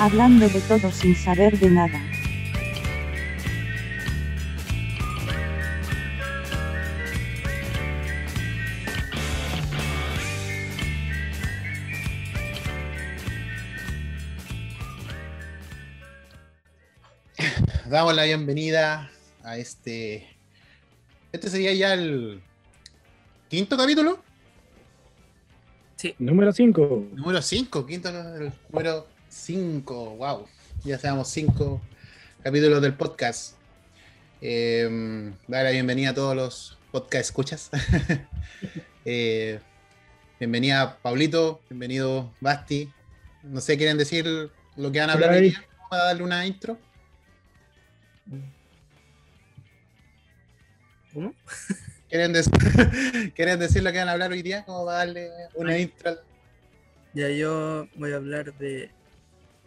Hablando 0.00 0.48
de 0.48 0.60
todo 0.60 0.92
sin 0.92 1.16
saber 1.16 1.58
de 1.58 1.70
nada. 1.70 2.00
Damos 17.90 18.14
la 18.14 18.22
bienvenida 18.22 19.10
a 19.42 19.58
este. 19.58 20.28
Este 21.32 21.50
sería 21.50 21.72
ya 21.74 21.94
el 21.94 22.40
quinto 23.48 23.76
capítulo. 23.76 24.22
Número 26.20 26.52
5. 26.52 27.06
Número 27.14 27.42
5, 27.42 27.84
quinto 27.84 28.08
el 28.10 28.52
número 28.70 29.17
5. 29.38 30.16
Wow. 30.16 30.46
Ya 30.84 30.98
seamos 30.98 31.28
5 31.28 31.80
capítulos 32.42 32.82
del 32.82 32.94
podcast. 32.94 33.54
Eh, 34.40 35.32
dar 35.46 35.64
la 35.64 35.70
bienvenida 35.70 36.10
a 36.10 36.14
todos 36.14 36.36
los 36.36 36.78
podcast 36.90 37.24
escuchas. 37.24 37.70
Eh, 39.10 39.58
bienvenida 40.38 40.98
Pablito, 41.00 41.62
bienvenido 41.70 42.30
Basti. 42.40 42.92
No 43.42 43.62
sé, 43.62 43.78
¿quieren 43.78 43.96
decir 43.96 44.26
lo 44.76 44.92
que 44.92 45.00
van 45.00 45.08
a 45.08 45.14
hablar 45.14 45.30
hoy 45.30 45.40
día? 45.48 45.64
Vamos 45.78 45.92
a 45.92 46.04
darle 46.04 46.22
una 46.24 46.46
intro. 46.46 46.78
¿Cómo? 51.14 51.32
¿Quieren, 52.10 52.34
decir, 52.34 52.52
¿Quieren 53.34 53.58
decir 53.58 53.82
lo 53.82 53.90
que 53.92 53.98
van 53.98 54.10
a 54.10 54.12
hablar 54.12 54.30
hoy 54.30 54.42
día? 54.42 54.62
¿Cómo 54.66 54.84
va 54.84 54.94
a 54.94 55.06
darle 55.06 55.30
una 55.54 55.78
intro? 55.78 56.18
Ya 57.14 57.30
yo 57.30 57.88
voy 57.94 58.12
a 58.12 58.16
hablar 58.16 58.52
de 58.58 58.90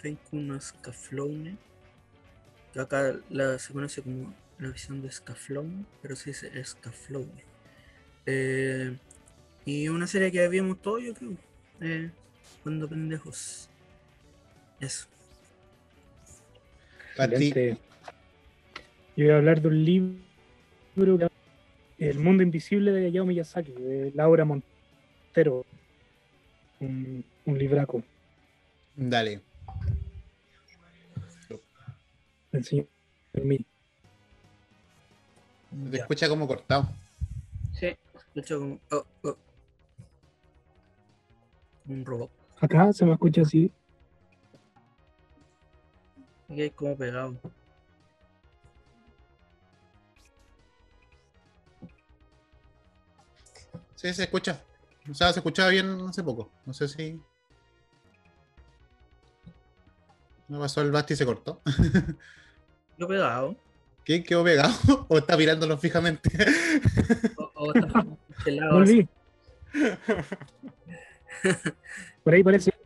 Renkuno 0.02 0.60
Scaflowne. 0.60 1.58
Que 2.74 2.80
acá 2.80 3.16
la, 3.30 3.60
se 3.60 3.74
conoce 3.74 4.02
como 4.02 4.34
la 4.60 4.70
visión 4.70 5.02
de 5.02 5.12
Scaflowne, 5.12 5.86
pero 6.02 6.16
se 6.16 6.30
dice 6.32 6.64
Scaflowne. 6.64 7.44
Eh, 8.26 8.96
y 9.66 9.88
una 9.90 10.08
serie 10.08 10.32
que 10.32 10.48
vimos 10.48 10.82
todos, 10.82 11.04
yo 11.04 11.14
creo. 11.14 11.34
Eh, 11.82 12.10
cuando 12.64 12.88
pendejos. 12.88 13.70
Eso. 14.80 15.08
Excelente. 17.18 17.78
Yo 19.16 19.26
voy 19.26 19.34
a 19.34 19.38
hablar 19.38 19.62
de 19.62 19.68
un 19.68 19.84
libro, 19.84 21.30
El 22.00 22.20
mundo 22.20 22.44
invisible 22.44 22.92
de 22.92 23.08
Hayao 23.08 23.26
Miyazaki, 23.26 23.74
de 23.74 24.12
Laura 24.16 24.46
Montero. 24.46 25.66
Un, 26.80 27.24
un 27.46 27.60
libraco. 27.60 28.04
Dale. 28.96 29.42
Del 32.52 32.64
señor 32.66 32.88
Mil. 33.34 33.66
Te 35.90 35.98
Ya. 35.98 36.02
escucha 36.04 36.28
como 36.30 36.48
cortado. 36.48 36.90
Sí, 37.74 37.96
escucho 38.14 38.60
como. 38.60 38.80
oh, 38.92 39.06
oh. 39.24 39.38
Un 41.88 42.06
robot. 42.06 42.30
Acá 42.60 42.92
se 42.94 43.06
me 43.06 43.14
escucha 43.14 43.42
así. 43.42 43.72
Aquí 46.50 46.62
hay 46.62 46.70
como 46.72 46.96
pegado. 46.98 47.36
Sí, 53.96 54.14
se 54.14 54.24
escucha. 54.24 54.62
O 55.10 55.14
sea, 55.14 55.32
se 55.34 55.40
escuchaba 55.40 55.70
bien 55.70 56.00
hace 56.08 56.24
poco. 56.24 56.52
No 56.66 56.74
sé 56.74 56.88
si. 56.88 57.22
No 60.48 60.60
pasó 60.60 60.82
el 60.82 60.92
Basti 60.92 61.14
y 61.14 61.18
se 61.18 61.26
cortó. 61.26 61.62
Yo 63.02 63.08
pegado. 63.08 63.56
¿Qué? 64.06 64.24
¿Quedó 64.24 64.44
pegado? 64.44 64.72
¿O 65.10 65.18
está 65.18 65.36
mirándolo 65.36 65.76
fijamente? 65.80 66.30
O, 67.36 67.52
o 67.56 67.74
está 67.74 68.06
pelado. 68.46 68.74
Volví. 68.76 69.08
Por 72.24 72.34
ahí 72.34 72.44
parece. 72.44 72.72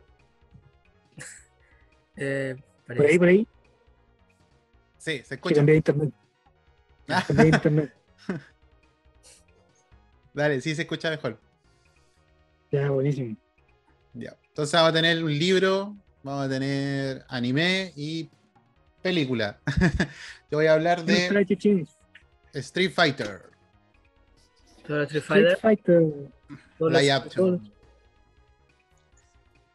Eh, 2.18 2.56
Por 2.86 3.02
ahí, 3.02 3.18
por 3.18 3.28
ahí. 3.28 3.46
Sí, 4.96 5.20
se 5.22 5.34
escucha. 5.34 5.56
cambié 5.56 5.74
de 5.74 5.76
internet. 5.76 6.14
Ah, 7.08 7.22
Cambié 7.26 7.44
de 7.50 7.56
internet. 7.56 7.94
Dale, 10.32 10.62
sí 10.62 10.74
se 10.74 10.80
escucha 10.82 11.10
mejor. 11.10 11.38
Ya, 12.72 12.88
buenísimo. 12.88 13.36
Ya. 14.14 14.34
Entonces 14.48 14.72
vamos 14.72 14.88
a 14.88 14.92
tener 14.94 15.22
un 15.22 15.38
libro, 15.38 15.94
vamos 16.22 16.46
a 16.46 16.48
tener 16.48 17.22
anime 17.28 17.92
y 17.96 18.30
película. 19.06 19.58
Yo 20.50 20.58
voy 20.58 20.66
a 20.66 20.74
hablar 20.74 21.04
de. 21.04 21.26
Street 22.54 22.90
Fighter. 22.92 23.42
Street 24.82 25.02
Street 25.04 25.22
Fighter. 25.22 25.58
Fighter. 25.58 26.02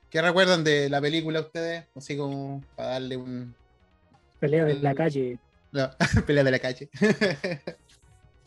¿Qué 0.09 0.21
recuerdan 0.21 0.63
de 0.63 0.89
la 0.89 0.99
película 0.99 1.39
ustedes? 1.39 1.85
Así 1.95 2.17
como 2.17 2.61
para 2.75 2.89
darle 2.89 3.15
un... 3.15 3.55
Pelea 4.39 4.65
de 4.65 4.73
la 4.75 4.93
calle. 4.93 5.39
No, 5.71 5.89
pelea 6.27 6.43
de 6.43 6.51
la 6.51 6.59
calle. 6.59 6.89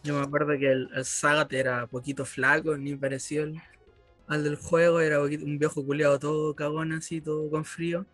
Yo 0.03 0.15
me 0.19 0.21
acuerdo 0.27 0.59
que 0.59 0.71
el, 0.71 0.91
el 0.95 1.05
Sagat 1.07 1.51
era 1.55 1.87
poquito 1.87 2.27
flaco, 2.27 2.77
ni 2.77 2.95
parecido 2.97 3.45
al, 3.45 3.63
al 4.29 4.45
del 4.45 4.57
juego, 4.57 5.01
era 5.01 5.19
poquito- 5.21 5.47
un 5.47 5.59
viejo 5.59 5.83
culiado 5.87 6.19
todo 6.19 6.55
cagón 6.55 6.93
así, 6.93 7.23
todo 7.23 7.49
con 7.49 7.65
frío. 7.65 8.05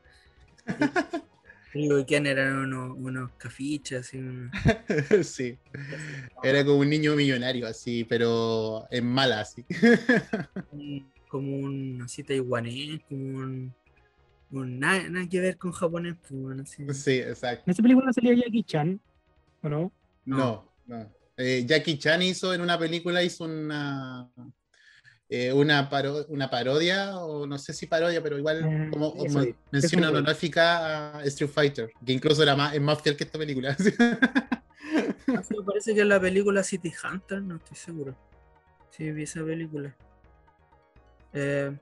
Y 1.72 2.04
quién 2.04 2.26
eran 2.26 2.56
unos, 2.56 2.97
unos 2.98 3.31
cafiches, 3.32 4.10
sí. 5.22 5.58
Era 6.42 6.64
como 6.64 6.78
un 6.78 6.91
niño 6.91 7.14
millonario 7.14 7.66
así, 7.66 8.04
pero 8.04 8.86
en 8.91 9.06
mala 9.06 9.41
así. 9.41 9.64
como 11.28 11.56
un 11.56 12.03
así 12.03 12.25
taiwanés, 12.25 13.00
como 13.09 13.38
un, 13.38 13.75
un 14.50 14.78
nada, 14.80 15.09
nada 15.09 15.28
que 15.28 15.41
ver 15.41 15.59
con 15.59 15.70
japonés, 15.70 16.16
pues, 16.28 16.60
así. 16.60 16.92
Sí, 16.92 17.19
exacto. 17.19 17.62
En 17.66 17.70
esa 17.70 17.82
película 17.82 18.12
salía 18.12 18.34
Jackie 18.34 18.64
Chan. 18.64 19.00
¿O 19.62 19.69
no? 19.69 19.92
No, 20.25 20.72
no. 20.86 21.12
Eh, 21.36 21.64
Jackie 21.66 21.98
Chan 21.98 22.22
hizo 22.22 22.53
en 22.53 22.62
una 22.62 22.78
película, 22.78 23.22
hizo 23.22 23.44
una 23.44 24.28
eh, 25.32 25.52
una, 25.52 25.88
paro- 25.88 26.26
una 26.28 26.50
parodia, 26.50 27.16
o 27.18 27.46
no 27.46 27.56
sé 27.56 27.72
si 27.72 27.86
parodia, 27.86 28.20
pero 28.22 28.36
igual 28.36 28.64
Eh, 28.64 28.88
como, 28.92 29.14
eso 29.24 29.38
como 29.41 29.46
mención 29.70 30.00
vi. 30.02 30.06
honorífica 30.08 31.18
a 31.18 31.24
Street 31.24 31.50
Fighter, 31.50 31.92
que 32.04 32.12
incluso 32.12 32.42
era 32.42 32.56
más, 32.56 32.74
es 32.74 32.80
más 32.80 33.00
fiel 33.00 33.16
que 33.16 33.24
esta 33.24 33.38
película. 33.38 33.76
Así 35.38 35.54
me 35.56 35.64
parece 35.64 35.94
que 35.94 36.00
es 36.00 36.06
la 36.06 36.20
película 36.20 36.62
City 36.64 36.92
Hunter, 37.04 37.41
no 37.42 37.56
estoy 37.56 37.76
seguro. 37.76 38.16
Sí, 38.91 39.10
vi 39.12 39.22
esa 39.22 39.44
película. 39.44 39.94
Eh, 41.32 41.78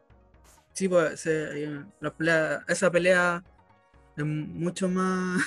sí, 0.75 0.89
pues 0.89 1.25
eh, 1.27 1.83
la 2.01 2.15
pelea- 2.15 2.65
esa 2.69 2.91
pelea 2.91 3.43
es 4.15 4.25
mucho 4.27 4.89
más 4.91 5.41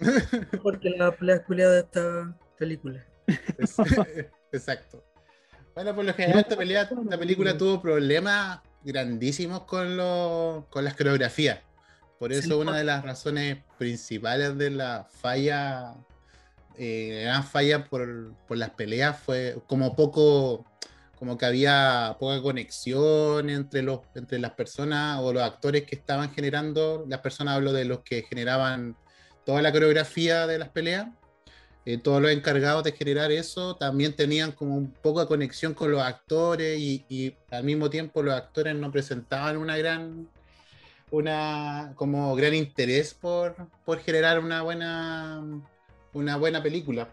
mejor 0.52 0.80
que 0.80 0.90
la 0.90 1.12
pelea 1.12 1.44
culiada 1.44 1.74
de 1.74 1.80
esta 1.80 2.36
película. 2.58 3.04
Exacto. 4.52 5.04
Bueno, 5.78 5.94
por 5.94 6.04
lo 6.04 6.12
general 6.12 6.40
esta, 6.40 6.56
pelea, 6.56 6.82
esta 6.82 7.18
película 7.18 7.56
tuvo 7.56 7.80
problemas 7.80 8.58
grandísimos 8.82 9.62
con, 9.62 9.96
los- 9.96 10.64
con 10.70 10.84
las 10.84 10.94
coreografías. 10.96 11.60
Por 12.18 12.32
eso 12.32 12.58
una 12.58 12.76
de 12.76 12.82
las 12.82 13.04
razones 13.04 13.58
principales 13.78 14.58
de 14.58 14.70
la 14.70 15.06
falla, 15.08 15.94
eh, 16.76 17.20
gran 17.26 17.44
falla 17.44 17.84
por, 17.84 18.32
por 18.48 18.56
las 18.56 18.70
peleas 18.70 19.20
fue 19.20 19.56
como 19.68 19.94
poco, 19.94 20.66
como 21.16 21.38
que 21.38 21.46
había 21.46 22.16
poca 22.18 22.42
conexión 22.42 23.48
entre, 23.48 23.82
los, 23.82 24.00
entre 24.16 24.40
las 24.40 24.50
personas 24.54 25.20
o 25.22 25.32
los 25.32 25.44
actores 25.44 25.84
que 25.84 25.94
estaban 25.94 26.32
generando, 26.34 27.04
las 27.06 27.20
personas 27.20 27.54
hablo 27.54 27.72
de 27.72 27.84
los 27.84 28.00
que 28.00 28.24
generaban 28.24 28.96
toda 29.46 29.62
la 29.62 29.70
coreografía 29.70 30.48
de 30.48 30.58
las 30.58 30.70
peleas 30.70 31.06
eh, 31.88 31.96
todos 31.96 32.20
los 32.20 32.30
encargados 32.30 32.84
de 32.84 32.92
generar 32.92 33.32
eso 33.32 33.74
también 33.74 34.14
tenían 34.14 34.52
como 34.52 34.76
un 34.76 34.90
poco 34.90 35.20
de 35.20 35.26
conexión 35.26 35.72
con 35.72 35.90
los 35.90 36.02
actores 36.02 36.78
y, 36.78 37.34
al 37.50 37.64
mismo 37.64 37.88
tiempo 37.88 38.22
los 38.22 38.34
actores 38.34 38.74
no 38.76 38.92
presentaban 38.92 39.56
una 39.56 39.74
gran 39.78 40.28
una 41.10 41.94
como 41.96 42.36
gran 42.36 42.52
interés 42.52 43.14
por, 43.14 43.56
por 43.86 44.00
generar 44.00 44.38
una 44.38 44.60
buena 44.60 45.42
una 46.12 46.36
buena 46.36 46.62
película. 46.62 47.08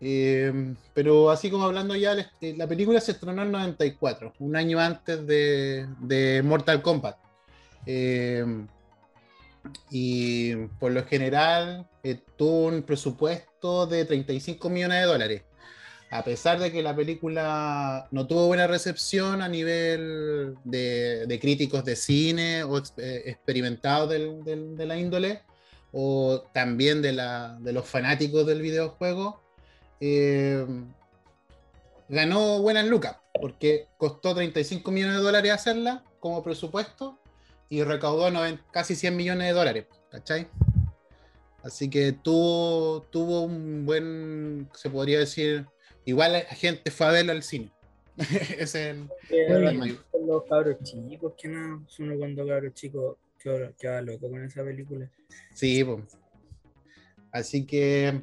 Eh, 0.00 0.74
pero 0.92 1.30
así 1.30 1.48
como 1.48 1.62
hablando 1.62 1.94
ya 1.94 2.14
la, 2.16 2.32
eh, 2.40 2.54
la 2.56 2.66
película 2.66 3.00
se 3.00 3.12
estrenó 3.12 3.42
en 3.44 3.52
94 3.52 4.32
un 4.40 4.56
año 4.56 4.80
antes 4.80 5.24
de, 5.28 5.86
de 6.00 6.42
Mortal 6.42 6.82
Kombat. 6.82 7.18
Y 9.90 10.54
por 10.78 10.92
lo 10.92 11.04
general 11.04 11.88
eh, 12.02 12.20
tuvo 12.36 12.66
un 12.68 12.82
presupuesto 12.82 13.55
de 13.86 14.04
35 14.04 14.68
millones 14.70 15.00
de 15.00 15.06
dólares. 15.06 15.42
a 16.10 16.22
pesar 16.22 16.60
de 16.60 16.70
que 16.70 16.82
la 16.82 16.94
película 16.94 18.06
no 18.12 18.26
tuvo 18.28 18.46
buena 18.46 18.66
recepción 18.68 19.42
a 19.42 19.48
nivel 19.48 20.54
de, 20.64 21.38
críticos 21.40 21.84
de 21.84 21.96
cine 21.96 22.62
o 22.62 22.78
eh, 22.78 23.22
experimentados 23.26 24.10
de 24.10 24.86
la 24.86 24.96
índole, 24.96 25.42
o 25.98 26.42
también 26.52 27.00
de, 27.00 27.12
los 27.72 27.86
fanáticos 27.86 28.46
del 28.46 28.60
videojuego, 28.60 29.40
eh, 30.00 30.66
ganó 32.08 32.60
buenas 32.60 32.86
lucas, 32.86 33.16
porque 33.40 33.88
costó 33.96 34.34
35 34.34 34.90
millones 34.90 35.16
de 35.16 35.22
dólares 35.22 35.52
hacerla 35.52 36.04
como 36.20 36.42
presupuesto 36.42 37.18
y 37.68 37.82
recaudó 37.82 38.30
casi 38.70 38.94
100 38.94 39.16
millones 39.16 39.48
de 39.48 39.52
dólares, 39.54 39.86
¿cachai? 40.10 40.48
Así 41.66 41.90
que 41.90 42.12
tuvo, 42.12 43.02
tuvo 43.10 43.42
un 43.42 43.84
buen, 43.84 44.68
se 44.72 44.88
podría 44.88 45.18
decir, 45.18 45.66
igual 46.04 46.34
la 46.34 46.40
gente 46.42 46.92
fue 46.92 47.06
a 47.06 47.10
verlo 47.10 47.32
al 47.32 47.42
cine. 47.42 47.72
es 48.58 48.76
el, 48.76 49.08
los 50.24 50.44
cabros 50.44 50.76
chicos, 50.84 51.32
que 51.36 51.48
no, 51.48 51.84
uno 51.98 52.16
cuando 52.18 52.46
cabros 52.46 52.72
chicos 52.74 53.16
queda 53.78 54.00
loco 54.00 54.30
con 54.30 54.44
esa 54.44 54.62
película. 54.62 55.10
Sí, 55.54 55.82
pues. 55.82 56.16
Así 57.32 57.66
que 57.66 58.22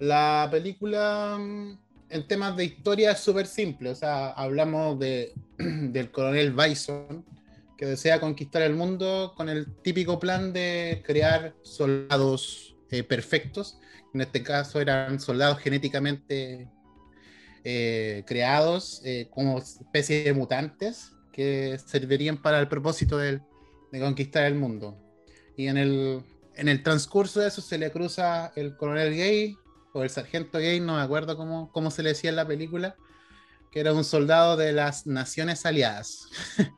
la 0.00 0.48
película 0.50 1.38
mm, 1.38 1.78
en 2.10 2.26
temas 2.26 2.56
de 2.56 2.64
historia 2.64 3.12
es 3.12 3.20
súper 3.20 3.46
simple. 3.46 3.90
O 3.90 3.94
sea, 3.94 4.30
hablamos 4.30 4.98
de, 4.98 5.32
del 5.56 6.10
coronel 6.10 6.50
Bison, 6.52 7.24
que 7.78 7.86
desea 7.86 8.18
conquistar 8.18 8.62
el 8.62 8.74
mundo 8.74 9.34
con 9.36 9.48
el 9.48 9.72
típico 9.82 10.18
plan 10.18 10.52
de 10.52 11.00
crear 11.06 11.54
soldados 11.62 12.71
eh, 12.92 13.02
perfectos. 13.02 13.78
En 14.12 14.20
este 14.20 14.42
caso 14.42 14.80
eran 14.80 15.18
soldados 15.18 15.58
genéticamente 15.58 16.68
eh, 17.64 18.22
creados 18.26 19.00
eh, 19.04 19.28
como 19.30 19.58
especie 19.58 20.24
de 20.24 20.32
mutantes 20.34 21.12
que 21.32 21.78
servirían 21.84 22.36
para 22.42 22.60
el 22.60 22.68
propósito 22.68 23.16
de, 23.16 23.40
conquistar 23.98 24.44
el 24.44 24.56
mundo. 24.56 24.98
Y 25.56 25.68
en 25.68 25.78
el, 25.78 26.82
transcurso 26.82 27.40
de 27.40 27.48
eso 27.48 27.62
se 27.62 27.78
le 27.78 27.90
cruza 27.90 28.52
el 28.56 28.76
coronel 28.76 29.14
gay 29.14 29.56
o 29.94 30.02
el 30.02 30.10
sargento 30.10 30.58
gay, 30.58 30.78
no 30.78 30.96
me 30.96 31.02
acuerdo 31.02 31.36
cómo 31.72 31.90
se 31.90 32.02
le 32.02 32.10
decía 32.10 32.28
en 32.28 32.36
la 32.36 32.46
película, 32.46 32.94
que 33.70 33.80
era 33.80 33.94
un 33.94 34.04
soldado 34.04 34.58
de 34.58 34.72
las 34.72 35.06
Naciones 35.06 35.64
Aliadas. 35.64 36.28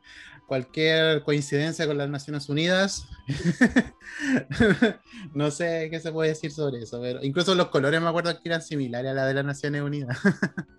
cualquier 0.47 1.23
coincidencia 1.23 1.87
con 1.87 1.97
las 1.97 2.09
Naciones 2.09 2.49
Unidas. 2.49 3.07
no 5.33 5.49
sé 5.51 5.87
qué 5.89 5.99
se 5.99 6.11
puede 6.11 6.29
decir 6.29 6.51
sobre 6.51 6.83
eso, 6.83 7.01
pero 7.01 7.23
incluso 7.23 7.55
los 7.55 7.69
colores 7.69 7.99
me 8.01 8.09
acuerdo 8.09 8.39
que 8.39 8.49
eran 8.49 8.61
similares 8.61 9.11
a 9.11 9.15
la 9.15 9.25
de 9.25 9.33
las 9.33 9.45
Naciones 9.45 9.81
Unidas. 9.81 10.19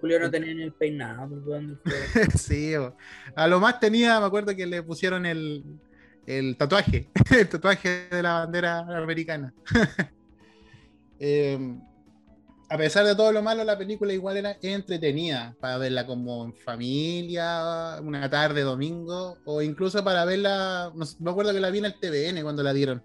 Julio 0.00 0.20
no 0.20 0.30
tenía 0.30 0.52
el 0.52 0.72
peinado. 0.72 1.28
Pues, 1.44 2.28
sí, 2.40 2.72
a 3.34 3.48
lo 3.48 3.60
más 3.60 3.80
tenía, 3.80 4.20
me 4.20 4.26
acuerdo 4.26 4.54
que 4.54 4.66
le 4.66 4.82
pusieron 4.82 5.26
el, 5.26 5.64
el 6.26 6.56
tatuaje, 6.56 7.10
el 7.36 7.48
tatuaje 7.48 8.08
de 8.10 8.22
la 8.22 8.34
bandera 8.34 8.78
americana. 8.78 9.52
eh, 11.18 11.58
a 12.72 12.78
pesar 12.78 13.04
de 13.04 13.14
todo 13.14 13.30
lo 13.32 13.42
malo, 13.42 13.64
la 13.64 13.76
película 13.76 14.14
igual 14.14 14.38
era 14.38 14.56
entretenida 14.62 15.54
para 15.60 15.76
verla 15.76 16.06
como 16.06 16.46
en 16.46 16.54
familia, 16.54 17.98
una 18.02 18.30
tarde, 18.30 18.62
domingo, 18.62 19.36
o 19.44 19.60
incluso 19.60 20.02
para 20.02 20.24
verla, 20.24 20.90
no, 20.94 21.04
me 21.18 21.30
acuerdo 21.30 21.52
que 21.52 21.60
la 21.60 21.68
vi 21.68 21.80
en 21.80 21.84
el 21.84 22.00
TVN 22.00 22.42
cuando 22.42 22.62
la 22.62 22.72
dieron. 22.72 23.04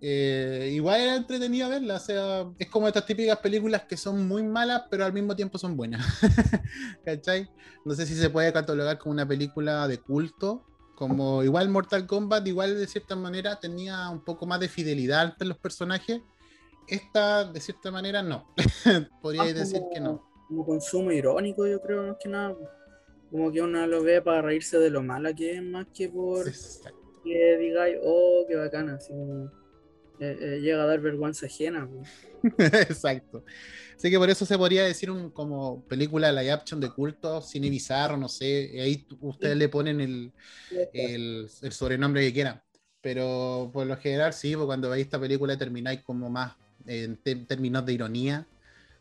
Eh, 0.00 0.72
igual 0.74 1.00
era 1.00 1.14
entretenida 1.14 1.68
verla, 1.68 1.94
o 1.94 2.00
sea, 2.00 2.46
es 2.58 2.68
como 2.68 2.88
estas 2.88 3.06
típicas 3.06 3.38
películas 3.38 3.84
que 3.84 3.96
son 3.96 4.26
muy 4.26 4.42
malas, 4.42 4.82
pero 4.90 5.04
al 5.04 5.12
mismo 5.12 5.36
tiempo 5.36 5.56
son 5.56 5.76
buenas. 5.76 6.04
¿Cachai? 7.04 7.48
No 7.84 7.94
sé 7.94 8.04
si 8.04 8.16
se 8.16 8.30
puede 8.30 8.52
catalogar 8.52 8.98
como 8.98 9.12
una 9.12 9.28
película 9.28 9.86
de 9.86 9.98
culto, 9.98 10.66
como 10.96 11.44
igual 11.44 11.68
Mortal 11.68 12.04
Kombat, 12.08 12.44
igual 12.48 12.76
de 12.76 12.88
cierta 12.88 13.14
manera 13.14 13.60
tenía 13.60 14.08
un 14.10 14.24
poco 14.24 14.44
más 14.44 14.58
de 14.58 14.68
fidelidad 14.68 15.24
entre 15.24 15.46
los 15.46 15.58
personajes 15.58 16.20
esta, 16.88 17.44
de 17.44 17.60
cierta 17.60 17.90
manera, 17.90 18.22
no. 18.22 18.54
Podría 19.22 19.44
decir 19.52 19.82
que 19.92 20.00
no. 20.00 20.28
Como 20.48 20.64
consumo 20.64 21.10
irónico, 21.12 21.66
yo 21.66 21.80
creo, 21.80 22.06
más 22.06 22.16
que 22.22 22.28
nada. 22.28 22.56
Como 23.30 23.50
que 23.50 23.62
uno 23.62 23.86
lo 23.86 24.02
ve 24.02 24.22
para 24.22 24.42
reírse 24.42 24.78
de 24.78 24.90
lo 24.90 25.02
mala 25.02 25.34
que 25.34 25.54
es, 25.54 25.62
más 25.62 25.86
que 25.92 26.08
por 26.08 26.44
que 27.24 27.56
digáis, 27.58 27.96
oh, 28.02 28.44
qué 28.46 28.54
bacana. 28.56 28.94
Así 28.96 29.12
eh, 30.20 30.36
eh, 30.40 30.60
llega 30.60 30.82
a 30.82 30.86
dar 30.86 31.00
vergüenza 31.00 31.46
ajena. 31.46 31.88
Exacto. 32.58 33.44
Así 33.96 34.10
que 34.10 34.18
por 34.18 34.28
eso 34.28 34.44
se 34.44 34.58
podría 34.58 34.84
decir 34.84 35.10
un, 35.10 35.30
como 35.30 35.84
película 35.86 36.30
live 36.30 36.52
action 36.52 36.80
de 36.80 36.90
culto, 36.90 37.40
cine 37.40 37.70
bizarro, 37.70 38.16
no 38.16 38.28
sé. 38.28 38.70
Ahí 38.80 39.06
ustedes 39.20 39.56
le 39.56 39.68
ponen 39.68 40.00
el, 40.00 40.32
el, 40.92 41.48
el, 41.62 41.72
sobrenombre 41.72 42.22
que 42.22 42.32
quieran. 42.32 42.62
Pero 43.00 43.70
por 43.72 43.86
lo 43.86 43.96
general, 43.96 44.32
sí, 44.32 44.54
porque 44.54 44.66
cuando 44.66 44.90
veis 44.90 45.04
esta 45.04 45.20
película 45.20 45.56
termináis 45.56 46.02
como 46.02 46.30
más 46.30 46.54
en 46.86 47.16
términos 47.46 47.84
de 47.86 47.92
ironía, 47.92 48.46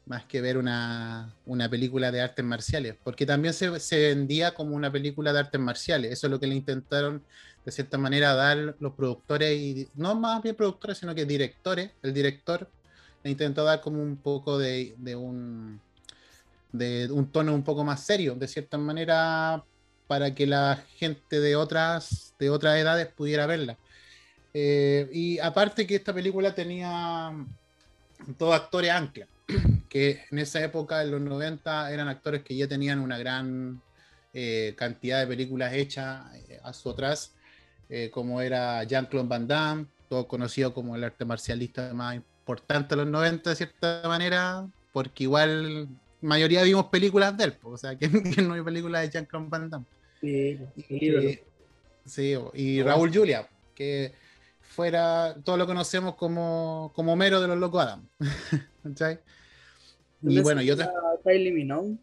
más 0.06 0.25
que 0.25 0.41
ver 0.41 0.57
una, 0.57 1.33
película 1.69 2.12
de 2.12 2.21
artes 2.21 2.44
marciales, 2.44 2.95
porque 3.03 3.25
también 3.25 3.53
se, 3.53 3.69
vendía 3.69 4.53
como 4.53 4.75
una 4.75 4.91
película 4.91 5.31
de 5.31 5.39
artes 5.39 5.62
marciales, 5.62 6.12
eso 6.12 6.27
es 6.27 6.31
lo 6.31 6.39
que 6.39 6.47
le 6.47 6.56
intentaron 6.56 7.24
de 7.65 7.71
cierta 7.71 7.97
manera 7.97 8.33
dar 8.33 8.75
los 8.80 8.94
productores, 8.94 9.57
y 9.57 9.88
no 9.95 10.15
más 10.15 10.41
bien 10.44 10.56
productores, 10.56 10.97
sino 10.97 11.15
que 11.15 11.25
directores, 11.25 11.91
el 12.01 12.13
director 12.13 12.69
le 13.24 13.31
intentó 13.31 13.63
dar 13.63 13.80
como 13.80 14.01
un 14.01 14.18
poco 14.18 14.57
de, 14.57 14.94
un 15.15 15.80
de 16.74 17.09
un 17.12 17.31
tono 17.31 17.53
un 17.53 17.63
poco 17.63 17.85
más 17.85 18.03
serio, 18.03 18.35
de 18.35 18.47
cierta 18.47 18.77
manera, 18.77 19.63
para 20.07 20.35
que 20.35 20.45
la 20.45 20.83
gente 20.97 21.39
de 21.39 21.56
otras, 21.56 22.33
de 22.38 22.50
otras 22.50 22.77
edades 22.77 23.07
pudiera 23.07 23.45
verla. 23.45 23.77
Eh, 24.53 25.09
y 25.13 25.39
aparte 25.39 25.88
que 25.88 25.95
esta 25.95 26.13
película 26.13 26.53
tenía 26.53 27.31
todos 28.38 28.56
actores 28.56 28.92
ancla, 28.92 29.27
que 29.89 30.21
en 30.31 30.39
esa 30.39 30.63
época, 30.63 31.01
en 31.01 31.12
los 31.12 31.21
90, 31.21 31.92
eran 31.92 32.07
actores 32.07 32.44
que 32.44 32.56
ya 32.56 32.68
tenían 32.68 33.00
una 33.00 33.18
gran 33.18 33.81
eh, 34.33 34.74
cantidad 34.77 35.19
de 35.19 35.27
películas 35.27 35.74
hechas 35.74 36.24
eh, 36.50 36.60
a 36.63 36.74
su 36.74 36.89
atrás, 36.89 37.33
eh, 37.89 38.10
como 38.12 38.42
era 38.42 38.83
Jean-Claude 38.83 39.27
Van 39.27 39.48
Damme, 39.48 39.86
todo 40.10 40.27
conocido 40.27 40.74
como 40.74 40.95
el 40.95 41.04
arte 41.04 41.25
marcialista 41.25 41.94
más 41.94 42.15
importante 42.15 42.95
de 42.95 43.04
los 43.04 43.12
90 43.12 43.50
de 43.50 43.56
cierta 43.56 44.01
manera, 44.06 44.68
porque 44.92 45.24
igual 45.24 45.88
mayoría 46.21 46.63
vimos 46.63 46.88
películas 46.88 47.38
de 47.38 47.45
él, 47.45 47.54
o 47.63 47.77
sea, 47.77 47.95
que, 47.98 48.07
no 48.07 48.54
hay 48.54 48.62
películas 48.62 49.04
de 49.04 49.09
Jean-Claude 49.12 49.50
Van 49.50 49.69
Damme. 49.69 49.86
Sí, 50.21 50.57
y, 50.89 51.39
sí, 52.06 52.36
y 52.54 52.81
Raúl 52.81 53.13
Julia, 53.13 53.48
que 53.75 54.13
fuera, 54.74 55.36
todo 55.44 55.56
lo 55.57 55.68
conocemos 55.68 56.16
como, 56.16 56.92
como 56.95 57.16
Mero 57.16 57.40
de 57.40 57.47
los 57.47 57.57
Locos 57.57 57.83
Adam. 57.83 58.07
y 60.24 60.42
bueno, 60.42 60.62
y 60.62 60.71
otra. 60.71 60.92
Kylie 61.24 61.52
Minogue. 61.52 61.95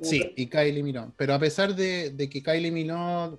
Sí, 0.00 0.32
y 0.36 0.46
Kylie 0.46 0.82
Minogue. 0.82 1.12
Pero 1.16 1.34
a 1.34 1.38
pesar 1.38 1.74
de, 1.76 2.28
que 2.30 2.42
Kylie 2.42 2.72
Minogue, 2.72 3.38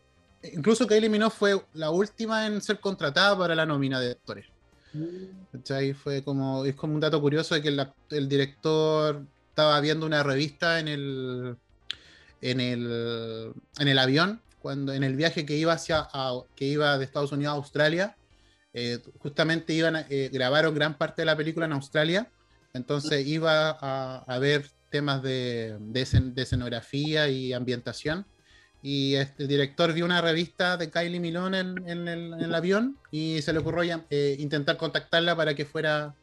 incluso 0.53 0.87
Kylie 0.87 1.09
Minogue 1.09 1.33
fue 1.35 1.59
la 1.73 1.89
última 1.89 2.45
en 2.45 2.61
ser 2.61 2.79
contratada 2.79 3.37
para 3.37 3.55
la 3.55 3.65
nómina 3.65 3.99
de 3.99 4.11
actores. 4.11 4.45
Mm. 4.93 5.93
Fue 5.95 6.23
como, 6.23 6.63
es 6.65 6.75
como 6.75 6.93
un 6.93 6.99
dato 6.99 7.19
curioso 7.19 7.55
de 7.55 7.61
que 7.63 7.75
el, 8.15 8.29
director 8.29 9.25
estaba 9.49 9.79
viendo 9.81 10.05
una 10.05 10.21
revista 10.21 10.79
en 10.79 10.87
el, 10.87 11.57
en 12.41 12.59
el, 12.59 13.51
en 13.79 13.87
el 13.87 13.99
avión, 13.99 14.41
cuando 14.61 14.93
en 14.93 15.03
el 15.03 15.15
viaje 15.15 15.45
que 15.45 15.57
iba 15.57 15.73
hacia 15.73 16.07
que 16.55 16.65
iba 16.65 16.97
de 16.99 17.03
Estados 17.03 17.31
Unidos 17.31 17.53
a 17.53 17.57
Australia, 17.57 18.15
eh, 18.73 18.99
justamente 19.19 19.73
iban 19.73 19.95
a, 19.95 20.05
eh, 20.09 20.29
grabaron 20.33 20.73
gran 20.73 20.97
parte 20.97 21.21
de 21.21 21.27
la 21.27 21.37
película 21.37 21.67
en 21.67 21.73
Australia, 21.73 22.31
entonces 22.73 23.25
iba 23.27 23.69
a, 23.69 24.39
ver 24.39 24.65
temas 24.89 25.21
de, 25.21 25.77
escenografía 26.35 27.29
y 27.29 27.53
ambientación. 27.53 28.25
Y 28.81 29.15
este, 29.15 29.43
el 29.43 29.49
director 29.49 29.93
vio 29.93 30.05
una 30.05 30.21
revista 30.21 30.75
de 30.75 30.89
Kylie 30.89 31.19
Milone 31.19 31.59
en, 31.59 32.07
el, 32.07 32.53
avión 32.53 32.97
y 33.11 33.41
se 33.41 33.53
le 33.53 33.59
ocurrió 33.59 34.03
eh, 34.09 34.35
intentar 34.39 34.75
contactarla 34.75 35.35
para 35.35 35.53
que 35.55 35.65
fuera 35.65 36.15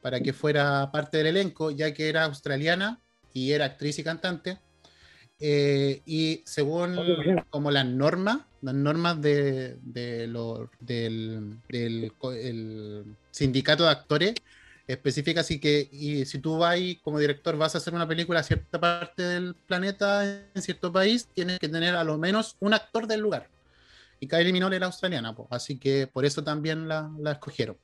para 0.00 0.20
que 0.20 0.34
fuera 0.34 0.90
parte 0.92 1.16
del 1.16 1.28
elenco, 1.28 1.70
ya 1.70 1.94
que 1.94 2.10
era 2.10 2.24
australiana 2.24 3.00
y 3.32 3.52
era 3.52 3.64
actriz 3.64 3.98
y 3.98 4.04
cantante. 4.04 4.58
y 5.40 6.42
según 6.44 6.98
como 7.48 7.70
las 7.70 7.86
normas, 7.86 8.42
las 8.64 8.74
normas 8.74 9.20
de, 9.20 9.76
del, 9.82 10.72
sindicato 13.30 13.84
de 13.84 13.90
actores 13.90 14.34
específica 14.86 15.40
así 15.40 15.60
que 15.60 15.88
y 15.92 16.24
si 16.24 16.38
tú 16.38 16.58
vas 16.58 16.78
como 17.02 17.18
director 17.18 17.56
vas 17.56 17.74
a 17.74 17.78
hacer 17.78 17.94
una 17.94 18.08
película 18.08 18.40
a 18.40 18.42
cierta 18.42 18.80
parte 18.80 19.22
del 19.22 19.54
planeta 19.54 20.24
en 20.54 20.62
cierto 20.62 20.92
país 20.92 21.28
tienes 21.34 21.58
que 21.58 21.68
tener 21.68 21.94
a 21.94 22.04
lo 22.04 22.16
menos 22.16 22.56
un 22.60 22.72
actor 22.74 23.06
del 23.06 23.20
lugar. 23.20 23.48
Y 24.20 24.28
Kylie 24.28 24.52
Minogue 24.52 24.76
era 24.76 24.86
australiana 24.86 25.34
así 25.50 25.78
que 25.78 26.06
por 26.06 26.24
eso 26.24 26.42
también 26.42 26.88
la, 26.88 27.10
escogieron. 27.26 27.76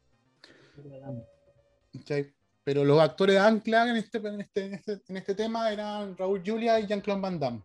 Pero 2.64 2.84
los 2.84 3.00
actores 3.00 3.38
ancla 3.38 3.88
en 3.88 3.96
este, 3.96 4.18
en 4.18 4.40
este, 4.40 4.64
en 4.64 4.74
este, 4.74 5.00
en 5.08 5.16
este 5.16 5.34
tema 5.34 5.70
eran 5.70 6.16
Raúl 6.16 6.42
Julia 6.44 6.80
y 6.80 6.86
Jean-Claude 6.86 7.20
Van 7.20 7.38
Damme. 7.38 7.62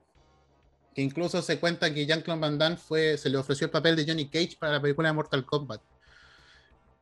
Que 0.95 1.01
incluso 1.01 1.41
se 1.41 1.59
cuenta 1.59 1.93
que 1.93 2.05
Jean-Claude 2.05 2.39
Van 2.41 2.57
Damme 2.57 2.77
fue, 2.77 3.17
se 3.17 3.29
le 3.29 3.37
ofreció 3.37 3.65
el 3.65 3.71
papel 3.71 3.95
de 3.97 4.05
Johnny 4.07 4.27
Cage 4.29 4.55
para 4.57 4.73
la 4.73 4.81
película 4.81 5.09
de 5.09 5.13
Mortal 5.13 5.45
Kombat. 5.45 5.81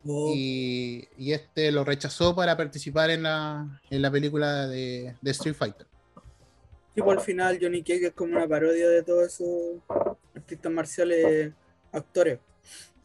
Oh, 0.05 0.33
Y, 0.35 1.07
y 1.17 1.31
este 1.31 1.71
lo 1.71 1.83
rechazó 1.85 2.35
para 2.35 2.57
participar 2.57 3.11
en 3.11 3.23
la, 3.23 3.81
en 3.89 4.01
la 4.01 4.11
película 4.11 4.67
de, 4.67 5.15
de 5.21 5.31
Street 5.31 5.55
Fighter. 5.55 5.85
tipo 6.93 7.09
al 7.11 7.21
final 7.21 7.57
Johnny 7.61 7.81
Cage 7.83 8.07
es 8.07 8.13
como 8.13 8.35
una 8.35 8.47
parodia 8.47 8.89
de 8.89 9.03
todos 9.03 9.25
esos 9.27 9.79
artistas 10.35 10.71
marciales 10.71 11.53
actores. 11.91 12.39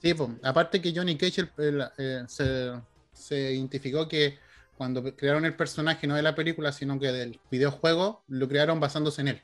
Sí, 0.03 0.15
pues, 0.15 0.31
aparte 0.43 0.81
que 0.81 0.93
Johnny 0.95 1.17
Cage 1.19 1.43
el- 1.43 1.65
el- 1.65 1.85
eh, 1.99 2.25
se, 2.29 2.73
se 3.13 3.53
identificó 3.53 4.09
que 4.09 4.39
cuando 4.77 5.03
crearon 5.15 5.45
el 5.45 5.55
personaje 5.55 6.07
no 6.07 6.15
de 6.15 6.23
la 6.23 6.35
película, 6.35 6.73
sino 6.73 6.99
que 6.99 7.13
del 7.13 7.39
videojuego, 7.51 8.23
lo 8.29 8.49
crearon 8.49 8.81
basándose 8.81 9.21
en 9.21 9.29
él. 9.29 9.43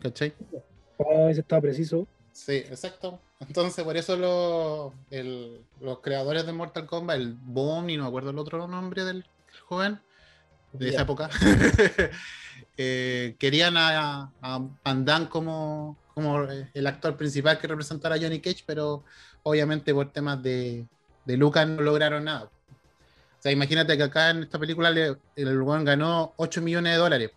¿Cachai? 0.00 0.32
Oh, 0.98 1.28
ese 1.28 1.40
estaba 1.40 1.62
preciso. 1.62 2.06
Sí, 2.32 2.56
exacto. 2.56 3.18
Entonces, 3.40 3.84
por 3.84 3.96
eso 3.96 4.16
lo- 4.16 4.94
el- 5.10 5.60
los 5.80 6.00
creadores 6.00 6.46
de 6.46 6.52
Mortal 6.52 6.86
Kombat, 6.86 7.16
el 7.16 7.34
Boom, 7.34 7.90
y 7.90 7.96
no 7.96 8.04
me 8.04 8.08
acuerdo 8.08 8.30
el 8.30 8.38
otro 8.38 8.66
nombre 8.68 9.04
del 9.04 9.24
joven 9.66 10.00
de 10.72 10.90
esa 10.90 11.02
época, 11.02 11.30
eh, 12.76 13.36
querían 13.38 13.76
a, 13.76 14.32
a 14.42 14.60
Van 14.84 15.04
Damme 15.04 15.28
como, 15.28 15.96
como 16.14 16.44
eh, 16.44 16.68
el 16.74 16.86
actor 16.86 17.16
principal 17.16 17.58
que 17.58 17.66
representara 17.66 18.16
a 18.16 18.18
Johnny 18.18 18.40
Cage, 18.40 18.64
pero 18.66 19.04
obviamente 19.42 19.94
por 19.94 20.12
temas 20.12 20.42
de, 20.42 20.86
de 21.24 21.36
Lucas 21.36 21.66
no 21.68 21.82
lograron 21.82 22.24
nada. 22.24 22.44
O 22.44 23.40
sea, 23.42 23.52
imagínate 23.52 23.96
que 23.96 24.02
acá 24.02 24.30
en 24.30 24.42
esta 24.42 24.58
película 24.58 24.90
le- 24.90 25.16
el 25.36 25.62
weón 25.62 25.84
ganó 25.84 26.34
8 26.36 26.60
millones 26.60 26.92
de 26.92 26.98
dólares. 26.98 27.30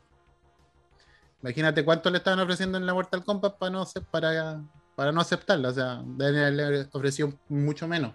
Imagínate 1.41 1.83
cuánto 1.83 2.10
le 2.10 2.17
estaban 2.17 2.39
ofreciendo 2.39 2.77
en 2.77 2.86
la 2.86 2.93
Mortal 2.93 3.24
Kombat 3.24 3.57
para 3.57 3.71
no, 3.71 3.88
para, 4.12 4.62
para 4.95 5.12
no 5.12 5.21
aceptarla. 5.21 5.69
O 5.69 5.74
sea, 5.74 5.91
haberle 5.93 6.88
ofrecido 6.91 7.33
mucho 7.50 7.88
menos. 7.88 8.13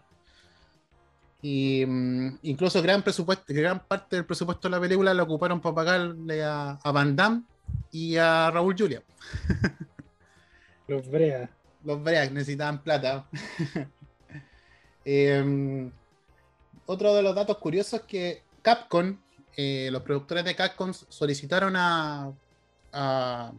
Y 1.42 1.85
mm, 1.87 2.38
incluso 2.42 2.83
gran 2.83 3.02
presupuesto, 3.02 3.45
gran 3.49 3.80
parte 3.80 4.16
del 4.16 4.25
presupuesto 4.25 4.68
de 4.68 4.76
la 4.76 4.80
película 4.80 5.14
lo 5.14 5.25
ocuparon 5.25 5.61
para 5.61 5.75
pagarle 5.75 6.42
a, 6.42 6.78
a 6.83 6.92
Van 6.92 7.14
Damme 7.14 7.42
y 7.90 8.16
a 8.16 8.50
Raúl 8.50 8.75
Julia. 8.76 9.02
Los 10.88 11.11
Brea. 11.11 11.50
Los 11.85 12.02
Break 12.02 12.33
necesitaban 12.33 12.83
plata. 12.83 13.26
Em, 15.09 15.92
otro 16.87 17.14
de 17.14 17.23
los 17.23 17.33
datos 17.33 17.59
curiosos 17.59 18.00
es 18.00 18.06
que 18.06 18.42
Capcom, 18.61 19.16
eh, 19.56 19.88
los 19.92 20.02
productores 20.02 20.45
de 20.45 20.56
Capcom 20.56 20.92
solicitaron 20.92 21.76
a, 21.76 22.33
a- 22.97 23.53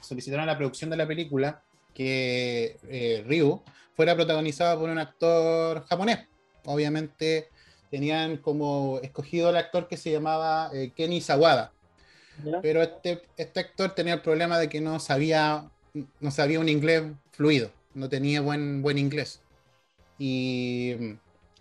solicitaron 0.00 0.42
a 0.44 0.52
la 0.52 0.58
producción 0.58 0.90
de 0.90 0.96
la 0.96 1.06
película 1.06 1.62
que 1.94 2.76
eh, 2.88 3.24
Ryu 3.26 3.62
fuera 3.94 4.14
protagonizada 4.14 4.78
por 4.78 4.90
un 4.90 4.98
actor 4.98 5.84
japonés. 5.86 6.26
Obviamente 6.64 7.48
tenían 7.90 8.36
como 8.38 9.00
escogido 9.02 9.48
al 9.48 9.56
actor 9.56 9.88
que 9.88 9.96
se 9.96 10.10
llamaba 10.10 10.70
eh, 10.72 10.92
Kenny 10.94 11.20
Sawada 11.20 11.72
pero 12.62 12.82
este, 12.82 13.22
este 13.36 13.60
actor 13.60 13.94
tenía 13.94 14.14
el 14.14 14.22
problema 14.22 14.58
de 14.58 14.68
que 14.68 14.80
no 14.80 14.98
sabía, 15.00 15.68
no 16.20 16.30
sabía 16.30 16.60
un 16.60 16.68
inglés 16.68 17.02
fluido, 17.32 17.70
no 17.94 18.08
tenía 18.08 18.40
buen, 18.40 18.82
buen 18.82 18.98
inglés. 18.98 19.40
Y 20.18 21.16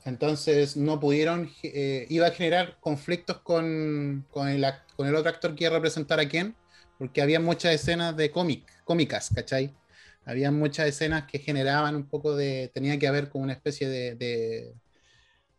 entonces 0.05 0.77
no 0.77 0.99
pudieron, 0.99 1.51
eh, 1.63 2.05
iba 2.09 2.27
a 2.27 2.31
generar 2.31 2.77
conflictos 2.79 3.37
con, 3.39 4.25
con, 4.31 4.47
el, 4.47 4.65
con 4.95 5.07
el 5.07 5.15
otro 5.15 5.29
actor 5.29 5.55
que 5.55 5.65
iba 5.65 5.71
a 5.71 5.77
representar 5.77 6.19
a 6.19 6.27
Ken, 6.27 6.55
porque 6.99 7.23
había 7.23 7.39
muchas 7.41 7.73
escenas 7.75 8.15
de 8.17 8.31
cómic, 8.31 8.65
cómicas, 8.85 9.31
¿cachai? 9.35 9.73
Había 10.25 10.51
muchas 10.51 10.87
escenas 10.89 11.25
que 11.25 11.39
generaban 11.39 11.95
un 11.95 12.07
poco 12.09 12.35
de, 12.35 12.69
tenía 12.75 12.99
que 12.99 13.07
haber 13.07 13.29
como 13.29 13.45
una 13.45 13.53
especie 13.53 13.89
de, 13.89 14.15
de, 14.15 14.75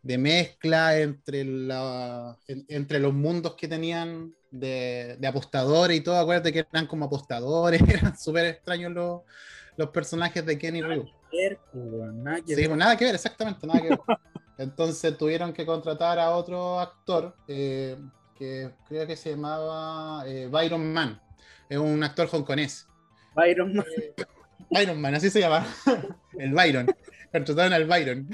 de 0.03 0.17
mezcla 0.17 0.97
entre, 0.99 1.43
la, 1.45 2.37
en- 2.47 2.65
entre 2.69 2.99
los 2.99 3.13
mundos 3.13 3.55
que 3.55 3.67
tenían 3.67 4.33
de, 4.51 5.17
de 5.19 5.27
apostadores 5.27 5.97
y 5.97 6.01
todo. 6.01 6.17
Acuérdate 6.19 6.53
que 6.53 6.65
eran 6.71 6.87
como 6.87 7.05
apostadores, 7.05 7.81
eran 7.89 8.17
súper 8.17 8.45
extraños 8.45 8.91
los, 8.93 9.21
los 9.77 9.89
personajes 9.89 10.45
de 10.45 10.57
Kenny 10.59 10.81
Ryu. 10.83 11.05
Nada 11.73 12.41
que 12.41 12.55
Sí, 12.55 12.61
ver. 12.61 12.69
pues 12.69 12.77
nada 12.79 12.97
que 12.97 13.05
ver, 13.05 13.15
exactamente, 13.15 13.67
nada 13.67 13.81
que 13.81 13.89
ver. 13.89 13.99
Entonces 14.57 15.17
tuvieron 15.17 15.53
que 15.53 15.65
contratar 15.65 16.19
a 16.19 16.31
otro 16.31 16.79
actor 16.79 17.35
eh, 17.47 17.97
que 18.37 18.71
creo 18.87 19.07
que 19.07 19.15
se 19.15 19.31
llamaba 19.31 20.23
eh, 20.27 20.47
Byron 20.47 20.93
Man. 20.93 21.19
Es 21.71 21.77
un 21.77 22.03
actor 22.03 22.27
hongkonés. 22.31 22.85
Byron 23.35 23.73
Man. 23.73 23.85
Eh, 23.97 24.13
Byron 24.69 24.99
Man, 24.99 25.15
así 25.15 25.29
se 25.29 25.39
llama. 25.39 25.65
El 26.37 26.51
Byron. 26.53 26.87
Contrataron 27.31 27.71
al 27.73 27.85
Byron. 27.85 28.27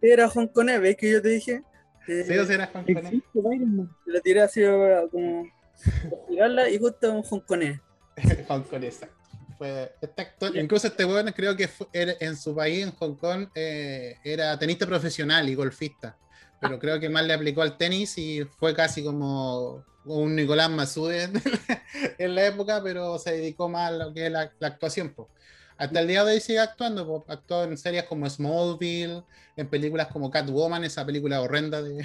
Era 0.00 0.28
hongkonés, 0.28 0.80
¿ves 0.80 0.96
que 0.96 1.10
yo 1.10 1.20
te 1.22 1.28
dije? 1.30 1.62
Eh, 2.06 2.24
Sí, 2.26 2.38
o 2.38 2.44
sea, 2.44 2.54
era 2.54 2.70
hongkonés. 2.72 3.12
Man. 3.34 3.90
Le 4.06 4.20
tiré 4.20 4.42
así 4.42 4.62
eh, 4.62 5.02
como 5.10 5.44
para 6.08 6.26
tirarla 6.28 6.70
y 6.70 6.78
justo 6.78 7.12
un 7.12 7.24
hongkonés. 7.28 7.80
Hong 8.48 8.62
Kong, 8.62 8.84
exacto. 8.84 9.14
Fue 9.58 9.92
este 10.00 10.22
actor, 10.22 10.56
incluso 10.56 10.86
este 10.88 11.04
weón 11.04 11.32
creo 11.32 11.56
que 11.56 11.68
fue- 11.68 11.86
en 11.92 12.36
su 12.36 12.54
país, 12.54 12.84
en 12.84 12.92
Hong 12.92 13.14
Kong, 13.16 13.48
eh, 13.54 14.16
era 14.24 14.56
tenista 14.58 14.86
profesional 14.86 15.48
y 15.48 15.54
golfista. 15.54 16.16
Pero 16.64 16.78
creo 16.78 16.98
que 16.98 17.10
más 17.10 17.26
le 17.26 17.34
aplicó 17.34 17.60
al 17.62 17.76
tenis 17.76 18.16
y 18.16 18.44
fue 18.44 18.74
casi 18.74 19.04
como 19.04 19.84
un 20.06 20.34
Nicolás 20.34 20.70
Masude 20.70 21.24
en, 22.18 22.34
la 22.34 22.46
época, 22.46 22.82
pero 22.82 23.18
se 23.18 23.32
dedicó 23.32 23.68
más 23.68 23.90
a 23.90 23.92
lo 23.92 24.14
que 24.14 24.26
es 24.26 24.32
la, 24.32 24.50
la 24.58 24.68
actuación. 24.68 25.10
po. 25.10 25.28
Hasta 25.76 26.00
el 26.00 26.08
día 26.08 26.24
de 26.24 26.32
hoy 26.32 26.40
sigue 26.40 26.60
actuando, 26.60 27.06
po. 27.06 27.24
actuó 27.28 27.64
en 27.64 27.76
series 27.76 28.04
como 28.04 28.28
Smallville, 28.28 29.24
en 29.56 29.68
películas 29.68 30.08
como 30.08 30.30
Catwoman, 30.30 30.84
esa 30.84 31.04
película 31.04 31.40
horrenda 31.40 31.82
de, 31.82 32.04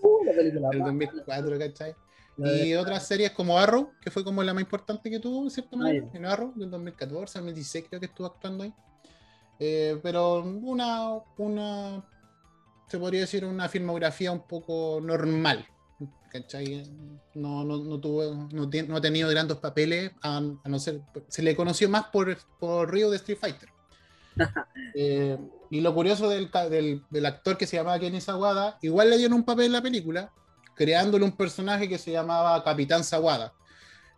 Uh, 0.00 0.24
la 0.24 0.32
película. 0.32 0.68
del 0.72 0.80
2004, 0.80 1.58
¿cachai? 1.58 1.94
Y 2.36 2.74
otras 2.74 3.06
series 3.06 3.30
como 3.30 3.56
Arrow, 3.58 3.92
que 4.00 4.10
fue 4.10 4.24
como 4.24 4.42
la 4.42 4.52
más 4.52 4.62
importante 4.62 5.08
que 5.08 5.20
tuvo, 5.20 5.44
en 5.44 5.50
cierta 5.50 5.76
manera, 5.76 6.04
en 6.12 6.26
Arrow, 6.26 6.52
del 6.56 6.68
2014 6.68 7.38
al 7.38 7.44
2016 7.44 7.86
creo 7.88 8.00
que 8.00 8.06
estuvo 8.06 8.26
actuando 8.26 8.64
ahí. 8.64 8.74
Eh, 9.60 10.00
pero 10.02 10.42
una, 10.42 11.12
una, 11.36 12.04
se 12.86 12.98
podría 12.98 13.20
decir, 13.20 13.44
una 13.44 13.68
filmografía 13.68 14.32
un 14.32 14.46
poco 14.46 15.00
normal. 15.02 15.66
¿cachai? 16.34 16.82
No, 17.34 17.62
no, 17.62 17.76
no, 17.76 18.00
tuvo, 18.00 18.48
no, 18.50 18.68
no 18.88 18.96
ha 18.96 19.00
tenido 19.00 19.30
grandes 19.30 19.56
papeles, 19.58 20.10
a, 20.20 20.38
a 20.38 20.68
no 20.68 20.78
ser, 20.80 21.00
se 21.28 21.42
le 21.42 21.54
conoció 21.54 21.88
más 21.88 22.06
por, 22.06 22.36
por 22.58 22.92
Río 22.92 23.08
de 23.10 23.16
Street 23.16 23.38
Fighter. 23.40 23.68
Eh, 24.96 25.36
y 25.70 25.80
lo 25.80 25.92
curioso 25.92 26.28
del, 26.28 26.48
del, 26.70 27.02
del 27.10 27.26
actor 27.26 27.56
que 27.56 27.66
se 27.66 27.76
llamaba 27.76 27.98
Kenny 27.98 28.20
Sawada, 28.20 28.78
igual 28.80 29.10
le 29.10 29.18
dieron 29.18 29.38
un 29.38 29.44
papel 29.44 29.66
en 29.66 29.72
la 29.72 29.82
película, 29.82 30.32
creándole 30.76 31.24
un 31.24 31.36
personaje 31.36 31.88
que 31.88 31.98
se 31.98 32.12
llamaba 32.12 32.62
Capitán 32.62 33.02
Sawada, 33.02 33.54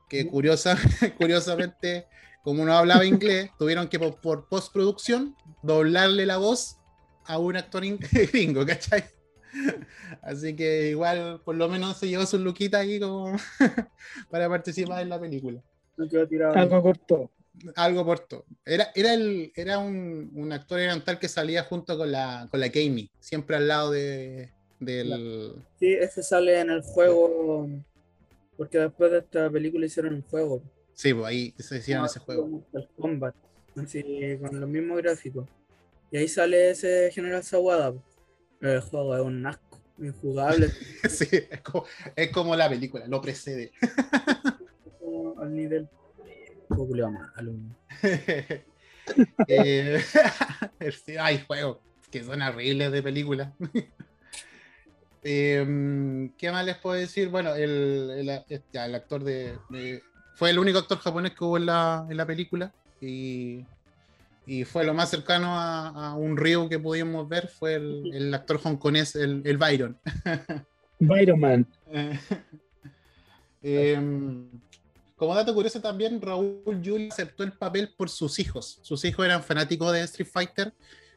que 0.07 0.27
curiosa, 0.27 0.77
curiosamente, 1.19 2.09
como 2.43 2.63
no 2.67 2.77
hablaba 2.77 3.07
inglés, 3.07 3.51
tuvieron 3.59 3.89
que 3.89 3.99
por, 3.99 4.21
por 4.21 4.49
postproducción 4.49 5.35
doblarle 5.63 6.27
la 6.27 6.37
voz 6.37 6.77
a 7.27 7.39
un 7.39 7.57
actor 7.57 7.85
in- 7.85 7.99
gringo, 8.33 8.65
¿cachai? 8.67 9.05
Así 10.23 10.55
que 10.55 10.91
igual, 10.91 11.41
por 11.45 11.55
lo 11.57 11.69
menos 11.69 11.97
se 11.97 12.09
llevó 12.09 12.27
su 12.27 12.39
luquita 12.39 12.79
ahí 12.79 13.01
como 13.01 13.37
para 14.31 14.49
participar 14.49 15.03
en 15.03 15.09
la 15.09 15.21
película. 15.21 15.63
Algo 16.55 16.83
corto. 16.83 17.31
Algo 17.75 18.05
por 18.05 18.19
todo. 18.19 18.45
Era, 18.67 18.89
era, 18.95 19.15
el, 19.15 19.51
era 19.57 19.79
un, 19.79 20.31
un 20.35 20.53
actor 20.53 20.79
oriental 20.79 21.19
que 21.19 21.29
salía 21.29 21.65
junto 21.65 21.97
con 21.97 22.13
la, 22.13 22.49
con 22.51 22.61
la 22.61 22.71
Kami, 22.71 23.11
siempre 23.19 23.57
al 23.57 23.67
lado 23.69 23.93
de, 23.93 24.51
del... 24.79 25.55
Sí, 25.79 25.91
ese 25.95 26.23
sale 26.23 26.61
en 26.61 26.69
el 26.69 26.83
juego. 26.83 27.67
Porque 28.59 28.79
después 28.79 29.11
de 29.11 29.19
esta 29.19 29.49
película 29.51 29.87
hicieron 29.87 30.15
un 30.15 30.23
juego. 30.23 30.63
Sí, 30.93 31.15
pues 31.15 31.27
ahí 31.27 31.55
se 31.59 31.79
hicieron 31.79 32.05
ese 32.05 32.21
juego. 32.21 32.63
El 32.75 32.89
Combat. 32.99 33.35
Así, 33.75 34.03
con 34.41 34.61
los 34.61 34.69
mismos 34.69 34.99
gráficos. 34.99 35.49
Y 36.11 36.19
ahí 36.19 36.29
sale 36.29 36.71
ese 36.71 37.11
General 37.13 37.43
Sawada. 37.43 37.95
Pero 38.61 38.73
el 38.75 38.81
juego 38.81 39.17
es 39.17 39.23
un 39.23 39.47
asco. 39.47 39.81
Injugable. 39.99 40.69
Sí, 41.09 41.27
es 41.31 41.61
como, 41.63 41.85
es 42.15 42.31
como 42.31 42.55
la 42.57 42.69
película, 42.69 43.07
lo 43.07 43.21
precede. 43.21 43.73
al 45.41 45.55
nivel. 45.55 45.89
Eh, 49.47 50.03
hay 51.21 51.41
juegos 51.47 51.79
que 52.11 52.25
son 52.25 52.43
horribles 52.43 52.91
de 52.91 53.03
película. 53.05 53.53
Eh, 55.23 56.29
¿Qué 56.37 56.51
más 56.53 56.65
les 56.65 56.77
puedo 56.79 56.97
decir? 56.97 57.29
Bueno, 57.29 57.55
el, 57.55 58.11
el- 58.17 58.45
este, 58.49 58.85
el 58.85 58.95
actor 58.95 59.23
de, 59.25 59.57
de- 59.71 60.03
Fue 60.35 60.51
el 60.51 60.59
único 60.59 60.79
actor 60.81 60.99
japonés 60.99 61.33
que 61.35 61.45
hubo 61.45 61.57
en 61.57 61.67
la, 61.67 62.05
en 62.11 62.17
la 62.17 62.27
película. 62.27 62.73
Y, 63.01 63.65
y 64.47 64.65
fue 64.65 64.85
lo 64.85 64.95
más 64.95 65.11
cercano 65.11 65.59
a, 65.59 65.89
a 65.89 66.15
un 66.15 66.37
Ryu 66.37 66.69
que 66.69 66.79
pudimos 66.79 67.29
ver. 67.29 67.49
Fue 67.49 67.75
el, 67.75 68.15
el 68.15 68.33
actor 68.33 68.61
hongkonés, 68.63 69.17
el, 69.17 69.43
el 69.45 69.59
Byron. 69.59 69.99
Byron 71.01 71.41
Man. 71.41 71.67
Em, 73.63 74.49
como 75.17 75.35
dato 75.35 75.53
curioso 75.53 75.81
también, 75.81 76.23
Raúl 76.23 76.81
Julia 76.85 77.09
aceptó 77.11 77.43
el 77.43 77.53
papel 77.53 77.93
por 77.97 78.09
sus 78.09 78.39
hijos. 78.39 78.79
Sus 78.83 79.05
hijos 79.05 79.27
eran 79.27 79.43
fanáticos 79.43 79.93
de 79.93 80.03
Street 80.03 80.29
Fighter 80.33 80.73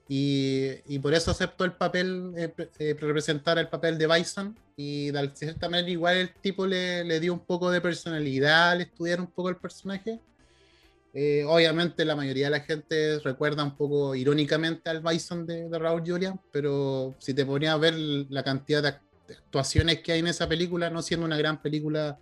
y, 0.08 0.70
y 0.88 0.98
por 0.98 1.14
eso 1.14 1.30
aceptó 1.30 1.64
el 1.64 1.74
papel, 1.74 2.34
eh, 2.36 2.52
eh, 2.80 2.96
representar 3.00 3.60
el 3.60 3.68
papel 3.68 4.00
de 4.00 4.08
Bison. 4.08 4.58
Y 4.76 5.12
de 5.12 5.30
cierta 5.36 5.70
manera 5.70 5.90
igual 5.92 6.18
el 6.18 6.34
tipo 6.34 6.66
le, 6.66 7.04
le 7.04 7.20
dio 7.20 7.34
un 7.34 7.42
poco 7.42 7.70
de 7.70 7.82
personalidad 7.82 8.72
al 8.72 8.82
estudiar 8.82 9.22
un 9.22 9.28
poco 9.28 9.50
el 9.50 9.58
personaje. 9.58 10.20
Eh, 11.14 11.44
obviamente 11.48 12.06
la 12.06 12.16
mayoría 12.16 12.46
de 12.46 12.52
la 12.52 12.60
gente 12.60 13.20
recuerda 13.20 13.64
un 13.64 13.76
poco 13.76 14.14
irónicamente 14.14 14.90
al 14.90 15.02
Bison 15.02 15.46
de, 15.46 15.68
Raúl 15.72 16.04
Julia, 16.06 16.40
pero 16.52 17.16
si 17.20 17.34
te 17.34 17.46
ponías 17.46 17.74
a 17.74 17.78
ver 17.78 17.96
la 17.96 18.44
cantidad 18.44 18.84
de 18.84 18.90
act- 18.90 19.02
de 19.28 19.34
actuaciones 19.36 20.02
que 20.02 20.12
hay 20.12 20.20
en 20.20 20.28
esa 20.28 20.48
película, 20.48 20.90
no 20.90 21.02
siendo 21.02 21.26
una 21.26 21.38
gran 21.38 21.62
película 21.62 22.20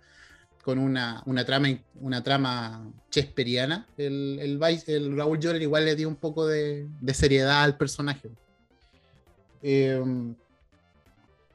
con 0.62 0.78
una, 0.78 1.22
una 1.26 1.44
trama 1.44 1.68
una 2.00 2.22
trama 2.22 2.90
shakespeariana, 3.10 3.86
el, 3.96 4.38
el, 4.40 4.82
el 4.86 5.16
Raúl 5.16 5.38
Julia 5.42 5.62
igual 5.62 5.84
le 5.84 5.96
dio 5.96 6.08
un 6.08 6.16
poco 6.16 6.46
de, 6.46 6.86
seriedad 7.12 7.62
al 7.62 7.76
personaje. 7.76 8.30
Eh, 9.62 10.02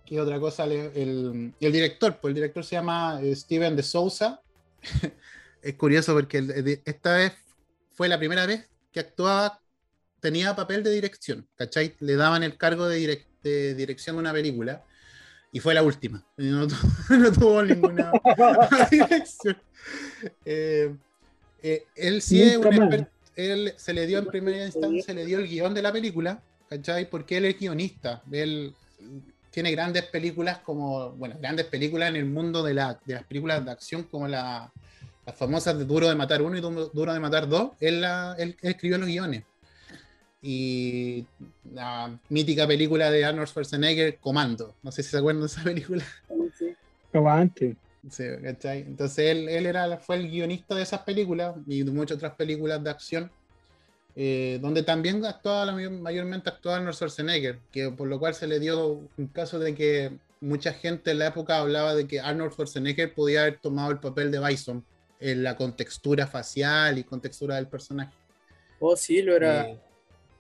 ¿Qué 0.05 0.19
otra 0.19 0.39
cosa? 0.39 0.65
El, 0.65 1.53
el 1.59 1.71
director, 1.71 2.19
pues 2.19 2.31
el 2.31 2.35
director 2.35 2.63
se 2.63 2.75
llama 2.75 3.19
eh, 3.21 3.35
Steven 3.35 3.75
de 3.75 3.83
Souza. 3.83 4.39
es 5.63 5.75
curioso 5.75 6.13
porque 6.13 6.81
esta 6.85 7.15
vez 7.15 7.33
fue 7.93 8.07
la 8.07 8.17
primera 8.19 8.45
vez 8.45 8.67
que 8.91 8.99
actuaba, 8.99 9.59
tenía 10.19 10.55
papel 10.55 10.83
de 10.83 10.91
dirección, 10.91 11.47
¿cachai? 11.55 11.95
Le 11.99 12.15
daban 12.15 12.43
el 12.43 12.57
cargo 12.57 12.87
de, 12.87 12.99
direc- 12.99 13.25
de 13.41 13.73
dirección 13.75 14.15
de 14.15 14.19
una 14.21 14.33
película 14.33 14.83
y 15.51 15.59
fue 15.59 15.73
la 15.73 15.83
última. 15.83 16.23
No, 16.37 16.67
tu- 16.67 16.75
no 17.17 17.31
tuvo 17.31 17.63
ninguna 17.63 18.11
dirección. 18.91 19.57
Eh, 20.45 20.93
eh, 21.61 21.85
él 21.95 22.21
sí 22.21 22.41
es 22.41 22.57
un 22.57 22.67
experto, 22.73 23.11
él 23.35 23.73
se 23.77 23.93
le 23.93 24.05
dio 24.05 24.19
en 24.19 24.25
primera 24.27 24.65
instancia, 24.65 25.03
se 25.03 25.13
le 25.13 25.25
dio 25.25 25.39
el 25.39 25.47
guion 25.47 25.73
de 25.73 25.81
la 25.81 25.91
película, 25.91 26.41
¿cachai? 26.69 27.09
Porque 27.09 27.37
él 27.37 27.45
es 27.45 27.59
guionista. 27.59 28.21
Él 28.31 28.73
tiene 29.49 29.71
grandes 29.71 30.03
películas 30.05 30.59
como, 30.59 31.11
bueno, 31.11 31.35
grandes 31.39 31.65
películas 31.67 32.09
en 32.09 32.15
el 32.15 32.25
mundo 32.25 32.63
de, 32.63 32.73
la, 32.73 32.99
de 33.05 33.15
las 33.15 33.23
películas 33.23 33.63
de 33.63 33.71
acción 33.71 34.03
como 34.03 34.27
la, 34.27 34.71
las 35.25 35.35
famosas 35.35 35.77
de 35.77 35.85
Duro 35.85 36.07
de 36.09 36.15
Matar 36.15 36.41
1 36.41 36.57
y 36.57 36.61
Duro 36.61 37.13
de 37.13 37.19
Matar 37.19 37.47
2. 37.47 37.71
Él, 37.79 38.01
la- 38.01 38.35
él 38.37 38.55
escribió 38.61 38.97
los 38.97 39.07
guiones. 39.07 39.43
Y 40.41 41.25
la 41.73 42.19
mítica 42.29 42.67
película 42.67 43.09
de 43.09 43.23
Arnold 43.23 43.47
Schwarzenegger, 43.47 44.17
Comando. 44.19 44.75
No 44.83 44.91
sé 44.91 45.01
si 45.01 45.09
se 45.11 45.17
acuerdan 45.17 45.41
de 45.41 45.47
esa 45.47 45.63
película. 45.63 46.03
Aguante. 47.13 47.75
Sí, 48.09 48.25
¿cachai? 48.43 48.81
Entonces 48.81 49.19
él, 49.29 49.47
él 49.47 49.65
era, 49.65 49.97
fue 49.97 50.17
el 50.17 50.29
guionista 50.29 50.75
de 50.75 50.81
esas 50.81 51.01
películas 51.03 51.55
y 51.67 51.83
de 51.83 51.91
muchas 51.91 52.17
otras 52.17 52.33
películas 52.33 52.83
de 52.83 52.89
acción, 52.89 53.31
eh, 54.17 54.59
donde 54.61 54.83
también 54.83 55.23
actuaba, 55.23 55.71
mayormente 55.71 56.49
actuaba 56.49 56.77
Arnold 56.77 56.95
Schwarzenegger, 56.95 57.59
que 57.71 57.89
por 57.91 58.09
lo 58.09 58.19
cual 58.19 58.33
se 58.35 58.45
le 58.47 58.59
dio 58.59 58.99
un 59.17 59.27
caso 59.27 59.57
de 59.57 59.73
que 59.73 60.11
mucha 60.41 60.73
gente 60.73 61.11
en 61.11 61.19
la 61.19 61.27
época 61.27 61.59
hablaba 61.59 61.95
de 61.95 62.05
que 62.05 62.19
Arnold 62.19 62.51
Schwarzenegger 62.51 63.13
podía 63.13 63.43
haber 63.43 63.59
tomado 63.61 63.91
el 63.91 63.99
papel 63.99 64.29
de 64.29 64.45
Bison 64.45 64.83
en 65.23 65.41
la 65.41 65.55
contextura 65.55 66.27
facial 66.27 66.97
y 66.97 67.05
contextura 67.05 67.55
del 67.55 67.67
personaje. 67.67 68.13
Oh, 68.79 68.95
sí, 68.97 69.21
lo 69.21 69.35
era 69.35 69.61
Eh, 69.61 69.79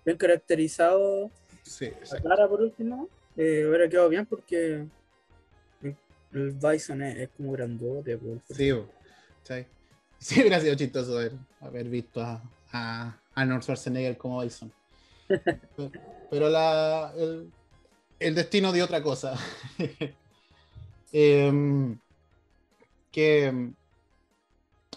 bien 0.05 0.17
caracterizado. 0.17 1.31
sí, 1.63 1.89
La 2.11 2.21
cara, 2.21 2.49
por 2.49 2.61
último, 2.61 3.07
eh, 3.37 3.65
hubiera 3.65 3.87
quedado 3.87 4.09
bien 4.09 4.25
porque 4.25 4.85
el- 6.33 6.51
Bison 6.51 7.01
es, 7.01 7.17
es 7.17 7.29
como 7.37 7.53
grandote. 7.53 8.19
Sí, 8.49 8.71
¿cachai? 9.43 9.67
Sí, 10.19 10.41
hubiera 10.41 10.59
sido 10.59 10.75
chistoso 10.75 11.17
haber, 11.17 11.33
haber 11.61 11.87
visto 11.89 12.21
a, 12.21 12.41
a 12.71 13.17
Arnold 13.35 13.61
Schwarzenegger 13.63 14.17
como 14.17 14.41
Bison. 14.41 14.71
Pero, 15.27 15.91
pero 16.29 16.49
la, 16.49 17.13
el, 17.17 17.49
el 18.19 18.35
destino 18.35 18.71
dio 18.73 18.83
otra 18.85 19.01
cosa. 19.01 19.37
Em, 21.15 21.95
que 23.11 23.45
em, 23.45 23.73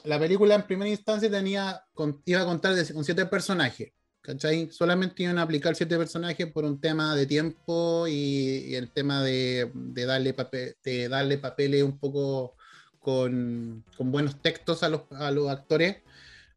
la 0.07 0.19
película 0.19 0.55
en 0.55 0.63
primera 0.63 0.91
instancia 0.91 1.31
tenía, 1.31 1.83
con- 1.95 2.23
iba 2.25 2.41
a 2.43 2.45
contar 2.45 2.75
de- 2.75 2.93
con 2.93 3.05
siete 3.05 3.27
personajes. 3.27 3.93
¿Cachai? 4.21 4.71
Solamente 4.73 5.23
iban 5.23 5.39
a 5.39 5.43
aplicar 5.43 5.77
siete 5.77 5.97
personajes 5.97 6.49
por 6.49 6.65
un 6.65 6.81
tema 6.81 7.15
de 7.15 7.27
tiempo 7.27 8.09
y, 8.09 8.75
el 8.75 8.91
tema 8.91 9.23
de, 9.23 9.71
darle 10.05 10.35
papel, 10.35 10.75
de 10.83 11.09
darle 11.09 11.39
papeles 11.39 11.85
un 11.85 11.97
poco 11.97 12.57
con, 12.99 13.85
buenos 13.99 14.43
textos 14.43 14.83
a 14.83 14.89
los, 14.89 15.03
a 15.13 15.31
los 15.31 15.49
actores, 15.49 15.99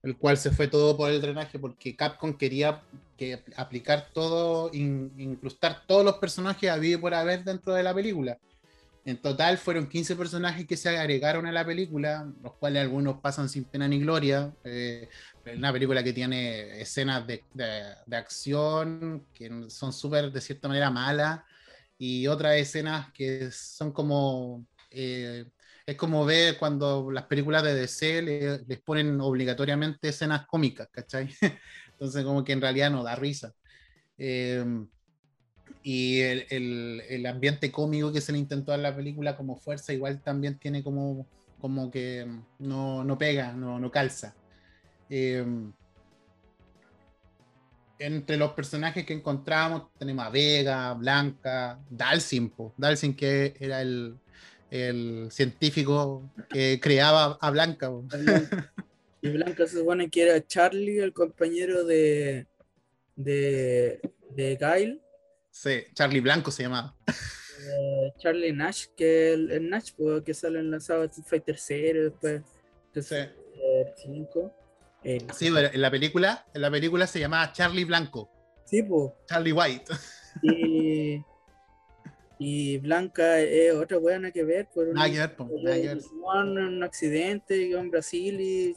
el 0.02 0.18
cual 0.18 0.40
se 0.40 0.50
fue 0.50 0.68
todo 0.68 0.98
por 0.98 1.12
el 1.12 1.22
drenaje 1.22 1.60
porque 1.60 1.96
Capcom 1.96 2.36
quería 2.40 2.82
que 3.18 3.44
aplicar 3.56 4.08
todo, 4.14 4.72
in- 4.74 5.14
incrustar 5.18 5.84
todos 5.86 6.04
los 6.04 6.16
personajes 6.16 6.72
a 6.72 6.84
y 6.84 6.98
por 6.98 7.14
haber 7.14 7.44
dentro 7.44 7.76
de 7.76 7.84
la 7.84 7.94
película. 7.94 8.40
En 9.10 9.22
total 9.22 9.58
fueron 9.58 9.88
15 9.90 10.16
personajes 10.16 10.68
que 10.68 10.78
se 10.78 10.90
agregaron 10.98 11.46
a 11.48 11.52
la 11.52 11.66
película, 11.66 12.32
los 12.44 12.56
cuales 12.58 12.84
algunos 12.84 13.20
pasan 13.22 13.50
sin 13.50 13.66
pena 13.70 13.88
ni 13.88 14.00
gloria. 14.00 14.54
Eh, 14.64 15.10
una 15.58 15.72
película 15.74 16.04
que 16.04 16.14
tiene 16.14 16.80
escenas 16.82 17.26
de, 17.26 17.48
de- 17.54 17.96
de 18.06 18.16
acción 18.18 19.28
que 19.34 19.50
son 19.70 19.94
súper, 19.94 20.32
de 20.32 20.42
cierta 20.42 20.68
manera, 20.68 20.92
malas, 20.92 21.42
y 21.98 22.28
otras 22.28 22.56
escenas 22.58 23.12
que 23.14 23.50
son 23.52 23.92
como... 23.92 24.66
eh, 24.92 25.46
es 25.86 25.96
como 25.96 26.24
ver 26.26 26.58
cuando 26.60 27.10
las 27.12 27.26
películas 27.26 27.64
de 27.64 27.74
DC 27.74 28.22
le- 28.22 28.60
les 28.68 28.82
ponen 28.82 29.20
obligatoriamente 29.22 30.10
escenas 30.10 30.46
cómicas, 30.46 30.88
¿cachai? 30.92 31.30
Entonces 31.94 32.24
como 32.24 32.44
que 32.44 32.54
en 32.54 32.62
realidad 32.62 32.92
no 32.92 33.04
da 33.04 33.16
risa. 33.16 33.54
Eh, 34.18 34.64
y 35.84 36.20
el, 36.20 37.02
el- 37.10 37.26
ambiente 37.26 37.72
cómico 37.72 38.12
que 38.12 38.22
se 38.22 38.32
le 38.32 38.38
intentó 38.38 38.74
a 38.74 38.78
la 38.78 38.96
película 38.96 39.38
como 39.38 39.56
fuerza 39.56 39.94
igual 39.94 40.22
también 40.22 40.58
tiene 40.58 40.84
como, 40.84 41.26
como 41.60 41.90
que 41.90 42.28
no, 42.60 43.04
no 43.04 43.18
pega, 43.18 43.54
no, 43.54 43.80
no 43.80 43.90
calza. 43.92 44.36
Eh, 45.10 45.46
entre 48.00 48.38
los 48.38 48.54
personajes 48.54 49.06
que 49.06 49.14
encontramos 49.14 49.90
tenemos 49.98 50.26
a 50.26 50.30
Vega, 50.30 50.94
Blanca, 50.94 51.80
Dalsin, 51.90 52.50
po. 52.50 52.74
Dalsin 52.78 53.16
que 53.16 53.56
era 53.60 53.82
el, 53.82 54.16
el 54.72 55.28
científico 55.32 56.30
que 56.50 56.80
creaba 56.82 57.38
a 57.42 57.52
Blanca. 57.52 57.90
Y 59.22 59.30
Blanca 59.30 59.68
se 59.68 59.80
supone 59.80 60.10
que 60.10 60.22
era 60.24 60.46
Charlie, 60.46 61.00
el 61.00 61.12
compañero 61.12 61.84
de, 61.84 62.48
de, 63.18 64.00
de 64.32 64.56
Guile. 64.56 65.02
Sí, 65.52 65.84
Charlie 65.94 66.22
Blanco 66.22 66.52
se 66.52 66.64
llamaba. 66.64 66.96
eh, 67.08 68.14
Charlie 68.18 68.54
Nash, 68.54 68.86
que 68.96 69.34
el, 69.34 69.52
el 69.52 69.70
Nash 69.70 69.92
pues, 69.98 70.24
que 70.24 70.34
sale 70.34 70.60
en 70.60 70.72
la 70.72 70.80
saga 70.80 71.06
Street 71.06 71.26
Fighter 71.28 71.58
0, 71.58 72.04
después 72.04 72.42
de 72.94 73.02
Sí. 73.04 73.16
5. 74.04 74.56
Eh, 75.04 75.26
Sí, 75.34 75.50
pero 75.54 75.70
en 75.74 75.82
la 75.82 75.92
película, 75.92 76.46
en 76.54 76.62
la 76.62 76.72
película 76.72 77.08
se 77.08 77.20
llamaba 77.20 77.52
Charlie 77.54 77.86
Blanco, 77.86 78.30
sí, 78.66 78.84
pues. 78.84 79.12
Charlie 79.28 79.52
White. 79.54 79.86
Y, 80.44 81.22
y 82.40 82.78
Blanca 82.80 83.40
es 83.40 83.74
otra 83.74 83.98
buena 83.98 84.32
que 84.32 84.44
ver. 84.44 84.68
Por 84.74 84.88
en 84.88 84.98
un 86.58 86.84
accidente 86.84 87.72
en 87.72 87.92
Brasil 87.92 88.40
y 88.40 88.76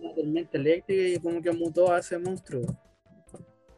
una 0.00 0.14
tormenta 0.14 0.58
eléctrica 0.58 1.02
y 1.08 1.18
como 1.20 1.40
que 1.42 1.52
mutó 1.52 1.92
a 1.92 1.98
ese 2.00 2.18
monstruo. 2.18 2.62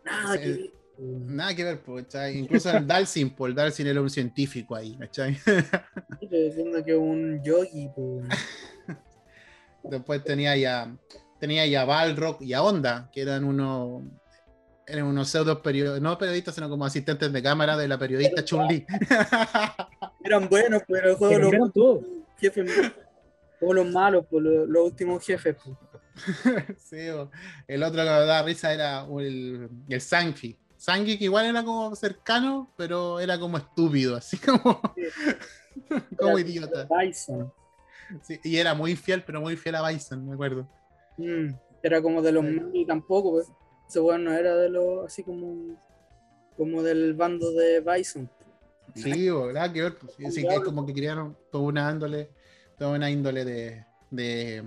Nada 0.04 0.34
Sí. 0.34 0.40
que 0.40 0.48
ver. 0.48 0.70
Nada 0.98 1.54
que 1.54 1.64
ver, 1.64 1.80
¿cachai? 1.82 2.38
Incluso 2.38 2.70
el 2.70 2.86
Dalsin, 2.86 3.30
po, 3.30 3.46
el 3.46 3.54
Dalsin 3.54 3.86
era 3.86 4.00
un 4.00 4.10
científico 4.10 4.74
ahí, 4.74 4.96
¿cachai? 4.98 5.32
Estoy 6.20 6.44
diciendo 6.44 6.82
que 6.84 6.94
un 6.94 7.42
yogi, 7.42 7.88
pues. 7.94 8.26
Después 9.84 10.24
tenía 10.24 10.56
ya, 10.56 10.96
tenía 11.38 11.66
ya 11.66 11.84
Balrog 11.84 12.42
y 12.42 12.54
a 12.54 12.62
Honda, 12.62 13.10
que 13.12 13.22
eran 13.22 13.44
unos 13.44 14.02
eran 14.86 15.04
unos 15.04 15.28
pseudo 15.28 15.62
periodistas, 15.62 16.00
no 16.00 16.16
periodistas, 16.16 16.54
sino 16.54 16.68
como 16.68 16.84
asistentes 16.84 17.32
de 17.32 17.42
cámara 17.42 17.76
de 17.76 17.88
la 17.88 17.98
periodista 17.98 18.44
Chun-Li. 18.44 18.86
Eran 20.24 20.48
buenos, 20.48 20.82
pero 20.86 21.16
juego 21.16 21.50
los 21.50 22.00
jefes 22.38 22.92
o 23.60 23.72
los 23.72 23.86
malos, 23.86 24.26
pues 24.30 24.44
los, 24.44 24.68
los 24.68 24.84
últimos 24.84 25.24
jefes. 25.24 25.56
Pues. 25.62 25.76
Sí, 26.78 27.08
el 27.68 27.82
otro 27.82 28.02
que 28.02 28.08
me 28.08 28.26
daba 28.26 28.42
risa 28.42 28.72
era 28.72 29.06
el, 29.18 29.68
el 29.88 30.00
Sanji. 30.00 30.58
Sanji 30.76 31.18
que 31.18 31.24
igual 31.24 31.46
era 31.46 31.64
como 31.64 31.94
cercano, 31.96 32.70
pero 32.76 33.18
era 33.20 33.38
como 33.38 33.56
estúpido, 33.58 34.16
así 34.16 34.36
como, 34.38 34.80
como 36.18 36.38
idiota. 36.38 36.86
Bison. 36.86 37.52
Sí, 38.22 38.38
y 38.44 38.56
era 38.56 38.74
muy 38.74 38.94
fiel, 38.94 39.24
pero 39.24 39.40
muy 39.40 39.56
fiel 39.56 39.74
a 39.74 39.88
Bison, 39.88 40.26
me 40.26 40.34
acuerdo. 40.34 40.68
Mm, 41.16 41.48
era 41.82 42.00
como 42.02 42.22
de 42.22 42.32
los 42.32 42.44
Sí. 42.72 42.84
tampoco, 42.86 43.32
pues. 43.32 43.48
Ese 43.88 44.00
weón 44.00 44.24
no 44.24 44.32
era 44.32 44.56
de 44.56 44.68
los, 44.68 45.06
así 45.06 45.22
como, 45.22 45.76
como 46.56 46.82
del 46.82 47.14
bando 47.14 47.52
de 47.52 47.80
Bison. 47.80 48.28
Sí, 48.94 49.28
nada 49.52 49.72
que 49.72 49.82
ver. 49.82 49.96
pues, 49.98 50.14
que 50.16 50.26
es 50.26 50.60
como 50.60 50.84
que 50.86 50.92
crearon 50.92 51.36
toda 51.52 51.64
una 51.64 51.90
índole, 51.90 52.30
toda 52.78 52.96
una 52.96 53.10
índole 53.10 53.44
de, 53.44 53.84
de, 54.10 54.64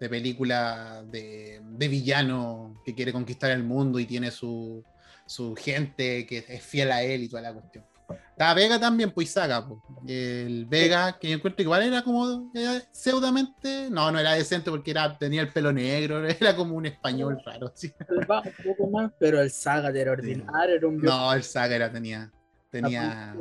de 0.00 0.08
película 0.08 1.02
de, 1.06 1.60
de 1.62 1.88
villano 1.88 2.80
que 2.84 2.94
quiere 2.94 3.12
conquistar 3.12 3.50
el 3.50 3.62
mundo 3.62 3.98
y 3.98 4.06
tiene 4.06 4.30
su, 4.30 4.84
su 5.26 5.54
gente 5.56 6.26
que 6.26 6.44
es 6.48 6.62
fiel 6.62 6.92
a 6.92 7.02
él 7.02 7.24
y 7.24 7.28
toda 7.28 7.42
la 7.42 7.52
cuestión. 7.52 7.84
Estaba 8.30 8.54
Vega 8.54 8.80
también, 8.80 9.12
pues 9.12 9.28
y 9.28 9.32
Saga, 9.32 9.66
pues. 9.66 9.80
El 10.06 10.66
Vega, 10.66 11.18
que 11.18 11.30
yo 11.30 11.36
encuentro 11.36 11.62
igual 11.62 11.84
era 11.84 12.02
como 12.02 12.50
era 12.52 12.82
pseudamente, 12.92 13.88
no, 13.90 14.10
no 14.10 14.18
era 14.18 14.32
decente 14.32 14.70
porque 14.70 14.90
era, 14.90 15.16
tenía 15.16 15.40
el 15.40 15.52
pelo 15.52 15.72
negro, 15.72 16.26
era 16.28 16.54
como 16.56 16.74
un 16.74 16.86
español 16.86 17.40
raro. 17.44 17.72
sí. 17.74 17.92
Un 18.08 18.26
poco 18.26 18.90
más, 18.90 19.12
pero 19.18 19.40
el 19.40 19.50
Saga 19.50 19.90
era 19.90 20.12
ordinario, 20.12 20.76
era 20.76 20.86
un 20.86 20.98
No, 20.98 21.32
el 21.32 21.44
Saga 21.44 21.76
era, 21.76 21.92
tenía, 21.92 22.30
tenía, 22.70 23.36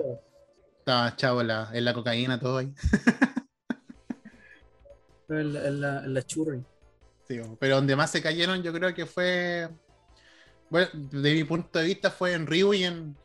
estaba 0.78 1.16
chavo 1.16 1.42
en 1.42 1.48
la, 1.48 1.70
en 1.74 1.86
la 1.86 1.94
cocaína, 1.94 2.40
todo 2.40 2.58
ahí. 2.60 2.74
En 5.30 5.54
la, 5.54 5.68
en 5.68 5.82
la, 5.82 6.04
en 6.04 6.14
la 6.14 6.22
churri. 6.22 6.64
Sí, 7.28 7.40
pero 7.58 7.78
donde 7.78 7.96
más 7.96 8.12
se 8.12 8.22
cayeron, 8.22 8.62
yo 8.62 8.72
creo 8.74 8.94
que 8.94 9.06
fue. 9.08 9.68
Bueno, 10.74 10.90
de 10.94 11.34
mi 11.36 11.44
punto 11.44 11.78
de 11.78 11.86
vista, 11.86 12.10
fue 12.10 12.34
en 12.34 12.48
Ryu 12.48 12.74
y 12.74 12.84
en, 12.84 13.16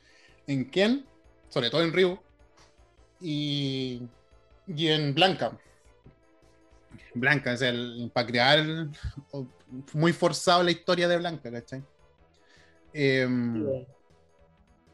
en 0.47 0.71
Ken, 0.71 1.07
sobre 1.49 1.71
todo 1.71 1.83
en 1.83 1.95
Ryu, 1.95 2.19
y, 3.23 4.03
y 4.67 4.89
en 4.89 5.15
Blanca. 5.15 5.59
Blanca, 7.15 7.55
es 7.55 7.63
el, 7.63 8.11
para 8.13 8.27
crear 8.27 8.67
muy 9.95 10.13
forzado 10.13 10.63
la 10.63 10.73
historia 10.73 11.09
de 11.09 11.17
Blanca, 11.17 11.51
¿cachai? 11.51 11.83
Em, 12.93 13.65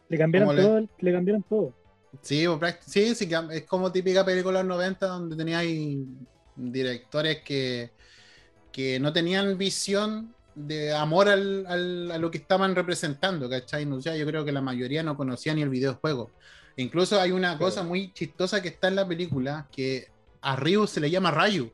Le 0.08 0.16
cambiaron 0.16 0.48
¿Cómo 0.48 0.60
le- 0.60 0.62
todo, 0.62 0.88
le 0.98 1.12
cambiaron 1.12 1.42
todo. 1.42 1.74
Sí, 2.22 2.44
práct- 2.44 2.82
sí, 2.86 3.16
sí, 3.16 3.28
es 3.50 3.66
como 3.66 3.90
típica 3.90 4.24
película 4.24 4.58
de 4.58 4.64
los 4.64 4.76
90 4.76 5.08
donde 5.08 5.34
tenía 5.34 5.58
ahí 5.58 6.06
directores 6.54 7.42
que, 7.42 7.90
que 8.70 9.00
no 9.00 9.12
tenían 9.12 9.58
visión 9.58 10.32
de 10.54 10.94
amor 10.94 11.28
al, 11.28 11.66
al- 11.66 12.10
a 12.12 12.18
lo 12.18 12.30
que 12.30 12.38
estaban 12.38 12.74
representando, 12.74 13.48
¿cachai? 13.50 13.84
O 13.90 14.00
sea, 14.00 14.16
yo 14.16 14.26
creo 14.26 14.44
que 14.44 14.52
la 14.52 14.60
mayoría 14.60 15.02
no 15.02 15.16
conocía 15.16 15.54
ni 15.54 15.62
el 15.62 15.68
videojuego. 15.68 16.30
Incluso 16.76 17.20
hay 17.20 17.30
una 17.32 17.56
cosa 17.58 17.82
muy 17.82 18.12
chistosa 18.12 18.60
que 18.62 18.68
está 18.68 18.88
en 18.88 18.96
la 18.96 19.06
película, 19.06 19.68
que 19.70 20.08
a 20.40 20.56
Ryu 20.56 20.86
se 20.86 21.00
le 21.00 21.10
llama 21.10 21.30
Rayu. 21.30 21.64
Yo 21.66 21.72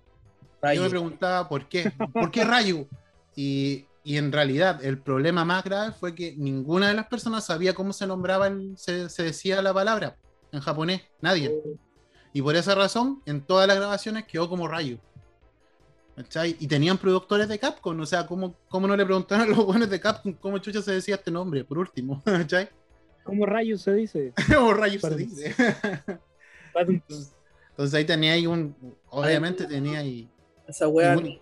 Rayo. 0.62 0.82
me 0.82 0.90
preguntaba 0.90 1.48
por 1.48 1.68
qué, 1.68 1.90
¿por 2.12 2.30
qué 2.30 2.44
Rayu? 2.44 2.86
Y, 3.34 3.86
y 4.04 4.16
en 4.18 4.30
realidad 4.32 4.84
el 4.84 4.98
problema 4.98 5.44
más 5.44 5.64
grave 5.64 5.92
fue 5.92 6.14
que 6.14 6.34
ninguna 6.36 6.88
de 6.88 6.94
las 6.94 7.06
personas 7.06 7.46
sabía 7.46 7.74
cómo 7.74 7.92
se 7.92 8.06
nombraba, 8.06 8.46
el- 8.48 8.74
se, 8.76 9.08
se 9.08 9.22
decía 9.22 9.62
la 9.62 9.72
palabra 9.72 10.16
en 10.52 10.60
japonés, 10.60 11.02
nadie. 11.20 11.54
Y 12.32 12.42
por 12.42 12.54
esa 12.56 12.74
razón, 12.74 13.22
en 13.26 13.40
todas 13.40 13.66
las 13.66 13.76
grabaciones 13.76 14.24
quedó 14.26 14.48
como 14.48 14.68
Rayu. 14.68 14.98
¿Cachai? 16.22 16.56
Y 16.58 16.66
tenían 16.66 16.98
productores 16.98 17.48
de 17.48 17.58
Capcom, 17.58 17.98
o 18.00 18.06
sea, 18.06 18.26
¿cómo, 18.26 18.54
cómo 18.68 18.86
no 18.86 18.96
le 18.96 19.04
preguntaron 19.04 19.46
a 19.46 19.56
los 19.56 19.64
buenos 19.64 19.88
de 19.88 20.00
Capcom 20.00 20.32
cómo 20.34 20.58
chucha 20.58 20.82
se 20.82 20.92
decía 20.92 21.14
este 21.16 21.30
nombre, 21.30 21.64
por 21.64 21.78
último? 21.78 22.22
¿Cachai? 22.24 22.68
¿Cómo 23.24 23.46
rayos 23.46 23.82
se 23.82 23.94
dice? 23.94 24.32
Como 24.54 24.72
Rayu 24.74 24.98
se 24.98 25.14
dice. 25.14 25.54
Entonces 26.74 27.94
ahí 27.94 28.04
tenía 28.04 28.32
ahí 28.32 28.46
un. 28.46 28.74
Obviamente 29.10 29.66
tenía 29.66 30.00
ahí. 30.00 30.28
Esa 30.66 30.88
wea 30.88 31.14
ningún- 31.16 31.40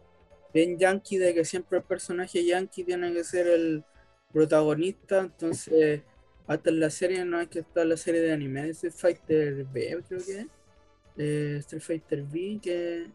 bien 0.53 0.79
yankee 0.79 1.19
de 1.19 1.35
que 1.35 1.45
siempre 1.45 1.79
el 1.79 1.85
personaje 1.85 2.45
yankee 2.45 2.85
tiene 2.85 3.13
que 3.13 3.23
ser 3.25 3.47
el 3.47 3.85
protagonista, 4.33 5.21
entonces 5.21 6.03
hasta 6.47 6.71
en 6.71 6.81
la 6.81 6.91
serie 6.91 7.25
no 7.25 7.39
hay 7.39 7.47
que 7.47 7.61
estar 7.61 7.87
la 7.87 7.97
serie 7.97 8.21
de 8.23 8.33
anime 8.33 8.63
de 8.63 8.71
Street 8.71 8.95
Fighter 8.95 9.65
B, 9.65 10.03
creo 10.09 10.21
que 10.25 10.39
es. 10.41 10.47
Eh, 11.19 11.57
Street 11.61 11.83
Fighter 11.83 12.23
V, 12.23 12.61
que 12.63 13.07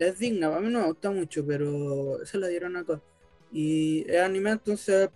es 0.00 0.18
digna, 0.18 0.48
a 0.54 0.60
mí 0.60 0.70
no 0.70 0.80
me 0.80 0.86
gusta 0.86 1.10
mucho, 1.10 1.44
pero 1.46 2.22
esa 2.22 2.38
la 2.38 2.48
dieron 2.48 2.76
acá. 2.76 3.00
Y 3.52 4.04
es 4.10 4.20
anime, 4.20 4.50
entonces 4.52 5.10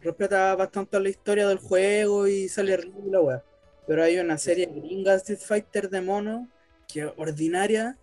respeta 0.00 0.54
bastante 0.54 1.00
la 1.00 1.08
historia 1.08 1.48
del 1.48 1.58
juego 1.58 2.28
y 2.28 2.48
sale 2.48 2.76
rico 2.76 3.02
y 3.06 3.10
la 3.10 3.20
wea. 3.20 3.44
Pero 3.86 4.02
hay 4.02 4.18
una 4.18 4.36
serie 4.36 4.66
gringa 4.66 5.14
Street 5.14 5.40
Fighter 5.40 5.88
de 5.88 6.00
mono 6.02 6.48
que 6.92 7.00
es 7.00 7.06
ordinaria 7.16 7.96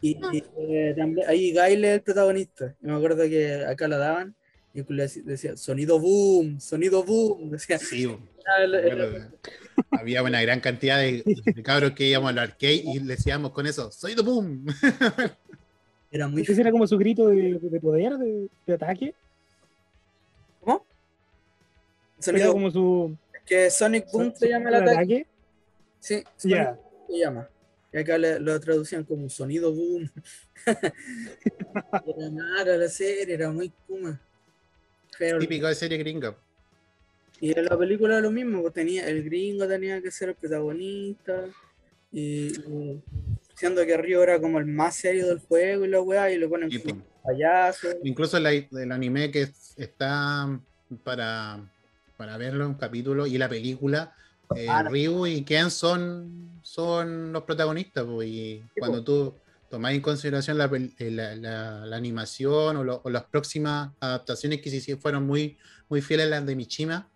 y, 0.00 0.16
y, 0.32 0.44
eh, 0.58 0.94
también 0.96 1.28
ahí 1.28 1.52
Gail 1.52 1.84
es 1.84 1.94
el 1.94 2.02
protagonista. 2.02 2.76
Y 2.82 2.86
me 2.86 2.94
acuerdo 2.94 3.24
que 3.24 3.64
acá 3.64 3.88
la 3.88 3.96
daban 3.98 4.36
y 4.72 4.82
le 4.92 5.08
decía, 5.08 5.56
sonido 5.56 5.98
boom, 5.98 6.60
sonido 6.60 7.02
boom. 7.02 7.50
Decía, 7.50 7.78
Sí, 7.78 8.06
"Ah, 8.46 9.30
había 9.90 10.22
una 10.22 10.40
gran 10.42 10.60
cantidad 10.60 10.98
de, 10.98 11.22
de 11.24 11.62
cabros 11.62 11.92
que 11.92 12.06
íbamos 12.08 12.30
al 12.30 12.38
arcade 12.38 12.82
y 12.84 13.00
le 13.00 13.14
decíamos 13.16 13.52
con 13.52 13.66
eso, 13.66 13.90
soy 13.90 14.14
de 14.14 14.22
boom. 14.22 14.66
era 16.16 16.28
muy 16.28 16.42
Ese 16.42 16.60
era 16.60 16.70
como 16.70 16.86
su 16.86 16.98
grito 16.98 17.28
de, 17.28 17.58
de 17.60 17.80
poder, 17.80 18.16
de, 18.18 18.48
de 18.66 18.74
ataque. 18.74 19.14
¿Cómo? 20.60 20.84
Era 22.16 22.22
Sonido 22.22 22.52
como 22.52 22.70
su. 22.70 23.16
que 23.46 23.70
Sonic 23.70 24.10
Boom 24.12 24.32
se 24.34 24.48
llama 24.48 24.70
el 24.70 24.76
su 24.76 24.90
ataque. 24.90 25.26
Sí, 26.00 26.22
Sonic 26.36 26.56
Ya. 26.56 26.72
Boom 26.72 26.80
se 27.08 27.18
llama. 27.18 27.48
Y 27.92 27.98
acá 27.98 28.18
le- 28.18 28.40
lo 28.40 28.58
traducían 28.60 29.04
como 29.04 29.28
sonido 29.30 29.72
boom. 29.72 30.10
era 30.66 32.30
mala 32.30 32.76
la 32.76 32.88
serie, 32.88 33.32
era 33.34 33.50
muy 33.50 33.70
kuma. 33.86 34.20
Pero- 35.18 35.38
Típico 35.38 35.66
de 35.66 35.74
serie 35.74 35.98
gringa. 35.98 36.34
Y 37.40 37.56
en 37.58 37.66
la 37.66 37.76
película 37.78 38.20
lo 38.20 38.30
mismo, 38.30 38.62
pues 38.62 38.72
tenía, 38.74 39.06
el 39.08 39.22
gringo 39.22 39.66
tenía 39.68 40.00
que 40.00 40.10
ser 40.10 40.30
el 40.30 40.34
protagonista. 40.34 41.44
Y, 42.12 42.46
y 42.48 43.02
siendo 43.56 43.84
que 43.86 43.96
Río 43.96 44.22
era 44.22 44.40
como 44.40 44.58
el 44.58 44.66
más 44.66 44.94
serio 44.96 45.26
del 45.28 45.38
juego 45.40 45.84
y 45.84 45.88
la 45.88 46.00
weá, 46.00 46.30
y 46.30 46.38
lo 46.38 46.48
ponen 46.48 46.70
como 46.80 47.02
payaso. 47.24 47.88
Incluso 48.04 48.38
la- 48.38 48.52
el 48.52 48.92
anime 48.92 49.30
que 49.30 49.42
es- 49.42 49.74
está 49.76 50.60
para, 51.02 51.58
para 52.16 52.36
verlo, 52.36 52.66
un 52.68 52.74
capítulo, 52.74 53.26
y 53.26 53.38
la 53.38 53.48
película, 53.48 54.14
eh, 54.54 54.66
Ah. 54.68 54.82
Ryu 54.84 55.26
y 55.26 55.42
Ken 55.42 55.70
son, 55.70 56.60
son 56.62 57.32
los 57.32 57.42
protagonistas. 57.44 58.06
y 58.24 58.62
cuando 58.78 59.02
tú 59.02 59.34
tomás 59.70 59.92
en 59.94 60.00
consideración 60.00 60.58
la, 60.58 60.70
eh, 60.98 61.10
la- 61.10 61.34
la- 61.34 61.86
la 61.86 61.96
animación 61.96 62.76
o, 62.76 62.84
lo- 62.84 63.00
o 63.02 63.10
las 63.10 63.24
próximas 63.24 63.90
adaptaciones 64.00 64.60
que 64.60 64.70
se 64.70 64.76
hicieron 64.76 65.00
fueron 65.02 65.26
muy, 65.26 65.56
muy 65.88 66.00
fieles 66.02 66.26
a 66.26 66.30
las 66.30 66.46
de 66.46 66.54
Michima, 66.54 67.08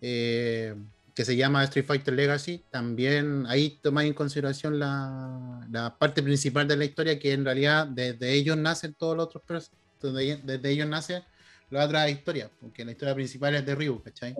eh, 0.00 0.74
que 1.18 1.24
se 1.24 1.34
llama 1.34 1.64
Street 1.64 1.84
Fighter 1.84 2.14
Legacy, 2.14 2.64
también 2.70 3.44
ahí 3.48 3.80
tomás 3.82 4.04
en 4.04 4.14
consideración 4.14 4.78
la, 4.78 5.66
la 5.68 5.98
parte 5.98 6.22
principal 6.22 6.68
de 6.68 6.76
la 6.76 6.84
historia, 6.84 7.18
que 7.18 7.32
en 7.32 7.44
realidad 7.44 7.88
desde 7.88 8.32
ellos 8.34 8.56
nacen 8.56 8.94
todos 8.94 9.16
los 9.16 9.26
otros 9.26 9.42
pers- 9.44 9.72
desde, 10.00 10.70
ellos 10.70 10.86
nacen 10.86 11.24
las 11.70 11.86
otras 11.86 12.08
historias, 12.08 12.52
porque 12.60 12.84
la 12.84 12.92
historia 12.92 13.16
principal 13.16 13.52
es 13.56 13.66
de 13.66 13.74
Ryu, 13.74 14.00
¿cachai? 14.00 14.32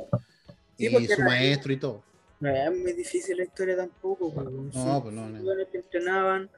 Sí, 0.77 0.87
y 0.87 0.91
porque 0.91 1.09
su 1.09 1.21
la- 1.23 1.27
maestro 1.27 1.73
y 1.73 1.79
todo. 1.79 2.05
No 2.39 2.49
es 2.49 2.71
muy 2.71 2.93
difícil 2.93 3.39
la 3.39 3.43
historia 3.43 3.77
tampoco. 3.77 4.33
pues, 4.33 4.47
No, 4.47 4.73
son 4.73 5.03
pues 5.03 5.15
no, 5.17 5.29
no. 5.29 5.37
jugadores 5.37 5.67
que 5.73 5.79
entrenaban, 5.79 6.49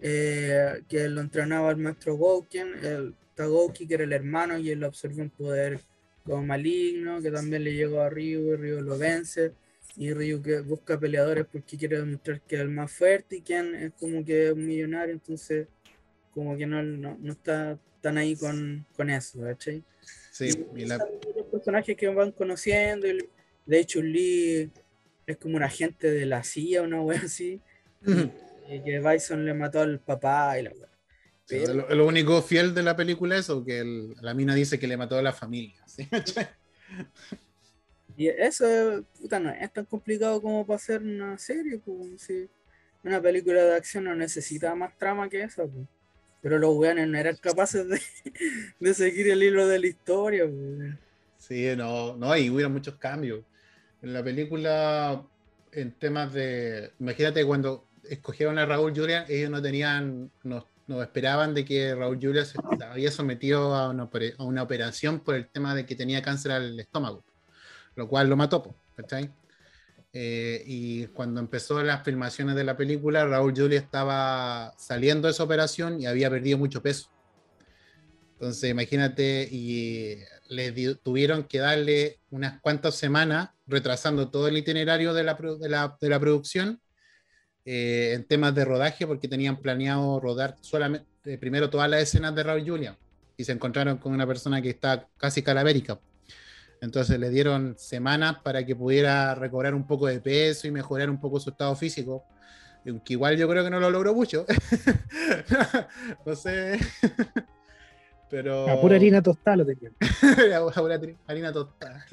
eh, 0.00 0.82
que 0.88 1.06
lo 1.10 1.20
entrenaba 1.20 1.70
el 1.70 1.76
maestro 1.76 2.14
Gouken, 2.16 2.82
el 2.82 3.14
Tagouki, 3.34 3.86
que 3.86 3.92
era 3.92 4.04
el 4.04 4.14
hermano, 4.14 4.56
y 4.56 4.70
él 4.70 4.82
absorbió 4.84 5.22
un 5.22 5.28
poder 5.28 5.80
como 6.24 6.42
maligno, 6.46 7.20
que 7.20 7.30
también 7.30 7.62
le 7.62 7.74
llegó 7.74 8.00
a 8.00 8.08
Ryu, 8.08 8.54
y 8.54 8.56
Ryu 8.56 8.80
lo 8.80 8.96
vence, 8.96 9.52
y 9.96 10.12
Ryu 10.12 10.42
que 10.42 10.60
busca 10.60 10.98
peleadores 10.98 11.46
porque 11.50 11.76
quiere 11.78 11.98
demostrar 11.98 12.40
que 12.42 12.56
es 12.56 12.60
el 12.62 12.68
más 12.68 12.92
fuerte, 12.92 13.36
y 13.36 13.42
quien 13.42 13.74
es 13.74 13.92
como 13.98 14.24
que 14.24 14.46
es 14.48 14.52
un 14.52 14.66
millonario, 14.66 15.14
entonces 15.14 15.68
como 16.32 16.56
que 16.56 16.66
no, 16.66 16.82
no, 16.82 17.16
no 17.18 17.32
está 17.32 17.78
tan 18.02 18.18
ahí 18.18 18.36
con, 18.36 18.86
con 18.94 19.08
eso, 19.10 19.40
¿cachai? 19.40 19.82
Sí, 20.30 20.66
y 20.76 20.84
la- 20.84 20.98
Son 20.98 21.08
los 21.36 21.46
personajes 21.46 21.96
que 21.96 22.08
van 22.08 22.30
conociendo. 22.32 23.06
y 23.08 23.18
de 23.64 23.78
hecho, 23.80 24.02
Lee 24.02 24.70
es 25.26 25.36
como 25.38 25.56
un 25.56 25.62
agente 25.62 26.10
de 26.10 26.26
la 26.26 26.44
CIA, 26.44 26.82
una 26.82 27.00
wea 27.00 27.22
así. 27.24 27.60
Y 28.68 28.82
que 28.84 29.00
Bison 29.00 29.44
le 29.44 29.54
mató 29.54 29.80
al 29.80 29.98
papá 29.98 30.58
y 30.58 30.64
la 30.64 30.70
wea. 30.72 30.88
Sí, 31.46 31.64
lo, 31.66 31.88
lo 31.94 32.06
único 32.06 32.42
fiel 32.42 32.74
de 32.74 32.82
la 32.82 32.94
película 32.96 33.36
es 33.36 33.42
eso, 33.42 33.64
que 33.64 33.78
el- 33.80 34.14
la 34.20 34.34
mina 34.34 34.54
dice 34.54 34.78
que 34.78 34.86
le 34.86 34.96
mató 34.96 35.16
a 35.16 35.22
la 35.22 35.32
familia. 35.32 35.82
¿sí? 35.86 36.06
Y 38.16 38.28
eso, 38.28 39.04
puta, 39.20 39.38
no 39.38 39.50
es 39.50 39.72
tan 39.72 39.84
complicado 39.84 40.40
como 40.40 40.66
para 40.66 40.76
hacer 40.76 41.02
una 41.02 41.36
serie. 41.38 41.78
Pues. 41.78 42.32
Una 43.02 43.20
película 43.20 43.62
de 43.62 43.76
acción 43.76 44.04
no 44.04 44.14
necesita 44.14 44.74
más 44.74 44.96
trama 44.96 45.28
que 45.28 45.42
esa. 45.42 45.64
pues. 45.64 45.86
Pero 46.42 46.58
los 46.58 46.76
weones 46.76 47.08
no 47.08 47.18
eran 47.18 47.36
capaces 47.36 47.88
de, 47.88 48.00
de 48.80 48.94
seguir 48.94 49.28
el 49.28 49.42
hilo 49.42 49.66
de 49.66 49.78
la 49.78 49.86
historia. 49.86 50.44
pues. 50.44 50.94
Sí, 51.38 51.74
no, 51.76 52.16
no, 52.16 52.36
y 52.36 52.50
hubo 52.50 52.68
muchos 52.68 52.96
cambios. 52.96 53.44
En 54.02 54.12
la 54.12 54.22
película, 54.24 55.24
en 55.72 55.92
temas 55.92 56.32
de. 56.32 56.92
Imagínate 56.98 57.44
cuando 57.44 57.86
escogieron 58.08 58.58
a 58.58 58.66
Raúl 58.66 58.92
Julia, 58.94 59.24
ellos 59.28 59.50
no 59.50 59.60
tenían, 59.62 60.30
no, 60.42 60.66
no 60.86 61.02
esperaban 61.02 61.54
de 61.54 61.64
que 61.64 61.94
Raúl 61.94 62.18
Julia 62.20 62.44
se 62.44 62.58
había 62.84 63.10
sometido 63.10 63.74
a 63.74 63.90
una, 63.90 64.08
a 64.38 64.44
una 64.44 64.62
operación 64.62 65.20
por 65.20 65.34
el 65.34 65.48
tema 65.48 65.74
de 65.74 65.86
que 65.86 65.96
tenía 65.96 66.22
cáncer 66.22 66.52
al 66.52 66.78
estómago, 66.78 67.24
lo 67.96 68.08
cual 68.08 68.28
lo 68.28 68.36
mató, 68.36 68.76
¿cachai? 68.96 69.30
Eh, 70.12 70.62
y 70.66 71.06
cuando 71.08 71.40
empezó 71.40 71.82
las 71.82 72.04
filmaciones 72.04 72.56
de 72.56 72.64
la 72.64 72.76
película, 72.76 73.26
Raúl 73.26 73.54
Julia 73.56 73.78
estaba 73.80 74.72
saliendo 74.78 75.28
de 75.28 75.32
esa 75.32 75.44
operación 75.44 76.00
y 76.00 76.06
había 76.06 76.30
perdido 76.30 76.58
mucho 76.58 76.82
peso. 76.82 77.10
Entonces, 78.34 78.70
imagínate, 78.70 79.48
y 79.50 80.16
le 80.48 80.72
tuvieron 80.96 81.44
que 81.44 81.58
darle 81.58 82.20
unas 82.30 82.60
cuantas 82.60 82.94
semanas 82.96 83.50
retrasando 83.66 84.30
todo 84.30 84.48
el 84.48 84.58
itinerario 84.58 85.14
de 85.14 85.24
la, 85.24 85.34
de 85.34 85.68
la- 85.70 85.96
de 86.00 86.08
la 86.08 86.20
producción 86.20 86.80
eh, 87.64 88.12
en 88.14 88.26
temas 88.26 88.54
de 88.54 88.64
rodaje, 88.64 89.06
porque 89.06 89.28
tenían 89.28 89.60
planeado 89.60 90.20
rodar 90.20 90.56
solamente 90.60 91.08
eh, 91.24 91.38
primero 91.38 91.70
todas 91.70 91.90
las 91.90 92.02
escenas 92.02 92.34
de 92.34 92.42
Raúl 92.44 92.64
Julia 92.68 92.98
y 93.36 93.44
se 93.44 93.52
encontraron 93.52 93.98
con 93.98 94.12
una 94.14 94.26
persona 94.26 94.62
que 94.62 94.70
está 94.70 95.08
casi 95.18 95.42
calavérica. 95.42 96.00
Entonces 96.80 97.18
le 97.18 97.30
dieron 97.30 97.74
semanas 97.78 98.36
para 98.42 98.64
que 98.64 98.76
pudiera 98.76 99.34
recobrar 99.34 99.74
un 99.74 99.86
poco 99.86 100.06
de 100.06 100.20
peso 100.20 100.66
y 100.66 100.70
mejorar 100.70 101.10
un 101.10 101.18
poco 101.18 101.40
su 101.40 101.50
estado 101.50 101.74
físico. 101.74 102.24
Aunque 102.86 103.14
igual 103.14 103.36
yo 103.36 103.48
creo 103.48 103.64
que 103.64 103.70
no 103.70 103.80
lo 103.80 103.90
logró 103.90 104.14
mucho. 104.14 104.46
no 106.26 106.36
sé. 106.36 106.78
Pero. 108.30 108.68
A 108.68 108.80
pura 108.80 108.96
harina 108.96 109.22
tostada 109.22 109.56
lo 109.58 109.66
tenían. 109.66 109.94
A 110.54 110.80
pura 110.80 111.00
harina 111.26 111.52
tostada. 111.52 112.04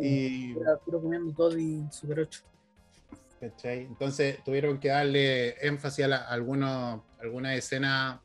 y, 0.00 0.54
puro 0.84 1.00
comiendo 1.00 1.32
todo 1.32 1.56
y 1.58 1.84
Super 1.90 2.20
8. 2.20 2.42
¿cachai? 3.40 3.80
Entonces 3.80 4.42
tuvieron 4.44 4.78
que 4.78 4.88
darle 4.88 5.56
énfasis 5.66 6.04
a, 6.04 6.08
la- 6.08 6.16
a 6.18 6.28
algunos, 6.28 7.00
algunas 7.20 7.56
escenas 7.56 8.20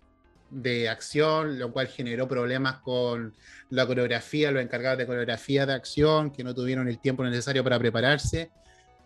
de 0.50 0.90
acción, 0.90 1.60
lo 1.60 1.72
cual 1.72 1.88
generó 1.88 2.28
problemas 2.28 2.78
con 2.78 3.34
la 3.70 3.86
coreografía, 3.86 4.52
los 4.52 4.64
encargados 4.64 4.98
de 4.98 5.06
coreografía 5.06 5.66
de 5.66 5.74
acción, 5.74 6.32
que 6.32 6.44
no 6.44 6.54
tuvieron 6.54 6.88
el 6.88 7.00
tiempo 7.00 7.24
necesario 7.24 7.64
para 7.64 7.80
prepararse 7.80 8.50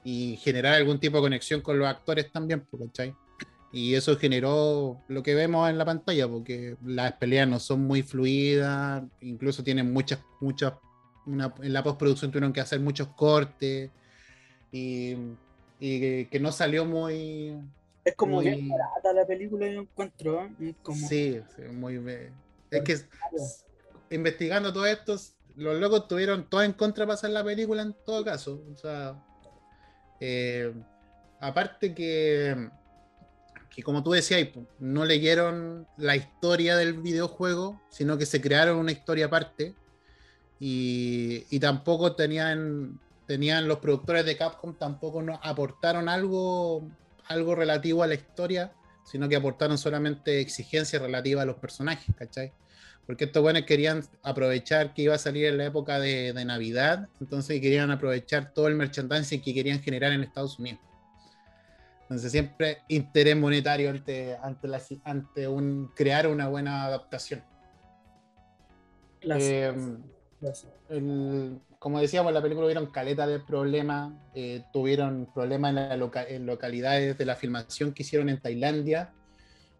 y 0.03 0.37
generar 0.37 0.75
algún 0.75 0.99
tipo 0.99 1.17
de 1.17 1.23
conexión 1.23 1.61
con 1.61 1.79
los 1.79 1.87
actores 1.87 2.31
también, 2.31 2.65
¿cachai? 2.77 3.13
Y 3.73 3.95
eso 3.95 4.17
generó 4.17 5.01
lo 5.07 5.23
que 5.23 5.33
vemos 5.33 5.69
en 5.69 5.77
la 5.77 5.85
pantalla, 5.85 6.27
porque 6.27 6.75
las 6.85 7.13
peleas 7.13 7.47
no 7.47 7.59
son 7.59 7.81
muy 7.81 8.03
fluidas, 8.03 9.03
incluso 9.21 9.63
tienen 9.63 9.93
muchas, 9.93 10.19
muchas, 10.41 10.73
en 11.25 11.73
la 11.73 11.83
postproducción 11.83 12.31
tuvieron 12.31 12.51
que 12.51 12.59
hacer 12.59 12.79
muchos 12.81 13.07
cortes 13.09 13.89
y, 14.71 15.15
y 15.79 16.25
que 16.25 16.39
no 16.39 16.51
salió 16.51 16.85
muy... 16.85 17.55
Es 18.03 18.15
como 18.15 18.35
Muy- 18.37 18.45
bien 18.45 18.69
barata 18.69 19.13
la 19.13 19.25
película, 19.25 19.67
yo 19.67 19.81
encuentro. 19.81 20.45
¿eh? 20.59 20.73
Como, 20.81 21.07
Sí, 21.07 21.39
sí, 21.55 21.61
muy 21.63 21.97
bien. 21.97 22.33
Es 22.69 22.81
que 22.83 22.97
investigando 24.09 24.73
todo 24.73 24.85
esto, 24.85 25.15
los 25.55 25.79
locos 25.79 26.07
tuvieron 26.07 26.49
todo 26.49 26.63
en 26.63 26.73
contra 26.73 27.05
para 27.05 27.15
hacer 27.15 27.29
la 27.31 27.43
película 27.43 27.81
en 27.81 27.93
todo 28.05 28.23
caso. 28.23 28.63
O 28.73 28.77
sea, 28.77 29.21
eh, 30.19 30.73
aparte 31.39 31.93
que, 31.93 32.69
que 33.69 33.83
como 33.83 34.03
tú 34.03 34.11
decías, 34.11 34.45
po, 34.47 34.65
no 34.79 35.05
leyeron 35.05 35.87
la 35.97 36.15
historia 36.15 36.77
del 36.77 36.93
videojuego, 36.93 37.79
sino 37.89 38.17
que 38.17 38.25
se 38.25 38.41
crearon 38.41 38.77
una 38.77 38.91
historia 38.91 39.27
aparte. 39.27 39.75
Y, 40.59 41.45
y 41.49 41.59
tampoco 41.59 42.15
tenían, 42.15 42.99
tenían 43.27 43.67
los 43.67 43.79
productores 43.79 44.25
de 44.25 44.37
Capcom, 44.37 44.75
tampoco 44.75 45.21
nos 45.21 45.39
aportaron 45.41 46.07
algo, 46.07 46.83
algo 47.31 47.55
relativo 47.55 48.03
a 48.03 48.07
la 48.07 48.13
historia 48.15 48.71
sino 49.03 49.27
que 49.27 49.35
aportaron 49.35 49.77
solamente 49.77 50.39
exigencias 50.39 51.01
relativas 51.01 51.41
a 51.41 51.45
los 51.45 51.55
personajes, 51.57 52.15
¿cachai? 52.15 52.53
Porque 53.07 53.25
estos 53.25 53.41
buenos 53.41 53.63
querían 53.63 54.03
aprovechar 54.21 54.93
que 54.93 55.01
iba 55.01 55.15
a 55.15 55.17
salir 55.17 55.47
en 55.47 55.57
la 55.57 55.65
época 55.65 55.99
de, 55.99 56.33
de 56.33 56.45
Navidad, 56.45 57.09
entonces 57.19 57.59
querían 57.59 57.89
aprovechar 57.91 58.53
todo 58.53 58.67
el 58.67 58.75
merchandising 58.75 59.41
que 59.41 59.53
querían 59.53 59.81
generar 59.81 60.13
en 60.13 60.21
Estados 60.21 60.59
Unidos. 60.59 60.79
Entonces 62.03 62.31
siempre 62.31 62.83
interés 62.89 63.35
monetario 63.35 63.89
ante, 63.89 64.37
ante, 64.37 64.67
la- 64.67 64.81
ante 65.03 65.47
un, 65.47 65.91
crear 65.95 66.27
una 66.27 66.47
buena 66.47 66.85
adaptación. 66.85 67.43
Eh, 69.37 69.73
el- 70.89 71.59
como 71.81 71.99
decíamos, 71.99 72.31
la 72.31 72.43
película 72.43 72.67
hubieron 72.67 72.85
caleta 72.91 73.25
de 73.25 73.39
problemas, 73.39 74.13
eh, 74.35 74.61
tuvieron 74.71 75.27
problemas 75.33 75.69
en, 75.69 75.75
la 75.77 75.97
loca- 75.97 76.27
en 76.29 76.45
localidades 76.45 77.17
de 77.17 77.25
la 77.25 77.35
filmación 77.35 77.91
que 77.91 78.03
hicieron 78.03 78.29
en 78.29 78.39
Tailandia. 78.39 79.11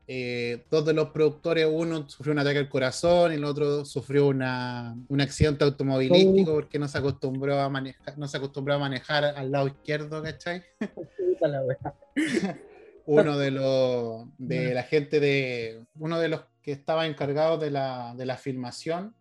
Eh, 0.07 0.65
dos 0.71 0.83
de 0.83 0.93
los 0.93 1.09
productores, 1.11 1.67
uno 1.71 2.09
sufrió 2.09 2.33
un 2.33 2.39
ataque 2.39 2.57
al 2.57 2.69
corazón, 2.69 3.33
el 3.33 3.45
otro 3.45 3.85
sufrió 3.85 4.29
una, 4.29 4.95
un 5.09 5.21
accidente 5.21 5.63
automovilístico 5.63 6.53
porque 6.53 6.79
no 6.79 6.87
se 6.87 6.97
acostumbró 6.97 7.59
a 7.59 7.69
manejar, 7.69 8.17
no 8.17 8.27
se 8.27 8.37
acostumbró 8.37 8.73
a 8.73 8.79
manejar 8.79 9.23
al 9.23 9.51
lado 9.51 9.67
izquierdo, 9.67 10.23
¿cachai? 10.23 10.63
uno 13.05 13.37
de 13.37 13.51
los 13.51 14.25
de 14.39 14.73
la 14.73 14.83
gente 14.83 15.19
de 15.19 15.83
uno 15.99 16.19
de 16.19 16.29
los 16.29 16.41
que 16.63 16.71
estaba 16.71 17.05
encargado 17.05 17.59
de 17.59 17.69
la, 17.69 18.15
de 18.17 18.25
la 18.25 18.37
filmación 18.37 19.13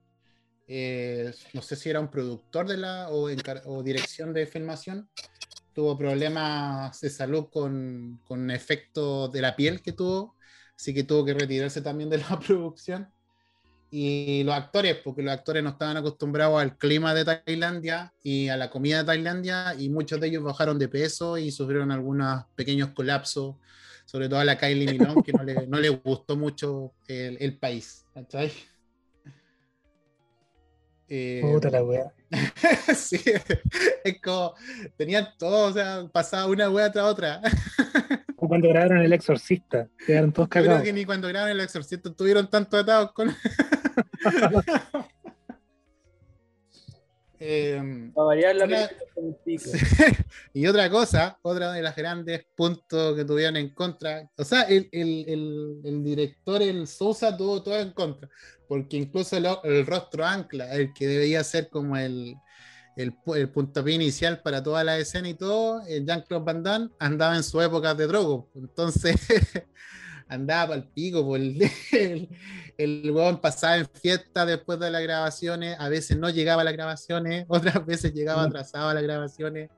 eh, 0.72 1.34
no 1.52 1.62
sé 1.62 1.74
si 1.74 1.90
era 1.90 1.98
un 1.98 2.08
productor 2.08 2.68
de 2.68 2.76
la 2.76 3.08
o, 3.10 3.28
o 3.66 3.82
dirección 3.82 4.32
de 4.32 4.46
filmación 4.46 5.08
tuvo 5.72 5.98
problemas 5.98 7.00
de 7.00 7.10
salud 7.10 7.46
con, 7.50 8.20
con 8.24 8.52
efecto 8.52 9.26
de 9.26 9.40
la 9.40 9.56
piel 9.56 9.82
que 9.82 9.90
tuvo 9.90 10.36
así 10.76 10.94
que 10.94 11.02
tuvo 11.02 11.24
que 11.24 11.34
retirarse 11.34 11.82
también 11.82 12.08
de 12.08 12.18
la 12.18 12.38
producción 12.46 13.08
y 13.90 14.44
los 14.44 14.54
actores, 14.54 14.98
porque 15.02 15.22
los 15.22 15.32
actores 15.34 15.64
no 15.64 15.70
estaban 15.70 15.96
acostumbrados 15.96 16.62
al 16.62 16.78
clima 16.78 17.12
de 17.12 17.24
Tailandia 17.24 18.12
y 18.22 18.48
a 18.48 18.56
la 18.56 18.70
comida 18.70 18.98
de 18.98 19.04
Tailandia, 19.04 19.74
y 19.76 19.88
muchos 19.88 20.20
de 20.20 20.28
ellos 20.28 20.44
bajaron 20.44 20.78
de 20.78 20.88
peso 20.88 21.36
y 21.38 21.50
sufrieron 21.50 21.90
algunos 21.90 22.44
pequeños 22.54 22.90
colapsos, 22.90 23.56
sobre 24.04 24.28
todo 24.28 24.38
a 24.38 24.44
la 24.44 24.58
Kylie 24.58 24.92
Minogue, 24.92 25.24
que 25.24 25.32
no 25.32 25.42
le, 25.42 25.66
no 25.66 25.80
le 25.80 25.88
gustó 25.88 26.36
mucho 26.36 26.92
el, 27.08 27.36
el 27.40 27.58
país. 27.58 28.04
¿cachai? 28.14 28.52
Eh, 31.12 31.40
Puta 31.42 31.70
la 31.70 31.82
wea. 31.82 32.12
sí, 32.94 33.20
es 34.04 34.20
como, 34.22 34.54
tenían 34.96 35.26
todo, 35.36 35.68
o 35.68 35.72
sea, 35.72 36.08
pasaba 36.12 36.46
una 36.46 36.70
wea 36.70 36.90
tras 36.92 37.04
otra. 37.06 37.40
O 38.42 38.48
cuando 38.48 38.68
grabaron 38.70 39.02
El 39.02 39.12
Exorcista, 39.12 39.86
quedaron 40.06 40.32
todos 40.32 40.46
Yo 40.46 40.50
creo 40.50 40.64
cagados. 40.64 40.82
que 40.82 40.94
ni 40.94 41.04
cuando 41.04 41.28
grabaron 41.28 41.54
el 41.58 41.62
exorcista 41.62 42.10
tuvieron 42.14 42.48
tanto 42.48 42.78
atados 42.78 43.12
con. 43.12 43.28
Em, 47.42 48.12
Para 48.12 48.24
variar 48.26 48.54
la 48.56 48.64
Una- 48.66 48.90
y 50.52 50.66
otra 50.66 50.90
cosa, 50.90 51.38
otra 51.42 51.72
de 51.72 51.80
las 51.82 51.96
grandes 51.96 52.46
puntos 52.54 53.16
que 53.16 53.24
tuvieron 53.24 53.56
en 53.56 53.70
contra, 53.74 54.28
o 54.36 54.44
sea, 54.44 54.62
el, 54.62 54.88
el- 54.92 55.24
el- 55.26 55.80
el 55.84 56.04
director, 56.04 56.60
el 56.62 56.86
Sousa, 56.86 57.34
tuvo 57.36 57.62
todo 57.62 57.78
en 57.80 57.92
contra, 57.92 58.28
porque 58.70 58.98
incluso 58.98 59.36
el, 59.36 59.48
el 59.64 59.84
rostro 59.84 60.24
ancla, 60.24 60.72
el 60.72 60.94
que 60.94 61.08
debía 61.08 61.42
ser 61.42 61.68
como 61.70 61.96
el, 61.96 62.36
el, 62.94 63.12
el 63.34 63.50
puntapié 63.50 63.96
inicial 63.96 64.42
para 64.42 64.62
toda 64.62 64.84
la 64.84 64.96
escena 64.96 65.28
y 65.28 65.34
todo, 65.34 65.84
el 65.88 66.06
Jean-Claude 66.06 66.44
Van 66.44 66.62
Damme 66.62 66.88
andaba 67.00 67.34
en 67.34 67.42
su 67.42 67.60
época 67.60 67.96
de 67.96 68.06
drogo, 68.06 68.48
entonces 68.54 69.16
andaba 70.28 70.76
el 70.76 70.84
pico, 70.84 71.26
por 71.26 71.40
el, 71.40 71.60
el, 71.90 72.28
el 72.78 73.10
huevón 73.10 73.40
pasaba 73.40 73.76
en 73.76 73.88
fiesta 73.88 74.46
después 74.46 74.78
de 74.78 74.92
las 74.92 75.02
grabaciones, 75.02 75.74
a 75.80 75.88
veces 75.88 76.16
no 76.16 76.30
llegaba 76.30 76.62
a 76.62 76.64
las 76.64 76.74
grabaciones, 76.74 77.46
otras 77.48 77.84
veces 77.84 78.14
llegaba 78.14 78.44
atrasado 78.44 78.90
a 78.90 78.94
las 78.94 79.02
grabaciones. 79.02 79.68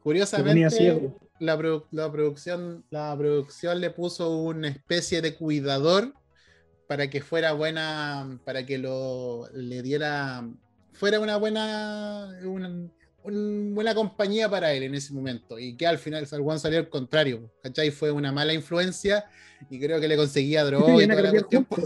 Curiosamente, 0.00 1.12
la, 1.38 1.56
la 1.92 2.10
producción, 2.10 2.84
la 2.90 3.16
producción 3.16 3.80
le 3.80 3.90
puso 3.90 4.36
una 4.36 4.66
especie 4.66 5.22
de 5.22 5.36
cuidador 5.36 6.12
para 6.86 7.08
que 7.10 7.20
fuera 7.20 7.52
buena, 7.52 8.38
para 8.44 8.64
que 8.66 8.78
lo 8.78 9.48
le 9.54 9.82
diera, 9.82 10.48
fuera 10.92 11.18
una 11.20 11.36
buena, 11.36 12.38
una, 12.44 12.68
un- 13.24 13.74
buena 13.74 13.94
compañía 13.94 14.48
para 14.48 14.72
él 14.72 14.84
en 14.84 14.94
ese 14.94 15.12
momento. 15.12 15.58
Y 15.58 15.76
que 15.76 15.86
al 15.86 15.98
final 15.98 16.26
Salwan 16.26 16.58
salió 16.60 16.78
al 16.78 16.88
contrario, 16.88 17.50
¿cachai? 17.62 17.90
Fue 17.90 18.10
una 18.10 18.30
mala 18.32 18.52
influencia 18.54 19.24
y 19.70 19.80
creo 19.80 20.00
que 20.00 20.08
le 20.08 20.16
conseguía 20.16 20.64
droga 20.66 21.02
y 21.02 21.08
toda 21.08 21.22
la 21.22 21.30
cuestión. 21.30 21.66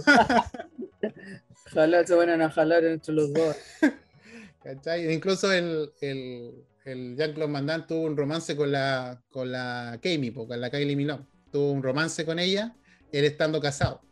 Ojalá 1.73 2.07
se 2.07 2.15
van 2.15 2.43
a 2.43 2.51
jalar 2.51 2.85
entre 2.85 3.15
los 3.15 3.33
dos. 3.33 3.57
¿Cachai? 4.63 5.13
Incluso 5.13 5.53
el, 5.53 5.91
el, 6.01 6.53
el 6.85 7.17
Jean-Claude 7.17 7.53
Van 7.53 7.67
Damme 7.67 7.85
tuvo 7.87 8.03
un 8.03 8.17
romance 8.17 8.55
con 8.57 8.71
la, 8.73 9.23
con 9.31 9.51
la 9.51 9.99
Kami, 10.03 10.33
con 10.33 10.61
la 10.61 10.69
Kylie 10.71 10.97
Minogue. 10.97 11.25
Tuvo 11.53 11.73
un 11.73 11.83
romance 11.83 12.25
con 12.25 12.39
ella, 12.39 12.75
él 13.13 13.25
estando 13.25 13.61
casado. 13.61 14.03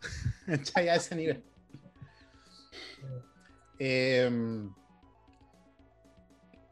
A 0.75 0.81
ese 0.95 1.15
nivel. 1.15 1.43
Eh, 3.79 4.31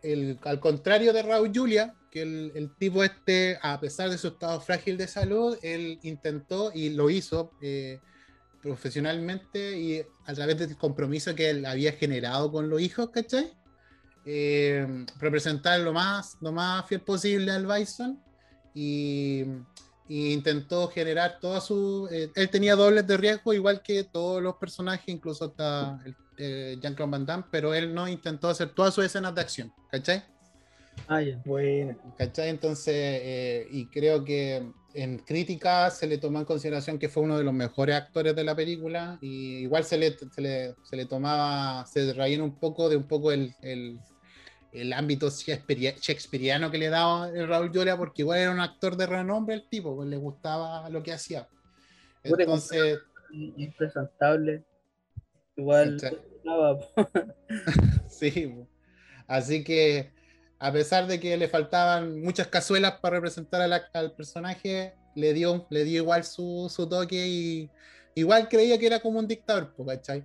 el- 0.03 0.39
al 0.43 0.61
contrario 0.61 1.13
de 1.13 1.23
Raúl 1.23 1.53
Julia, 1.55 1.95
que 2.11 2.23
el, 2.23 2.53
el 2.55 2.75
tipo 2.77 3.05
este, 3.05 3.59
a 3.63 3.79
pesar 3.81 4.11
de 4.11 4.19
su 4.19 4.29
estado 4.29 4.61
frágil 4.61 4.97
de 4.97 5.07
salud, 5.07 5.59
él 5.63 5.99
intentó 6.03 6.73
y 6.75 6.91
lo 6.91 7.11
hizo 7.11 7.53
eh, 7.61 8.01
profesionalmente 8.63 9.79
y 9.79 10.01
a 10.27 10.35
través 10.35 10.59
del 10.59 10.77
compromiso 10.77 11.35
que 11.35 11.51
él 11.51 11.67
había 11.67 11.93
generado 11.93 12.51
con 12.51 12.69
los 12.69 12.81
hijos, 12.81 13.11
¿cachai? 13.11 13.53
eh, 14.29 15.07
representar 15.21 15.79
lo 15.81 15.93
más, 15.93 16.37
lo 16.41 16.51
más 16.51 16.85
fiel 16.87 17.01
posible 17.01 17.53
al 17.53 17.65
Bison 17.67 18.21
y, 18.75 19.45
intentó 20.09 20.89
generar 20.89 21.39
toda 21.41 21.61
su... 21.61 22.09
eh, 22.11 22.31
él 22.35 22.51
tenía 22.51 22.77
dobles 22.77 23.07
de 23.07 23.17
riesgo 23.17 23.53
igual 23.53 23.83
que 23.83 24.05
todos 24.05 24.43
los 24.43 24.57
personajes, 24.57 25.09
incluso 25.09 25.47
hasta 25.47 26.01
el, 26.05 26.17
eh, 26.39 26.79
Jean-Claude 26.81 27.11
Van 27.11 27.27
Damme, 27.27 27.45
pero 27.51 27.75
él 27.75 27.95
no 27.95 28.07
intentó 28.07 28.49
hacer 28.49 28.71
todas 28.71 28.95
sus 28.95 29.05
escenas 29.05 29.35
de 29.35 29.41
acción, 29.41 29.73
¿cachai? 29.91 30.23
Ah, 31.09 31.21
ya. 31.21 31.41
Buena. 31.45 31.97
¿Cachai? 32.17 32.49
Entonces, 32.49 32.95
eh, 32.95 33.69
y 33.71 33.87
creo 33.87 34.25
que 34.25 34.67
en 34.95 35.19
crítica 35.19 35.91
se 35.91 36.07
le 36.07 36.19
tomó 36.19 36.39
en 36.39 36.47
consideración 36.47 36.99
que 36.99 37.09
fue 37.09 37.23
uno 37.23 37.37
de 37.37 37.45
los 37.45 37.53
mejores 37.53 37.97
actores 37.97 38.35
de 38.35 38.45
la 38.45 38.57
película, 38.57 39.19
y 39.21 39.59
igual 39.59 39.85
se 39.85 39.99
le, 39.99 40.17
se 40.17 40.41
le, 40.41 40.75
se 40.83 40.97
le 40.97 41.07
tomaba, 41.07 41.85
se 41.87 42.13
reían 42.13 42.41
un 42.41 42.59
poco 42.59 42.89
de 42.89 42.97
un 42.97 43.07
poco 43.07 43.31
el, 43.31 43.55
el, 43.61 43.99
el 44.81 44.93
ámbito 44.93 45.29
shakespearia- 45.29 45.97
shakespeariano 46.01 46.71
que 46.71 46.79
le 46.79 46.89
daba 46.89 47.31
Raúl 47.31 47.71
Julia, 47.73 47.97
porque 47.97 48.23
igual 48.23 48.39
era 48.41 48.51
un 48.51 48.61
actor 48.61 48.97
de 48.97 49.07
renombre 49.07 49.55
el 49.55 49.69
tipo, 49.69 49.97
pues 49.97 50.09
le 50.09 50.17
gustaba 50.17 50.89
lo 50.91 51.03
que 51.03 51.13
hacía. 51.13 51.49
Entonces, 52.23 52.99
Impresentable. 53.57 54.65
Igual. 55.57 55.99
Sí, 58.09 58.55
así 59.27 59.65
que 59.65 60.13
a 60.59 60.73
pesar 60.73 61.07
de 61.07 61.19
que 61.21 61.37
le 61.37 61.49
faltaban 61.49 62.21
muchas 62.23 62.47
cazuelas 62.47 62.93
para 63.01 63.17
representar 63.17 63.61
al, 63.61 63.73
al 63.93 64.13
personaje, 64.15 64.95
le 65.15 65.33
dio, 65.35 65.67
le 65.71 65.85
dio 65.85 66.03
igual 66.03 66.25
su, 66.25 66.71
su 66.75 66.89
toque 66.89 67.27
y 67.27 67.71
igual 68.15 68.49
creía 68.49 68.79
que 68.79 68.87
era 68.87 69.01
como 69.01 69.19
un 69.19 69.27
dictador, 69.29 69.75
¿cachai? 69.87 70.25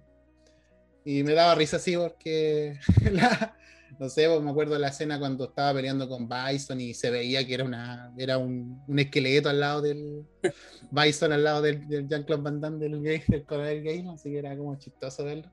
Y 1.04 1.24
me 1.24 1.34
daba 1.34 1.56
risa 1.56 1.78
así 1.78 1.98
porque, 1.98 2.78
la- 3.12 3.56
no 4.02 4.10
sé, 4.10 4.28
me 4.40 4.50
acuerdo 4.50 4.74
de 4.74 4.80
la 4.80 4.88
escena 4.88 5.20
cuando 5.20 5.46
estaba 5.46 5.76
peleando 5.76 6.10
con 6.10 6.28
Bison 6.28 6.82
y 6.82 6.96
se 6.96 7.12
veía 7.12 7.46
que 7.46 7.54
era, 7.54 7.64
una, 7.64 8.12
era 8.18 8.40
un, 8.40 8.82
un 8.88 8.98
esqueleto 9.00 9.48
al 9.48 9.60
lado 9.60 9.82
del 9.84 10.24
Bison, 10.92 11.32
al 11.32 11.44
lado 11.44 11.62
del, 11.62 11.88
del 11.88 12.08
Jean-Claude 12.08 12.42
Van 12.42 12.60
Damme, 12.60 12.80
del, 12.80 13.00
gay, 13.00 13.22
del 13.28 13.46
coronel 13.46 13.84
gay, 13.84 14.04
así 14.12 14.32
que 14.32 14.40
era 14.40 14.58
como 14.58 14.76
chistoso 14.80 15.24
verlo. 15.24 15.52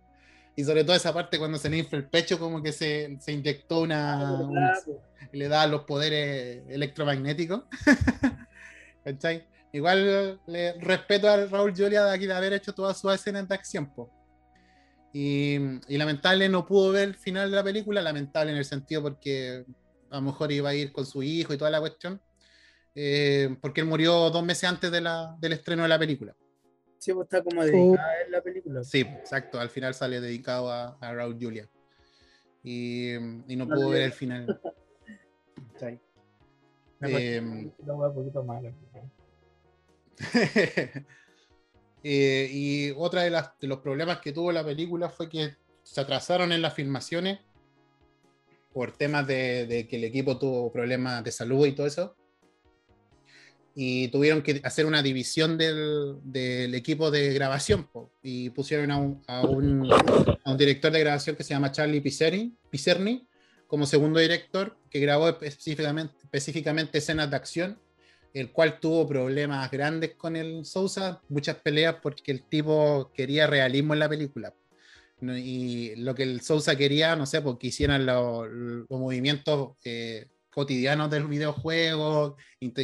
Y 0.56 0.64
sobre 0.64 0.82
todo 0.82 0.96
esa 0.96 1.12
parte 1.12 1.38
cuando 1.38 1.58
se 1.58 1.68
le 1.68 1.76
infla 1.76 1.98
el 1.98 2.08
pecho, 2.08 2.38
como 2.38 2.62
que 2.62 2.72
se, 2.72 3.18
se 3.20 3.32
inyectó 3.32 3.80
una. 3.82 4.40
un- 4.40 4.56
Ah, 4.58 4.72
le 5.30 5.46
da 5.46 5.66
los 5.66 5.82
poderes 5.84 6.62
electromagnéticos. 6.70 7.64
¿Cachai? 9.04 9.46
Igual 9.72 10.40
le 10.46 10.72
respeto 10.80 11.28
a 11.28 11.44
Raúl 11.44 11.74
Julia 11.76 12.02
de 12.04 12.10
aquí 12.12 12.26
de 12.26 12.32
haber 12.32 12.54
hecho 12.54 12.72
todas 12.74 12.98
sus 12.98 13.12
escenas 13.14 13.46
de 13.46 13.54
acción. 13.54 13.92
po. 13.92 14.10
Y, 15.12 15.56
y 15.88 15.96
lamentable 15.96 16.48
no 16.48 16.66
pudo 16.66 16.92
ver 16.92 17.08
el 17.08 17.14
final 17.14 17.50
de 17.50 17.56
la 17.56 17.64
película, 17.64 18.02
lamentable 18.02 18.52
en 18.52 18.58
el 18.58 18.64
sentido 18.64 19.02
porque 19.02 19.64
a 20.10 20.16
lo 20.16 20.22
mejor 20.22 20.52
iba 20.52 20.68
a 20.70 20.74
ir 20.74 20.92
con 20.92 21.06
su 21.06 21.22
hijo 21.22 21.52
y 21.54 21.58
toda 21.58 21.70
la 21.70 21.80
cuestión, 21.80 22.20
eh, 22.94 23.56
porque 23.60 23.80
él 23.80 23.86
murió 23.86 24.30
dos 24.30 24.44
meses 24.44 24.64
antes 24.64 24.90
de 24.90 25.00
la- 25.00 25.34
del 25.40 25.52
estreno 25.54 25.82
de 25.82 25.88
la 25.88 25.98
película. 25.98 26.34
Sí, 26.98 27.12
pues 27.12 27.26
está 27.26 27.42
como 27.42 27.64
dedicada 27.64 28.22
en 28.26 28.32
la 28.32 28.42
película. 28.42 28.82
Sí, 28.84 29.00
exacto. 29.00 29.60
Al 29.60 29.70
final 29.70 29.94
sale 29.94 30.20
dedicado 30.20 30.70
a, 30.70 30.98
a 31.00 31.14
Raúl 31.14 31.38
Julia. 31.40 31.68
Y, 32.62 33.14
y 33.14 33.56
no 33.56 33.66
No 33.66 33.74
pudo 33.74 33.90
ver 33.90 34.02
el 34.02 34.12
final. 34.12 34.60
Una 37.00 37.94
hueá 37.94 38.08
un 38.08 38.14
poquito 38.14 38.42
mala. 38.42 38.72
Eh, 42.02 42.48
y 42.52 42.90
otra 42.96 43.22
de, 43.22 43.30
las, 43.30 43.58
de 43.60 43.66
los 43.66 43.78
problemas 43.78 44.20
que 44.20 44.32
tuvo 44.32 44.52
la 44.52 44.64
película 44.64 45.08
fue 45.08 45.28
que 45.28 45.56
se 45.82 46.00
atrasaron 46.00 46.52
en 46.52 46.62
las 46.62 46.74
filmaciones 46.74 47.40
por 48.72 48.92
temas 48.96 49.26
de, 49.26 49.66
de 49.66 49.88
que 49.88 49.96
el 49.96 50.04
equipo 50.04 50.38
tuvo 50.38 50.70
problemas 50.70 51.24
de 51.24 51.32
salud 51.32 51.66
y 51.66 51.72
todo 51.72 51.86
eso. 51.86 52.14
Y 53.74 54.08
tuvieron 54.08 54.42
que 54.42 54.60
hacer 54.64 54.86
una 54.86 55.02
división 55.02 55.56
del, 55.56 56.16
del 56.24 56.74
equipo 56.74 57.10
de 57.10 57.32
grabación 57.32 57.88
y 58.22 58.50
pusieron 58.50 58.90
a 58.90 58.98
un, 58.98 59.22
a, 59.28 59.42
un, 59.42 59.90
a 59.92 60.50
un 60.50 60.58
director 60.58 60.90
de 60.90 61.00
grabación 61.00 61.36
que 61.36 61.44
se 61.44 61.54
llama 61.54 61.70
Charlie 61.70 62.00
Pizzerni, 62.00 62.56
Pizzerni 62.70 63.28
como 63.68 63.86
segundo 63.86 64.18
director 64.18 64.76
que 64.90 64.98
grabó 64.98 65.28
específicamente, 65.28 66.14
específicamente 66.22 66.98
escenas 66.98 67.30
de 67.30 67.36
acción 67.36 67.78
el 68.34 68.50
cual 68.52 68.78
tuvo 68.80 69.06
problemas 69.08 69.70
grandes 69.70 70.14
con 70.16 70.36
el 70.36 70.64
Sousa, 70.64 71.20
muchas 71.28 71.56
peleas 71.56 71.96
porque 72.02 72.30
el 72.32 72.42
tipo 72.42 73.10
quería 73.14 73.46
realismo 73.46 73.94
en 73.94 74.00
la 74.00 74.08
película. 74.08 74.54
Y 75.20 75.96
lo 75.96 76.14
que 76.14 76.22
el 76.22 76.40
Sousa 76.42 76.76
quería, 76.76 77.16
no 77.16 77.26
sé, 77.26 77.40
porque 77.42 77.68
hicieran 77.68 78.06
lo- 78.06 78.46
los 78.46 78.86
movimientos 78.90 79.72
eh, 79.84 80.28
cotidianos 80.50 81.10
del 81.10 81.26
videojuego, 81.26 82.36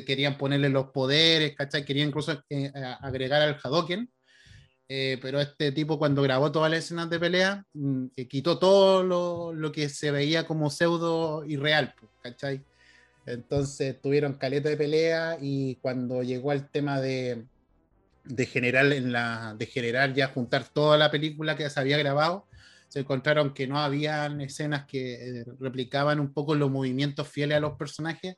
querían 0.07 0.37
ponerle 0.37 0.69
los 0.69 0.87
poderes, 0.91 1.55
¿cachai? 1.55 1.85
Querían 1.85 2.09
incluso 2.09 2.43
eh, 2.51 2.73
agregar 3.01 3.41
al 3.43 3.59
Hadoken. 3.63 4.11
Eh, 4.87 5.19
pero 5.23 5.41
este 5.41 5.73
tipo 5.73 5.99
cuando 5.99 6.21
grabó 6.23 6.53
todas 6.53 6.71
las 6.71 6.85
escenas 6.85 7.09
de 7.09 7.19
pelea, 7.19 7.65
mm, 7.73 8.07
eh, 8.17 8.29
quitó 8.29 8.59
todo 8.59 9.03
lo, 9.03 9.53
lo 9.55 9.73
que 9.73 9.89
se 9.89 10.11
veía 10.11 10.47
como 10.47 10.69
pseudo 10.71 11.43
irreal, 11.47 11.95
pues, 11.99 12.13
¿cachai? 12.23 12.61
Entonces 13.27 14.01
tuvieron 14.01 14.35
caleta 14.35 14.69
de 14.69 14.77
pelea 14.77 15.39
y 15.41 15.77
cuando 15.77 16.23
llegó 16.23 16.51
al 16.51 16.71
tema 16.71 17.01
de, 17.01 17.45
de 18.25 18.47
generar 18.47 18.93
en 18.93 19.13
la, 19.13 19.55
de 19.59 19.67
generar 19.67 20.13
ya 20.13 20.29
juntar 20.29 20.69
toda 20.69 20.99
la 20.99 21.11
película 21.11 21.57
que 21.57 21.69
se 21.69 21.81
había 21.81 21.99
grabado, 21.99 22.47
se 22.89 23.01
encontraron 23.01 23.55
que 23.55 23.67
no 23.67 23.79
habían 23.79 24.41
escenas 24.41 24.87
que 24.87 25.41
eh, 25.41 25.45
replicaban 25.59 26.21
un 26.21 26.33
poco 26.33 26.55
los 26.55 26.71
movimientos 26.71 27.29
fieles 27.29 27.57
a 27.57 27.61
los 27.61 27.77
personajes 27.77 28.37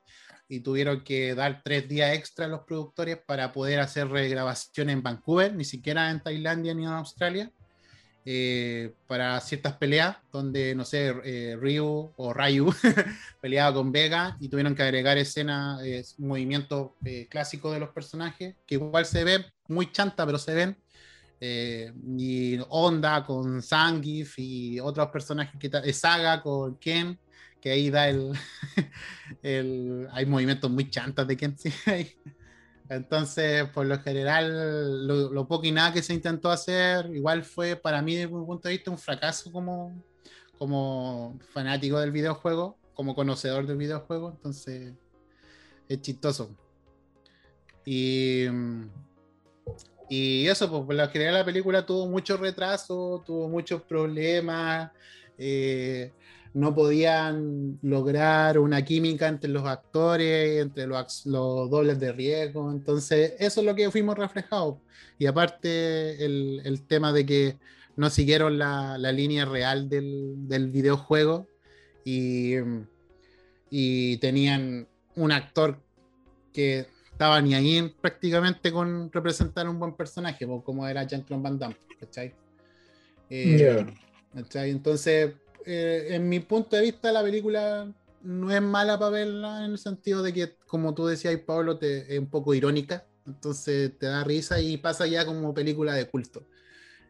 y 0.48 0.60
tuvieron 0.60 1.02
que 1.02 1.34
dar 1.34 1.62
tres 1.64 1.88
días 1.88 2.14
extra 2.16 2.46
a 2.46 2.48
los 2.48 2.60
productores 2.60 3.18
para 3.18 3.52
poder 3.52 3.80
hacer 3.80 4.08
regrabación 4.08 4.90
en 4.90 5.02
Vancouver, 5.02 5.54
ni 5.54 5.64
siquiera 5.64 6.10
en 6.10 6.22
Tailandia 6.22 6.72
ni 6.74 6.84
en 6.84 6.90
Australia, 6.90 7.50
eh, 8.26 8.94
para 9.06 9.40
ciertas 9.40 9.74
peleas 9.78 10.18
donde, 10.32 10.74
no 10.74 10.84
sé, 10.84 11.14
eh, 11.24 11.56
Ryu 11.58 12.12
o 12.16 12.34
Ryu 12.34 12.72
peleaba 13.40 13.74
con 13.74 13.92
Vega 13.92 14.36
y 14.40 14.48
tuvieron 14.50 14.74
que 14.74 14.82
agregar 14.82 15.18
escenas, 15.18 15.82
eh, 15.84 16.04
movimientos 16.18 16.92
eh, 17.04 17.28
clásicos 17.30 17.72
de 17.74 17.80
los 17.80 17.90
personajes, 17.90 18.56
que 18.66 18.76
igual 18.76 19.06
se 19.06 19.24
ven 19.24 19.46
muy 19.68 19.92
chanta, 19.92 20.26
pero 20.26 20.38
se 20.38 20.54
ven. 20.54 20.78
Eh, 21.40 21.92
y 22.18 22.58
Onda 22.70 23.24
con 23.24 23.62
Zangief 23.62 24.38
y 24.38 24.80
otros 24.80 25.08
personajes 25.10 25.58
que 25.60 25.70
eh, 25.84 25.92
Saga 25.92 26.42
con 26.42 26.78
Ken, 26.78 27.18
que 27.60 27.70
ahí 27.72 27.90
da 27.90 28.08
el, 28.08 28.32
el- 29.42 30.08
hay 30.12 30.26
movimientos 30.26 30.70
muy 30.70 30.90
chantas 30.90 31.26
de 31.26 31.36
Ken. 31.36 31.56
sí. 31.58 31.70
Entonces, 32.88 33.68
por 33.70 33.86
lo 33.86 33.98
general, 34.00 35.06
lo, 35.06 35.48
poco 35.48 35.66
y 35.66 35.72
nada 35.72 35.92
que 35.92 36.02
se 36.02 36.14
intentó 36.14 36.50
hacer, 36.50 37.10
igual 37.14 37.42
fue 37.44 37.76
para 37.76 38.00
mí, 38.00 38.14
desde 38.14 38.28
mi 38.28 38.44
punto 38.44 38.68
de 38.68 38.74
vista, 38.74 38.90
un 38.90 38.98
fracaso 38.98 39.50
como, 39.50 40.02
como 40.58 41.38
fanático 41.52 41.98
del 41.98 42.12
videojuego, 42.12 42.78
como 42.94 43.14
conocedor 43.14 43.66
del 43.66 43.76
videojuego. 43.76 44.30
Entonces, 44.30 44.94
es 45.88 46.00
chistoso. 46.00 46.54
Y, 47.84 48.46
y 50.08 50.46
eso, 50.46 50.70
pues, 50.70 50.82
por 50.84 50.94
lo 50.94 51.08
general, 51.08 51.34
la 51.34 51.44
película 51.44 51.84
tuvo 51.84 52.06
mucho 52.06 52.36
retraso, 52.36 53.22
tuvo 53.26 53.48
muchos 53.48 53.82
problemas. 53.82 54.92
eh, 55.38 56.12
no 56.56 56.74
podían 56.74 57.78
lograr 57.82 58.58
una 58.58 58.82
química 58.82 59.28
entre 59.28 59.50
los 59.50 59.66
actores, 59.66 60.62
entre 60.62 60.86
los, 60.86 61.22
dobles 61.24 62.00
de 62.00 62.12
riesgo. 62.12 62.72
Entonces, 62.72 63.34
eso 63.38 63.60
es 63.60 63.66
lo 63.66 63.74
que 63.74 63.90
fuimos 63.90 64.16
reflejados. 64.16 64.78
Y 65.18 65.26
aparte, 65.26 66.24
el, 66.24 66.62
el 66.64 66.86
tema 66.86 67.12
de 67.12 67.26
que 67.26 67.58
no 67.96 68.08
siguieron 68.08 68.56
la, 68.56 68.96
la 68.96 69.12
línea 69.12 69.44
real 69.44 69.90
del, 69.90 70.48
del 70.48 70.70
videojuego 70.70 71.46
y, 72.06 72.54
y 73.68 74.16
tenían 74.16 74.88
un 75.14 75.32
actor 75.32 75.78
que 76.54 76.86
estaba 77.12 77.38
ni 77.42 77.54
ahí 77.54 77.94
prácticamente 78.00 78.72
con 78.72 79.12
representar 79.12 79.68
un 79.68 79.78
buen 79.78 79.92
personaje, 79.92 80.46
como 80.64 80.88
era 80.88 81.02
Jean-Claude 81.02 81.42
Van 81.42 81.58
Damme, 81.58 81.76
¿cachai? 82.00 82.32
Eh. 83.28 83.84
Entonces, 84.34 85.34
eh, 85.66 86.14
en 86.14 86.28
mi 86.28 86.40
punto 86.40 86.76
de 86.76 86.82
vista, 86.82 87.12
la 87.12 87.22
película 87.22 87.92
no 88.22 88.50
es 88.50 88.62
mala 88.62 88.98
para 88.98 89.10
verla 89.10 89.64
en 89.64 89.72
el 89.72 89.78
sentido 89.78 90.22
de 90.22 90.32
que, 90.32 90.56
como 90.66 90.94
tú 90.94 91.06
decías, 91.06 91.36
Pablo, 91.40 91.78
te, 91.78 92.12
es 92.14 92.18
un 92.18 92.30
poco 92.30 92.54
irónica, 92.54 93.04
entonces 93.26 93.98
te 93.98 94.06
da 94.06 94.24
risa 94.24 94.60
y 94.60 94.76
pasa 94.76 95.06
ya 95.06 95.26
como 95.26 95.52
película 95.52 95.94
de 95.94 96.08
culto. 96.08 96.46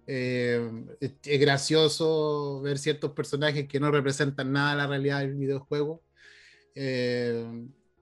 Eh, 0.07 0.71
es, 1.01 1.13
es 1.23 1.41
gracioso 1.41 2.61
ver 2.63 2.79
ciertos 2.79 3.13
personajes 3.13 3.69
que 3.69 3.81
no 3.81 3.91
representan 3.91 4.53
nada 4.53 4.75
la 4.75 4.87
realidad 4.87 5.21
del 5.21 5.35
videojuego. 5.35 6.03
Eh, 6.75 7.45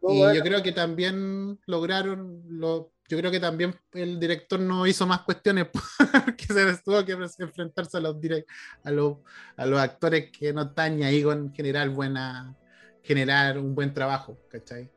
y 0.02 0.18
bueno. 0.18 0.34
yo 0.34 0.42
creo 0.42 0.62
que 0.62 0.72
también 0.72 1.58
lograron, 1.66 2.42
lo, 2.48 2.92
yo 3.14 3.20
creo 3.20 3.30
que 3.30 3.40
también 3.40 3.74
el 3.92 4.18
director 4.18 4.58
no 4.58 4.86
hizo 4.86 5.06
más 5.06 5.20
cuestiones 5.20 5.68
porque 6.24 6.46
se 6.46 6.76
tuvo 6.84 7.04
que 7.04 7.12
enfrentarse 7.12 7.96
a 7.96 8.00
los, 8.00 8.16
a 8.82 8.90
los, 8.90 9.16
a 9.56 9.66
los 9.66 9.80
actores 9.80 10.30
que 10.30 10.52
no 10.52 10.62
están 10.62 11.02
ahí 11.02 11.22
con 11.22 11.54
generar 11.54 11.88
buena 11.90 12.56
generar 13.04 13.58
un 13.58 13.74
buen 13.74 13.92
trabajo, 13.92 14.38
¿cachai? 14.48 14.90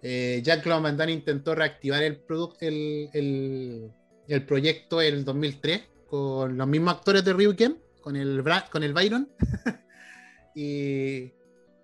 Eh, 0.00 0.42
Van 0.64 0.96
Damme 0.96 1.12
intentó 1.12 1.54
reactivar 1.54 2.02
el, 2.02 2.22
el, 2.60 3.10
el, 3.12 3.90
el 4.28 4.46
proyecto 4.46 5.00
el 5.00 5.24
2003 5.24 5.82
con 6.06 6.56
los 6.56 6.66
mismos 6.66 6.94
actores 6.94 7.24
de 7.24 7.32
Ryuken, 7.32 7.78
con 8.00 8.16
el, 8.16 8.42
con 8.70 8.82
el 8.82 8.92
Byron, 8.92 9.28
y, 10.54 11.32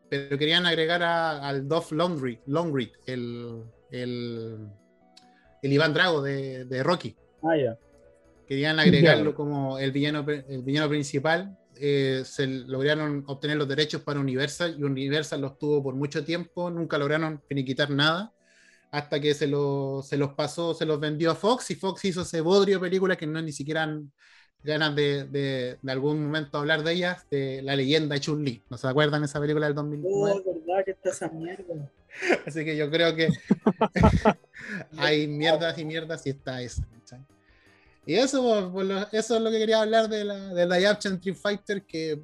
pero 0.08 0.38
querían 0.38 0.66
agregar 0.66 1.02
al 1.02 1.68
Dove 1.68 1.86
Longreed, 1.90 2.38
Longreed 2.46 2.90
el, 3.06 3.64
el, 3.90 4.68
el 5.62 5.72
Iván 5.72 5.94
Drago 5.94 6.22
de, 6.22 6.64
de 6.64 6.82
Rocky. 6.82 7.16
Ah, 7.42 7.56
ya. 7.56 7.78
Querían 8.46 8.80
agregarlo 8.80 9.34
como 9.34 9.78
el 9.78 9.92
villano, 9.92 10.24
el 10.28 10.62
villano 10.62 10.88
principal. 10.88 11.58
Eh, 11.76 12.22
se 12.24 12.46
lograron 12.46 13.24
obtener 13.26 13.56
los 13.56 13.68
derechos 13.68 14.02
para 14.02 14.18
Universal 14.18 14.76
y 14.78 14.82
Universal 14.82 15.40
los 15.40 15.58
tuvo 15.58 15.82
por 15.82 15.94
mucho 15.94 16.24
tiempo, 16.24 16.70
nunca 16.70 16.98
lograron 16.98 17.40
finiquitar 17.46 17.90
nada 17.90 18.32
hasta 18.90 19.20
que 19.20 19.34
se, 19.34 19.46
lo, 19.46 20.02
se 20.02 20.16
los 20.16 20.32
pasó, 20.32 20.74
se 20.74 20.86
los 20.86 20.98
vendió 20.98 21.30
a 21.30 21.34
Fox 21.34 21.70
y 21.70 21.74
Fox 21.74 22.04
hizo 22.06 22.22
ese 22.22 22.40
bodrio 22.40 22.76
de 22.76 22.80
películas 22.80 23.16
que 23.16 23.26
no 23.26 23.40
ni 23.40 23.52
siquiera 23.52 23.82
han 23.82 24.10
ganas 24.62 24.94
de, 24.94 25.24
de, 25.24 25.78
de, 25.80 25.92
algún 25.92 26.24
momento 26.24 26.58
hablar 26.58 26.82
de 26.82 26.92
ellas, 26.92 27.26
de 27.30 27.62
la 27.62 27.76
leyenda 27.76 28.14
de 28.14 28.20
Chun-Li. 28.20 28.64
¿No 28.68 28.76
se 28.76 28.88
acuerdan 28.88 29.20
de 29.22 29.26
esa 29.26 29.40
película 29.40 29.66
del 29.66 29.74
2009? 29.74 30.42
Oh, 30.44 30.52
verdad 30.52 30.84
que 30.84 30.90
está 30.92 31.10
esa 31.10 31.28
mierda. 31.28 31.90
Así 32.46 32.64
que 32.64 32.76
yo 32.76 32.90
creo 32.90 33.14
que 33.14 33.28
hay 34.96 35.26
mierdas 35.26 35.78
y 35.78 35.84
mierdas 35.84 36.26
y 36.26 36.30
está 36.30 36.60
esa. 36.62 36.82
¿cachai? 37.00 37.24
Y 38.06 38.14
eso, 38.14 38.70
lo, 38.70 39.08
eso 39.12 39.36
es 39.36 39.42
lo 39.42 39.50
que 39.50 39.58
quería 39.58 39.82
hablar 39.82 40.08
de 40.08 40.24
la, 40.24 40.54
de 40.54 40.66
la 40.66 40.80
Yapchan 40.80 41.14
Street 41.14 41.36
Fighter, 41.36 41.82
que 41.82 42.20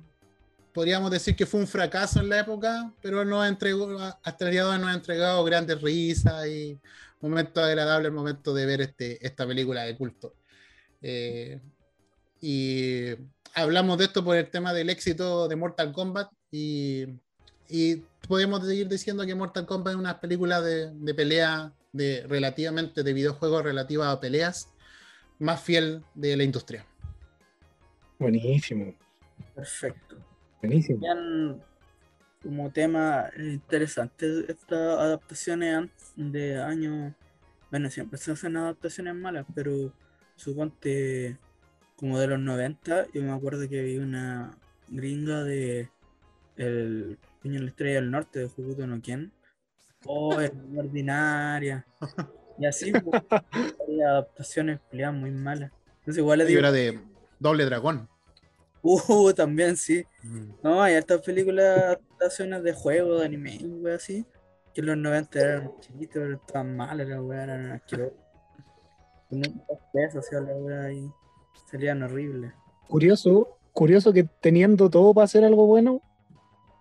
podríamos 0.73 1.11
decir 1.11 1.37
que 1.37 1.47
fue 1.47 1.61
un 1.61 1.69
fracaso 1.69 2.21
en 2.21 2.29
la 2.29 2.41
época, 2.41 2.93
pero 3.01 3.25
nos 3.25 3.47
entregó, 3.47 3.99
hasta 4.23 4.45
el 4.47 4.51
día 4.51 4.65
de 4.65 4.71
hoy 4.71 4.79
nos 4.79 4.89
ha 4.89 4.95
entregado 4.95 5.45
grandes 5.45 5.81
risas 5.81 6.47
y 6.47 6.79
momentos 7.21 7.63
agradables, 7.63 8.09
el 8.09 8.15
momento 8.15 8.53
de 8.53 8.67
ver 8.67 8.81
este, 8.81 9.25
esta 9.25 9.47
película 9.47 9.85
de 9.85 9.97
culto. 9.97 10.35
Eh, 11.01 11.61
y 12.41 13.11
hablamos 13.55 13.99
de 13.99 14.05
esto 14.05 14.25
por 14.25 14.37
el 14.37 14.51
tema 14.51 14.73
del 14.73 14.91
éxito 14.91 15.49
de 15.49 15.57
Mortal 15.57 15.93
Kombat 15.93 16.31
y, 16.51 17.05
y 17.69 18.03
podemos 18.27 18.67
seguir 18.67 18.89
diciendo 18.89 19.25
que 19.27 19.35
Mortal 19.35 19.67
Kombat 19.67 19.95
es 19.95 19.99
una 19.99 20.21
película 20.21 20.61
de, 20.61 20.91
de, 20.93 21.15
pelea 21.15 21.73
de 21.93 22.25
relativamente 22.29 23.03
de 23.03 23.13
videojuegos 23.13 23.63
relativa 23.63 24.11
a 24.11 24.21
peleas 24.21 24.73
más 25.39 25.63
fiel 25.63 26.03
de 26.15 26.37
la 26.37 26.45
industria. 26.45 26.87
Buenísimo. 28.19 28.95
Perfecto. 29.55 30.17
Buenísimo. 30.61 31.01
Bien, 31.01 31.61
como 32.43 32.71
tema 32.71 33.31
interesante 33.37 34.45
estas 34.49 34.99
adaptaciones 34.99 35.91
de 36.17 36.63
años. 36.63 37.15
Bueno, 37.71 37.91
siempre 37.91 38.19
se 38.19 38.33
hacen 38.33 38.57
adaptaciones 38.57 39.15
malas, 39.15 39.47
pero 39.55 39.93
suponte 40.37 41.39
como 41.97 42.19
de 42.19 42.27
los 42.27 42.41
90, 42.41 43.07
yo 43.13 43.23
me 43.23 43.33
acuerdo 43.33 43.69
que 43.69 43.83
vi 43.83 43.99
una 43.99 44.57
gringa 44.89 45.45
de 45.45 45.89
El 46.57 47.19
En 47.45 47.63
la 47.63 47.71
Estrella 47.71 47.97
del 47.97 48.11
Norte 48.11 48.39
de 48.39 48.45
Hokuto 48.47 48.87
no 48.87 49.01
Ken. 49.03 49.33
Oh, 50.07 50.41
es 50.41 50.53
ordinaria. 50.77 51.87
Y 52.57 52.67
así, 52.67 52.93
pues, 52.93 53.21
hay 53.89 54.01
adaptaciones 54.01 54.79
peleadas 54.89 55.17
muy 55.17 55.33
malas. 55.33 55.73
Entonces, 55.99 56.19
igual 56.19 56.39
le 56.39 56.45
digo. 56.45 56.61
era 56.61 56.71
de 56.71 57.01
Doble 57.41 57.65
Dragón. 57.65 58.09
Uh, 58.81 59.33
también 59.33 59.77
sí. 59.77 60.05
Mm. 60.23 60.51
No, 60.63 60.83
hay 60.83 60.95
estas 60.95 61.21
películas, 61.23 61.79
adaptaciones 61.79 62.63
de 62.63 62.73
juegos, 62.73 63.21
de 63.21 63.27
anime, 63.27 63.59
y 63.61 63.89
así. 63.89 64.25
Que 64.73 64.83
en 64.83 64.87
los 64.87 64.97
90 64.99 65.41
eran 65.41 65.73
chiquitos, 65.81 66.15
pero 66.15 66.35
estaban 66.35 66.77
malas, 66.77 67.09
las 67.09 67.21
weas 67.21 67.43
eran 67.45 67.73
asquerosas. 67.73 68.19
Con 69.29 69.39
un 69.39 69.63
peso, 69.93 70.19
así, 70.21 70.35
la 70.35 70.55
wea 70.55 70.83
ahí. 70.83 71.11
Serían 71.69 72.03
horribles. 72.03 72.53
Curioso, 72.89 73.59
curioso 73.73 74.13
que 74.13 74.25
teniendo 74.41 74.91
todo 74.91 75.13
para 75.15 75.25
hacer 75.25 75.45
algo 75.45 75.67
bueno, 75.67 76.03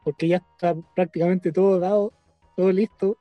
porque 0.04 0.28
ya 0.28 0.38
está 0.38 0.76
prácticamente 0.96 1.52
todo 1.52 1.80
dado, 1.80 2.14
todo 2.56 2.72
listo, 2.72 3.18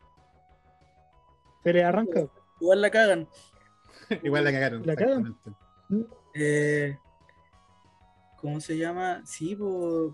se 1.63 1.73
le 1.73 1.85
arranca. 1.85 2.27
Igual 2.61 2.83
la 2.83 2.91
cagan. 2.91 3.29
Igual 4.23 4.45
la 4.45 4.53
cagaron. 4.53 4.87
La 4.87 4.97
cagan. 4.97 5.37
Eh, 6.35 6.97
¿Cómo 8.37 8.61
se 8.61 8.77
llama? 8.77 9.23
Sí, 9.25 9.55
pues, 9.55 10.13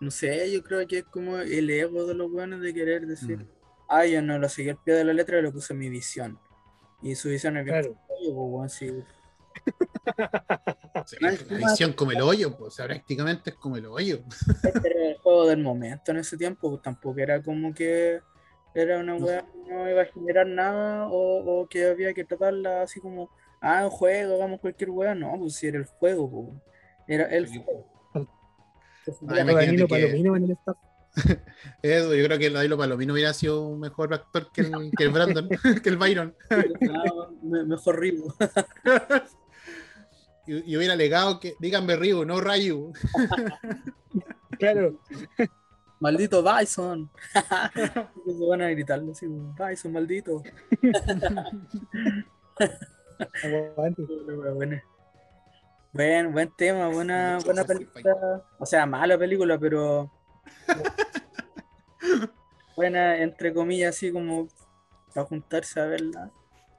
no 0.00 0.10
sé, 0.10 0.50
yo 0.52 0.62
creo 0.62 0.86
que 0.86 0.98
es 0.98 1.04
como 1.04 1.38
el 1.38 1.70
ego 1.70 2.06
de 2.06 2.14
los 2.14 2.30
buenos 2.30 2.60
de 2.60 2.74
querer 2.74 3.06
decir, 3.06 3.38
mm. 3.38 3.48
ah, 3.88 4.06
yo 4.06 4.20
no 4.22 4.38
lo 4.38 4.48
seguí 4.48 4.70
al 4.70 4.82
pie 4.82 4.94
de 4.94 5.04
la 5.04 5.12
letra, 5.12 5.40
lo 5.40 5.52
puse 5.52 5.72
en 5.72 5.78
mi 5.78 5.88
visión. 5.88 6.38
Y 7.02 7.14
su 7.14 7.30
visión 7.30 7.56
es 7.56 7.64
bien, 7.64 7.80
Claro. 7.80 7.94
yo, 8.22 8.34
pues, 8.34 8.50
bueno, 8.50 8.68
sí. 8.68 9.04
Sí, 11.06 11.16
la 11.20 11.30
visión 11.58 11.92
como 11.92 12.12
el 12.12 12.20
hoyo, 12.20 12.56
pues, 12.56 12.68
o 12.68 12.76
sea, 12.76 12.86
prácticamente 12.86 13.50
es 13.50 13.56
como 13.56 13.76
el 13.76 13.86
hoyo. 13.86 14.20
Este 14.62 14.88
era 14.88 15.08
el 15.10 15.16
juego 15.18 15.46
del 15.46 15.62
momento 15.62 16.10
en 16.12 16.18
ese 16.18 16.36
tiempo, 16.36 16.70
pues, 16.70 16.82
tampoco 16.82 17.18
era 17.20 17.42
como 17.42 17.74
que 17.74 18.20
era 18.74 18.98
una 18.98 19.18
No. 19.18 19.24
weá 19.24 19.42
que 19.42 19.72
no 19.72 19.90
iba 19.90 20.02
a 20.02 20.06
generar 20.06 20.46
nada 20.46 21.08
o, 21.08 21.60
o 21.62 21.66
que 21.68 21.86
había 21.88 22.12
que 22.14 22.24
tratarla 22.24 22.82
así 22.82 23.00
como, 23.00 23.30
ah, 23.60 23.84
un 23.84 23.90
juego, 23.90 24.34
hagamos 24.36 24.60
cualquier 24.60 24.90
weá. 24.90 25.14
No, 25.14 25.34
pues 25.38 25.54
si 25.54 25.66
era 25.66 25.78
el 25.78 25.86
juego, 25.86 26.30
pues. 26.30 26.62
Era 27.08 27.24
el 27.24 27.48
Sí. 27.48 27.62
juego. 27.64 27.86
Ah, 28.14 28.24
Danilo 29.22 29.52
imagínate 29.52 29.76
que- 29.76 29.86
Palomino 30.06 30.36
en 30.36 30.44
el 30.44 30.50
staff. 30.52 30.76
Eso, 31.82 32.14
yo 32.14 32.24
creo 32.24 32.38
que 32.38 32.46
el 32.46 32.52
Danilo 32.54 32.78
Palomino 32.78 33.12
hubiera 33.12 33.32
sido 33.32 33.62
un 33.66 33.80
mejor 33.80 34.12
actor 34.14 34.50
que 34.52 34.60
el, 34.62 34.90
que 34.96 35.04
el 35.04 35.10
Brandon, 35.10 35.48
que 35.82 35.88
el 35.88 35.96
Byron. 35.96 36.34
Ah, 36.50 37.28
me- 37.42 37.64
mejor 37.64 37.98
Ryu. 37.98 38.32
Y, 40.46 40.72
y 40.72 40.76
hubiera 40.76 40.94
alegado 40.94 41.38
que, 41.40 41.54
díganme 41.58 41.96
Ryu, 41.96 42.24
no 42.24 42.40
Ryu. 42.40 42.92
Claro, 44.58 45.00
Maldito 46.00 46.42
Bison. 46.42 47.10
Se 47.74 48.46
van 48.48 48.62
a 48.62 48.70
gritarlo 48.70 49.12
así, 49.12 49.26
Bison, 49.26 49.92
maldito. 49.92 50.42
Bueno, 54.56 54.80
buen, 55.92 56.32
buen 56.32 56.50
tema, 56.56 56.88
buena, 56.88 57.38
buena 57.44 57.64
película. 57.64 58.42
O 58.58 58.66
sea, 58.66 58.86
mala 58.86 59.18
película, 59.18 59.58
pero. 59.58 60.10
buena, 62.76 63.22
entre 63.22 63.52
comillas, 63.52 63.96
así 63.96 64.12
como 64.12 64.48
para 65.14 65.26
juntarse 65.26 65.80
a 65.80 65.86
verla. 65.86 66.30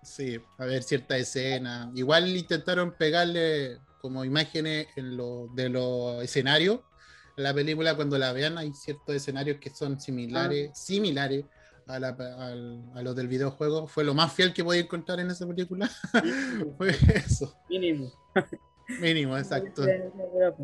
Sí, 0.03 0.39
a 0.57 0.65
ver 0.65 0.82
cierta 0.84 1.17
escena. 1.17 1.91
Igual 1.93 2.36
intentaron 2.36 2.93
pegarle 2.97 3.78
como 4.01 4.26
imágenes 4.26 4.88
en 4.95 5.15
lo, 5.15 5.47
de 5.53 5.69
los 5.69 6.24
escenarios. 6.24 6.80
En 7.38 7.43
la 7.43 7.53
película, 7.53 7.95
cuando 7.95 8.17
la 8.17 8.34
vean, 8.34 8.57
hay 8.57 8.74
ciertos 8.74 9.15
escenarios 9.15 9.57
que 9.59 9.69
son 9.69 9.99
similares, 10.01 10.72
similares 10.78 11.45
a, 11.88 11.99
la- 11.99 12.09
al- 12.09 12.84
a 12.95 13.01
los 13.03 13.15
del 13.15 13.28
videojuego. 13.28 13.88
Fue 13.88 14.03
lo 14.03 14.13
más 14.15 14.34
fiel 14.34 14.53
que 14.53 14.63
podía 14.63 14.82
encontrar 14.82 15.19
en 15.19 15.30
esa 15.30 15.47
película. 15.47 15.89
Fue 16.78 16.89
eso, 17.15 17.55
Mínimo. 17.69 18.11
mínimo, 18.99 19.38
exacto. 19.38 19.84
Pero 19.86 20.55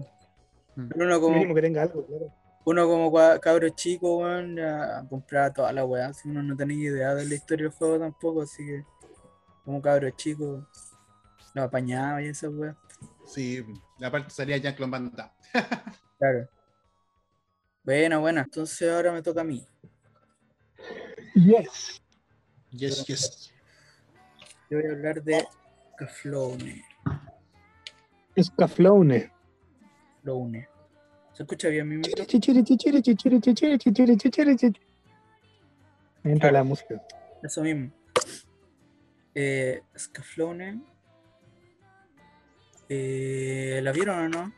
uno 0.95 1.21
como, 1.21 1.35
Mínimo 1.35 1.55
que 1.55 1.61
tenga 1.61 1.83
algo, 1.83 2.05
claro. 2.05 2.33
Uno 2.67 2.85
como 2.85 3.13
cabro 3.39 3.69
chico, 3.69 4.17
weón, 4.17 4.57
ya 4.57 5.05
compraba 5.09 5.53
toda 5.53 5.71
la 5.71 5.85
weá. 5.85 6.13
Si 6.13 6.27
uno 6.27 6.43
no 6.43 6.53
tenía 6.53 6.89
idea 6.89 7.15
de 7.15 7.25
la 7.25 7.35
historia 7.35 7.69
del 7.69 7.73
juego 7.73 7.97
tampoco, 7.97 8.41
así 8.41 8.65
que 8.65 8.83
como 9.63 9.81
cabro 9.81 10.09
chico, 10.09 10.67
lo 11.53 11.63
apañaba 11.63 12.21
y 12.21 12.27
esa 12.27 12.49
weá. 12.49 12.75
Sí, 13.25 13.65
la 13.99 14.11
parte 14.11 14.31
salía 14.31 14.57
Jean-Claude 14.57 14.91
Van 14.91 15.11
Damme. 15.15 15.31
Claro. 16.19 16.49
Bueno, 17.85 18.19
bueno, 18.19 18.41
entonces 18.41 18.91
ahora 18.91 19.13
me 19.13 19.21
toca 19.21 19.39
a 19.39 19.45
mí. 19.45 19.65
Yes. 21.35 22.01
Yes, 22.71 23.05
yes. 23.05 23.53
Yo 24.69 24.79
voy 24.79 24.89
a 24.89 24.91
hablar 24.91 25.23
de 25.23 25.47
Caflone. 25.97 26.83
Escaflowne. 28.35 29.31
Caflone. 30.17 30.67
¿Se 31.37 31.43
escucha 31.43 31.67
bien 31.69 31.87
mi 31.87 31.97
micro? 31.97 32.25
Chichiri, 32.25 32.63
chichiri, 32.63 32.99
chichiri, 32.99 33.39
chichiri, 33.39 33.77
chichiri, 33.77 34.17
chichiri, 34.17 34.55
chichiri. 34.55 34.81
Entra 36.23 36.51
la 36.51 36.63
música. 36.63 36.99
Eso 37.43 37.61
mismo. 37.61 37.91
Eh, 39.35 39.83
Scaflone. 39.95 40.81
Eh, 42.89 43.79
¿La 43.83 43.91
vieron 43.91 44.17
o 44.17 44.29
no? 44.29 44.53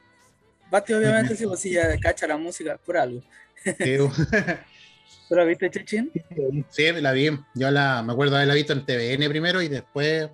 Basti, 0.71 0.93
obviamente, 0.93 1.35
sí, 1.35 1.45
pues 1.45 1.59
sí, 1.59 1.71
ya 1.71 1.97
cacha 1.99 2.27
la 2.27 2.37
música 2.37 2.77
por 2.77 2.95
algo. 2.95 3.21
Sí, 3.61 3.97
¿Tú 5.27 5.35
la 5.35 5.43
viste, 5.43 5.69
Chechín? 5.69 6.09
Sí, 6.69 6.91
la 6.93 7.11
vi. 7.11 7.29
Yo 7.55 7.71
la, 7.71 8.01
me 8.03 8.13
acuerdo 8.13 8.31
de 8.31 8.37
haberla 8.37 8.53
visto 8.53 8.71
en 8.71 8.85
TVN 8.85 9.27
primero 9.27 9.61
y 9.61 9.67
después 9.67 10.29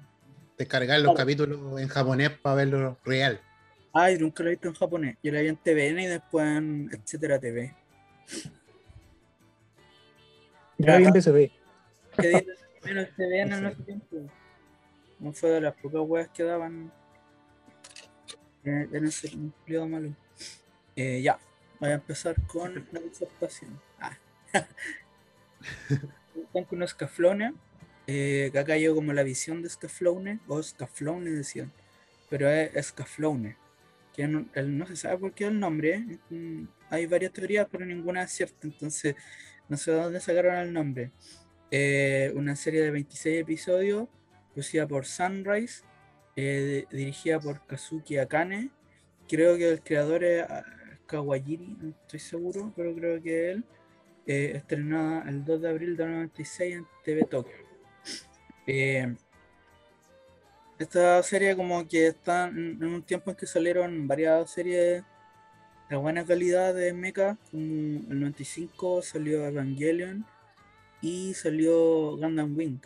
descargar 0.60 1.00
los 1.00 1.14
Claro. 1.14 1.18
capítulos 1.18 1.82
en 1.82 1.88
japonés 1.88 2.30
para 2.30 2.56
verlo 2.58 3.00
real. 3.04 3.42
Ay, 3.98 4.18
nunca 4.18 4.44
lo 4.44 4.50
he 4.50 4.52
visto 4.52 4.68
en 4.68 4.74
japonés. 4.74 5.18
Yo 5.24 5.32
lo 5.32 5.40
vi 5.40 5.48
en 5.48 5.56
TVN 5.56 6.00
y 6.02 6.08
después 6.08 6.46
en 6.46 6.90
Etcétera 6.92 7.40
TV. 7.40 7.74
Yo 10.78 10.86
la 10.86 10.98
vi 10.98 11.06
en 11.06 11.14
BCB. 11.14 11.52
que 12.20 12.28
dice 12.28 12.46
primero 12.82 13.08
TVN 13.16 13.54
en 13.54 13.66
ese 13.68 13.84
tiempo. 13.84 14.18
No 15.18 15.32
fue 15.32 15.50
de 15.52 15.62
las 15.62 15.76
pocas 15.76 16.02
weas 16.02 16.28
que 16.28 16.44
daban 16.44 16.92
en, 18.66 18.94
en 18.94 19.06
ese 19.06 19.32
periodo 19.64 19.88
malo. 19.88 20.14
Eh, 20.98 21.22
ya, 21.22 21.40
voy 21.80 21.92
a 21.92 21.94
empezar 21.94 22.36
con 22.48 22.86
la 22.92 23.00
disertación. 23.00 23.80
Ah. 24.02 24.18
Están 26.36 26.66
con 26.66 26.86
Scaflone, 26.86 27.54
eh, 28.08 28.50
que 28.52 28.60
acá 28.60 28.76
yo 28.76 28.94
como 28.94 29.14
la 29.14 29.24
visión 29.24 29.62
de 29.62 29.70
Scaflone, 29.70 30.42
o 30.50 30.62
Scaflone 30.62 31.30
decían, 31.32 31.72
pero 32.30 32.50
es 32.50 32.88
Scaflone, 32.88 33.56
que 34.16 34.28
no, 34.28 34.88
se 34.88 34.96
sabe 34.96 35.18
por 35.18 35.34
qué 35.34 35.46
el 35.46 35.60
nombre. 35.60 36.00
Mm, 36.30 36.66
hay 36.90 37.06
varias 37.06 37.34
teorías, 37.34 37.68
pero 37.70 37.86
ninguna 37.86 38.24
es 38.24 38.32
cierta, 38.32 38.68
entonces 38.68 39.16
no 39.68 39.78
sé 39.78 39.92
de 39.92 39.98
dónde 39.98 40.20
sacaron 40.20 40.56
el 40.56 40.72
nombre. 40.72 41.12
Eh, 41.72 42.32
una 42.36 42.56
serie 42.56 42.82
de 42.82 42.92
26 42.92 43.42
episodios, 43.42 44.08
producida 44.54 44.88
por 44.88 45.06
Sunrise, 45.06 45.84
eh, 46.36 46.86
de- 46.92 46.98
dirigida 46.98 47.40
por 47.40 47.66
Kazuki 47.66 48.18
Akane. 48.18 48.70
Creo 49.28 49.58
que 49.58 49.70
el 49.72 49.82
creador 49.82 50.24
es 50.24 50.44
ah, 50.44 50.64
Kawajiri, 51.08 51.78
no 51.82 51.90
estoy 51.90 52.20
seguro, 52.20 52.72
pero 52.76 52.96
creo 52.96 53.22
que 53.22 53.52
él. 53.52 53.66
Eh, 54.28 54.54
estrenada 54.56 55.30
el 55.30 55.46
2 55.46 55.62
de 55.62 55.70
abril 55.70 55.96
del 55.98 56.12
96 56.12 56.76
en 56.76 56.88
TV 57.04 57.26
Tokyo. 57.26 57.54
Eh, 60.78 60.84
esta 60.84 61.22
serie 61.24 61.56
como 61.56 61.88
que 61.88 62.08
está 62.08 62.48
en, 62.48 62.84
un 62.84 63.04
tiempo 63.04 63.32
en 63.32 63.38
que 63.38 63.48
salieron 63.48 64.08
varias 64.08 64.50
series 64.52 65.04
de 65.90 65.96
buena 65.96 66.26
calidad 66.26 66.74
de 66.74 66.94
mecha, 66.94 67.38
como 67.52 67.64
el 67.64 68.20
95 68.20 69.02
salió 69.02 69.46
Evangelion 69.46 70.26
y 71.02 71.34
salió 71.34 72.18
Gundam 72.18 72.58
Wing. 72.58 72.80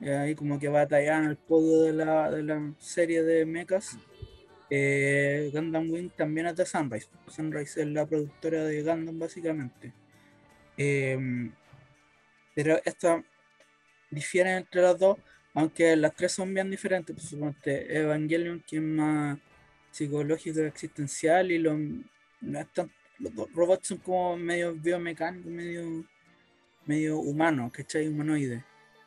Y 0.00 0.08
ahí 0.08 0.34
como 0.34 0.58
que 0.58 0.68
batallaban 0.68 1.26
el 1.30 1.36
podio 1.36 1.82
de 1.82 1.92
la, 1.92 2.30
de 2.30 2.42
la 2.42 2.72
serie 2.78 3.22
de 3.22 3.46
mechas. 3.46 3.98
Eh, 4.70 5.50
Gundam 5.52 5.90
Wing 5.90 6.10
también 6.10 6.46
es 6.46 6.56
de 6.56 6.66
Sunrise. 6.66 7.08
Sunrise 7.28 7.82
es 7.82 7.88
la 7.88 8.06
productora 8.06 8.64
de 8.64 8.82
Gundam 8.82 9.18
básicamente. 9.18 9.92
Eh, 10.76 11.50
pero 12.54 12.80
esta 12.84 13.22
difiere 14.10 14.56
entre 14.56 14.82
las 14.82 14.98
dos, 14.98 15.18
aunque 15.54 15.96
las 15.96 16.14
tres 16.14 16.32
son 16.32 16.52
bien 16.52 16.70
diferentes. 16.70 17.14
Por 17.14 17.24
supuesto, 17.24 17.70
Evangelion 17.70 18.62
que 18.66 18.76
es 18.76 18.82
más 18.82 19.38
psicológico 19.90 20.60
existencial 20.60 21.50
y 21.52 21.58
lo, 21.58 21.76
no 21.78 22.58
es 22.60 22.72
tan- 22.72 22.90
los 23.20 23.34
dos 23.34 23.48
robots 23.54 23.86
son 23.88 23.98
como 23.98 24.36
medio 24.36 24.74
biomecánicos, 24.74 25.50
medio, 25.50 26.04
medio 26.84 27.18
humanos, 27.18 27.70
¿cachai? 27.72 28.08
Humanoides. 28.08 28.62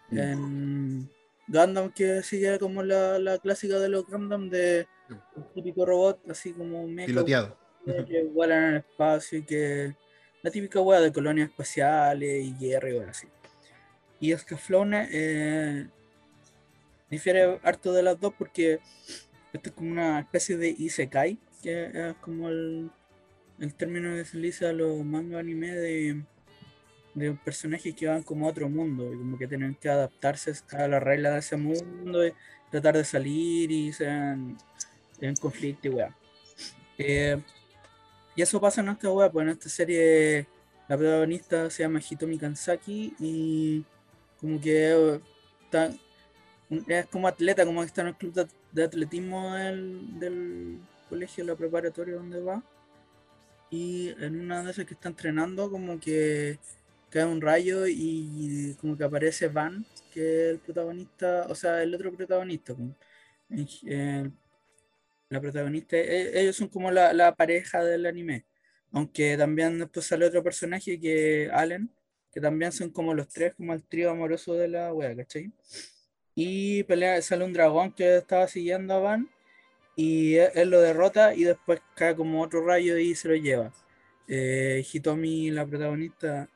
Mm. 0.09 0.17
En 0.19 1.09
Gundam 1.47 1.91
que 1.91 2.23
sigue 2.23 2.57
como 2.59 2.81
la, 2.83 3.19
la 3.19 3.37
clásica 3.39 3.77
de 3.79 3.89
los 3.89 4.05
Gundam 4.05 4.49
de 4.49 4.87
el 5.09 5.43
típico 5.53 5.85
robot 5.85 6.29
así 6.29 6.53
como 6.53 6.87
mecha, 6.87 7.07
Piloteado. 7.07 7.57
que 7.85 8.23
vuelan 8.23 8.63
en 8.63 8.69
el 8.71 8.77
espacio 8.77 9.39
y 9.39 9.43
que 9.43 9.95
la 10.41 10.51
típica 10.51 10.79
hueá 10.81 10.99
de 11.01 11.11
colonias 11.11 11.49
espaciales 11.49 12.45
y 12.45 12.53
guerra 12.57 12.89
y 12.89 12.97
así. 12.99 13.27
Y 14.19 14.33
Scaflone 14.35 15.07
eh, 15.11 15.87
difiere 17.09 17.59
harto 17.63 17.93
de 17.93 18.03
las 18.03 18.19
dos 18.19 18.33
porque 18.37 18.79
esto 19.53 19.69
es 19.69 19.75
como 19.75 19.91
una 19.91 20.19
especie 20.19 20.57
de 20.57 20.69
isekai, 20.69 21.39
que 21.61 21.85
es 21.93 22.15
como 22.21 22.49
el, 22.49 22.91
el 23.59 23.73
término 23.73 24.13
que 24.15 24.25
se 24.25 24.37
le 24.37 24.47
dice 24.47 24.67
a 24.67 24.73
los 24.73 25.03
manga 25.03 25.39
anime 25.39 25.71
de, 25.71 26.21
de 27.13 27.33
personajes 27.33 27.95
que 27.95 28.07
van 28.07 28.23
como 28.23 28.45
a 28.45 28.51
otro 28.51 28.69
mundo 28.69 29.11
y 29.13 29.17
como 29.17 29.37
que 29.37 29.47
tienen 29.47 29.75
que 29.75 29.89
adaptarse 29.89 30.53
a 30.71 30.87
las 30.87 31.01
reglas 31.01 31.33
de 31.33 31.39
ese 31.39 31.57
mundo 31.57 32.25
y 32.25 32.33
tratar 32.69 32.97
de 32.97 33.05
salir 33.05 33.71
y 33.71 33.93
sean 33.93 34.57
en 35.21 35.35
conflicto 35.35 35.87
y 35.87 35.91
weá. 35.91 36.15
Eh, 36.97 37.41
y 38.35 38.41
eso 38.41 38.61
pasa 38.61 38.81
en 38.81 38.89
esta 38.89 39.11
wea, 39.11 39.31
pues 39.31 39.43
en 39.43 39.49
esta 39.49 39.69
serie 39.69 40.47
la 40.87 40.97
protagonista 40.97 41.69
se 41.69 41.83
llama 41.83 41.99
Hitomi 42.07 42.37
Kansaki 42.37 43.15
y 43.19 43.83
como 44.39 44.59
que 44.61 45.19
está- 45.63 45.91
es 46.69 47.05
como 47.07 47.27
atleta, 47.27 47.65
como 47.65 47.81
que 47.81 47.87
está 47.87 48.01
en 48.01 48.07
el 48.07 48.15
club 48.15 48.47
de, 48.71 48.83
atletismo 48.83 49.55
del, 49.55 50.19
del 50.19 50.79
colegio, 51.09 51.43
la 51.45 51.55
preparatoria 51.55 52.15
donde 52.15 52.41
va. 52.41 52.63
Y 53.69 54.09
en 54.19 54.39
una 54.39 54.63
de 54.63 54.71
esas 54.71 54.85
que 54.85 54.93
está 54.93 55.09
entrenando, 55.09 55.69
como 55.69 55.99
que 55.99 56.59
cae 57.09 57.25
un 57.25 57.41
rayo 57.41 57.85
y 57.87 58.75
como 58.79 58.97
que 58.97 59.03
aparece 59.03 59.47
Van, 59.47 59.85
que 60.13 60.21
es 60.21 60.51
el 60.53 60.59
protagonista, 60.59 61.45
o 61.49 61.55
sea, 61.55 61.83
el 61.83 61.93
otro 61.95 62.13
protagonista. 62.13 62.73
el- 63.49 64.31
la 65.29 65.41
protagonista, 65.41 65.97
e- 65.97 66.39
ellos 66.41 66.55
son 66.55 66.69
como 66.69 66.91
la, 66.91 67.13
la 67.13 67.35
pareja 67.35 67.83
del 67.83 68.05
anime. 68.05 68.45
Aunque 68.91 69.35
también 69.37 69.79
después 69.79 70.05
sale 70.05 70.25
otro 70.25 70.43
personaje 70.43 70.99
que 70.99 71.49
Allen, 71.51 71.89
que 72.31 72.39
también 72.41 72.71
son 72.71 72.89
como 72.91 73.13
los 73.13 73.27
tres, 73.27 73.53
como 73.55 73.73
el 73.73 73.83
trío 73.83 74.09
amoroso 74.11 74.53
de 74.53 74.67
la 74.69 74.93
wea, 74.93 75.15
¿cachai? 75.15 75.51
Y 76.39 76.83
pelea, 76.83 77.19
sale 77.23 77.45
un 77.45 77.51
dragón 77.51 77.91
que 77.93 78.17
estaba 78.17 78.47
siguiendo 78.47 78.93
a 78.93 78.99
Van 78.99 79.27
y 79.95 80.35
él, 80.35 80.51
él 80.53 80.69
lo 80.69 80.79
derrota 80.81 81.33
y 81.33 81.43
después 81.45 81.81
cae 81.95 82.15
como 82.15 82.43
otro 82.43 82.63
rayo 82.63 82.95
y 82.99 83.15
se 83.15 83.27
lo 83.29 83.35
lleva. 83.35 83.73
Eh, 84.27 84.85
Hitomi, 84.93 85.49
la 85.49 85.65
protagonista, 85.65 86.47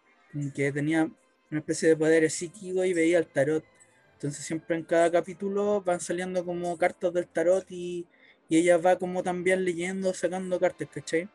que 0.54 0.72
tenía 0.72 1.10
una 1.50 1.60
especie 1.62 1.90
de 1.90 1.98
poderes 1.98 2.36
psíquicos 2.36 2.86
y 2.86 2.94
veía 2.94 3.18
el 3.18 3.26
tarot. 3.26 3.66
Entonces 4.14 4.46
siempre 4.46 4.76
en 4.76 4.84
cada 4.84 5.12
capítulo 5.12 5.82
van 5.82 6.00
saliendo 6.00 6.46
como 6.46 6.78
cartas 6.78 7.12
del 7.14 7.28
tarot 7.28 7.66
y, 7.72 8.06
y 8.50 8.58
ella 8.58 8.78
va 8.78 8.98
como 9.00 9.24
también 9.24 9.66
leyendo, 9.66 10.14
sacando 10.14 10.60
cartas, 10.60 10.90
¿cachai? 10.94 11.28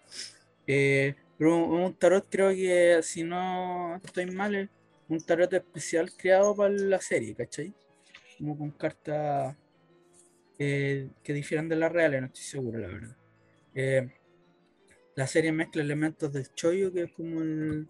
Eh, 0.69 1.17
pero 1.37 1.57
un 1.67 1.95
tarot 1.95 2.25
creo 2.31 2.51
que 2.51 3.01
si 3.03 3.25
no 3.25 3.97
estoy 4.05 4.27
mal 4.27 4.55
es 4.55 4.69
un 5.09 5.21
tarot 5.21 5.53
especial 5.53 6.13
creado 6.17 6.55
para 6.55 6.71
la 6.71 7.01
serie, 7.01 7.35
¿cachai? 7.35 7.75
Como 8.39 8.57
con 8.59 8.71
cartas 8.73 9.57
eh, 10.59 11.09
que 11.23 11.33
difieren 11.33 11.69
de 11.69 11.77
las 11.77 11.93
reales, 11.93 12.21
no 12.21 12.27
estoy 12.27 12.43
seguro, 12.43 12.79
la 12.79 12.89
verdad. 12.89 13.17
Eh, 13.75 14.11
la 15.15 15.27
serie 15.27 15.53
mezcla 15.53 15.83
elementos 15.83 16.33
del 16.33 16.53
choyo, 16.55 16.93
que 16.93 17.05
es 17.05 17.13
como 17.13 17.41
el, 17.41 17.89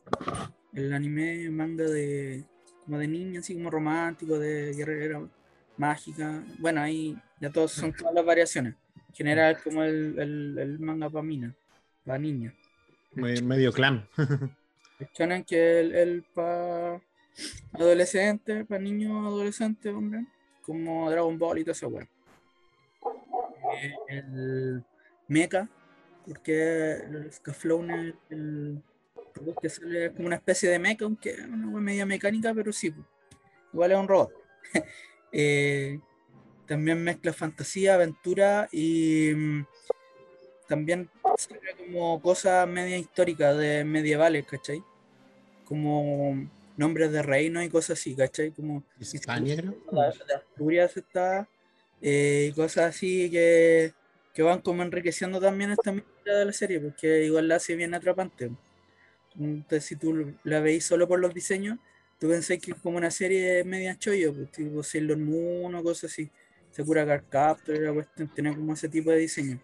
el 0.75 0.93
anime 0.93 1.49
manga 1.51 1.85
de 1.85 2.45
como 2.85 2.99
de 2.99 3.09
niña, 3.09 3.41
así 3.41 3.55
como 3.55 3.69
romántico, 3.71 4.39
de 4.39 4.73
guerrera 4.73 5.29
mágica. 5.77 6.45
Bueno, 6.59 6.81
ahí 6.83 7.17
ya 7.41 7.51
todos 7.51 7.73
son 7.73 7.93
todas 7.93 8.15
las 8.15 8.25
variaciones. 8.25 8.75
En 9.09 9.15
general 9.15 9.61
como 9.63 9.83
el, 9.83 10.17
el, 10.19 10.59
el 10.59 10.79
manga 10.79 11.11
para 11.11 11.25
mina, 11.25 11.55
para 12.05 12.19
niña. 12.19 12.55
Me- 13.15 13.41
Medio 13.43 13.73
clan. 13.73 14.09
El 14.99 15.09
shonen 15.13 15.45
que 15.45 15.81
el, 15.81 15.95
el 15.95 16.23
para 16.23 17.03
adolescente, 17.75 18.65
para 18.65 18.81
niños 18.83 19.27
adolescentes, 19.27 19.93
hombre, 19.93 20.25
como 20.67 21.09
Dragon 21.11 21.39
Ball 21.39 21.59
y 21.59 21.65
todo 21.65 21.73
eso, 21.73 21.89
weón. 21.89 22.09
Eh, 23.81 23.95
El 24.09 24.85
mecha, 25.29 25.69
porque 26.27 26.93
el 26.93 27.33
Scaflowne, 27.33 28.15
el 28.31 28.83
robot 29.35 29.61
que 29.61 29.69
sale 29.69 30.13
como 30.13 30.27
una 30.27 30.37
especie 30.37 30.69
de 30.69 30.79
mecha, 30.79 31.05
aunque 31.05 31.31
es 31.31 31.41
una 31.47 31.81
media 31.81 32.05
mecánica, 32.05 32.53
pero 32.53 32.73
sí, 32.73 32.93
igual 33.73 33.93
es 33.93 33.99
un 33.99 34.09
robot. 34.09 34.33
Eh, 35.39 36.01
también 36.67 37.03
mezcla 37.03 37.31
fantasía, 37.33 37.95
aventura 37.95 38.69
y 38.73 39.33
mm, 39.35 39.67
también 40.67 41.11
como 41.77 42.23
cosas 42.23 42.67
media 42.67 42.97
históricas 42.97 43.59
de 43.59 43.85
medievales, 43.85 44.47
¿cachai? 44.47 44.83
Como 45.65 46.49
nombres 46.77 47.13
de 47.13 47.23
reinos 47.23 47.65
y 47.65 47.69
cosas 47.69 47.99
así, 47.99 48.15
¿cachai? 48.15 48.51
Como 48.51 48.85
Hispania, 49.01 49.57
creo. 49.57 49.75
de 49.93 50.35
Asturias 50.35 50.97
está, 50.97 51.49
eh, 52.01 52.49
y 52.51 52.55
cosas 52.55 52.95
así 52.95 53.31
que, 53.31 53.93
que 54.35 54.43
van 54.43 54.61
como 54.61 54.83
enriqueciendo 54.83 55.41
también 55.41 55.71
esta 55.71 55.93
mitad 55.93 56.39
de 56.39 56.45
la 56.45 56.53
serie, 56.53 56.81
porque 56.81 57.25
igual 57.25 57.49
la 57.49 57.57
hace 57.57 57.75
bien 57.77 57.95
atrapante. 57.95 58.51
Entonces, 59.39 59.85
si 59.85 59.97
tú 59.97 60.35
la 60.45 60.61
veis 60.61 60.85
solo 60.85 61.07
por 61.09 61.21
los 61.21 61.35
diseños, 61.35 61.79
tú 62.19 62.29
pensás 62.29 62.59
que 62.59 62.73
es 62.73 62.81
como 62.81 62.99
una 62.99 63.11
serie 63.11 63.65
media 63.65 63.99
chollo, 63.99 64.35
pues, 64.35 64.51
tipo 64.53 64.83
Sailor 64.83 65.19
Moon 65.19 65.75
o 65.75 65.83
cosas 65.83 66.13
así. 66.13 66.31
Sakura 66.71 67.07
Card 67.07 67.25
Captor, 67.29 67.79
la 67.79 67.93
cuestión, 67.93 68.29
tiene 68.35 68.55
como 68.55 68.75
ese 68.75 68.89
tipo 68.89 69.11
de 69.11 69.19
diseño 69.19 69.63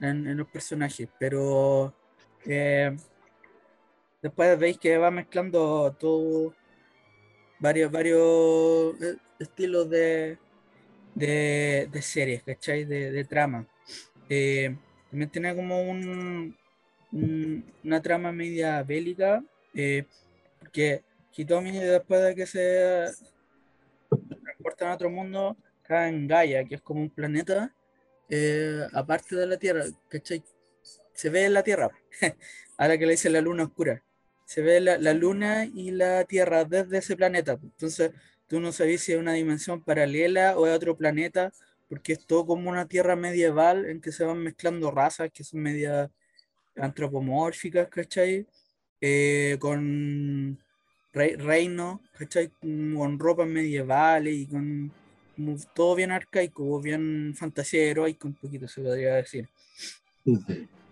en, 0.00 0.26
en 0.26 0.36
los 0.36 0.48
personajes, 0.48 1.08
pero 1.18 1.94
eh, 2.46 2.96
después 4.22 4.58
veis 4.58 4.78
que 4.78 4.98
va 4.98 5.10
mezclando 5.10 5.94
todo 5.98 6.54
varios, 7.58 7.90
varios 7.90 9.00
eh, 9.02 9.16
estilos 9.38 9.88
de, 9.90 10.38
de, 11.14 12.02
series, 12.02 12.42
¿cachai? 12.42 12.84
De, 12.84 13.10
de 13.10 13.24
trama. 13.24 13.66
Eh, 14.28 14.76
también 15.10 15.30
tiene 15.30 15.54
como 15.54 15.82
un, 15.82 16.56
un- 17.12 17.64
una 17.84 18.00
trama 18.02 18.32
media 18.32 18.82
bélica, 18.82 19.42
eh, 19.74 20.04
porque 20.58 21.02
Hitomi 21.36 21.72
después 21.72 22.22
de 22.22 22.34
que 22.34 22.46
se 22.46 23.06
transportan 24.42 24.88
a 24.90 24.94
otro 24.94 25.10
mundo, 25.10 25.56
cae 25.82 26.08
en 26.08 26.26
Gaia, 26.28 26.64
que 26.64 26.76
es 26.76 26.82
como 26.82 27.00
un 27.00 27.10
planeta 27.10 27.74
eh, 28.28 28.86
aparte 28.92 29.34
de 29.36 29.46
la 29.46 29.56
Tierra, 29.56 29.84
¿cachai? 30.08 30.42
Se 31.14 31.30
ve 31.30 31.44
en 31.44 31.54
la 31.54 31.62
Tierra, 31.62 31.90
ahora 32.78 32.96
que 32.96 33.06
le 33.06 33.12
dicen 33.12 33.32
la 33.32 33.40
luna 33.40 33.64
oscura, 33.64 34.02
se 34.50 34.62
ve 34.62 34.80
la, 34.80 34.98
la 34.98 35.14
luna 35.14 35.64
y 35.64 35.92
la 35.92 36.24
Tierra 36.24 36.64
desde 36.64 36.98
ese 36.98 37.14
planeta, 37.14 37.56
entonces 37.62 38.10
tú 38.48 38.58
no 38.58 38.72
sabes 38.72 39.00
si 39.02 39.12
es 39.12 39.18
una 39.18 39.34
dimensión 39.34 39.80
paralela 39.80 40.58
o 40.58 40.66
es 40.66 40.74
otro 40.74 40.96
planeta, 40.96 41.52
porque 41.88 42.14
es 42.14 42.26
todo 42.26 42.46
como 42.46 42.68
una 42.68 42.88
Tierra 42.88 43.14
medieval 43.14 43.86
en 43.86 44.00
que 44.00 44.10
se 44.10 44.24
van 44.24 44.38
mezclando 44.38 44.90
razas 44.90 45.30
que 45.32 45.44
son 45.44 45.60
media 45.60 46.10
antropomórficas, 46.74 47.86
¿cachai? 47.88 48.44
Eh, 49.00 49.56
con 49.60 50.58
rei- 51.12 51.36
reinos, 51.36 52.00
¿cachai? 52.18 52.50
Con 52.60 53.20
ropas 53.20 53.46
medievales 53.46 54.34
y 54.34 54.46
con 54.48 54.92
todo 55.74 55.94
bien 55.94 56.10
arcaico, 56.10 56.80
bien 56.80 57.34
fantasía 57.36 57.84
heroica, 57.84 58.26
un 58.26 58.34
poquito 58.34 58.66
se 58.66 58.82
podría 58.82 59.14
decir. 59.14 59.48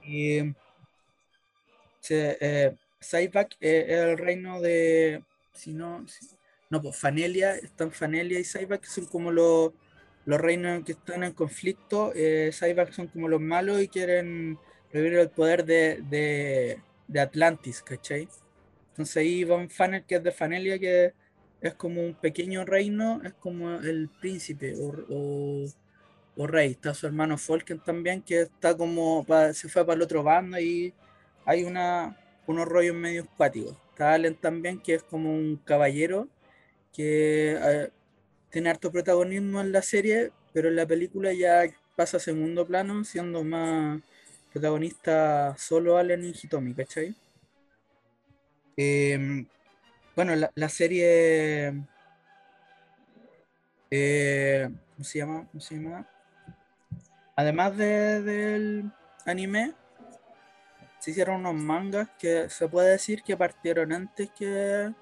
Y 0.05 0.55
se, 2.01 2.39
eh, 2.41 2.77
Saibak 3.01 3.57
eh, 3.61 3.87
el 3.89 4.19
reino 4.19 4.61
de. 4.61 5.25
Si 5.53 5.75
no, 5.75 6.07
si- 6.09 6.27
no, 6.71 6.83
pues 6.83 6.97
Fanelia, 6.97 7.57
están 7.57 7.91
Fanelia 7.93 8.39
y 8.39 8.45
Saibak, 8.45 8.83
que 8.83 8.89
son 8.89 9.07
como 9.07 9.31
los, 9.33 9.73
los 10.27 10.41
reinos 10.41 10.85
que 10.85 10.93
están 10.93 11.25
en 11.25 11.33
conflicto. 11.33 12.13
Eh, 12.15 12.51
Saibak 12.53 12.93
son 12.93 13.09
como 13.09 13.29
los 13.29 13.41
malos 13.41 13.81
y 13.83 13.89
quieren 13.89 14.59
revivir 14.93 15.19
el 15.19 15.31
poder 15.31 15.65
de, 15.65 16.03
de, 16.09 16.83
de 17.09 17.21
Atlantis, 17.21 17.83
¿cachai? 17.83 18.29
Entonces 18.91 19.17
ahí 19.19 19.45
Van 19.45 19.71
Fanel, 19.71 20.05
que 20.05 20.17
es 20.17 20.23
de 20.25 20.33
Fanelia, 20.33 20.79
que 20.79 21.15
es 21.61 21.75
como 21.75 22.03
un 22.03 22.15
pequeño 22.15 22.65
reino, 22.65 23.21
es 23.25 23.35
como 23.35 23.71
el 23.81 24.09
príncipe 24.21 24.75
o, 24.77 24.95
o- 25.11 25.67
o 26.37 26.47
rey. 26.47 26.73
Está 26.73 26.95
su 26.95 27.07
hermano 27.07 27.37
Folken 27.39 27.81
también, 27.81 28.23
que 28.23 28.43
está 28.43 28.77
como, 28.77 29.27
se 29.53 29.69
fue 29.69 29.85
para 29.85 29.97
el 29.97 30.03
otro 30.03 30.23
bando 30.23 30.59
y 30.61 30.95
hay 31.45 31.65
una, 31.65 32.17
unos 32.49 32.67
rollos 32.67 32.97
medio 32.97 33.23
acuáticos. 33.25 33.77
Está 33.91 34.13
Allen 34.15 34.35
también, 34.37 34.81
que 34.81 34.95
es 34.95 35.03
como 35.05 35.33
un 35.33 35.57
caballero 35.65 36.29
que 36.93 37.53
eh, 37.61 37.91
tiene 38.51 38.71
harto 38.71 38.91
protagonismo 38.91 39.61
en 39.61 39.73
la 39.73 39.83
serie, 39.83 40.33
pero 40.53 40.69
en 40.69 40.77
la 40.77 40.87
película 40.87 41.33
ya 41.33 41.63
pasa 41.97 42.17
a 42.17 42.21
segundo 42.21 42.67
plano, 42.67 43.05
siendo 43.05 43.45
más 43.45 44.01
protagonista 44.53 45.57
solo 45.59 45.97
Allen 45.99 46.25
y 46.25 46.31
Hitomi, 46.31 46.75
¿cachai? 46.75 47.15
Em, 48.77 49.47
bueno, 50.17 50.35
la, 50.55 50.69
serie. 50.69 51.75
eh, 53.91 54.69
¿cómo 54.95 55.05
se 55.05 55.19
llama? 55.19 55.47
¿Cómo 55.51 55.61
se 55.61 55.75
llama? 55.77 56.07
Además 57.37 57.77
de- 57.77 58.23
del 58.23 58.93
anime, 59.27 59.75
se 60.99 61.11
hicieron 61.11 61.47
unos 61.47 61.55
mangas 61.55 62.09
que 62.19 62.49
se 62.51 62.69
puede 62.69 62.91
decir 62.91 63.23
que 63.23 63.37
partieron 63.37 63.93
antes 63.93 64.31
que, 64.31 64.93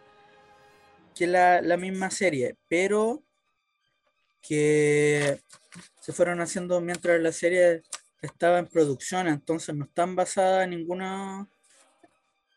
que 1.14 1.26
la, 1.26 1.60
la 1.62 1.76
misma 1.76 2.10
serie, 2.10 2.56
pero 2.68 3.22
que 4.42 5.40
se 6.00 6.12
fueron 6.12 6.40
haciendo 6.40 6.80
mientras 6.80 7.20
la 7.20 7.32
serie 7.32 7.82
estaba 8.22 8.58
en 8.58 8.66
producción, 8.66 9.28
entonces 9.28 9.74
no 9.74 9.84
están 9.84 10.14
basadas 10.14 10.64
en 10.64 10.70
ninguna 10.70 11.48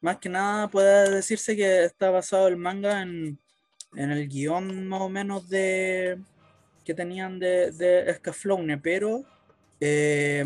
más 0.01 0.17
que 0.17 0.29
nada 0.29 0.69
puede 0.69 1.11
decirse 1.11 1.55
que 1.55 1.83
está 1.85 2.09
basado 2.09 2.47
el 2.47 2.57
manga 2.57 3.01
en, 3.01 3.39
en 3.95 4.11
el 4.11 4.27
guion 4.29 4.87
más 4.87 5.01
o 5.01 5.09
menos 5.09 5.49
de 5.49 6.19
que 6.85 6.93
tenían 6.93 7.39
de, 7.39 7.71
de 7.71 8.79
pero 8.81 9.23
eh, 9.81 10.45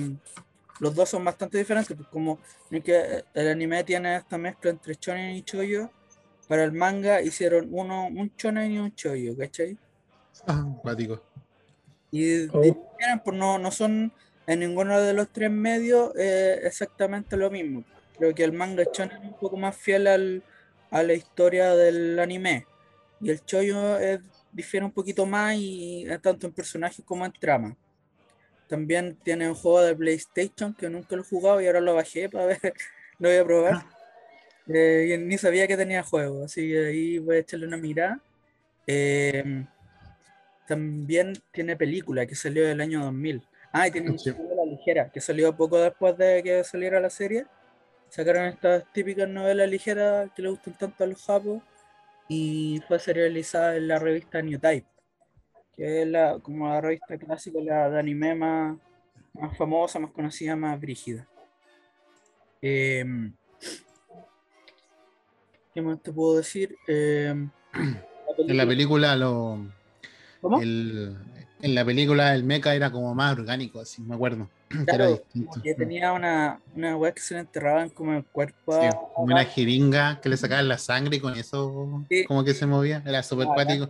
los 0.84 0.94
dos 0.94 1.10
son 1.10 1.24
bastante 1.24 1.58
diferentes, 1.58 1.96
pues 1.96 2.10
como 2.10 2.40
que 2.84 3.24
el 3.34 3.48
anime 3.48 3.84
tiene 3.86 4.18
esta 4.18 4.38
mezcla 4.38 4.70
entre 4.72 4.96
shonen 4.96 5.32
y 5.36 5.42
choyo, 5.42 5.90
para 6.50 6.66
el 6.66 6.74
manga 6.74 7.22
hicieron 7.22 7.70
uno 7.72 8.08
un 8.08 8.32
shonen 8.38 8.70
y 8.74 8.80
un 8.80 8.94
choyo, 8.94 9.36
¿cachai? 9.38 9.78
Ah, 10.46 10.66
cuático. 10.82 11.24
Y 12.12 12.48
Oh. 12.50 12.62
pues 13.24 13.38
no, 13.38 13.58
no 13.58 13.72
son 13.72 14.12
en 14.46 14.60
ninguno 14.60 15.00
de 15.00 15.14
los 15.14 15.30
tres 15.32 15.50
medios 15.50 16.12
eh, 16.18 16.60
exactamente 16.64 17.38
lo 17.38 17.50
mismo. 17.50 17.86
Creo 18.18 18.36
que 18.36 18.44
el 18.44 18.52
manga 18.52 18.84
shonen 18.94 19.18
es 19.24 19.24
un 19.30 19.40
poco 19.40 19.56
más 19.56 19.76
fiel 19.78 20.06
al- 20.08 20.44
a 20.92 21.02
la 21.02 21.14
historia 21.14 21.76
del 21.76 22.20
anime. 22.20 22.68
Y 23.22 23.30
el 23.32 23.44
choyo 23.46 23.98
es- 24.00 24.20
difiere 24.52 24.86
un 24.86 24.92
poquito 24.92 25.26
más 25.26 25.56
y 25.56 26.06
eh, 26.10 26.20
tanto 26.20 26.46
en 26.46 26.54
personajes 26.54 27.04
como 27.06 27.26
en 27.26 27.32
trama. 27.32 27.76
También 28.74 29.20
tiene 29.24 29.48
un 29.48 29.54
juego 29.54 29.84
de 29.84 29.96
PlayStation 29.96 30.74
que 30.74 30.90
nunca 30.90 31.16
lo 31.16 31.22
he 31.22 31.26
jugado 31.26 31.62
y 31.62 31.68
ahora 31.68 31.80
lo 31.80 31.94
bajé 31.94 32.28
para 32.32 32.48
ver, 32.48 32.74
lo 33.20 33.30
voy 33.30 33.38
a 33.38 33.46
probar. 33.46 33.86
Eh, 34.68 35.14
y 35.14 35.18
ni 35.20 35.38
sabía 35.38 35.68
que 35.68 35.78
tenía 35.78 36.02
juego, 36.02 36.46
así 36.46 36.68
que 36.70 36.88
ahí 36.88 37.20
voy 37.20 37.36
a 37.36 37.40
echarle 37.42 37.68
una 37.68 37.78
mirada. 37.78 38.20
Eh, 38.88 39.64
también 40.68 41.34
tiene 41.52 41.76
película 41.76 42.26
que 42.26 42.34
salió 42.34 42.66
del 42.66 42.82
año 42.82 43.04
2000. 43.04 43.44
Ah, 43.72 43.88
y 43.88 43.92
tiene 43.92 44.10
una 44.10 44.18
Sí. 44.18 44.32
novela 44.32 44.66
ligera 44.66 45.12
que 45.12 45.22
salió 45.22 45.56
poco 45.56 45.80
después 45.80 46.18
de 46.18 46.42
que 46.42 46.64
saliera 46.64 47.00
la 47.00 47.12
serie. 47.12 47.46
Sacaron 48.10 48.46
estas 48.46 48.92
típicas 48.92 49.30
novelas 49.30 49.70
ligeras 49.70 50.32
que 50.36 50.42
le 50.42 50.50
gustan 50.50 50.76
tanto 50.80 51.04
a 51.04 51.08
los 51.08 51.24
japos 51.24 51.62
y 52.28 52.82
fue 52.88 52.98
serializada 52.98 53.76
en 53.76 53.88
la 53.88 54.00
revista 54.00 54.42
New 54.42 54.58
Type, 54.60 54.88
que 55.76 56.02
es 56.04 56.08
la, 56.08 56.40
como 56.40 56.68
la 56.68 56.82
revista 56.82 57.18
clásica, 57.18 57.60
la 57.62 57.90
de 57.90 58.00
anime 58.00 58.36
más, 58.36 58.78
más 59.34 59.58
famosa, 59.58 60.00
más 60.00 60.12
conocida, 60.12 60.56
más 60.56 60.80
brígida. 60.80 61.28
Em, 62.62 63.34
¿Qué 65.74 65.82
más 65.82 66.02
te 66.02 66.12
puedo 66.12 66.38
decir? 66.38 66.76
Em, 66.88 67.50
En 68.48 68.58
la 68.58 68.66
película 68.68 69.16
lo. 69.16 69.60
¿Cómo? 70.42 70.62
el- 70.62 71.18
en 71.62 71.76
la 71.76 71.86
película 71.86 72.36
el 72.36 72.44
mecha 72.44 72.76
era 72.76 72.92
como 72.92 73.16
más 73.16 73.32
orgánico, 73.38 73.80
así 73.80 74.02
me 74.02 74.16
acuerdo. 74.16 74.50
Claro, 74.86 75.24
que 75.64 75.74
tenía 75.76 76.12
una, 76.12 76.60
una 76.76 76.98
weá 76.98 77.14
que 77.14 77.22
se 77.22 77.36
le 77.36 77.40
enterraban 77.42 77.90
como 77.90 78.14
el 78.14 78.26
cuerpo. 78.26 78.74
Sí, 78.82 78.88
como 79.16 79.34
una 79.34 79.46
jeringa 79.46 80.20
que 80.22 80.30
le 80.30 80.38
sacaban 80.38 80.68
la 80.68 80.78
sangre 80.78 81.18
y 81.18 81.20
con 81.20 81.36
eso 81.36 82.04
Sí. 82.10 82.26
como 82.26 82.44
que 82.44 82.54
se 82.54 82.66
movía. 82.66 83.02
Era 83.06 83.24
súper 83.24 83.48
Ah, 83.50 83.54
cuático. 83.54 83.90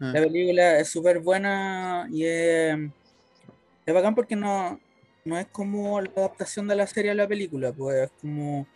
Ah, 0.00 0.14
La 0.14 0.22
película 0.22 0.78
es 0.80 0.88
súper 0.90 1.20
buena 1.20 2.06
y 2.10 2.24
es, 2.24 2.76
es 3.86 3.94
bacán 3.94 4.14
porque 4.14 4.36
no, 4.36 4.80
no 5.24 5.38
es 5.38 5.48
como 5.48 6.00
la 6.00 6.10
adaptación 6.16 6.68
de 6.68 6.76
la 6.76 6.86
serie 6.86 7.10
a 7.12 7.14
la 7.14 7.28
película, 7.28 7.72
pues 7.72 7.96
es 8.04 8.10
como 8.20 8.68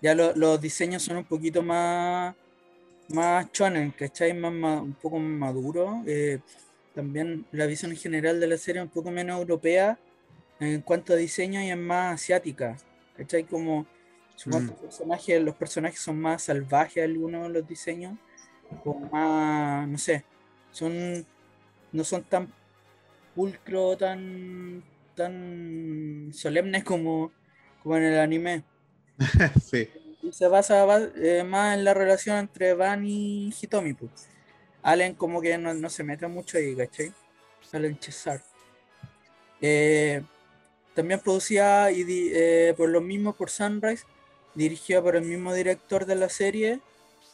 ya 0.00 0.14
lo- 0.14 0.34
los 0.34 0.60
diseños 0.60 1.02
son 1.02 1.18
un 1.18 1.26
poquito 1.26 1.62
más 1.62 2.34
más 3.08 3.48
shonen, 3.52 3.92
¿cachai? 3.92 4.34
Más, 4.34 4.52
ma- 4.52 4.82
un 4.82 4.96
poco 4.96 5.18
más 5.18 5.38
maduro. 5.52 6.02
eh, 6.06 6.42
también 6.94 7.46
la 7.52 7.66
visión 7.66 7.94
general 7.96 8.40
de 8.40 8.48
la 8.48 8.58
serie 8.58 8.82
es 8.82 8.86
un 8.88 8.92
poco 8.92 9.10
menos 9.12 9.38
europea 9.40 10.00
en 10.60 10.82
cuanto 10.82 11.12
a 11.14 11.16
diseño 11.16 11.62
y 11.62 11.70
es 11.70 11.76
más 11.78 12.14
asiática, 12.16 12.82
¿cachai? 13.14 13.46
Como 13.46 13.90
Mm. 14.46 14.68
los 14.68 14.74
personajes, 14.80 15.42
los 15.42 15.56
personajes 15.56 16.00
son 16.02 16.20
más 16.20 16.44
salvajes 16.44 17.04
algunos 17.04 17.44
de 17.48 17.50
los 17.60 17.66
diseños, 17.68 18.18
como 18.82 19.08
más, 19.10 19.88
no 19.88 19.98
sé, 19.98 20.26
son 20.72 21.26
no 21.92 22.04
son 22.04 22.24
tan 22.24 22.54
pulcro, 23.34 23.96
tan 23.98 24.84
tan 25.16 26.30
solemnes 26.34 26.84
como, 26.84 27.32
como 27.82 27.96
en 27.98 28.04
el 28.04 28.18
anime. 28.20 28.64
sí. 29.70 29.88
Y 30.22 30.32
se 30.32 30.48
basa 30.48 30.84
ba- 30.84 31.10
eh, 31.16 31.44
más 31.44 31.76
en 31.76 31.84
la 31.84 31.94
relación 31.94 32.36
entre 32.38 32.74
Van 32.74 33.04
y 33.04 33.50
Hitomi. 33.60 33.94
Pues. 33.94 34.28
Allen 34.82 35.14
como 35.14 35.40
que 35.40 35.58
no, 35.58 35.74
no 35.74 35.90
se 35.90 36.04
mete 36.04 36.26
mucho 36.28 36.58
ahí, 36.58 36.74
¿cachai? 36.76 37.12
Allen 37.72 37.98
Cesar. 38.00 38.42
Eh, 39.60 40.22
también 40.94 41.20
producida 41.20 41.90
y 41.92 42.04
eh, 42.08 42.74
por 42.76 42.88
los 42.90 43.02
mismos 43.02 43.36
por 43.36 43.50
Sunrise, 43.50 44.04
dirigida 44.54 45.02
por 45.02 45.16
el 45.16 45.24
mismo 45.24 45.54
director 45.54 46.06
de 46.06 46.16
la 46.16 46.28
serie 46.28 46.80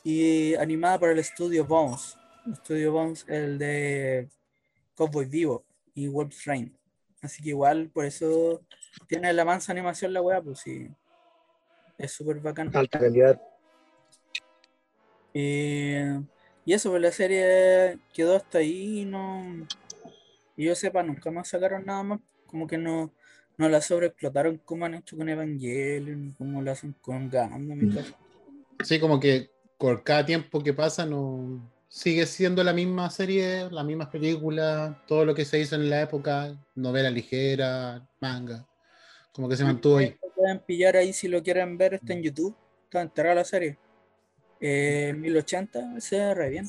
y 0.05 0.55
animada 0.57 0.99
por 1.01 1.11
el 1.11 1.19
estudio 1.19 1.65
Bones. 1.67 2.17
El 2.47 2.53
estudio 2.53 2.93
Bones, 2.93 3.25
el 3.29 3.59
de 3.59 4.29
Cowboy 4.95 5.27
Vivo 5.27 5.65
y 5.95 6.09
Wolf 6.09 6.47
Rain. 6.47 6.77
Así 7.21 7.43
que 7.43 7.51
igual 7.51 7.91
por 7.93 8.05
eso 8.05 8.63
tiene 9.07 9.33
la 9.33 9.45
mansa 9.45 9.73
animación 9.73 10.13
la 10.13 10.23
weá, 10.23 10.41
pues 10.41 10.61
sí. 10.61 10.89
Es 11.97 12.13
súper 12.13 12.41
bacán. 12.41 12.71
Alta 12.75 12.99
calidad. 12.99 13.41
Eh, 15.35 16.21
y 16.65 16.73
eso, 16.73 16.91
pues 16.91 17.03
la 17.03 17.13
serie 17.13 17.99
quedó 18.13 18.37
hasta 18.37 18.59
ahí 18.59 19.01
y 19.01 19.05
no, 19.05 19.67
Y 20.57 20.67
yo 20.67 20.75
sepa, 20.75 21.03
nunca 21.03 21.31
más 21.31 21.49
sacaron 21.49 21.85
nada 21.85 22.03
más. 22.03 22.21
Como 22.47 22.67
que 22.67 22.79
no, 22.79 23.13
no 23.57 23.69
la 23.69 23.81
sobreexplotaron 23.81 24.59
como 24.59 24.87
han 24.87 24.95
hecho 24.95 25.17
con 25.17 25.29
Evangelion, 25.29 26.35
como 26.39 26.63
lo 26.63 26.71
hacen 26.71 26.95
con 27.01 27.29
Gundam 27.29 27.83
y 27.83 27.91
todo. 27.91 28.05
Sí, 28.85 29.01
como 29.01 29.19
que 29.19 29.51
por 29.77 30.03
cada 30.05 30.25
tiempo 30.25 30.63
que 30.63 30.73
pasa 30.73 31.05
no 31.05 31.61
sigue 31.89 32.27
siendo 32.27 32.63
la 32.63 32.73
misma 32.73 33.09
serie, 33.11 33.69
las 33.71 33.85
mismas 33.85 34.09
películas, 34.09 34.95
todo 35.07 35.25
lo 35.25 35.35
que 35.35 35.45
se 35.45 35.59
hizo 35.59 35.75
en 35.75 35.89
la 35.91 36.03
época, 36.03 36.55
novela 36.75 37.11
ligera, 37.11 38.07
manga, 38.21 38.67
como 39.33 39.49
que 39.49 39.57
se 39.57 39.65
mantuvo 39.65 39.99
ahí. 39.99 40.17
Lo 40.23 40.35
pueden 40.35 40.59
pillar 40.61 40.97
ahí 40.97 41.13
si 41.13 41.29
lo 41.29 41.43
quieren 41.43 41.79
ver, 41.79 41.95
está 41.95 42.13
en 42.13 42.23
YouTube, 42.23 42.55
está 42.85 43.01
enterrada 43.01 43.37
la 43.37 43.45
serie. 43.45 43.79
Eh, 44.61 45.15
1080 45.17 46.01
se 46.01 46.19
ve 46.19 46.35
re 46.35 46.51
bien, 46.51 46.67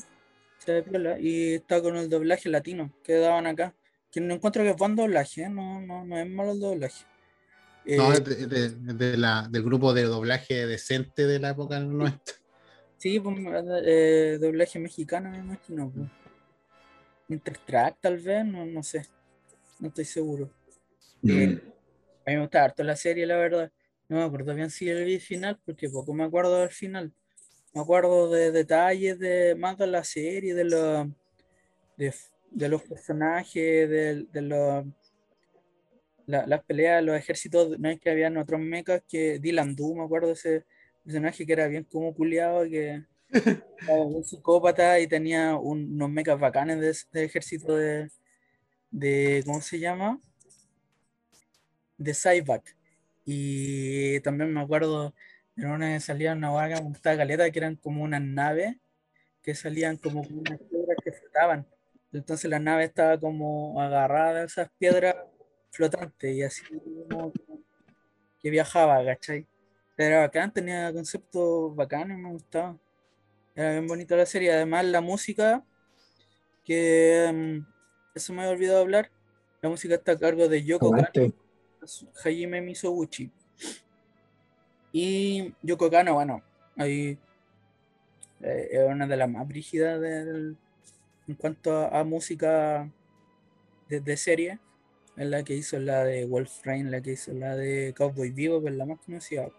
se 0.58 0.72
ve 0.72 0.82
piola, 0.82 1.18
y 1.18 1.54
está 1.54 1.82
con 1.82 1.96
el 1.96 2.08
doblaje 2.08 2.48
latino 2.48 2.92
que 3.02 3.14
daban 3.14 3.46
acá. 3.46 3.74
Que 4.10 4.20
no 4.20 4.34
encuentro 4.34 4.62
que 4.64 4.70
es 4.70 4.76
buen 4.76 4.96
doblaje, 4.96 5.42
¿eh? 5.42 5.48
no, 5.48 5.80
no, 5.80 6.04
no 6.04 6.18
es 6.18 6.26
malo 6.28 6.52
el 6.52 6.60
doblaje. 6.60 7.04
No, 7.86 8.12
Eh, 8.12 8.16
es 8.16 8.24
de- 8.24 8.46
de- 8.46 8.94
de 8.94 9.16
la- 9.16 9.46
del 9.50 9.62
grupo 9.62 9.92
de 9.94 10.02
doblaje 10.02 10.66
decente 10.66 11.26
de 11.26 11.38
la 11.38 11.50
época 11.50 11.78
nuestra. 11.80 12.34
Sí, 13.00 13.18
pues, 13.18 13.34
eh, 13.86 14.36
doblaje 14.38 14.78
mexicano, 14.78 15.30
me 15.30 15.38
imagino. 15.38 15.90
Pues. 15.90 16.10
Intertrack, 17.30 17.98
tal 17.98 18.18
vez, 18.18 18.44
no, 18.44 18.66
no 18.66 18.82
sé. 18.82 19.06
No 19.78 19.88
estoy 19.88 20.04
seguro. 20.04 20.50
Eh, 21.26 21.58
a 22.26 22.30
mí 22.30 22.36
me 22.36 22.40
gusta 22.42 22.62
harto 22.62 22.82
la 22.84 22.96
serie, 22.96 23.24
la 23.24 23.38
verdad. 23.38 23.72
No 24.06 24.18
me 24.18 24.22
acuerdo 24.24 24.54
bien 24.54 24.68
si 24.68 24.90
el 24.90 25.18
final, 25.18 25.58
porque 25.64 25.88
poco 25.88 26.12
me 26.12 26.24
acuerdo 26.24 26.58
del 26.60 26.68
final. 26.68 27.10
Me 27.72 27.80
acuerdo 27.80 28.28
de 28.30 28.52
detalles 28.52 29.18
de 29.18 29.54
más 29.54 29.78
de 29.78 29.86
la 29.86 30.04
serie, 30.04 30.52
de 30.54 30.64
los 30.64 31.08
de, 31.96 32.12
de 32.50 32.68
los 32.68 32.82
personajes, 32.82 33.88
de, 33.88 34.26
de 34.30 34.42
los 34.42 34.84
la- 36.26 36.46
las 36.46 36.62
peleas, 36.64 37.02
los 37.02 37.16
ejércitos, 37.16 37.78
no 37.78 37.88
es 37.88 37.98
que 37.98 38.10
habían 38.10 38.36
otros 38.36 38.60
mechas 38.60 39.02
que 39.08 39.38
Dylan 39.38 39.74
Du, 39.74 39.94
me 39.94 40.04
acuerdo 40.04 40.26
de 40.28 40.34
ese 40.34 40.64
personaje 41.04 41.46
que 41.46 41.52
era 41.52 41.66
bien 41.68 41.84
como 41.84 42.14
culiado, 42.14 42.64
que 42.64 43.04
era 43.82 43.94
un 44.04 44.24
psicópata 44.24 45.00
y 45.00 45.06
tenía 45.08 45.56
un- 45.56 45.94
unos 45.94 46.10
mechas 46.10 46.38
bacanes 46.40 46.80
de, 46.80 47.20
de 47.20 47.24
ejército 47.26 47.76
de, 47.76 48.10
de, 48.90 49.42
¿cómo 49.46 49.60
se 49.62 49.78
llama? 49.80 50.20
De 51.98 52.14
Cyback. 52.14 52.76
Y 53.24 54.20
también 54.20 54.52
me 54.52 54.60
acuerdo, 54.60 55.14
en 55.56 55.66
una 55.70 56.00
salía 56.00 56.32
una 56.32 56.50
vaga 56.50 56.82
con 56.82 56.94
esta 56.94 57.14
galeta 57.14 57.50
que 57.50 57.58
eran 57.58 57.76
como 57.76 58.02
unas 58.02 58.22
naves 58.22 58.76
que 59.42 59.54
salían 59.54 59.96
como 59.98 60.22
unas 60.22 60.58
piedras 60.60 60.98
que 61.04 61.12
flotaban. 61.12 61.66
Entonces 62.12 62.50
la 62.50 62.58
nave 62.60 62.84
estaba 62.84 63.18
como 63.20 63.80
agarrada 63.80 64.42
a 64.42 64.44
esas 64.44 64.70
piedras 64.78 65.16
flotantes 65.70 66.34
y 66.34 66.42
así 66.42 66.62
como 67.08 67.32
que 68.40 68.50
viajaba, 68.50 69.04
¿cachai? 69.04 69.46
Era 70.00 70.20
bacán, 70.20 70.50
tenía 70.50 70.90
conceptos 70.94 71.76
bacanes, 71.76 72.16
me 72.16 72.30
gustaba. 72.30 72.74
Era 73.54 73.72
bien 73.72 73.86
bonita 73.86 74.16
la 74.16 74.24
serie. 74.24 74.50
Además, 74.50 74.86
la 74.86 75.02
música, 75.02 75.62
que 76.64 77.30
mm, 77.32 77.66
eso 78.14 78.32
me 78.32 78.40
había 78.40 78.52
olvidado 78.52 78.80
hablar. 78.80 79.10
La 79.60 79.68
música 79.68 79.96
está 79.96 80.12
a 80.12 80.18
cargo 80.18 80.48
de 80.48 80.64
Yoko 80.64 80.86
Aguante. 80.86 81.34
Hajime 82.24 82.62
Misoguchi. 82.62 83.30
Y 84.90 85.54
Yoko 85.62 85.90
Kanno, 85.90 86.14
bueno, 86.14 86.42
ahí 86.78 87.18
eh, 88.40 88.68
es 88.72 88.88
una 88.88 89.06
de 89.06 89.16
las 89.18 89.28
más 89.28 89.46
brígidas 89.46 90.00
del- 90.00 90.56
en 91.28 91.34
cuanto 91.34 91.76
a, 91.76 92.00
a 92.00 92.04
música 92.04 92.90
de, 93.88 94.00
de 94.00 94.16
serie. 94.16 94.58
Es 95.16 95.26
la 95.28 95.42
que 95.44 95.54
hizo 95.54 95.78
la 95.78 96.04
de 96.04 96.24
Wolf 96.24 96.64
Rain, 96.64 96.90
la 96.90 97.02
que 97.02 97.12
hizo 97.12 97.32
la 97.34 97.54
de 97.54 97.92
Cowboy 97.94 98.30
Vivo, 98.30 98.62
que 98.62 98.68
es 98.70 98.74
la 98.76 98.86
más 98.86 98.98
conocida. 99.00 99.50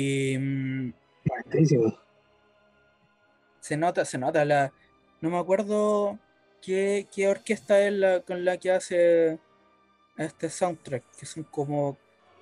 Y 0.00 0.38
mm, 0.38 0.92
Buenísimo. 1.50 1.92
se 3.58 3.76
nota, 3.76 4.04
se 4.04 4.16
nota 4.16 4.44
la. 4.44 4.72
No 5.20 5.28
me 5.30 5.38
acuerdo 5.38 6.20
qué, 6.62 7.08
qué 7.12 7.26
orquesta 7.26 7.84
es 7.84 7.92
la 7.92 8.20
con 8.20 8.44
la 8.44 8.58
que 8.58 8.70
hace 8.70 9.40
este 10.16 10.48
soundtrack, 10.50 11.02
que 11.18 11.26
son 11.26 11.42
como 11.42 11.96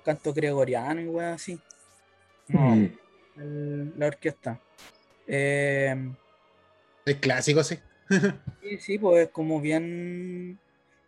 canto 0.05 0.33
gregoriano 0.33 1.01
y 1.01 1.07
weas 1.07 1.41
así. 1.41 1.59
No, 2.47 2.59
Mm. 2.75 2.85
el- 3.37 3.93
la 3.99 4.05
orquesta. 4.05 4.61
Eh, 5.25 5.95
Es 7.05 7.15
clásico, 7.15 7.63
sí. 7.63 7.79
sí, 8.61 8.77
sí, 8.77 8.97
pues 8.99 9.25
es 9.25 9.31
como 9.31 9.59
bien 9.59 10.59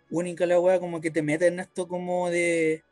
única 0.10 0.48
la 0.48 0.60
wea, 0.60 0.80
como 0.80 1.00
que 1.00 1.12
te 1.12 1.22
mete 1.22 1.46
en 1.46 1.60
esto 1.60 1.88
como 1.88 2.32
de 2.32 2.84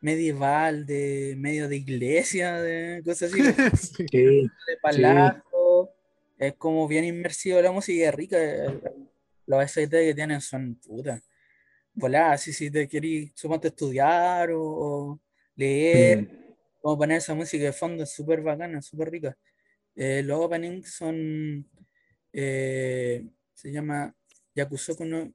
medieval, 0.00 0.86
de 0.86 1.34
medio 1.38 1.68
de 1.68 1.76
iglesia, 1.76 2.60
de 2.60 3.02
cosas 3.04 3.32
así. 3.32 3.40
Sí. 3.76 4.06
Sí. 4.10 4.18
de 4.66 4.76
palazo, 4.80 5.90
es 6.38 6.54
como 6.54 6.88
bien 6.88 7.04
inmersivo 7.04 7.60
la 7.60 7.72
música 7.72 7.98
y 7.98 8.02
es 8.02 8.14
rica. 8.14 8.38
Los 9.46 9.70
SIT 9.70 9.90
que 9.90 10.14
tienen 10.14 10.40
son 10.40 10.76
puta. 10.76 11.20
Volá, 11.92 12.38
si, 12.38 12.52
si 12.52 12.70
te 12.70 12.86
querís, 12.88 13.32
suponte 13.34 13.68
estudiar 13.68 14.50
o, 14.52 14.62
o 14.62 15.20
leer, 15.56 16.22
Mm. 16.22 16.54
como 16.80 16.96
poner 16.98 17.18
esa 17.18 17.34
música 17.34 17.64
de 17.64 17.72
fondo 17.72 18.04
es 18.04 18.10
súper 18.10 18.40
bacana, 18.42 18.80
súper 18.80 19.10
rica. 19.10 19.36
Eh, 19.96 20.22
los 20.24 20.38
openings 20.40 20.94
son, 20.94 21.68
eh, 22.32 23.26
se 23.52 23.72
llama 23.72 24.14
Yakusoku 24.54 25.04
no 25.04 25.32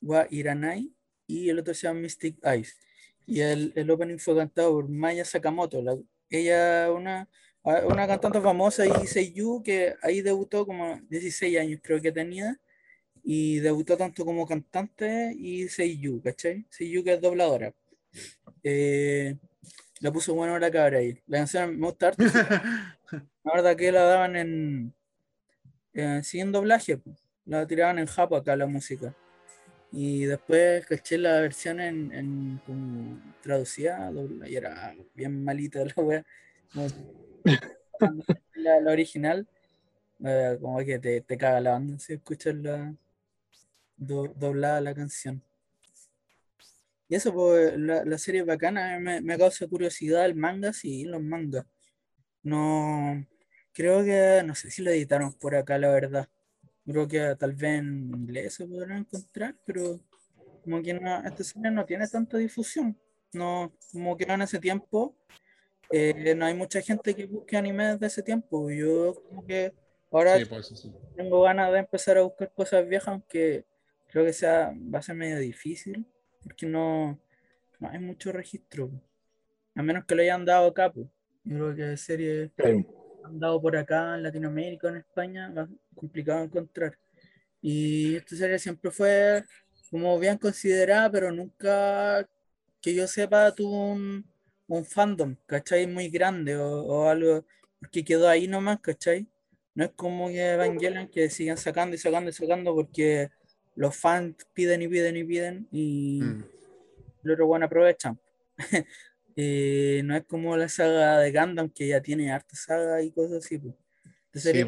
wa 0.00 0.26
Iranai 0.30 0.90
y 1.26 1.48
el 1.50 1.58
otro 1.58 1.74
se 1.74 1.88
llama 1.88 2.00
Mystic 2.00 2.38
Eyes. 2.44 2.76
Y 3.28 3.40
el, 3.42 3.72
el 3.76 3.90
opening 3.90 4.18
fue 4.18 4.34
cantado 4.36 4.72
por 4.72 4.88
Maya 4.88 5.24
Sakamoto. 5.24 5.82
la- 5.82 5.98
ella 6.30 6.90
una, 6.92 7.28
una 7.62 8.06
cantante 8.06 8.40
famosa 8.40 8.86
y 8.86 9.06
Seiyu 9.06 9.62
que 9.62 9.94
ahí 10.02 10.20
debutó 10.22 10.66
como 10.66 10.98
16 11.08 11.58
años 11.58 11.80
creo 11.82 12.00
que 12.02 12.10
tenía 12.12 12.58
y 13.22 13.58
debutó 13.60 13.96
tanto 13.96 14.24
como 14.24 14.46
cantante 14.46 15.34
y 15.38 15.68
Seiyu, 15.68 16.22
¿cachai? 16.22 16.66
Seiyu 16.70 17.04
que 17.04 17.14
es 17.14 17.20
dobladora. 17.20 17.74
Eh, 18.64 19.36
la 20.00 20.12
puso 20.12 20.34
buena 20.34 20.58
la 20.58 20.70
cabra 20.70 20.98
ahí. 20.98 21.20
La 21.26 21.38
canción 21.38 21.78
me 21.78 21.86
gusta 21.86 22.08
harto. 22.08 22.24
La 23.44 23.52
verdad 23.54 23.76
que 23.76 23.90
la 23.92 24.02
daban 24.02 24.36
en, 24.36 24.94
en 25.94 26.24
sin 26.24 26.52
doblaje, 26.52 27.00
la 27.46 27.66
tiraban 27.66 27.98
en 27.98 28.06
japo 28.06 28.36
acá 28.36 28.54
la 28.56 28.66
música. 28.66 29.14
Y 29.90 30.26
después 30.26 30.84
caché 30.86 31.16
la 31.18 31.40
versión 31.40 31.80
en, 31.80 32.12
en 32.12 32.60
traducida 33.42 34.10
y 34.46 34.56
era 34.56 34.94
bien 35.14 35.42
malita 35.44 35.84
la 35.96 36.02
wea. 36.02 36.24
La, 38.54 38.80
la 38.80 38.90
original, 38.92 39.46
eh, 40.24 40.58
como 40.60 40.78
que 40.78 40.98
te, 40.98 41.20
te 41.20 41.38
caga 41.38 41.60
la 41.60 41.70
banda 41.72 41.98
si 41.98 42.14
escuchas 42.14 42.54
la 42.56 42.92
do- 43.96 44.34
doblada 44.36 44.80
la 44.80 44.94
canción. 44.94 45.42
Y 47.08 47.14
eso, 47.14 47.32
pues, 47.32 47.76
la, 47.78 48.04
la 48.04 48.18
serie 48.18 48.40
es 48.42 48.46
bacana, 48.46 48.98
me, 48.98 49.20
me 49.20 49.38
causa 49.38 49.66
curiosidad 49.66 50.26
el 50.26 50.34
manga, 50.34 50.72
sí, 50.72 51.04
los 51.04 51.22
mangas. 51.22 51.64
No, 52.42 53.24
creo 53.72 54.04
que, 54.04 54.42
no 54.44 54.54
sé 54.54 54.70
si 54.70 54.82
lo 54.82 54.90
editaron 54.90 55.32
por 55.34 55.54
acá, 55.54 55.78
la 55.78 55.90
verdad. 55.90 56.28
Creo 56.88 57.06
que 57.06 57.36
tal 57.38 57.52
vez 57.52 57.80
en 57.80 58.10
inglés 58.14 58.54
se 58.54 58.66
podrán 58.66 59.00
encontrar, 59.00 59.54
pero 59.66 60.00
como 60.64 60.82
que 60.82 60.94
no, 60.94 61.22
esta 61.22 61.44
serie 61.44 61.70
no 61.70 61.84
tiene 61.84 62.08
tanta 62.08 62.38
difusión. 62.38 62.98
No, 63.34 63.70
como 63.92 64.16
que 64.16 64.24
en 64.24 64.40
ese 64.40 64.58
tiempo 64.58 65.14
eh, 65.90 66.34
no 66.34 66.46
hay 66.46 66.54
mucha 66.54 66.80
gente 66.80 67.14
que 67.14 67.26
busque 67.26 67.58
animes 67.58 68.00
de 68.00 68.06
ese 68.06 68.22
tiempo. 68.22 68.70
Yo 68.70 69.14
como 69.28 69.44
que 69.44 69.74
ahora 70.10 70.38
Sí, 70.38 70.46
sí. 70.76 70.92
tengo 71.14 71.42
ganas 71.42 71.72
de 71.72 71.80
empezar 71.80 72.16
a 72.16 72.22
buscar 72.22 72.50
cosas 72.54 72.88
viejas, 72.88 73.08
aunque 73.08 73.66
creo 74.08 74.24
que 74.24 74.32
sea, 74.32 74.72
va 74.94 75.00
a 75.00 75.02
ser 75.02 75.14
medio 75.14 75.38
difícil, 75.38 76.06
porque 76.42 76.64
no, 76.64 77.20
no 77.80 77.88
hay 77.90 77.98
mucho 77.98 78.32
registro. 78.32 78.90
A 79.74 79.82
menos 79.82 80.06
que 80.06 80.14
lo 80.14 80.22
hayan 80.22 80.46
dado 80.46 80.68
acá, 80.68 80.90
pues. 80.90 81.06
Yo 81.44 81.74
creo 81.74 81.76
que 81.76 81.96
series 81.98 82.50
Claro. 82.56 82.97
Han 83.24 83.38
dado 83.38 83.60
por 83.60 83.76
acá 83.76 84.14
en 84.16 84.22
Latinoamérica, 84.22 84.88
en 84.88 84.96
España, 84.98 85.50
va- 85.50 85.68
complicado 85.94 86.42
encontrar. 86.44 86.96
Y 87.60 88.16
esta 88.16 88.36
serie 88.36 88.58
siempre 88.58 88.90
fue 88.90 89.44
como 89.90 90.18
bien 90.18 90.38
considerada, 90.38 91.10
pero 91.10 91.32
nunca 91.32 92.28
que 92.80 92.94
yo 92.94 93.06
sepa 93.08 93.52
tuvo 93.54 93.92
un, 93.92 94.24
un 94.68 94.84
fandom, 94.84 95.34
¿cachai? 95.46 95.86
Muy 95.86 96.08
grande 96.08 96.56
o, 96.56 96.82
o 96.82 97.08
algo, 97.08 97.44
porque 97.80 98.04
quedó 98.04 98.28
ahí 98.28 98.46
nomás, 98.46 98.80
¿cachai? 98.80 99.26
No 99.74 99.84
es 99.84 99.90
como 99.92 100.28
que 100.28 100.52
Evangelion 100.52 101.08
que 101.08 101.30
siguen 101.30 101.56
sacando 101.56 101.94
y 101.96 101.98
sacando 101.98 102.30
y 102.30 102.32
sacando 102.32 102.74
porque 102.74 103.30
los 103.76 103.96
fans 103.96 104.34
piden 104.54 104.82
y 104.82 104.88
piden 104.88 105.16
y 105.16 105.24
piden 105.24 105.68
y 105.72 106.20
Mm. 106.22 106.44
los 107.22 107.34
otros 107.34 107.48
bueno 107.48 107.66
aprovechan. 107.66 108.18
Eh, 109.40 110.02
no 110.04 110.16
es 110.16 110.24
como 110.24 110.56
la 110.56 110.68
saga 110.68 111.20
de 111.20 111.30
Gundam 111.30 111.70
que 111.70 111.86
ya 111.86 112.00
tiene 112.02 112.32
harta 112.32 112.56
saga 112.56 113.00
y 113.02 113.12
cosas 113.12 113.44
así. 113.44 113.56
pues. 113.56 113.76
Sí. 114.34 114.66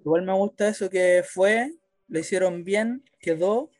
igual 0.00 0.22
me 0.22 0.32
gusta 0.32 0.68
eso 0.68 0.90
que 0.90 1.22
fue, 1.24 1.72
lo 2.08 2.18
hicieron 2.18 2.64
bien, 2.64 3.04
quedó 3.20 3.70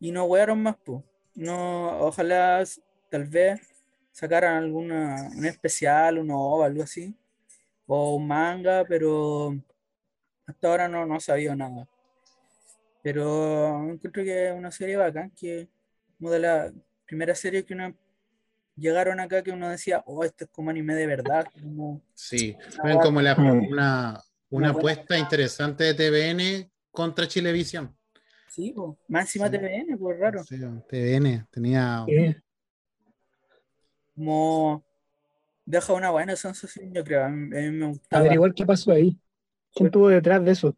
y 0.00 0.10
no 0.10 0.24
wearon 0.24 0.60
más, 0.64 0.74
pues. 0.84 1.04
No, 1.36 1.96
ojalá 2.00 2.64
tal 3.08 3.26
vez 3.26 3.60
sacaran 4.10 4.56
alguna, 4.56 5.30
un 5.36 5.46
especial, 5.46 6.18
un 6.18 6.32
OVA, 6.32 6.66
algo 6.66 6.82
así, 6.82 7.14
o 7.86 8.16
un 8.16 8.26
manga, 8.26 8.84
pero 8.84 9.56
hasta 10.44 10.68
ahora 10.68 10.88
no, 10.88 11.06
no 11.06 11.20
sabido 11.20 11.54
nada. 11.54 11.88
Pero 13.00 13.92
encuentro 13.92 14.24
que 14.24 14.48
es 14.48 14.52
una 14.56 14.72
serie 14.72 14.96
bacán, 14.96 15.30
que 15.30 15.68
como 16.18 16.32
de 16.32 16.40
la 16.40 16.72
primera 17.06 17.36
serie 17.36 17.64
que 17.64 17.74
uno 17.74 17.94
llegaron 18.78 19.20
acá 19.20 19.42
que 19.42 19.50
uno 19.50 19.68
decía, 19.68 20.02
oh, 20.06 20.24
esto 20.24 20.44
es 20.44 20.50
como 20.50 20.70
anime 20.70 20.94
de 20.94 21.06
verdad, 21.06 21.46
como 21.60 22.02
Sí, 22.14 22.56
ven 22.84 22.98
como 22.98 23.20
la- 23.20 23.34
Mm. 23.34 23.68
una, 23.68 23.68
una 23.70 24.22
buena 24.50 24.68
apuesta 24.70 25.18
interesante 25.18 25.84
de 25.84 25.94
TVN 25.94 26.70
contra 26.90 27.26
Chilevisión. 27.28 27.94
Sí, 28.48 28.72
po. 28.72 28.98
más 29.08 29.26
encima 29.26 29.46
Sí. 29.46 29.52
TVN, 29.52 29.96
pues 29.98 30.18
raro. 30.18 30.42
Sí, 30.44 30.56
TVN 30.88 31.46
tenía. 31.50 32.04
Eh, 32.08 32.40
Como 34.14 34.84
deja 35.64 35.92
una 35.92 36.10
buena 36.10 36.34
sensación, 36.34 36.92
yo 36.92 37.04
creo. 37.04 37.24
A 37.24 37.28
mí, 37.28 37.56
a 37.56 37.60
mí 37.60 37.70
me 37.70 37.86
gustaba. 37.86 38.20
averiguar 38.20 38.52
qué 38.54 38.66
pasó 38.66 38.90
ahí. 38.92 39.16
¿Quién 39.72 39.86
estuvo 39.86 40.08
detrás 40.08 40.44
de 40.44 40.50
eso? 40.50 40.76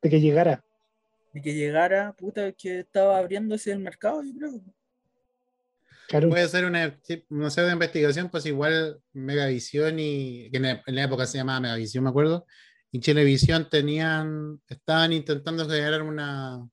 De 0.00 0.08
que 0.08 0.20
llegara. 0.20 0.64
De 1.34 1.42
que 1.42 1.52
llegara, 1.54 2.12
puta, 2.14 2.52
que 2.52 2.80
estaba 2.80 3.18
abriéndose 3.18 3.72
el 3.72 3.80
mercado, 3.80 4.22
yo 4.22 4.32
creo. 4.38 4.60
Claro. 6.08 6.28
Puede 6.28 6.46
ser 6.48 6.64
una, 6.66 6.98
sí, 7.02 7.24
no 7.30 7.48
sé, 7.50 7.62
de 7.62 7.72
investigación, 7.72 8.28
pues 8.28 8.44
igual 8.46 9.00
Megavisión 9.12 9.98
y. 9.98 10.50
que 10.50 10.58
en 10.58 10.62
la, 10.64 10.82
en 10.86 10.94
la 10.94 11.04
época 11.04 11.24
se 11.26 11.38
llamaba 11.38 11.60
Megavisión, 11.60 12.04
me 12.04 12.10
acuerdo. 12.10 12.46
Y 12.90 13.00
Chilevisión 13.00 13.68
tenían. 13.70 14.60
Estaban 14.68 15.12
intentando 15.12 15.64
generar 15.68 16.02
una. 16.02 16.66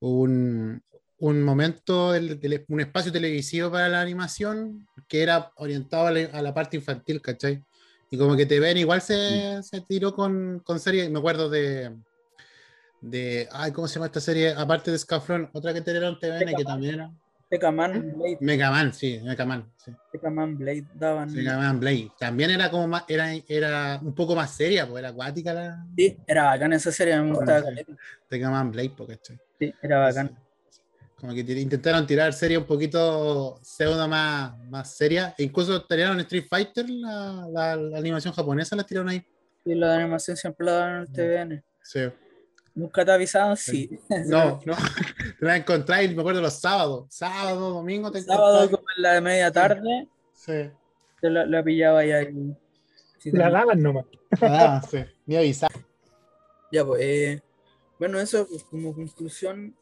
Un, 0.00 0.82
un 1.18 1.42
momento, 1.42 2.12
del- 2.12 2.38
del- 2.38 2.64
un 2.68 2.80
espacio 2.80 3.10
televisivo 3.10 3.70
para 3.70 3.88
la 3.88 4.00
animación 4.00 4.86
que 5.08 5.22
era 5.22 5.50
orientado 5.56 6.06
a 6.08 6.10
la, 6.10 6.24
a 6.32 6.42
la 6.42 6.52
parte 6.52 6.76
infantil, 6.76 7.22
¿cachai? 7.22 7.62
Y 8.10 8.18
como 8.18 8.36
que 8.36 8.46
TVN 8.46 8.78
igual 8.80 9.00
se, 9.00 9.62
se 9.62 9.80
tiró 9.80 10.14
con, 10.14 10.60
con 10.60 10.78
series, 10.78 11.10
me 11.10 11.18
acuerdo 11.18 11.48
de, 11.48 11.96
de, 13.00 13.48
ay, 13.52 13.72
¿cómo 13.72 13.88
se 13.88 13.94
llama 13.94 14.06
esta 14.06 14.20
serie? 14.20 14.50
Aparte 14.52 14.90
de 14.90 14.98
Scaflón, 14.98 15.48
otra 15.52 15.72
que 15.72 15.80
tiraron 15.80 16.18
TVN 16.18 16.54
que 16.56 16.64
también 16.64 16.94
era 16.94 17.10
Tecaman 17.50 18.12
Blade, 18.16 18.38
Megaman, 18.40 18.92
sí, 18.92 19.20
Megaman, 19.22 19.70
sí. 19.76 19.92
Tecaman 20.12 20.56
Blade 20.58 20.86
daban. 20.94 21.32
Megaman 21.32 21.78
Blade. 21.78 22.10
También 22.18 22.50
era 22.50 22.70
como 22.70 22.88
más, 22.88 23.04
era, 23.06 23.32
era 23.48 24.00
un 24.02 24.14
poco 24.14 24.34
más 24.34 24.50
seria, 24.56 24.86
pues 24.88 25.00
era 25.00 25.10
acuática 25.10 25.52
la 25.54 25.86
Sí, 25.96 26.16
era 26.26 26.44
bacán 26.44 26.72
esa 26.72 26.90
serie, 26.90 27.20
me 27.20 27.32
gustaba. 27.34 27.62
caleta. 27.62 27.92
Megaman 28.30 28.70
Blade, 28.72 28.92
porque 28.96 29.16
¿cachai? 29.16 29.38
Sí, 29.58 29.72
era 29.82 29.98
bacán. 30.00 30.36
Como 31.20 31.32
que 31.32 31.40
intentaron 31.40 32.06
tirar 32.06 32.32
serie 32.32 32.58
un 32.58 32.64
poquito 32.64 33.58
pseudo 33.62 34.06
más, 34.08 34.58
más 34.68 34.94
seria. 34.96 35.34
E 35.38 35.44
incluso 35.44 35.82
tiraron 35.86 36.18
Street 36.20 36.46
Fighter, 36.50 36.88
la, 36.90 37.46
la- 37.50 37.76
la 37.76 37.98
animación 37.98 38.34
japonesa, 38.34 38.74
la 38.76 38.84
tiraron 38.84 39.08
ahí. 39.10 39.24
Sí, 39.64 39.74
la 39.74 39.92
de 39.92 40.02
animación 40.02 40.36
siempre 40.36 40.66
la 40.66 40.72
daban 40.72 40.94
en 40.96 41.00
el 41.02 41.12
TVN. 41.12 41.64
Sí. 41.82 42.00
Nunca 42.74 43.04
te 43.04 43.12
avisaban, 43.12 43.56
sí. 43.56 43.98
No, 44.26 44.60
no. 44.64 44.74
Te 45.38 45.46
la 45.46 45.56
encontráis, 45.56 46.14
me 46.14 46.20
acuerdo, 46.22 46.40
los 46.40 46.54
sábados. 46.60 47.06
Sábado, 47.10 47.70
domingo 47.70 48.10
te 48.10 48.20
Sábado 48.22 48.70
como 48.70 48.84
en 48.96 49.02
la 49.02 49.12
de 49.14 49.20
media 49.20 49.52
tarde, 49.52 50.08
Sí. 50.32 50.70
te 51.20 51.30
la, 51.30 51.46
la 51.46 51.62
pillaba 51.62 52.00
ahí. 52.00 52.12
ahí. 52.12 52.56
Sí, 53.18 53.30
La 53.32 53.50
daban 53.50 53.80
nomás. 53.82 54.06
Ah, 54.40 54.82
sí. 54.90 54.98
Ni 55.26 55.36
avisar. 55.36 55.70
Ya, 56.72 56.84
pues, 56.84 57.00
eh, 57.02 57.42
bueno, 57.98 58.18
eso 58.18 58.46
pues, 58.48 58.64
como 58.64 58.92
conclusión, 58.92 59.76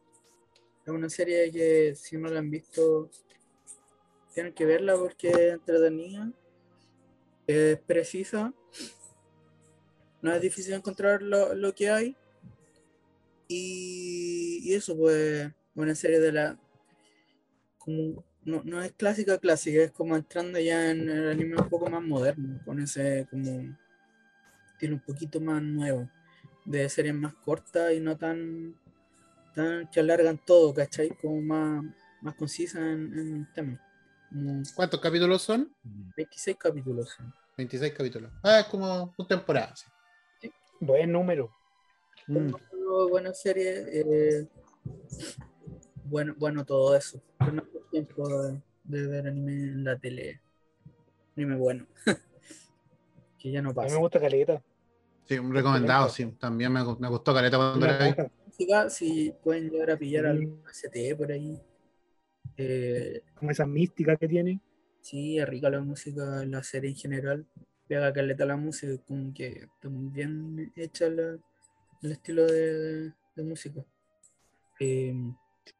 es 0.84 0.92
una 0.92 1.08
serie 1.08 1.50
que 1.50 1.94
si 1.94 2.16
no 2.18 2.28
la 2.28 2.40
han 2.40 2.50
visto, 2.50 3.08
tienen 4.34 4.52
que 4.52 4.66
verla 4.66 4.96
porque 4.96 5.30
es 5.30 5.38
entretenida, 5.54 6.30
es 7.46 7.78
precisa, 7.80 8.52
no 10.20 10.32
es 10.32 10.40
difícil 10.40 10.74
encontrar 10.74 11.22
lo, 11.22 11.54
lo 11.54 11.74
que 11.74 11.90
hay, 11.90 12.16
y, 13.52 14.60
y 14.70 14.74
eso, 14.74 14.96
pues, 14.96 15.50
una 15.74 15.94
serie 15.94 16.20
de 16.20 16.32
la, 16.32 16.58
como, 17.78 18.24
no, 18.44 18.62
no 18.64 18.82
es 18.82 18.92
clásica 18.92 19.38
clásica, 19.38 19.82
es 19.82 19.92
como 19.92 20.16
entrando 20.16 20.58
ya 20.58 20.90
en 20.90 21.08
el 21.08 21.28
anime 21.28 21.56
un 21.60 21.68
poco 21.68 21.88
más 21.90 22.02
moderno, 22.02 22.60
con 22.64 22.80
ese 22.80 23.26
como 23.30 23.76
estilo 24.72 24.94
un 24.94 25.00
poquito 25.00 25.40
más 25.40 25.62
nuevo 25.62 26.08
de 26.64 26.88
series 26.88 27.14
más 27.14 27.34
cortas 27.34 27.92
y 27.92 28.00
no 28.00 28.16
tan, 28.16 28.74
tan 29.54 29.88
que 29.90 30.00
alargan 30.00 30.38
todo, 30.38 30.72
¿cachai? 30.72 31.10
Como 31.10 31.40
más, 31.42 31.84
más 32.20 32.34
concisa 32.34 32.78
en, 32.78 33.12
en 33.18 33.36
el 33.36 33.52
tema. 33.52 33.80
Como 34.28 34.62
¿Cuántos 34.74 35.00
capítulos 35.00 35.42
son? 35.42 35.74
26 36.16 36.56
capítulos. 36.56 37.10
son. 37.10 37.32
26 37.56 37.92
capítulos. 37.92 38.32
Ah, 38.42 38.60
es 38.60 38.66
como 38.66 39.12
una 39.16 39.28
temporada. 39.28 39.74
sí. 39.76 39.86
Buen 40.80 41.12
número. 41.12 41.50
Mm. 42.26 42.52
Buena 42.92 43.32
serie, 43.32 43.84
eh, 43.90 44.46
bueno, 46.04 46.34
bueno 46.38 46.64
todo 46.64 46.94
eso. 46.94 47.22
Pero 47.38 47.52
no 47.52 47.62
hay 47.62 47.90
tiempo 47.90 48.28
de, 48.42 48.60
de 48.84 49.06
ver 49.06 49.26
anime 49.28 49.52
en 49.52 49.84
la 49.84 49.98
tele. 49.98 50.40
Anime 51.36 51.56
bueno. 51.56 51.86
que 53.38 53.50
ya 53.50 53.62
no 53.62 53.70
A 53.70 53.72
mí 53.72 53.76
pasa. 53.76 53.94
me 53.94 54.00
gusta 54.00 54.20
Caleta. 54.20 54.62
Sí, 55.24 55.38
un 55.38 55.54
recomendado, 55.54 56.08
sí. 56.10 56.26
También 56.38 56.70
me, 56.72 56.80
me 56.98 57.08
gustó 57.08 57.32
Caleta 57.32 57.56
cuando 57.56 57.86
era 57.86 58.04
ahí. 58.04 58.14
Música, 58.46 58.90
si 58.90 59.32
pueden 59.42 59.70
llegar 59.70 59.92
a 59.92 59.96
pillar 59.96 60.26
algún 60.26 60.62
ACT 60.66 61.16
por 61.16 61.32
ahí. 61.32 61.58
Eh, 62.58 63.22
Como 63.34 63.50
esa 63.50 63.64
mística 63.64 64.16
que 64.16 64.28
tiene. 64.28 64.60
Sí, 65.00 65.38
es 65.38 65.48
rica 65.48 65.70
la 65.70 65.80
música, 65.80 66.44
la 66.44 66.62
serie 66.62 66.90
en 66.90 66.96
general. 66.96 67.46
Pega 67.88 68.12
caleta 68.12 68.44
la 68.44 68.56
música, 68.56 69.02
como 69.06 69.32
que 69.32 69.48
está 69.74 69.88
muy 69.88 70.10
bien 70.12 70.70
hecha 70.76 71.08
la- 71.08 71.38
el 72.02 72.12
estilo 72.12 72.46
de, 72.46 73.12
de 73.36 73.42
música. 73.42 73.84
Eh, 74.80 75.14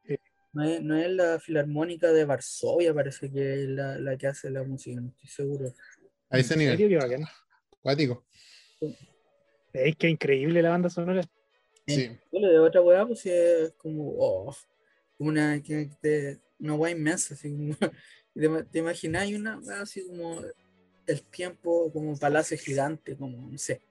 Sí. 0.05 0.15
no, 0.53 0.63
es, 0.63 0.81
no 0.81 0.95
es 0.97 1.09
la 1.11 1.39
filarmónica 1.39 2.11
de 2.13 2.25
Varsovia, 2.25 2.93
parece 2.93 3.29
que 3.31 3.63
es 3.63 3.69
la, 3.69 3.97
la 3.99 4.17
que 4.17 4.27
hace 4.27 4.49
la 4.49 4.63
música, 4.63 4.99
no 5.01 5.09
estoy 5.09 5.29
seguro. 5.29 5.73
A 6.29 6.39
ese 6.39 6.53
¿En 6.53 6.59
nivel. 6.59 6.77
serio? 6.77 6.99
Qué 6.99 7.05
bacán. 7.05 7.27
Es 9.73 9.95
que 9.95 10.09
increíble 10.09 10.61
la 10.61 10.69
banda 10.69 10.89
sonora. 10.89 11.23
Sí. 11.87 12.09
Lo 12.31 12.47
de 12.47 12.59
otra 12.59 12.81
weá, 12.81 13.05
pues 13.05 13.19
sí 13.19 13.29
es 13.31 13.73
como, 13.73 14.13
oh, 14.17 14.55
como 15.17 15.29
una, 15.31 15.61
que 15.61 15.89
te- 16.01 16.39
una 16.59 16.75
weá 16.75 16.91
inmensa, 16.91 17.33
así 17.33 17.51
como, 17.51 17.75
te, 18.33 18.63
te 18.71 18.79
imagináis 18.79 19.35
una 19.35 19.59
weá 19.59 19.81
así 19.81 20.05
como 20.07 20.41
el 21.05 21.23
tiempo, 21.23 21.91
como 21.91 22.11
un 22.11 22.17
palacio 22.19 22.57
gigante, 22.57 23.17
como, 23.17 23.49
no 23.51 23.57
sé. 23.57 23.81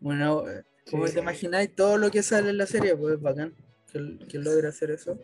Bueno, 0.00 0.48
eh, 0.48 0.64
como 0.90 1.06
Sí. 1.06 1.14
te 1.14 1.20
imagináis 1.20 1.74
todo 1.74 1.98
lo 1.98 2.10
que 2.10 2.22
sale 2.22 2.50
en 2.50 2.58
la 2.58 2.66
serie, 2.66 2.96
pues 2.96 3.14
es 3.14 3.20
bacán 3.20 3.54
que, 3.92 4.18
que 4.28 4.38
logra 4.38 4.68
hacer 4.70 4.90
eso. 4.90 5.18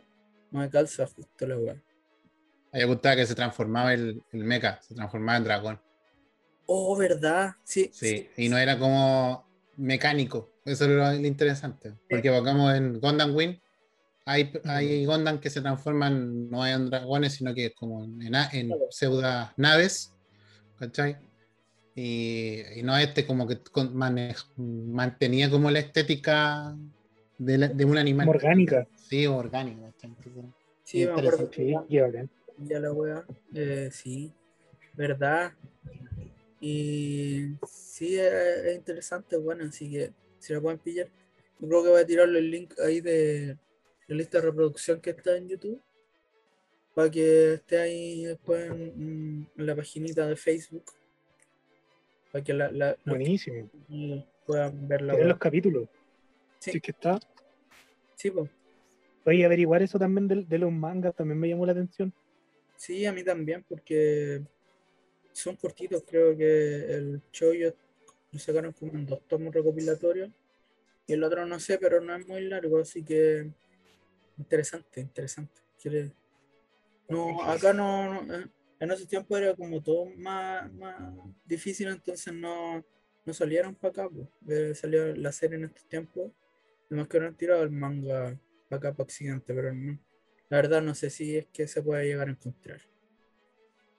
No 0.51 0.61
me 0.61 0.69
calza 0.71 1.07
justo 1.07 1.47
la 1.47 1.59
weá. 1.59 1.73
A 1.73 2.77
mí 2.77 2.81
me 2.81 2.85
gustaba 2.87 3.17
que 3.17 3.27
se 3.27 3.35
transformaba 3.35 3.93
el, 3.95 4.23
el 4.33 4.45
mecha, 4.45 4.81
se 4.83 4.95
transformaba 4.95 5.39
en 5.39 5.45
dragón. 5.45 5.81
Oh, 6.67 6.97
¿verdad? 6.97 7.53
Sí, 7.65 7.91
Sí, 7.93 8.29
y 8.37 8.49
no 8.49 8.57
era 8.59 8.79
como 8.79 9.47
mecánico. 9.77 10.51
Eso 10.65 10.85
es 10.85 10.91
lo, 10.91 11.13
interesante. 11.27 11.95
Porque 12.09 12.31
pongamos 12.31 12.75
en 12.75 13.01
Gundam 13.01 13.35
Wing, 13.35 13.57
hay, 14.25 14.53
hay 14.65 15.05
Gundam 15.05 15.41
que 15.41 15.51
se 15.51 15.61
transforman 15.61 16.49
no 16.49 16.67
en 16.67 16.89
dragones, 16.89 17.35
sino 17.35 17.53
que 17.55 17.67
es 17.67 17.75
como 17.75 18.05
en, 18.05 18.23
en 18.23 18.69
Claro. 18.69 18.87
pseudo 18.91 19.51
naves, 19.57 20.15
¿cachai? 20.79 21.19
Y, 21.95 22.63
y 22.77 22.83
no 22.83 22.97
este 22.97 23.27
como 23.27 23.47
que 23.47 23.59
con- 23.71 23.95
manej- 23.95 24.47
mantenía 24.57 25.51
como 25.51 25.71
la 25.71 25.79
estética 25.81 26.75
de, 27.39 27.59
la- 27.59 27.69
de 27.69 27.85
un 27.85 27.99
animal. 27.99 28.27
Como 28.27 28.39
orgánica. 28.39 28.87
Sí. 28.97 29.27
Entonces, 30.07 30.51
sí, 30.85 30.99
me 31.05 31.05
acuerdo. 31.13 31.51
Sí. 31.55 31.75
Ya 32.59 32.81
la 32.81 32.93
wea, 32.93 33.25
eh, 33.55 33.89
sí, 33.93 34.33
verdad. 34.95 35.53
Y 36.61 37.49
sí, 37.69 38.17
es, 38.19 38.33
es 38.67 38.77
interesante, 38.77 39.37
bueno, 39.37 39.65
así 39.65 39.91
que 39.91 40.13
si 40.39 40.53
la 40.53 40.61
pueden 40.61 40.79
pillar, 40.79 41.09
yo 41.59 41.69
creo 41.69 41.83
que 41.83 41.89
voy 41.91 42.01
a 42.01 42.07
tirarle 42.07 42.39
el 42.39 42.51
link 42.51 42.75
ahí 42.81 43.01
de 43.01 43.57
la 44.07 44.17
lista 44.17 44.39
de 44.39 44.47
reproducción 44.47 45.01
que 45.01 45.11
está 45.11 45.37
en 45.37 45.49
YouTube, 45.49 45.81
para 46.95 47.11
que 47.11 47.55
esté 47.55 47.79
ahí 47.79 48.25
después 48.25 48.71
en, 48.71 49.49
en 49.57 49.67
la 49.67 49.75
paginita 49.75 50.27
de 50.27 50.37
Facebook, 50.37 50.85
para 52.33 52.43
que 52.43 52.53
la, 52.53 52.97
Buenísimo. 53.05 53.71
puedan 54.47 54.89
ver 54.89 55.03
la 55.03 55.15
los 55.17 55.39
capítulos. 55.39 55.89
Sí. 56.59 56.73
Sí, 56.73 56.81
que 56.81 56.91
está. 56.91 57.21
Sí, 58.17 58.31
pues. 58.31 58.51
Oye, 59.25 59.45
averiguar 59.45 59.83
eso 59.83 59.99
también 59.99 60.27
de, 60.27 60.45
de 60.45 60.59
los 60.59 60.73
mangas 60.73 61.15
también 61.15 61.39
me 61.39 61.49
llamó 61.49 61.65
la 61.67 61.73
atención. 61.73 62.13
Sí, 62.77 63.07
a 63.07 63.13
mí 63.13 63.23
también, 63.23 63.65
porque 63.69 64.43
son 65.33 65.55
cortitos. 65.55 66.03
Creo 66.09 66.37
que 66.37 66.95
el 66.95 67.23
Choyo 67.31 67.73
lo 68.33 68.39
sacaron 68.39 68.73
como 68.73 68.93
en 68.93 69.07
dos 69.07 69.21
tomos 69.29 69.55
recopilatorios. 69.55 70.31
Y 71.07 71.13
el 71.13 71.23
otro 71.23 71.47
no 71.47 71.61
sé, 71.61 71.79
pero 71.79 72.01
no 72.01 72.17
es 72.17 72.27
muy 72.27 72.41
largo, 72.43 72.81
así 72.81 73.05
que 73.05 73.51
Interesante, 74.39 75.01
interesante. 75.01 75.61
No, 77.09 77.43
acá 77.43 77.73
no, 77.73 78.23
no, 78.23 78.35
eh, 78.35 78.47
en 78.85 78.91
ese 78.91 79.07
tiempo 79.07 79.37
era 79.37 79.55
como 79.55 79.83
todo 79.83 80.07
más, 80.17 80.73
más 80.75 80.97
difícil, 81.45 81.89
entonces 81.89 82.33
no, 82.35 82.85
no 83.25 83.33
salieron 83.33 83.75
para 83.75 83.91
acá. 84.05 84.09
pues. 84.45 84.79
Salió 84.79 85.15
la 85.15 85.33
serie 85.33 85.57
en 85.57 85.65
estos 85.65 85.85
tiempos, 85.87 86.33
además 86.91 87.09
que 87.09 87.19
han 87.19 87.37
tirado 87.37 87.63
el 87.63 87.71
manga 87.71 88.39
para 88.69 88.79
acá, 88.79 88.93
para 88.93 89.05
Occidente, 89.05 89.55
pero 89.55 89.73
no. 89.73 89.99
La 90.49 90.57
verdad 90.59 90.83
no 90.83 90.95
sé 90.95 91.11
si 91.11 91.37
es 91.37 91.47
que 91.47 91.67
se 91.67 91.83
puede 91.83 92.05
llegar 92.07 92.29
a 92.29 92.33
encontrar. 92.33 92.81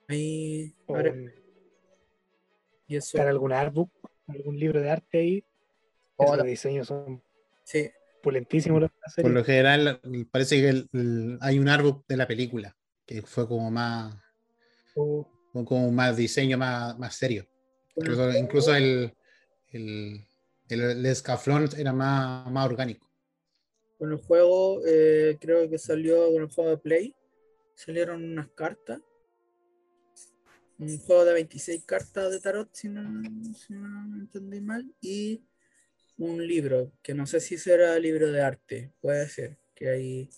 Ahí, 0.08 0.76
ahora- 0.88 1.16
y 2.88 2.96
eso, 2.98 3.18
estar 3.18 3.28
algún 3.28 3.54
artbook, 3.54 3.92
algún 4.28 4.60
libro 4.60 4.82
de 4.82 4.90
arte 4.92 5.18
ahí. 5.20 5.46
Oh, 6.18 6.26
Esos 6.26 6.38
la- 6.38 6.44
diseños 6.44 6.88
son 6.88 7.24
sí, 7.64 7.90
pulentísimos 8.22 8.82
los 8.82 8.92
Por 9.16 9.32
lo 9.32 9.44
general, 9.44 10.00
parece 10.32 10.62
que 10.62 10.70
el- 10.70 10.90
el- 10.94 11.38
hay 11.42 11.58
un 11.60 11.70
árbol 11.70 12.04
de 12.08 12.18
la 12.18 12.28
película, 12.28 12.76
que 13.06 13.22
fue 13.22 13.48
como 13.48 13.72
más, 13.72 14.16
O- 14.96 15.28
como 15.54 15.92
más 15.92 16.18
diseño 16.18 16.58
más, 16.58 16.98
más 16.98 17.16
serio. 17.16 17.46
Incluso, 17.96 18.32
incluso 18.32 18.76
el, 18.76 19.14
el, 19.72 20.26
el, 20.70 20.82
el 20.82 21.06
escaflón 21.06 21.70
era 21.78 21.94
más, 21.94 22.52
más 22.52 22.66
orgánico. 22.66 23.08
Con 24.00 24.12
el 24.12 24.18
juego, 24.18 24.82
eh, 24.86 25.38
creo 25.40 25.70
que 25.70 25.78
salió 25.78 26.32
con 26.32 26.42
el 26.44 26.50
juego 26.50 26.72
de 26.72 26.78
Play. 26.78 27.16
Salieron 27.76 28.24
unas 28.24 28.50
cartas. 28.52 29.00
Un 30.80 30.98
juego 30.98 31.24
de 31.24 31.34
26 31.34 31.84
cartas 31.86 32.32
de 32.32 32.40
tarot, 32.40 32.70
si 32.74 32.90
no, 32.90 33.02
si 33.54 33.74
no 33.74 34.16
entendí 34.20 34.60
mal. 34.60 34.92
Y 35.00 35.44
un 36.18 36.46
libro, 36.46 36.92
que 37.02 37.14
no 37.14 37.26
sé 37.26 37.40
si 37.40 37.58
será 37.58 37.98
libro 38.00 38.32
de 38.32 38.42
arte. 38.42 38.92
Puede 39.00 39.30
ser, 39.30 39.58
que 39.76 39.90
ahí 39.90 40.30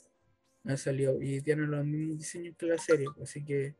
me 0.64 0.78
salió. 0.78 1.22
Y 1.22 1.42
tiene 1.42 1.64
los 1.68 1.86
mismos 1.86 2.20
diseños 2.20 2.56
que 2.58 2.66
la 2.68 2.78
serie. 2.78 3.08
Así 3.22 3.44
que 3.46 3.76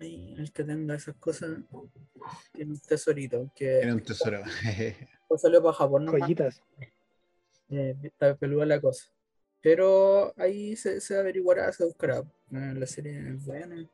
ahí 0.00 0.34
el 0.38 0.52
que 0.52 0.64
tenga 0.64 0.94
esas 0.94 1.16
cosas 1.16 1.58
tiene 2.52 2.72
un 2.72 2.80
tesorito. 2.80 3.50
Que 3.54 3.80
Era 3.80 3.94
un 3.94 4.02
tesoro. 4.02 4.42
pues 5.28 5.40
salió 5.40 5.62
para 5.62 5.74
Japón. 5.74 6.06
nomás. 6.06 6.20
joyitas. 6.20 6.62
Eh, 7.70 7.96
está 8.02 8.36
peluda 8.36 8.66
la 8.66 8.80
cosa. 8.80 9.10
Pero 9.60 10.32
ahí 10.36 10.74
se, 10.76 11.00
se 11.00 11.16
averiguará, 11.16 11.70
se 11.72 11.84
buscará. 11.84 12.18
Eh, 12.52 12.74
la 12.74 12.86
serie 12.86 13.18
es 13.28 13.44
buena. 13.44 13.88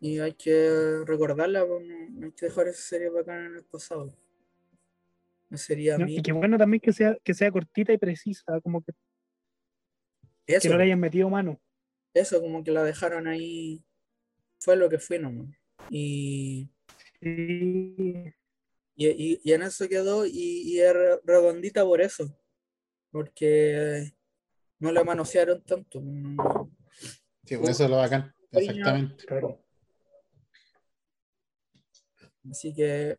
Y 0.00 0.18
hay 0.18 0.32
que 0.32 1.02
recordarla, 1.04 1.66
pues, 1.66 1.86
no, 1.86 2.10
no 2.10 2.26
hay 2.26 2.32
que 2.32 2.46
dejar 2.46 2.68
esa 2.68 2.82
serie 2.82 3.10
bacana 3.10 3.46
en 3.46 3.56
el 3.56 3.64
pasado. 3.64 4.14
No 5.48 5.56
sería 5.56 5.96
¿no? 5.96 6.08
Y 6.08 6.22
qué 6.22 6.32
bueno 6.32 6.58
también 6.58 6.80
que 6.80 6.92
sea, 6.92 7.16
que 7.22 7.34
sea 7.34 7.50
cortita 7.50 7.92
y 7.92 7.98
precisa, 7.98 8.60
como 8.62 8.82
que, 8.82 8.92
que 10.46 10.68
no 10.68 10.76
le 10.76 10.84
hayan 10.84 11.00
metido 11.00 11.30
mano. 11.30 11.60
eso, 12.14 12.40
como 12.40 12.64
que 12.64 12.72
la 12.72 12.82
dejaron 12.82 13.26
ahí. 13.28 13.82
Fue 14.58 14.76
lo 14.76 14.88
que 14.88 14.98
fue 14.98 15.18
nomás. 15.18 15.48
Y, 15.90 16.70
Y 17.20 18.32
y, 19.44 19.52
en 19.52 19.62
eso 19.62 19.88
quedó. 19.88 20.26
Y, 20.26 20.62
y 20.64 20.80
es 20.80 20.92
re- 20.92 21.20
redondita 21.24 21.84
por 21.84 22.00
eso. 22.00 22.26
Porque 23.10 24.12
no 24.78 24.92
la 24.92 25.04
manosearon 25.04 25.62
tanto. 25.64 26.02
Sí, 27.44 27.56
por 27.56 27.70
eso 27.70 27.84
es 27.84 27.90
lo 27.90 27.96
bacán. 27.96 28.32
Exactamente. 28.52 29.24
claro, 29.26 29.62
Así 32.50 32.72
que 32.74 33.16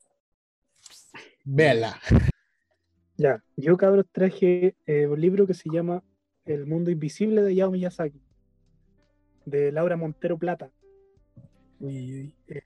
Véala. 1.44 2.00
ya, 3.18 3.44
yo 3.56 3.78
cabros 3.78 4.06
traje 4.12 4.76
eh, 4.86 5.08
un 5.08 5.20
libro 5.20 5.46
que 5.46 5.54
se 5.54 5.70
llama 5.70 6.04
El 6.46 6.66
mundo 6.66 6.92
invisible 6.92 7.42
de 7.42 7.56
Yao 7.56 7.72
Miyazaki, 7.72 8.22
de 9.46 9.72
Laura 9.72 9.98
Montero 9.98 10.38
Plata. 10.38 10.72
Este 11.80 12.64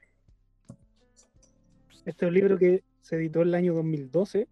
es 2.06 2.22
un 2.22 2.34
libro 2.34 2.58
que 2.58 2.84
se 3.02 3.18
editó 3.18 3.42
en 3.42 3.50
el 3.50 3.56
año 3.56 3.74
2012 3.74 4.48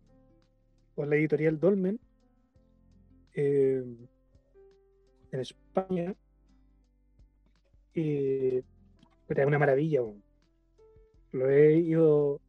por 0.95 1.07
la 1.07 1.16
editorial 1.16 1.60
Dolmen 1.60 1.99
eh, 3.34 3.84
en 5.32 5.39
España. 5.39 6.14
Pero 7.93 8.64
es 9.28 9.47
una 9.47 9.60
maravilla. 9.60 10.01
Lo 11.32 11.49
he 11.49 11.76
ido 11.76 12.41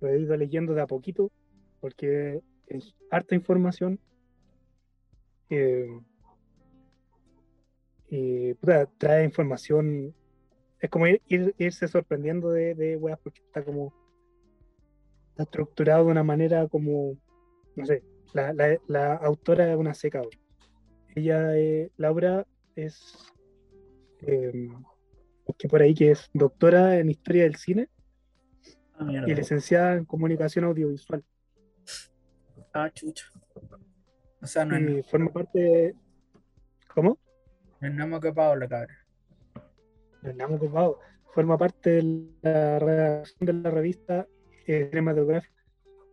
lo 0.00 0.08
he 0.08 0.18
ido 0.18 0.36
leyendo 0.36 0.74
de 0.74 0.80
a 0.80 0.86
poquito 0.86 1.30
porque 1.80 2.40
es 2.66 2.94
harta 3.10 3.34
información. 3.34 3.98
eh, 5.50 5.88
y 8.08 8.54
puta, 8.54 8.86
trae 8.98 9.24
información. 9.24 10.14
Es 10.80 10.88
como 10.90 11.06
ir- 11.06 11.20
ir- 11.28 11.54
irse 11.58 11.86
sorprendiendo 11.88 12.50
de, 12.50 12.74
de 12.74 12.96
weas 12.96 13.18
porque 13.22 13.40
está 13.40 13.62
como. 13.64 13.92
Está 15.30 15.42
estructurado 15.44 16.04
de 16.06 16.10
una 16.10 16.24
manera 16.24 16.66
como. 16.68 17.16
No 17.76 17.86
sé. 17.86 18.02
La, 18.32 18.52
la- 18.52 18.78
la 18.86 19.14
autora 19.14 19.70
es 19.72 19.76
una 19.78 19.94
seca. 19.94 20.22
Ella, 21.14 21.56
eh, 21.56 21.90
Laura, 21.96 22.46
es. 22.76 23.32
eh, 24.22 24.68
por 25.68 25.82
ahí 25.82 25.94
que 25.94 26.12
es 26.12 26.30
doctora 26.32 26.98
en 26.98 27.10
historia 27.10 27.42
del 27.42 27.56
cine 27.56 27.88
Ah, 28.94 29.10
y 29.26 29.34
licenciada 29.34 29.94
en 29.94 30.04
comunicación 30.04 30.64
audiovisual. 30.66 31.24
Ah, 32.72 32.88
chucha. 32.92 33.24
O 34.42 34.46
sea, 34.46 34.64
no 34.64 34.76
es, 34.76 34.82
Y 34.98 35.02
forma 35.02 35.30
parte 35.32 35.58
de. 35.58 35.94
¿Cómo? 36.94 37.18
no 37.80 37.88
es 38.04 38.08
más 38.08 38.20
que 38.20 38.32
Paola, 38.32 38.68
cabrón. 38.68 38.96
Hernán 40.22 40.54
Ocupado 40.54 40.98
forma 41.34 41.56
parte 41.56 41.90
de 41.90 42.26
la 42.42 42.78
redacción 42.78 43.46
de 43.46 43.52
la 43.52 43.70
revista 43.70 44.26
eh, 44.66 44.88
cinematográfica 44.90 45.54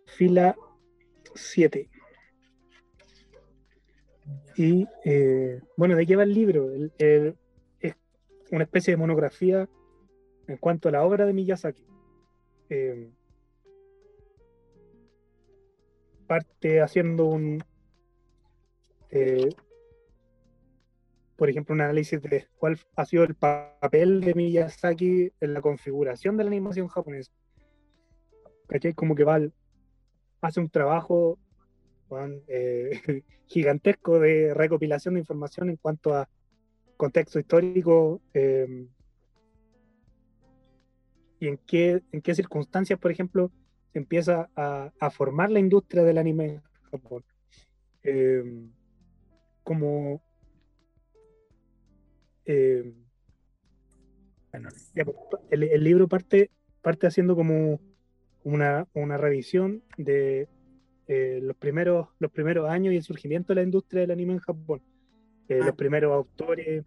Fila 0.05 0.55
7. 1.35 1.89
Y 4.55 4.87
eh, 5.05 5.61
bueno, 5.75 5.95
¿de 5.95 6.05
qué 6.05 6.15
va 6.15 6.23
el 6.23 6.33
libro? 6.33 6.69
Es 6.97 7.35
una 8.51 8.63
especie 8.63 8.93
de 8.93 8.97
monografía 8.97 9.67
en 10.47 10.57
cuanto 10.57 10.89
a 10.89 10.93
la 10.93 11.03
obra 11.03 11.25
de 11.25 11.33
Miyazaki. 11.33 11.85
Eh, 12.69 13.11
parte 16.25 16.81
haciendo 16.81 17.25
un, 17.25 17.63
por 21.37 21.49
ejemplo, 21.49 21.75
un 21.75 21.81
análisis 21.81 22.21
de 22.21 22.47
cuál 22.57 22.79
ha 22.95 23.05
sido 23.05 23.23
el 23.23 23.35
papel 23.35 24.21
de 24.21 24.33
Miyazaki 24.33 25.31
en 25.39 25.53
la 25.53 25.61
configuración 25.61 26.35
de 26.35 26.43
la 26.43 26.49
animación 26.49 26.87
japonesa. 26.87 27.31
¿Cachai? 28.67 28.93
Como 28.93 29.15
que 29.15 29.23
va, 29.23 29.39
hace 30.41 30.59
un 30.59 30.69
trabajo 30.69 31.37
eh, 32.47 33.23
gigantesco 33.45 34.19
de 34.19 34.53
recopilación 34.53 35.13
de 35.13 35.21
información 35.21 35.69
en 35.69 35.77
cuanto 35.77 36.15
a 36.15 36.27
contexto 36.97 37.39
histórico 37.39 38.19
eh, 38.33 38.87
y 41.39 41.47
en 41.47 41.57
qué, 41.67 42.01
en 42.11 42.21
qué 42.21 42.33
circunstancias, 42.33 42.97
por 42.97 43.11
ejemplo, 43.11 43.51
se 43.93 43.99
empieza 43.99 44.49
a, 44.55 44.91
a 44.99 45.09
formar 45.11 45.51
la 45.51 45.59
industria 45.59 46.03
del 46.03 46.17
anime 46.17 46.45
en 46.45 46.61
Japón. 46.91 47.23
Eh, 48.01 48.43
como 49.63 50.21
eh, 52.47 52.93
Bueno, 54.51 54.69
pues, 55.29 55.43
el, 55.51 55.63
el 55.63 55.83
libro 55.83 56.07
parte, 56.07 56.49
parte 56.81 57.05
haciendo 57.07 57.35
como 57.35 57.79
una, 58.43 58.87
una 58.93 59.17
revisión 59.17 59.83
de 59.97 60.47
eh, 61.07 61.39
los, 61.43 61.55
primeros, 61.57 62.07
los 62.19 62.31
primeros 62.31 62.69
años 62.69 62.93
y 62.93 62.97
el 62.97 63.03
surgimiento 63.03 63.51
de 63.53 63.55
la 63.55 63.63
industria 63.63 64.01
del 64.01 64.11
anime 64.11 64.33
en 64.33 64.39
Japón. 64.39 64.81
Eh, 65.49 65.59
Ah. 65.61 65.65
Los 65.67 65.75
primeros 65.75 66.11
autores, 66.13 66.83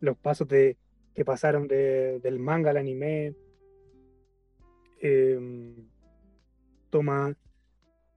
los 0.00 0.16
pasos 0.18 0.46
de, 0.48 0.76
que 1.14 1.24
pasaron 1.24 1.66
de- 1.68 2.20
del 2.20 2.38
manga 2.38 2.70
al 2.70 2.76
anime. 2.76 3.34
eh, 5.00 5.74
toma 6.90 7.36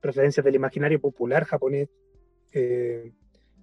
referencias 0.02 0.44
del 0.44 0.56
imaginario 0.56 1.00
popular 1.00 1.46
japonés. 1.46 1.90
eh, 2.54 3.12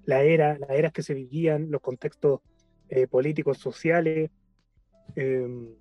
la 0.09 0.23
era, 0.23 0.57
las 0.59 0.71
eras 0.71 0.93
que 0.93 1.03
se 1.03 1.13
vivían, 1.13 1.71
los 1.71 1.83
contextos 1.83 2.41
eh, 2.89 3.07
políticos, 3.07 3.59
sociales. 3.59 4.31
eh, 5.17 5.77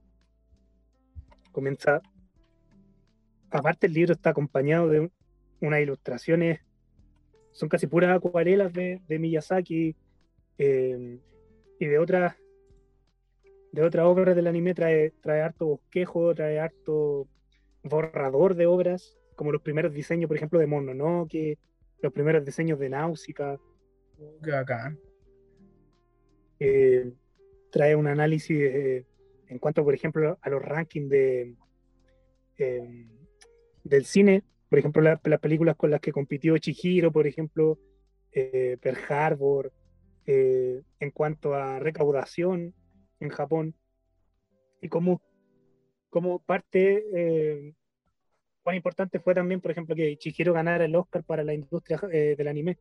comienza. 1.53 2.01
Aparte, 3.49 3.87
el 3.87 3.93
libro 3.93 4.13
está 4.13 4.31
acompañado 4.31 4.89
de 4.89 4.99
un- 4.99 5.11
unas 5.61 5.79
ilustraciones, 5.81 6.59
son 7.53 7.69
casi 7.69 7.87
puras 7.87 8.15
acuarelas 8.15 8.73
de, 8.73 9.01
de 9.07 9.19
Miyazaki 9.19 9.95
eh, 10.57 11.19
y 11.79 11.85
de 11.85 11.97
otras 11.99 12.35
de 13.71 13.81
otras 13.83 14.05
obras 14.05 14.35
del 14.35 14.47
anime. 14.47 14.73
Trae, 14.73 15.11
trae 15.21 15.41
harto 15.41 15.65
bosquejo, 15.67 16.35
trae 16.35 16.59
harto 16.59 17.27
borrador 17.83 18.55
de 18.55 18.65
obras, 18.65 19.17
como 19.35 19.51
los 19.51 19.61
primeros 19.61 19.93
diseños, 19.93 20.27
por 20.27 20.35
ejemplo, 20.37 20.59
de 20.59 20.67
Mononoke, 20.67 21.57
los 22.01 22.11
primeros 22.13 22.43
diseños 22.43 22.77
de 22.79 22.89
Náusica. 22.89 23.57
Qué 24.17 24.51
bacán. 24.51 24.99
eh, 26.59 27.13
trae 27.69 27.95
un 27.95 28.07
análisis 28.07 28.57
eh, 28.59 29.05
en 29.47 29.59
cuanto, 29.59 29.83
por 29.83 29.93
ejemplo, 29.93 30.39
a 30.41 30.49
los 30.49 30.61
rankings 30.61 31.07
de, 31.09 31.55
eh, 32.57 33.07
del 33.83 34.05
cine. 34.05 34.43
Por 34.69 34.79
ejemplo, 34.79 35.01
la- 35.03 35.21
las 35.23 35.39
películas 35.39 35.75
con 35.75 35.91
las 35.91 36.01
que 36.01 36.11
compitió 36.11 36.57
Chihiro, 36.57 37.11
por 37.11 37.27
ejemplo, 37.27 37.77
eh, 38.31 38.77
Pearl 38.81 38.97
Harbor, 39.07 39.71
eh, 40.25 40.81
en 40.99 41.11
cuanto 41.11 41.53
a 41.53 41.77
recaudación 41.79 42.73
en 43.19 43.29
Japón. 43.29 43.75
Y 44.81 44.89
cómo, 44.89 45.21
cómo 46.09 46.39
parte, 46.39 47.03
eh, 47.13 47.73
cuán 48.63 48.75
importante 48.75 49.19
fue 49.19 49.35
también, 49.35 49.61
por 49.61 49.69
ejemplo, 49.71 49.95
que 49.95 50.17
Chihiro 50.17 50.53
ganara 50.53 50.85
el 50.85 50.95
Oscar 50.95 51.23
para 51.23 51.43
la 51.43 51.53
industria 51.53 51.99
del 52.09 52.47
anime, 52.47 52.77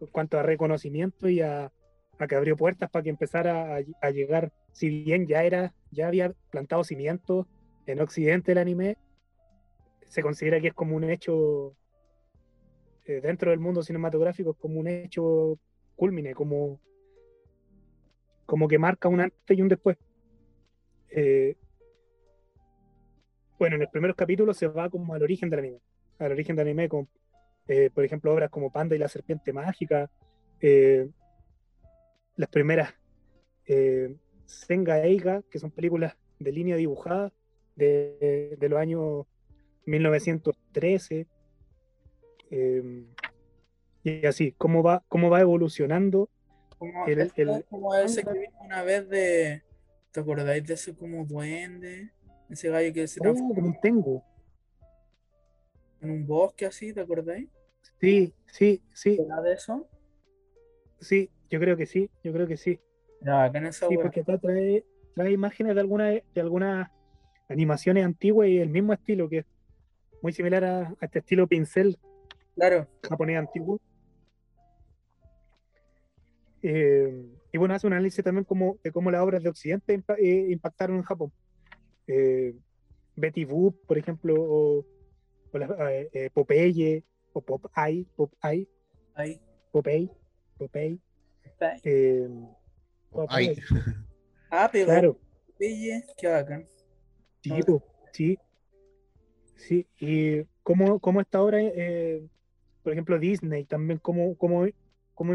en 0.00 0.06
cuanto 0.08 0.38
a 0.38 0.42
reconocimiento 0.42 1.28
y 1.28 1.40
a, 1.40 1.72
a 2.20 2.26
que 2.26 2.34
abrió 2.34 2.56
puertas 2.56 2.90
para 2.90 3.02
que 3.02 3.10
empezara 3.10 3.76
a, 4.00 4.10
llegar, 4.10 4.52
si 4.72 4.88
bien 4.88 5.26
ya 5.26 5.44
era, 5.44 5.74
ya 5.90 6.06
había 6.06 6.32
plantado 6.50 6.84
cimientos 6.84 7.46
en 7.86 8.00
Occidente 8.00 8.52
el 8.52 8.58
anime, 8.58 8.96
se 10.06 10.22
considera 10.22 10.60
que 10.60 10.68
es 10.68 10.74
como 10.74 10.96
un 10.96 11.04
hecho 11.04 11.74
eh, 13.06 13.20
dentro 13.22 13.50
del 13.50 13.60
mundo 13.60 13.82
cinematográfico, 13.82 14.50
es 14.50 14.56
como 14.58 14.80
un 14.80 14.88
hecho 14.88 15.58
culmine, 15.96 16.34
como, 16.34 16.80
como 18.46 18.68
que 18.68 18.78
marca 18.78 19.08
un 19.08 19.20
antes 19.20 19.58
y 19.58 19.62
un 19.62 19.68
después. 19.68 19.96
Eh, 21.10 21.56
bueno, 23.58 23.76
en 23.76 23.82
los 23.82 23.90
primeros 23.90 24.16
capítulos 24.16 24.56
se 24.56 24.68
va 24.68 24.88
como 24.88 25.14
al 25.14 25.22
origen 25.22 25.50
del 25.50 25.60
anime, 25.60 25.80
al 26.18 26.32
origen 26.32 26.56
del 26.56 26.66
anime, 26.68 26.88
con, 26.88 27.08
eh, 27.70 27.90
por 27.94 28.04
ejemplo, 28.04 28.34
obras 28.34 28.50
como 28.50 28.72
Panda 28.72 28.96
y 28.96 29.00
la 29.00 29.08
Serpiente 29.08 29.52
Mágica, 29.54 30.10
eh, 30.60 31.08
las 32.36 32.48
primeras 32.48 32.94
eh, 33.66 34.16
Senga 34.46 35.02
Eiga, 35.04 35.42
que 35.50 35.58
son 35.58 35.70
películas 35.70 36.16
de 36.38 36.52
línea 36.52 36.76
dibujada 36.76 37.32
de, 37.76 38.56
de 38.58 38.68
los 38.68 38.78
años 38.80 39.26
1913. 39.86 41.26
eh, 42.50 43.04
y 44.02 44.26
así, 44.26 44.52
cómo 44.56 44.82
va, 44.82 45.04
cómo 45.08 45.30
va 45.30 45.40
evolucionando. 45.40 46.30
Como, 46.78 47.06
El- 47.06 47.30
el- 47.36 47.50
es 47.50 47.64
como 47.68 47.94
ese 47.94 48.24
que 48.24 48.32
vimos 48.32 48.54
una 48.64 48.82
vez 48.82 49.08
de. 49.08 49.62
¿Te 50.12 50.20
acordáis 50.20 50.66
de 50.66 50.74
ese 50.74 50.94
como 50.96 51.24
duende? 51.26 52.10
Ese 52.48 52.70
gallo 52.70 52.92
que 52.92 53.06
se 53.06 53.20
Oh, 53.20 53.24
transforma 53.24 53.54
como 53.54 53.66
un 53.68 53.80
tengo. 53.80 54.24
en 56.00 56.10
un 56.10 56.26
bosque 56.26 56.66
así, 56.66 56.92
¿te 56.92 57.00
acordáis? 57.00 57.48
Sí, 58.00 58.34
sí, 58.46 58.82
sí, 58.94 59.18
¿Verdad 59.18 59.42
de 59.42 59.52
eso? 59.52 59.88
sí, 61.00 61.30
yo 61.50 61.60
creo 61.60 61.76
que 61.76 61.86
sí, 61.86 62.10
yo 62.22 62.32
creo 62.32 62.46
que 62.46 62.56
sí. 62.56 62.80
Era 63.20 63.34
bacán 63.38 63.66
esa 63.66 63.88
Sí, 63.88 63.96
porque 63.96 64.20
acá 64.20 64.38
trae, 64.38 64.84
trae 65.14 65.32
imágenes 65.32 65.74
de 65.74 65.80
alguna 65.80 66.06
de 66.10 66.40
algunas 66.40 66.90
animaciones 67.48 68.04
antiguas 68.04 68.48
y 68.48 68.58
el 68.58 68.70
mismo 68.70 68.92
estilo, 68.92 69.28
que 69.28 69.38
es 69.38 69.46
muy 70.22 70.32
similar 70.32 70.64
a, 70.64 70.80
a 70.88 70.96
este 71.02 71.18
estilo 71.18 71.46
pincel 71.46 71.98
Claro, 72.54 72.86
japonés 73.02 73.38
antiguo. 73.38 73.80
Eh, 76.62 77.10
y 77.52 77.58
bueno, 77.58 77.74
hace 77.74 77.86
un 77.86 77.94
análisis 77.94 78.22
también 78.22 78.44
como, 78.44 78.78
de 78.84 78.92
cómo 78.92 79.10
las 79.10 79.22
obras 79.22 79.42
de 79.42 79.48
Occidente 79.48 79.98
impa- 79.98 80.18
eh, 80.18 80.46
impactaron 80.50 80.96
en 80.96 81.02
Japón. 81.02 81.32
Eh, 82.06 82.54
Betty 83.16 83.44
Boop, 83.44 83.76
por 83.86 83.98
ejemplo, 83.98 84.34
o, 84.38 84.86
o 85.52 85.58
la- 85.58 86.04
Popeye, 86.34 87.04
o 87.32 87.40
Popeye, 87.40 88.06
Popeye, 88.16 88.68
ahí. 89.14 89.40
Popeye, 89.72 90.10
Popeye. 90.58 90.98
está. 91.44 91.76
eh, 91.84 92.28
Ay, 93.28 93.54
Popeye, 93.56 93.62
Ah, 94.50 94.68
pero 94.72 94.86
claro, 94.86 95.18
Pille, 95.58 96.04
qué 96.16 96.28
bacán. 96.28 96.66
sí, 97.42 97.62
po, 97.64 97.82
sí, 98.12 98.38
sí. 99.56 99.86
Y 99.98 100.42
cómo, 100.62 100.98
cómo 100.98 101.20
esta 101.20 101.40
obra, 101.42 101.58
eh, 101.62 102.26
por 102.82 102.92
ejemplo, 102.92 103.18
Disney 103.18 103.64
también, 103.64 103.98
cómo, 104.00 104.36
cómo, 104.36 104.66
cómo 105.14 105.34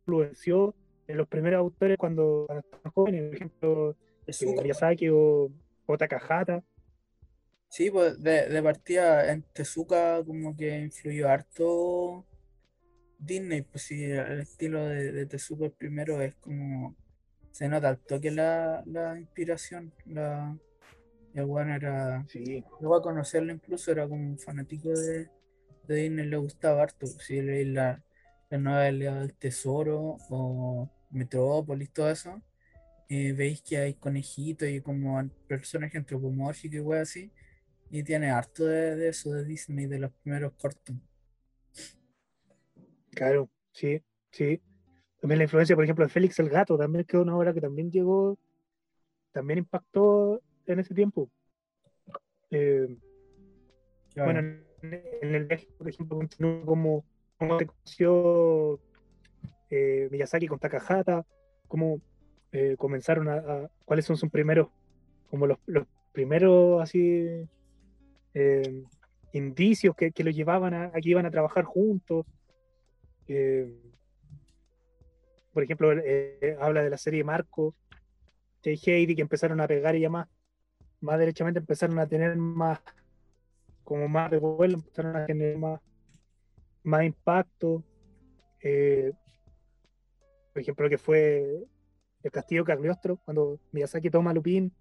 influenció 0.00 0.74
en 1.06 1.16
los 1.16 1.28
primeros 1.28 1.58
autores 1.58 1.96
cuando, 1.96 2.44
cuando 2.46 2.60
estaban 2.64 2.92
jóvenes, 2.92 3.22
por 3.28 3.34
ejemplo, 3.36 3.96
eh. 4.26 4.62
Miyazaki 4.62 5.08
o, 5.10 5.50
o 5.86 5.96
Takahata. 5.98 6.62
Sí, 7.68 7.90
pues 7.90 8.20
de, 8.22 8.48
de 8.48 8.62
partida 8.62 9.30
en 9.30 9.42
Tezuka 9.52 10.24
como 10.24 10.56
que 10.56 10.78
influyó 10.80 11.28
harto 11.28 12.26
Disney, 13.18 13.62
pues 13.62 13.84
sí, 13.84 14.04
el 14.04 14.40
estilo 14.40 14.86
de, 14.86 15.12
de 15.12 15.26
Tezuka 15.26 15.66
el 15.66 15.72
primero 15.72 16.20
es 16.22 16.34
como 16.36 16.96
se 17.50 17.68
nota 17.68 17.88
al 17.88 17.98
toque 17.98 18.30
la, 18.30 18.82
la 18.86 19.18
inspiración, 19.18 19.92
la 20.06 20.56
el 21.34 21.44
weón 21.44 21.70
era, 21.70 22.24
Sí, 22.28 22.64
luego 22.80 22.96
a 22.96 23.02
conocerlo 23.02 23.52
incluso 23.52 23.92
era 23.92 24.08
como 24.08 24.22
un 24.22 24.38
fanático 24.38 24.90
de, 24.90 25.28
de 25.86 25.94
Disney, 25.94 26.26
le 26.26 26.36
gustaba 26.36 26.82
harto, 26.82 26.98
pues, 27.00 27.18
si 27.18 27.40
leí 27.42 27.64
la, 27.66 28.02
la 28.50 28.58
novela 28.58 29.20
del 29.20 29.34
Tesoro 29.34 30.16
o 30.30 30.90
Metrópolis, 31.10 31.92
todo 31.92 32.10
eso, 32.10 32.42
veis 33.08 33.62
que 33.62 33.78
hay 33.78 33.94
conejitos 33.94 34.68
y 34.68 34.80
como 34.80 35.22
personajes 35.46 35.96
antropomórficos 35.96 36.76
y 36.76 36.80
weas 36.80 37.08
así, 37.08 37.32
y 37.90 38.02
tiene 38.02 38.30
harto 38.30 38.64
de, 38.66 38.96
de 38.96 39.08
eso 39.08 39.30
de 39.32 39.44
Disney, 39.44 39.86
de 39.86 39.98
los 39.98 40.12
primeros 40.12 40.52
cortos. 40.54 40.96
claro, 43.10 43.50
sí, 43.72 44.02
sí. 44.30 44.60
También 45.20 45.38
la 45.38 45.44
influencia, 45.44 45.74
por 45.74 45.84
ejemplo, 45.84 46.04
de 46.04 46.10
Félix 46.10 46.38
el 46.38 46.48
Gato, 46.48 46.78
también 46.78 47.04
que 47.04 47.16
es 47.16 47.22
una 47.22 47.36
obra 47.36 47.52
que 47.52 47.60
también 47.60 47.90
llegó, 47.90 48.38
también 49.32 49.60
impactó 49.60 50.40
en 50.66 50.78
ese 50.80 50.94
tiempo. 50.94 51.30
Eh, 52.50 52.88
Claro. 54.14 54.32
Bueno, 54.32 54.40
en, 54.82 55.34
el 55.34 55.44
viaje, 55.44 55.68
por 55.76 55.88
ejemplo, 55.88 56.16
continúa 56.18 56.64
como, 56.64 57.04
como 57.38 57.58
se 57.58 57.66
conoció 57.66 58.80
eh, 59.70 60.08
Miyazaki 60.10 60.48
con 60.48 60.58
Takahata, 60.58 61.24
cómo 61.68 62.00
eh, 62.52 62.76
comenzaron 62.78 63.28
a, 63.28 63.34
a- 63.34 63.70
cuáles 63.84 64.06
son 64.06 64.16
sus 64.16 64.30
primeros, 64.30 64.68
como 65.30 65.46
los, 65.46 65.58
los 65.66 65.86
primeros 66.12 66.82
así 66.82 67.48
eh, 68.40 68.84
indicios 69.32 69.96
que, 69.96 70.12
los 70.22 70.32
llevaban 70.34 70.72
a, 70.72 70.92
que 70.92 71.08
iban 71.08 71.26
a 71.26 71.30
trabajar 71.30 71.64
juntos. 71.64 72.24
Eh, 73.26 73.68
por 75.52 75.64
ejemplo, 75.64 75.92
eh, 75.92 76.56
habla 76.60 76.84
de 76.84 76.90
la 76.90 76.98
serie 76.98 77.24
Marco, 77.24 77.74
de 78.62 78.78
Heidi, 78.80 79.16
que 79.16 79.22
empezaron 79.22 79.60
a 79.60 79.66
pegar 79.66 79.96
y 79.96 80.08
más, 80.08 80.28
derechamente 81.00 81.58
empezaron 81.58 81.98
a 81.98 82.06
tener 82.06 82.36
más 82.36 82.78
como 83.82 84.06
más 84.08 84.30
revuelo, 84.30 84.74
empezaron 84.74 85.16
a 85.16 85.26
tener 85.26 85.58
más, 85.58 85.80
más 86.84 87.04
impacto. 87.04 87.82
Por 90.52 90.62
ejemplo, 90.62 90.88
que 90.88 90.98
fue 90.98 91.64
el 92.22 92.30
castillo 92.30 92.64
Cagliostro, 92.64 93.16
cuando 93.16 93.58
Miyazaki 93.72 94.10
toma 94.10 94.30
a 94.30 94.34
Lupin 94.34 94.72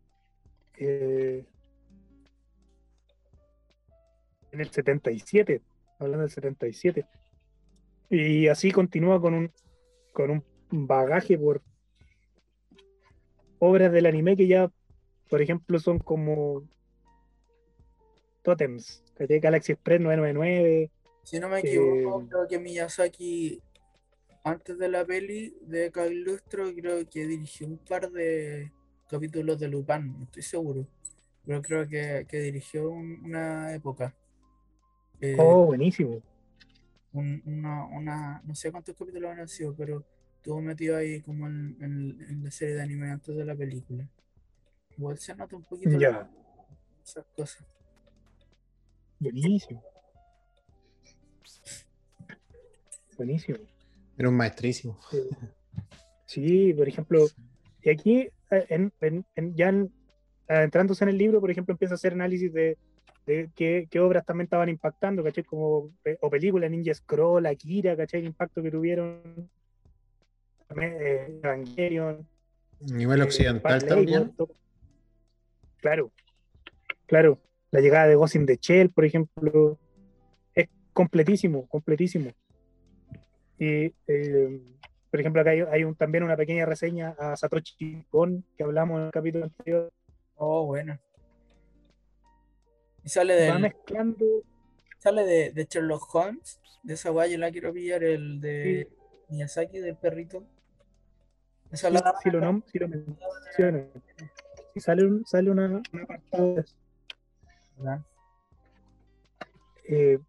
en 4.57 4.61
el 4.61 4.71
77, 4.71 5.61
hablando 5.99 6.23
del 6.23 6.31
77. 6.31 7.05
Y 8.09 8.47
así 8.47 8.71
continúa 8.71 9.21
con 9.21 9.33
un, 9.33 9.51
con 10.13 10.31
un 10.31 10.43
bagaje 10.71 11.37
por 11.37 11.61
obras 13.59 13.91
del 13.91 14.05
anime 14.07 14.35
que 14.35 14.47
ya, 14.47 14.71
por 15.29 15.41
ejemplo, 15.41 15.79
son 15.79 15.99
como 15.99 16.63
Totems, 18.41 19.03
¿cachai? 19.15 19.39
Galaxy 19.39 19.73
Express 19.73 20.01
999. 20.01 20.91
Si 21.23 21.39
no 21.39 21.49
me 21.49 21.57
eh, 21.59 21.61
equivoco, 21.65 22.27
creo 22.29 22.47
que 22.47 22.59
Miyazaki, 22.59 23.61
antes 24.43 24.77
de 24.79 24.89
la 24.89 25.05
peli 25.05 25.53
de 25.61 25.91
Cagliostro, 25.91 26.73
creo 26.73 27.07
que 27.09 27.27
dirigió 27.27 27.67
un 27.67 27.77
par 27.77 28.09
de 28.09 28.71
capítulos 29.09 29.59
de 29.59 29.67
Lupin, 29.67 30.17
no 30.17 30.23
estoy 30.23 30.43
seguro. 30.43 30.87
Pero 31.45 31.61
creo 31.61 31.87
que, 31.87 32.25
que 32.27 32.39
dirigió 32.39 32.89
un- 32.89 33.21
una 33.25 33.73
época. 33.73 34.15
Eh, 35.21 35.35
Oh, 35.39 35.65
buenísimo. 35.65 36.21
un- 37.13 37.41
una, 37.45 37.85
una, 37.85 38.41
no 38.45 38.53
sé 38.53 38.71
cuántos 38.71 38.95
capítulos 38.95 39.31
han 39.37 39.47
sido, 39.47 39.73
pero 39.75 40.03
estuvo 40.35 40.61
metido 40.61 40.97
ahí 40.97 41.21
como 41.21 41.47
en, 41.47 41.75
en- 41.81 42.21
en 42.29 42.43
la 42.43 42.51
serie 42.51 42.75
de 42.75 42.81
anime 42.83 43.09
antes 43.09 43.35
de 43.35 43.43
la 43.45 43.55
película. 43.55 44.07
Igual 44.97 45.17
se 45.17 45.35
nota 45.35 45.55
un 45.55 45.63
poquito 45.63 45.97
Ya, 45.99 46.29
esas 47.03 47.25
cosas. 47.35 47.65
buenísimo. 49.19 49.83
Buenísimo. 53.17 53.57
era 54.17 54.29
un 54.29 54.35
maestrísimo. 54.35 54.99
Sí, 56.25 56.73
por 56.73 56.87
ejemplo, 56.87 57.25
y 57.83 57.89
aquí, 57.89 58.29
eh, 58.51 58.65
en, 58.69 58.91
en- 59.01 59.25
en- 59.35 59.55
ya 59.55 59.69
en- 59.69 59.91
adentrándose 60.47 61.03
en 61.03 61.09
el 61.09 61.17
libro, 61.17 61.39
por 61.39 61.49
ejemplo, 61.51 61.71
empieza 61.73 61.93
a 61.93 61.95
hacer 61.95 62.13
análisis 62.13 62.51
de, 62.53 62.77
de 63.27 63.51
qué, 63.55 63.87
qué 63.91 63.99
obras 63.99 64.25
también 64.25 64.45
estaban 64.45 64.69
impactando, 64.69 65.23
¿cachai? 65.23 65.43
Como, 65.43 65.91
pe- 66.01 66.17
o 66.21 66.29
películas, 66.29 66.71
Ninja 66.71 66.93
Scroll, 66.93 67.45
Akira, 67.45 67.95
¿cachai? 67.95 68.21
El 68.21 68.27
impacto 68.27 68.63
que 68.63 68.71
tuvieron 68.71 69.49
eh, 70.81 71.39
Evangelion, 71.43 72.27
Nivel 72.79 73.19
eh, 73.19 73.23
occidental 73.23 73.85
también. 73.85 74.33
Claro, 75.77 76.11
claro. 77.05 77.39
La 77.71 77.81
llegada 77.81 78.07
de 78.07 78.15
Ghost 78.15 78.35
in 78.35 78.45
the 78.45 78.57
Shell, 78.59 78.89
por 78.91 79.03
ejemplo, 79.05 79.77
es 80.55 80.67
completísimo, 80.93 81.67
completísimo. 81.67 82.31
Y, 83.59 83.93
eh, 84.07 84.61
por 85.11 85.19
ejemplo, 85.19 85.41
acá 85.41 85.51
hay, 85.51 85.61
hay 85.61 85.83
un- 85.83 85.95
también 85.95 86.23
una 86.23 86.37
pequeña 86.37 86.65
reseña 86.65 87.15
a 87.19 87.35
Satoshi 87.35 88.03
Kon, 88.09 88.45
que 88.55 88.63
hablamos 88.63 88.99
en 88.99 89.05
el 89.07 89.11
capítulo 89.11 89.43
anterior. 89.45 89.89
Oh, 90.35 90.65
bueno. 90.65 90.97
Y 93.07 93.09
sale 93.09 93.47
Va 93.47 93.53
del, 93.53 93.61
mezclando, 93.61 94.25
sale 94.97 95.23
de, 95.23 95.51
de 95.53 95.63
Sherlock 95.63 96.13
Holmes, 96.13 96.59
de 96.83 96.93
esa 96.95 97.09
guay 97.09 97.31
yo 97.31 97.37
la 97.37 97.49
quiero 97.51 97.71
pillar, 97.71 98.03
el 98.03 98.41
de 98.41 98.89
Miyazaki, 99.29 99.79
del 99.79 99.95
perrito. 99.95 100.43
Esa 101.71 101.87
si, 101.87 101.93
la 101.93 102.15
si 102.21 102.29
lo, 102.31 102.41
nom- 102.41 102.65
si 102.69 102.79
lo 102.79 102.89
mencionan, 102.89 103.89
si 104.73 104.81
sale, 104.81 105.05
un, 105.05 105.25
sale 105.25 105.49
una, 105.49 105.81
un 105.93 106.01
apartado 106.01 106.55
de 106.55 106.59
eso. 106.59 106.75
Eh, 109.85 110.19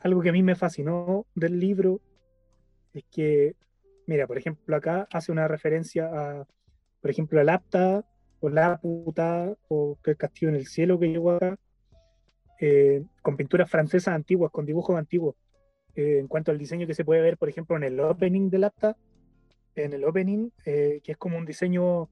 algo 0.00 0.20
que 0.20 0.28
a 0.28 0.32
mí 0.32 0.42
me 0.42 0.54
fascinó 0.54 1.24
del 1.34 1.58
libro 1.58 2.02
es 2.92 3.04
que, 3.10 3.56
mira, 4.06 4.26
por 4.26 4.36
ejemplo, 4.36 4.76
acá 4.76 5.08
hace 5.10 5.32
una 5.32 5.48
referencia 5.48 6.10
a, 6.12 6.46
por 7.00 7.10
ejemplo, 7.10 7.40
al 7.40 7.48
Apta 7.48 8.04
o 8.40 8.48
la 8.48 8.78
puta 8.78 9.54
o 9.68 9.98
que 10.02 10.12
el 10.12 10.16
castillo 10.16 10.48
en 10.48 10.56
el 10.56 10.66
cielo 10.66 10.98
que 10.98 11.08
llegó 11.08 11.32
acá, 11.32 11.58
eh, 12.60 13.04
con 13.22 13.36
pinturas 13.36 13.70
francesas 13.70 14.14
antiguas, 14.14 14.50
con 14.50 14.66
dibujos 14.66 14.96
antiguos. 14.98 15.36
Eh, 15.94 16.18
en 16.18 16.28
cuanto 16.28 16.50
al 16.50 16.58
diseño 16.58 16.86
que 16.86 16.94
se 16.94 17.04
puede 17.04 17.20
ver, 17.20 17.36
por 17.36 17.48
ejemplo, 17.48 17.76
en 17.76 17.84
el 17.84 18.00
opening 18.00 18.50
del 18.50 18.64
Apta, 18.64 18.96
en 19.74 19.92
el 19.92 20.04
opening, 20.04 20.50
eh, 20.64 21.00
que 21.02 21.12
es 21.12 21.18
como 21.18 21.38
un 21.38 21.46
diseño 21.46 22.08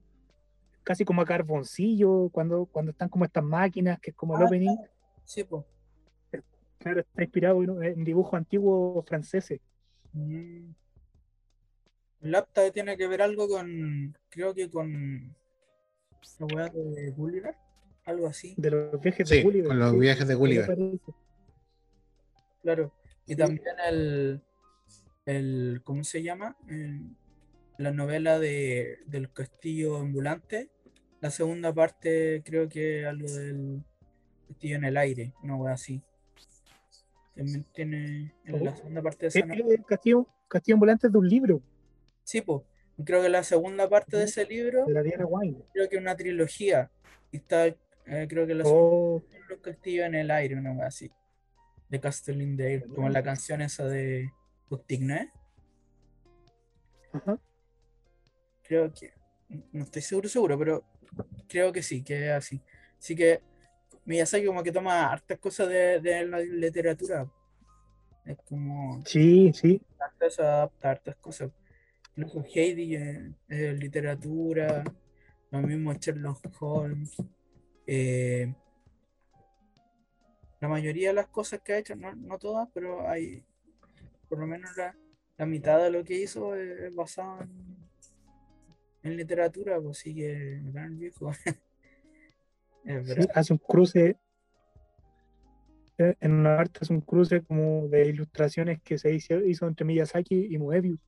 casi 0.83 1.05
como 1.05 1.21
a 1.21 1.25
carboncillo, 1.25 2.29
cuando, 2.29 2.65
cuando 2.65 2.91
están 2.91 3.09
como 3.09 3.25
estas 3.25 3.43
máquinas, 3.43 3.99
que 3.99 4.11
es 4.11 4.15
como 4.15 4.35
el 4.35 4.43
Ah, 4.43 4.45
opening. 4.45 4.75
Sí, 5.23 5.43
pues. 5.43 5.63
Claro, 6.79 7.01
está 7.01 7.23
inspirado 7.23 7.61
en, 7.61 7.83
en 7.83 8.03
dibujos 8.03 8.33
antiguos 8.35 9.05
franceses. 9.05 9.59
Mm. 10.13 10.71
El 12.21 12.35
Apta 12.35 12.69
tiene 12.71 12.97
que 12.97 13.07
ver 13.07 13.21
algo 13.21 13.47
con, 13.47 14.17
creo 14.29 14.53
que 14.53 14.69
con 14.69 15.35
la 16.39 16.45
weá 16.47 16.69
de 16.69 17.11
Gulliver, 17.11 17.55
algo 18.05 18.27
así, 18.27 18.53
De 18.57 18.71
los 18.71 18.99
viajes 19.01 19.27
Sí, 19.29 19.35
de 19.37 19.43
Gulliver. 19.43 19.67
con 19.67 19.79
los 19.79 19.91
sí, 19.91 19.99
viajes 19.99 20.27
de 20.27 20.35
Gulliver. 20.35 20.77
claro. 22.61 22.93
Y 23.25 23.31
Sí. 23.33 23.35
también 23.37 23.61
el, 23.87 24.41
el, 25.25 25.81
¿cómo 25.83 26.03
se 26.03 26.23
llama? 26.23 26.57
El- 26.67 27.15
la 27.77 27.91
novela 27.91 28.39
de, 28.39 28.99
del 29.05 29.31
castillo 29.31 29.97
ambulante. 29.97 30.69
La 31.21 31.31
segunda 31.31 31.73
parte 31.73 32.41
creo 32.43 32.67
que 32.67 33.05
algo 33.05 33.29
del 33.31 33.83
castillo 34.47 34.75
en 34.77 34.83
el 34.85 34.97
aire, 34.97 35.33
una 35.43 35.55
weá 35.55 35.73
así. 35.73 36.01
También 37.35 37.65
tiene 37.73 38.33
en 38.43 38.65
la 38.65 38.71
Oh. 38.71 38.75
segunda 38.75 39.01
parte 39.01 39.25
de 39.25 39.27
esa 39.29 39.45
novela. 39.45 39.65
el 39.75 39.85
castillo, 39.85 40.27
castillo 40.49 40.75
ambulante 40.75 41.07
es 41.07 41.13
de 41.13 41.19
un 41.19 41.29
libro, 41.29 41.61
Sí, 42.23 42.41
pues. 42.41 42.61
Creo 43.05 43.21
que 43.21 43.29
la 43.29 43.43
segunda 43.43 43.87
parte 43.89 44.17
de 44.17 44.25
ese 44.25 44.45
libro 44.45 44.85
de 44.85 44.93
la 44.93 45.03
Diana 45.03 45.25
Wine. 45.25 45.57
creo 45.73 45.87
que 45.89 45.95
es 45.95 46.01
una 46.01 46.15
trilogía. 46.15 46.91
Y 47.31 47.37
está, 47.37 47.67
eh, 47.67 47.77
creo 48.27 48.45
que 48.45 48.55
la 48.55 48.63
Oh, 48.65 49.21
segunda 49.21 49.47
Los 49.49 49.59
castillos 49.59 50.05
en 50.05 50.15
el 50.15 50.31
aire, 50.31 50.55
una 50.55 50.85
así. 50.85 51.11
De 51.89 51.99
Castle 51.99 52.43
in 52.43 52.57
the 52.57 52.73
Air, 52.73 52.87
como 52.87 53.09
la 53.09 53.23
canción 53.23 53.61
esa 53.61 53.87
de 53.87 54.29
Pustigné. 54.67 55.31
ajá. 57.13 57.39
Creo 58.63 58.93
que. 58.93 59.11
No 59.71 59.83
estoy 59.83 60.01
seguro, 60.03 60.29
seguro, 60.29 60.59
pero 60.59 60.83
creo 61.47 61.71
que 61.73 61.81
sí, 61.81 62.03
que 62.03 62.27
es 62.27 62.31
así. 62.31 62.61
Así 62.99 63.15
que 63.15 63.41
Miyazaki 64.05 64.45
como 64.45 64.61
que 64.61 64.71
toma 64.71 65.11
hartas 65.11 65.39
cosas 65.39 65.67
de, 65.69 65.99
de 65.99 66.25
la 66.27 66.39
literatura. 66.39 67.27
Es 68.25 68.37
como. 68.45 69.01
Sí, 69.05 69.51
sí. 69.53 69.81
hartas 69.99 70.39
adapta 70.39 70.91
hartas 70.91 71.15
cosas. 71.15 71.49
Incluso 72.15 72.43
Heidi 72.53 72.95
eh, 72.95 73.33
es 73.47 73.79
literatura, 73.79 74.83
lo 75.51 75.61
mismo 75.61 75.93
Sherlock 75.93 76.41
Holmes. 76.59 77.15
eh, 77.87 78.53
la 80.61 80.67
mayoría 80.67 81.09
de 81.09 81.13
las 81.15 81.27
cosas 81.27 81.61
que 81.61 81.73
ha 81.73 81.77
hecho, 81.77 81.95
no, 81.95 82.13
no 82.15 82.37
todas, 82.37 82.67
pero 82.73 83.07
hay 83.07 83.43
por 84.27 84.39
lo 84.39 84.45
menos 84.45 84.75
la, 84.77 84.95
la 85.37 85.45
mitad 85.45 85.81
de 85.81 85.89
lo 85.89 86.03
que 86.03 86.21
hizo 86.21 86.55
es, 86.55 86.79
es 86.81 86.95
basado 86.95 87.41
en, 87.41 87.77
en 89.03 89.17
literatura, 89.17 89.79
pues 89.81 89.97
sí 89.99 90.13
que 90.13 90.59
gran 90.65 90.97
viejo. 90.99 91.31
sí, 93.05 93.27
hace 93.33 93.53
un 93.53 93.59
cruce. 93.59 94.17
eh, 95.97 96.15
En 96.19 96.33
una 96.33 96.57
parte 96.57 96.79
hace 96.81 96.93
un 96.93 97.01
cruce 97.01 97.41
como 97.41 97.87
de 97.87 98.07
ilustraciones 98.07 98.81
que 98.81 98.97
se 98.97 99.13
hizo, 99.13 99.39
hizo 99.43 99.67
entre 99.67 99.85
Miyazaki 99.85 100.47
y 100.53 100.57
Moebius. 100.57 100.99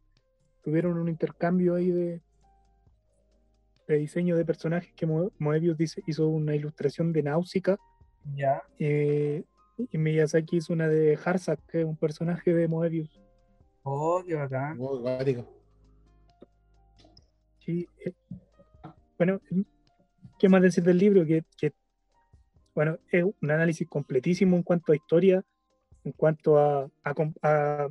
Tuvieron 0.63 0.97
un 0.97 1.09
intercambio 1.09 1.75
ahí 1.75 1.89
de, 1.91 2.21
de 3.88 3.95
diseño 3.97 4.35
de 4.38 4.45
personajes 4.45 4.93
que 4.95 5.05
Mo- 5.05 5.31
Moebius 5.39 5.77
dice, 5.77 6.03
hizo 6.07 6.27
una 6.27 6.55
ilustración 6.55 7.11
de 7.11 7.23
Náusica 7.23 7.77
Ya, 8.35 8.61
eh, 8.79 9.43
y 9.77 9.97
Miyazaki 9.97 10.57
hizo 10.57 10.73
una 10.73 10.88
de 10.88 11.17
Harzak, 11.23 11.59
que 11.67 11.79
es 11.81 11.85
un 11.85 11.97
personaje 11.97 12.53
de 12.53 12.67
Moebius. 12.67 13.09
oh, 13.83 14.23
qué 14.25 14.35
bacán. 14.35 14.77
Oh. 14.79 15.01
Sí, 17.59 17.88
eh, 18.05 18.13
bueno, 19.17 19.39
¿qué 20.39 20.49
más 20.49 20.61
decir 20.61 20.83
del 20.83 20.97
libro? 20.97 21.25
Que, 21.25 21.43
que, 21.57 21.73
bueno, 22.73 22.97
es 23.11 23.23
un 23.23 23.51
análisis 23.51 23.88
completísimo 23.88 24.55
en 24.57 24.63
cuanto 24.63 24.91
a 24.91 24.95
historia, 24.95 25.43
en 26.03 26.11
cuanto 26.13 26.57
a, 26.57 26.89
a, 27.03 27.13
a- 27.43 27.89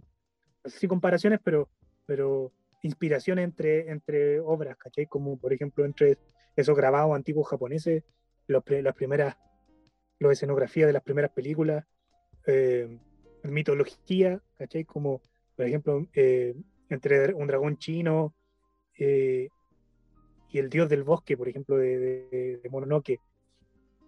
si 0.64 0.86
comparaciones, 0.88 1.40
pero, 1.42 1.68
pero 2.06 2.52
inspiraciones 2.82 3.44
entre, 3.44 3.90
entre 3.90 4.40
obras, 4.40 4.76
¿cachai? 4.76 5.06
Como 5.06 5.38
por 5.38 5.52
ejemplo 5.52 5.84
entre 5.84 6.18
esos 6.56 6.76
grabados 6.76 7.14
antiguos 7.14 7.48
japoneses, 7.48 8.04
los 8.46 8.62
las 8.68 8.94
primeras, 8.94 9.36
las 10.18 10.32
escenografías 10.32 10.86
de 10.86 10.92
las 10.92 11.02
primeras 11.02 11.30
películas, 11.30 11.84
eh, 12.46 12.98
mitología, 13.44 14.40
¿cachai? 14.58 14.84
Como 14.84 15.20
por 15.56 15.66
ejemplo 15.66 16.06
eh, 16.14 16.54
entre 16.88 17.34
un 17.34 17.46
dragón 17.46 17.76
chino, 17.78 18.34
eh, 18.98 19.48
y 20.52 20.58
el 20.58 20.68
dios 20.68 20.88
del 20.88 21.04
bosque, 21.04 21.36
por 21.36 21.48
ejemplo, 21.48 21.76
de, 21.76 21.98
de, 21.98 22.60
de 22.62 22.68
Mononoke, 22.70 23.20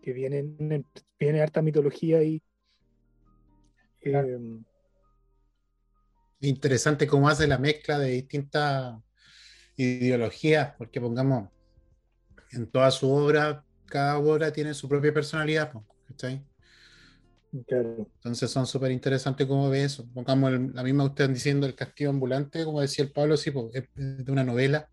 que 0.02 0.12
viene, 0.12 0.44
viene 1.18 1.40
harta 1.40 1.62
mitología 1.62 2.22
y 2.22 2.42
Interesante 6.42 7.06
cómo 7.06 7.28
hace 7.28 7.46
la 7.46 7.56
mezcla 7.58 7.98
de 7.98 8.10
distintas 8.10 8.96
ideologías, 9.76 10.74
porque 10.76 11.00
pongamos, 11.00 11.50
en 12.52 12.70
toda 12.70 12.90
su 12.90 13.10
obra, 13.10 13.64
cada 13.86 14.18
obra 14.18 14.52
tiene 14.52 14.74
su 14.74 14.88
propia 14.88 15.12
personalidad, 15.12 15.72
¿cachai? 16.06 16.44
claro, 17.66 18.08
Entonces 18.16 18.50
son 18.50 18.66
súper 18.66 18.92
interesantes 18.92 19.46
cómo 19.46 19.68
ve 19.68 19.84
eso. 19.84 20.08
Pongamos 20.14 20.52
el- 20.52 20.72
la 20.74 20.82
misma 20.82 21.04
usted 21.04 21.28
diciendo 21.30 21.66
el 21.66 21.74
castillo 21.74 22.10
ambulante, 22.10 22.64
como 22.64 22.80
decía 22.80 23.04
el 23.04 23.12
Pablo, 23.12 23.36
sí, 23.36 23.52
es 23.74 23.84
de 23.94 24.32
una 24.32 24.44
novela, 24.44 24.88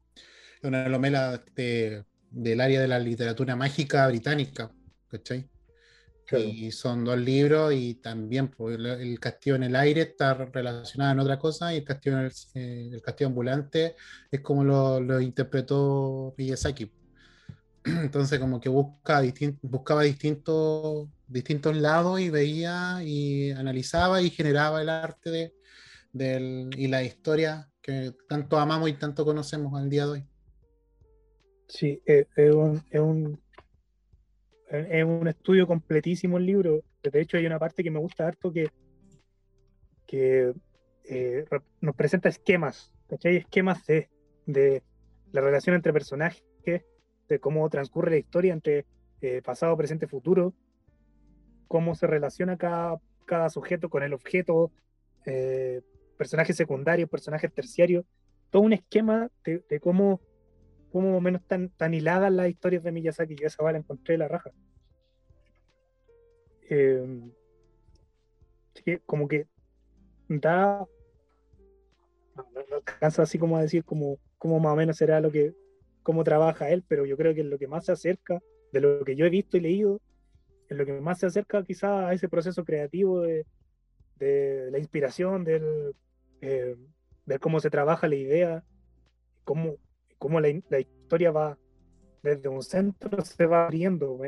de 0.62 0.68
una 0.70 0.90
novela 0.90 1.44
de- 1.56 2.06
del 2.32 2.62
área 2.62 2.82
de 2.82 2.88
la 2.88 3.00
literatura 3.00 3.56
mágica 3.56 4.08
británica, 4.08 4.72
¿cachai? 5.10 5.50
Claro. 6.30 6.46
Y 6.46 6.72
son 6.72 7.04
dos 7.04 7.18
libros 7.18 7.74
y 7.74 7.96
también 7.96 8.50
pues, 8.50 8.78
el, 8.78 8.86
el 8.86 9.20
castillo 9.20 9.56
en 9.56 9.64
el 9.64 9.76
aire 9.76 10.02
está 10.02 10.34
relacionado 10.34 11.12
en 11.14 11.20
otra 11.20 11.40
cosa 11.40 11.74
y 11.74 11.78
el 11.78 11.84
castillo, 11.84 12.20
en 12.20 12.26
el, 12.26 12.32
eh, 12.54 12.90
el 12.94 13.02
castillo 13.02 13.28
ambulante 13.28 13.96
es 14.32 14.42
como 14.42 14.64
lo, 14.64 15.00
lo 15.02 15.20
interpretó 15.20 16.34
Miyazaki. 16.38 16.92
Entonces 17.84 18.40
como 18.40 18.60
que 18.60 18.70
busca 18.70 19.22
distin- 19.24 19.58
buscaba 19.62 20.04
distintos, 20.04 21.08
distintos 21.28 21.76
lados 21.76 22.20
y 22.20 22.30
veía 22.30 23.02
y 23.04 23.52
analizaba 23.52 24.22
y 24.22 24.30
generaba 24.30 24.82
el 24.82 24.90
arte 24.90 25.32
de, 25.32 25.54
del, 26.14 26.70
y 26.78 26.88
la 26.88 27.04
historia 27.04 27.70
que 27.82 28.14
tanto 28.28 28.60
amamos 28.60 28.90
y 28.90 28.94
tanto 28.94 29.26
conocemos 29.26 29.74
al 29.80 29.90
día 29.90 30.06
de 30.06 30.12
hoy. 30.12 30.26
Sí, 31.68 32.02
es, 32.06 32.26
es 32.36 32.54
un, 32.54 32.84
es, 32.90 33.00
un, 33.00 33.40
es 34.70 35.04
un 35.04 35.28
estudio 35.28 35.68
completísimo 35.68 36.38
el 36.38 36.46
libro. 36.46 36.84
De 37.04 37.22
hecho, 37.22 37.38
hay 37.38 37.46
una 37.46 37.60
parte 37.60 37.84
que 37.84 37.92
me 37.92 38.00
gusta 38.00 38.28
harto 38.28 38.52
que, 38.52 38.70
que 40.06 40.54
eh, 41.06 41.46
nos 41.82 41.96
presenta 41.96 42.30
esquemas, 42.30 42.94
¿cachai? 43.08 43.38
Esquemas 43.38 43.86
de, 43.88 44.10
de 44.46 44.84
la 45.32 45.42
relación 45.42 45.76
entre 45.76 45.94
personajes, 45.94 46.44
de 46.64 47.40
cómo 47.40 47.70
transcurre 47.70 48.12
la 48.12 48.18
historia 48.18 48.54
entre 48.54 48.86
eh, 49.22 49.42
pasado, 49.44 49.78
presente, 49.78 50.08
futuro, 50.08 50.54
cómo 51.68 51.94
se 51.94 52.08
relaciona 52.08 52.58
cada, 52.58 53.00
cada 53.26 53.50
sujeto 53.50 53.90
con 53.90 54.02
el 54.04 54.14
objeto, 54.14 54.72
eh, 55.26 55.82
personajes 56.18 56.56
secundarios, 56.56 57.10
personajes 57.10 57.54
terciarios, 57.54 58.06
todo 58.50 58.64
un 58.64 58.74
esquema 58.74 59.30
de, 59.44 59.64
de 59.70 59.80
cómo, 59.80 60.22
cómo 60.92 61.10
más 61.10 61.18
o 61.18 61.22
menos 61.22 61.42
están 61.42 61.70
tan 61.70 61.94
hiladas 61.94 62.32
las 62.32 62.50
historias 62.50 62.84
de 62.84 62.92
Miyazaki. 62.92 63.36
Yo 63.36 63.48
esa 63.48 63.72
la 63.72 63.78
encontré 63.78 64.18
la 64.18 64.28
raja. 64.28 64.52
Eh, 66.70 67.32
que 68.86 69.00
como 69.00 69.28
que 69.28 69.48
da. 70.28 70.86
No, 72.36 72.46
no- 72.54 72.78
alcanzo 72.78 73.22
así 73.22 73.38
como 73.38 73.58
a 73.58 73.62
decir 73.62 73.84
como, 73.84 74.20
cómo 74.38 74.60
más 74.60 74.74
o 74.74 74.76
menos 74.76 74.98
será 74.98 75.20
lo 75.20 75.32
que, 75.32 75.54
cómo 76.04 76.24
trabaja 76.24 76.70
él, 76.70 76.84
pero 76.88 77.06
yo 77.06 77.18
creo 77.18 77.34
que 77.34 77.42
es 77.42 77.48
lo 77.48 77.58
que 77.58 77.68
más 77.68 77.86
se 77.86 77.92
acerca 77.92 78.40
de 78.72 78.82
lo 78.82 79.04
que 79.04 79.16
yo 79.16 79.26
he 79.26 79.30
visto 79.30 79.58
y 79.58 79.62
leído, 79.62 80.00
es 80.70 80.78
lo 80.78 80.86
que 80.86 80.94
más 80.94 81.20
se 81.20 81.26
acerca 81.26 81.64
quizá 81.64 82.08
a 82.08 82.14
ese 82.14 82.30
proceso 82.30 82.64
creativo 82.64 83.22
de, 83.22 83.46
la 84.72 84.78
inspiración, 84.78 85.44
del, 85.44 85.96
eh, 86.42 86.76
de 87.26 87.40
cómo 87.40 87.60
se 87.60 87.70
trabaja 87.70 88.08
la 88.08 88.16
idea, 88.16 88.64
cómo, 89.44 89.78
cómo 90.20 90.40
la, 90.40 90.50
la 90.70 90.80
historia 90.80 91.32
va 91.32 91.58
desde 92.22 92.50
un 92.50 92.62
centro, 92.62 93.24
se 93.24 93.46
va 93.46 93.66
abriendo. 93.66 94.20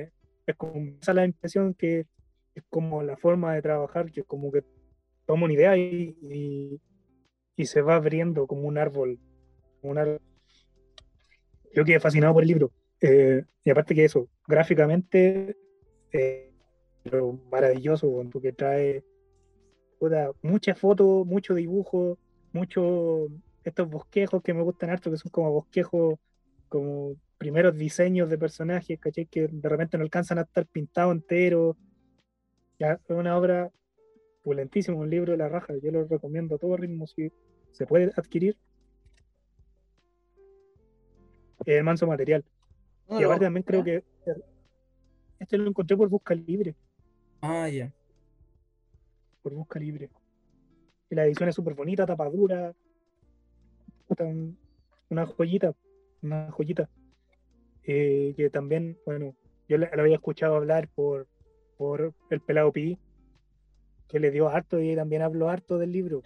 Es 0.47 0.55
como 0.55 0.75
esa 1.01 1.11
es 1.11 1.15
la 1.15 1.25
impresión 1.25 1.73
que 1.73 2.07
es 2.55 2.63
como 2.69 3.03
la 3.03 3.17
forma 3.17 3.53
de 3.53 3.61
trabajar, 3.61 4.11
que 4.11 4.23
como 4.23 4.51
que 4.51 4.63
toma 5.25 5.45
una 5.45 5.53
idea 5.53 5.77
y, 5.77 6.15
y, 7.55 7.65
se 7.65 7.81
va 7.83 7.95
abriendo 7.95 8.47
como 8.47 8.63
un 8.67 8.77
árbol. 8.79 9.19
un 9.83 9.97
árbol. 9.97 10.19
Yo 11.73 11.85
quedé 11.85 11.99
fascinado 11.99 12.33
por 12.33 12.43
el 12.43 12.49
libro. 12.49 12.71
Eh, 12.99 13.43
y 13.63 13.69
aparte 13.69 13.93
que 13.93 14.05
eso, 14.05 14.27
gráficamente, 14.47 15.55
eh, 16.11 16.51
pero 17.03 17.39
maravilloso, 17.51 18.11
porque 18.31 18.51
trae 18.51 19.03
muchas 20.41 20.79
fotos, 20.79 21.25
mucho 21.27 21.53
dibujo, 21.53 22.17
mucho 22.51 23.27
estos 23.63 23.89
bosquejos 23.89 24.41
que 24.41 24.53
me 24.53 24.61
gustan 24.63 24.89
harto, 24.89 25.11
que 25.11 25.17
son 25.17 25.31
como 25.31 25.51
bosquejos, 25.51 26.17
como 26.69 27.15
primeros 27.37 27.75
diseños 27.77 28.29
de 28.29 28.37
personajes, 28.37 28.99
¿cachai? 28.99 29.25
Que 29.25 29.47
de 29.47 29.69
repente 29.69 29.97
no 29.97 30.03
alcanzan 30.03 30.39
a 30.39 30.41
estar 30.41 30.65
pintados 30.67 31.13
enteros. 31.13 31.75
Ya, 32.79 32.93
es 32.93 33.15
una 33.15 33.37
obra 33.37 33.71
pulentísima, 34.43 34.97
un 34.97 35.09
libro 35.09 35.31
de 35.33 35.37
la 35.37 35.49
raja, 35.49 35.73
yo 35.81 35.91
lo 35.91 36.05
recomiendo 36.05 36.55
a 36.55 36.57
todo 36.57 36.77
ritmo, 36.77 37.05
si 37.07 37.31
se 37.71 37.85
puede 37.85 38.11
adquirir. 38.15 38.57
El 41.65 41.83
manso 41.83 42.07
material. 42.07 42.43
¿Dónde 43.07 43.21
Y 43.21 43.25
aparte 43.25 43.45
también 43.45 43.63
creo 43.63 43.83
que 43.83 44.03
este 45.39 45.57
lo 45.57 45.67
encontré 45.69 45.97
por 45.97 46.09
busca 46.09 46.33
libre, 46.33 46.75
Ah, 47.41 47.67
ya. 47.69 47.91
por 49.41 49.53
busca 49.53 49.79
libre. 49.79 50.09
Y 51.09 51.15
la 51.15 51.25
edición 51.25 51.49
es 51.49 51.55
súper 51.55 51.73
bonita, 51.73 52.05
tapadura. 52.05 52.73
Una 55.09 55.25
joyita, 55.25 55.73
una 56.21 56.51
joyita. 56.51 56.89
Eh, 57.83 58.33
que 58.37 58.49
también, 58.49 58.97
bueno, 59.05 59.35
yo 59.67 59.77
la- 59.77 59.89
había 59.93 60.15
escuchado 60.15 60.55
hablar 60.55 60.87
por, 60.89 61.27
por 61.77 62.13
el 62.29 62.41
pelado 62.41 62.71
Pi, 62.71 62.99
que 64.07 64.19
le 64.19 64.29
dio 64.31 64.49
harto 64.49 64.79
y 64.79 64.95
también 64.95 65.21
habló 65.21 65.49
harto 65.49 65.77
del 65.77 65.91
libro. 65.91 66.21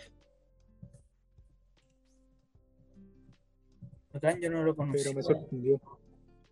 Acá 4.14 4.38
yo 4.40 4.50
no 4.50 4.64
lo 4.64 4.76
Pero 4.76 4.76
conocí. 4.76 5.14
me 5.16 5.22
sorprendió. 5.22 5.80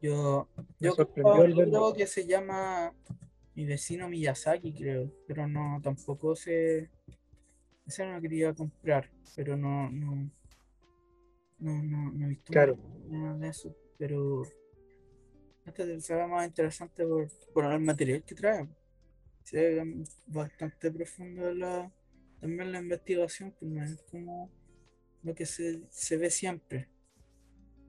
Yo, 0.01 0.47
Me 0.57 0.65
yo 0.80 0.93
sorprendió 0.93 1.43
el 1.43 1.55
yo 1.55 1.65
creo 1.65 1.93
que 1.93 2.07
se 2.07 2.26
llama 2.27 2.93
Mi 3.55 3.65
vecino 3.65 4.10
Miyazaki, 4.10 4.73
creo. 4.73 5.10
Pero 5.27 5.47
no, 5.47 5.80
tampoco 5.81 6.35
se. 6.35 6.89
Ese 7.85 8.05
no 8.05 8.14
lo 8.15 8.22
quería 8.22 8.53
comprar. 8.53 9.10
Pero 9.35 9.55
no, 9.57 9.89
no. 9.89 10.30
No, 11.64 11.81
no, 11.81 12.11
no 12.11 12.26
he 12.26 12.30
visto 12.30 12.52
Claro. 12.52 12.77
nada 13.10 13.38
de 13.38 13.48
eso. 13.48 13.73
Pero. 13.98 14.44
Este 15.65 15.85
más 16.27 16.45
interesante 16.45 17.06
por, 17.06 17.30
por 17.53 17.65
el 17.72 17.80
material 17.80 18.22
que 18.23 18.35
trae. 18.35 18.68
Se 19.44 19.57
ve 19.57 20.03
bastante 20.27 20.91
profundo 20.91 21.53
la, 21.53 21.90
también 22.41 22.72
la 22.73 22.80
investigación, 22.81 23.53
pues 23.57 23.72
no 23.72 23.81
es 23.81 24.02
como 24.11 24.52
lo 25.23 25.34
que 25.34 25.45
se, 25.45 25.81
se 25.90 26.18
ve 26.18 26.30
siempre. 26.30 26.90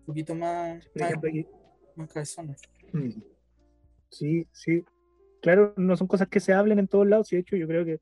Un 0.00 0.04
poquito 0.06 0.34
más, 0.36 0.88
más, 0.94 1.08
ejemplo, 1.10 1.30
aquí- 1.30 1.46
más 1.96 2.12
cabezona. 2.12 2.54
Mm. 2.92 3.22
Sí, 4.10 4.46
sí. 4.52 4.84
Claro, 5.42 5.74
no 5.76 5.96
son 5.96 6.06
cosas 6.06 6.28
que 6.28 6.38
se 6.38 6.52
hablen 6.52 6.78
en 6.78 6.86
todos 6.86 7.08
lados. 7.08 7.32
y 7.32 7.36
de 7.36 7.40
hecho, 7.42 7.56
yo 7.56 7.66
creo 7.66 7.84
que. 7.84 8.00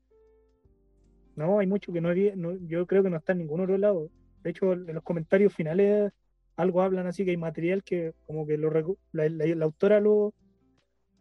No, 1.35 1.57
hay 1.57 1.65
mucho 1.65 1.91
que 1.91 1.99
no, 1.99 2.09
no 2.35 2.57
Yo 2.67 2.85
creo 2.85 3.01
que 3.01 3.09
no 3.09 3.17
está 3.17 3.31
en 3.31 3.39
ningún 3.39 3.61
otro 3.61 3.75
lado. 3.79 4.11
De 4.43 4.49
hecho, 4.49 4.73
en 4.73 4.93
los 4.93 5.03
comentarios 5.03 5.53
finales 5.53 6.11
algo 6.55 6.81
hablan 6.81 7.07
así 7.07 7.23
que 7.25 7.31
hay 7.31 7.37
material 7.37 7.83
que, 7.83 8.13
como 8.27 8.45
que 8.45 8.57
lo 8.57 8.69
la, 9.11 9.27
la- 9.29 9.45
la 9.55 9.65
autora 9.65 9.99
lo, 9.99 10.33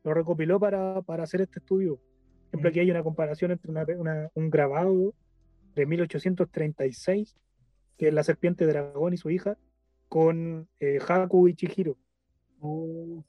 lo 0.04 0.14
recopiló 0.14 0.60
para, 0.60 1.00
para 1.02 1.22
hacer 1.22 1.40
este 1.40 1.60
estudio. 1.60 1.96
Por 1.96 2.48
ejemplo, 2.58 2.68
aquí 2.68 2.80
hay 2.80 2.90
una 2.90 3.02
comparación 3.02 3.50
entre 3.52 3.70
una- 3.70 3.86
una- 3.96 4.30
un 4.34 4.50
grabado 4.50 5.14
de 5.74 5.86
1836, 5.86 7.34
que 7.96 8.08
es 8.08 8.14
la 8.14 8.22
serpiente 8.24 8.66
dragón 8.66 9.14
y 9.14 9.16
su 9.16 9.30
hija, 9.30 9.56
con 10.08 10.68
eh, 10.80 10.98
Haku 11.06 11.48
y 11.48 11.54
Chihiro. 11.54 11.96
Oh. 12.60 13.24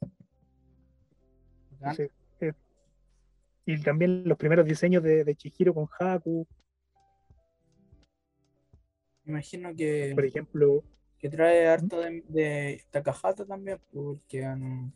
Entonces, 1.72 2.12
eh, 2.42 2.54
y 3.66 3.82
también 3.82 4.24
los 4.26 4.38
primeros 4.38 4.66
diseños 4.66 5.04
de, 5.04 5.24
de 5.24 5.36
Chihiro 5.36 5.74
con 5.74 5.88
Haku, 6.00 6.46
Me 9.26 9.34
imagino 9.34 9.76
que, 9.76 10.12
por 10.16 10.26
ejemplo. 10.26 10.84
que 11.20 11.30
trae 11.30 11.68
harto 11.68 12.02
de, 12.02 12.24
de 12.28 12.84
Takahata 12.92 13.46
también, 13.46 13.80
porque 13.92 14.46
um, 14.46 14.92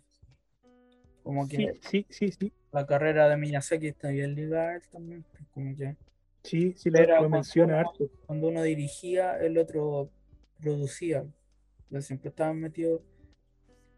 como 1.23 1.47
que 1.47 1.79
Sí, 1.81 2.05
sí, 2.09 2.29
sí, 2.29 2.31
sí, 2.31 2.53
la 2.71 2.85
carrera 2.85 3.29
de 3.29 3.37
Miyazaki 3.37 3.87
está 3.87 4.09
bien 4.09 4.35
ligada 4.35 4.69
a 4.71 4.75
él 4.75 4.81
también. 4.91 5.23
pues, 5.31 5.43
Como 5.53 5.75
que 5.75 5.95
sí, 6.43 6.73
sí 6.75 6.89
lo, 6.89 7.05
lo 7.23 7.29
menciona 7.29 7.79
harto. 7.79 8.09
cuando 8.25 8.47
uno 8.49 8.61
dirigía, 8.63 9.37
el 9.39 9.57
otro 9.57 10.09
producía. 10.59 11.25
Yo 11.89 12.01
siempre 12.01 12.29
estaban 12.29 12.59
metidos, 12.59 13.01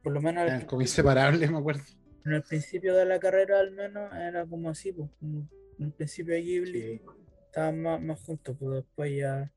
por 0.03 0.14
lo 0.14 0.22
menos 0.22 0.47
Eran 0.47 0.65
como 0.65 0.81
inseparables, 0.81 1.49
me 1.51 1.57
acuerdo. 1.57 1.81
en 2.26 2.34
el 2.34 2.43
principio 2.43 2.95
de 2.95 3.06
la 3.06 3.19
carrera 3.19 3.60
al 3.60 3.72
menos 3.72 4.14
era 4.14 4.45
como 4.45 4.69
así, 4.69 4.91
pues, 4.91 5.10
como 5.19 5.47
en 5.80 5.85
el 5.85 5.91
principio 5.93 6.34
de 6.35 6.41
Ghibli 6.41 6.81
Sí. 6.81 7.01
estaban 7.47 7.81
más, 7.81 8.01
más 8.01 8.22
juntos, 8.22 8.56
pero 8.60 8.72
después 8.76 9.11
ya 9.18 9.51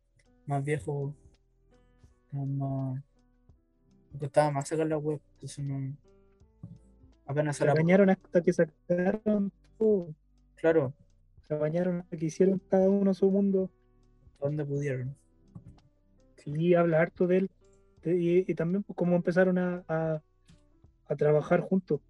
más 0.47 0.65
viejos, 0.65 1.15
estaban 2.25 2.59
más, 2.59 3.03
porque 4.11 4.27
estaba 4.27 4.51
más 4.51 4.69
de 4.69 4.85
la 4.85 4.99
web, 4.99 5.21
entonces 5.35 5.65
no, 5.65 5.97
apenas 7.27 7.57
se 7.57 7.65
la 7.65 7.75
bañaron 7.75 8.11
hasta 8.11 8.43
que 8.43 8.53
sacaron 8.53 9.53
todo. 9.79 10.15
claro, 10.57 10.93
Se 11.49 11.55
bañaron 11.55 12.01
hasta 12.01 12.17
que 12.17 12.27
hicieron 12.27 12.61
cada 12.69 12.89
uno 12.89 13.15
su 13.15 13.31
mundo. 13.31 13.71
donde 14.41 14.65
pudieron. 14.65 15.17
Sí, 16.37 16.75
habla 16.75 17.01
harto 17.01 17.27
de 17.27 17.39
él. 17.39 17.51
de- 18.03 18.21
y, 18.21 18.45
y 18.49 18.55
también 18.55 18.83
pues, 18.83 18.97
cómo 18.97 19.15
empezaron 19.17 19.59
a, 19.59 19.85
a, 19.87 20.21
a 21.07 21.17
trabajar 21.17 21.61
juntos. 21.61 22.01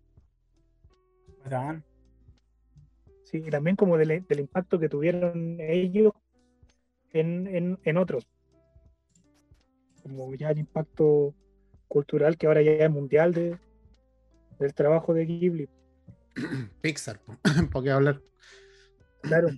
Sí, 3.24 3.42
y 3.46 3.50
también 3.50 3.76
como 3.76 3.96
del, 3.98 4.24
del 4.26 4.40
impacto 4.40 4.78
que 4.78 4.88
tuvieron 4.88 5.58
ellos 5.60 6.12
en, 7.12 7.46
en, 7.46 7.78
en 7.84 7.96
otros. 7.96 8.28
Como 10.02 10.34
ya 10.34 10.50
el 10.50 10.58
impacto 10.58 11.34
cultural 11.88 12.36
que 12.36 12.46
ahora 12.46 12.62
ya 12.62 12.72
es 12.72 12.90
mundial 12.90 13.32
de, 13.34 13.58
del 14.58 14.74
trabajo 14.74 15.14
de 15.14 15.26
Ghibli. 15.26 15.68
Pixar, 16.80 17.20
¿por 17.70 17.84
qué 17.84 17.90
hablar? 17.90 18.20
Claro, 19.22 19.48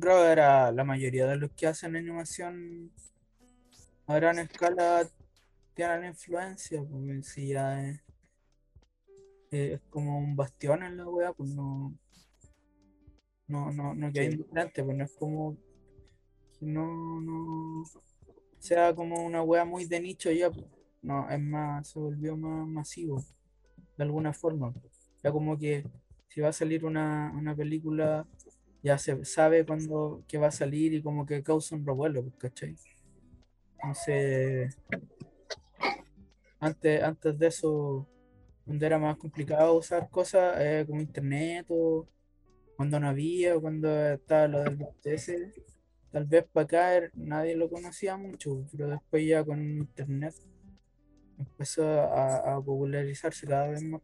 Creo 0.00 0.22
que 0.22 0.32
era 0.32 0.72
la 0.72 0.84
mayoría 0.84 1.26
de 1.26 1.36
los 1.36 1.50
que 1.50 1.66
hacen 1.66 1.96
animación 1.96 2.90
a 4.06 4.14
gran 4.16 4.38
escala 4.38 5.06
tienen 5.74 6.06
influencia, 6.06 6.82
porque 6.82 7.22
si 7.22 7.48
ya 7.48 7.86
es, 7.86 8.00
es 9.50 9.80
como 9.90 10.18
un 10.18 10.34
bastión 10.34 10.82
en 10.82 10.96
la 10.96 11.06
wea, 11.06 11.32
pues 11.34 11.50
no, 11.50 11.94
no, 13.48 13.70
no, 13.70 13.94
no 13.94 14.12
queda 14.12 14.24
Sí. 14.24 14.30
indiferente, 14.30 14.82
pues 14.82 14.96
no 14.96 15.04
es 15.04 15.12
como 15.14 15.56
que 15.56 15.71
no, 16.62 17.20
no 17.20 17.84
sea 18.58 18.94
como 18.94 19.24
una 19.24 19.42
wea 19.42 19.64
muy 19.64 19.84
de 19.86 20.00
nicho 20.00 20.30
ya, 20.30 20.50
no, 21.02 21.28
es 21.28 21.40
más, 21.40 21.88
se 21.88 21.98
volvió 21.98 22.36
más 22.36 22.66
masivo, 22.68 23.22
de 23.96 24.04
alguna 24.04 24.32
forma. 24.32 24.72
Ya 25.22 25.32
como 25.32 25.58
que 25.58 25.84
si 26.28 26.40
va 26.40 26.48
a 26.48 26.52
salir 26.52 26.84
una, 26.84 27.32
una 27.36 27.54
película 27.54 28.26
ya 28.82 28.98
se 28.98 29.24
sabe 29.24 29.64
cuándo 29.64 30.24
que 30.26 30.38
va 30.38 30.48
a 30.48 30.52
salir 30.52 30.94
y 30.94 31.02
como 31.02 31.24
que 31.26 31.42
causa 31.42 31.76
un 31.76 31.86
revuelo, 31.86 32.22
pues, 32.22 32.34
¿cachai? 32.38 32.76
Entonces, 33.74 34.76
antes, 36.60 37.02
antes 37.02 37.38
de 37.38 37.46
eso, 37.46 38.08
cuando 38.64 38.86
era 38.86 38.98
más 38.98 39.16
complicado 39.16 39.74
usar 39.74 40.08
cosas 40.10 40.56
eh, 40.60 40.84
como 40.86 41.00
internet 41.00 41.66
o 41.68 42.08
cuando 42.76 42.98
no 42.98 43.08
había, 43.08 43.56
o 43.56 43.60
cuando 43.60 43.88
estaba 44.12 44.48
lo 44.48 44.62
del 44.62 44.76
BTS, 44.76 45.32
tal 46.12 46.26
vez 46.26 46.44
para 46.52 46.64
acá 46.64 46.94
er- 46.96 47.12
nadie 47.14 47.56
lo 47.56 47.68
conocía 47.70 48.16
mucho, 48.16 48.64
pero 48.72 48.88
después 48.88 49.26
ya 49.26 49.44
con 49.44 49.60
internet 49.60 50.34
empezó 51.38 51.84
a, 51.84 52.54
a 52.56 52.62
popularizarse 52.62 53.46
cada 53.46 53.68
vez 53.68 53.82
más. 53.82 54.00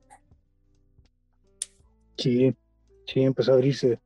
Sí, 2.19 2.55
sí, 3.07 3.23
empezó 3.23 3.53
a 3.53 3.55
abrirse. 3.55 3.99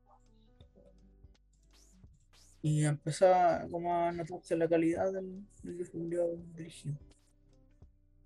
Y 2.62 2.84
empezó 2.84 3.26
a, 3.34 3.66
como 3.70 3.94
a 3.94 4.12
notarse 4.12 4.56
la 4.56 4.68
calidad 4.68 5.12
del, 5.12 5.44
del 5.62 5.76
dirigido. 6.54 6.96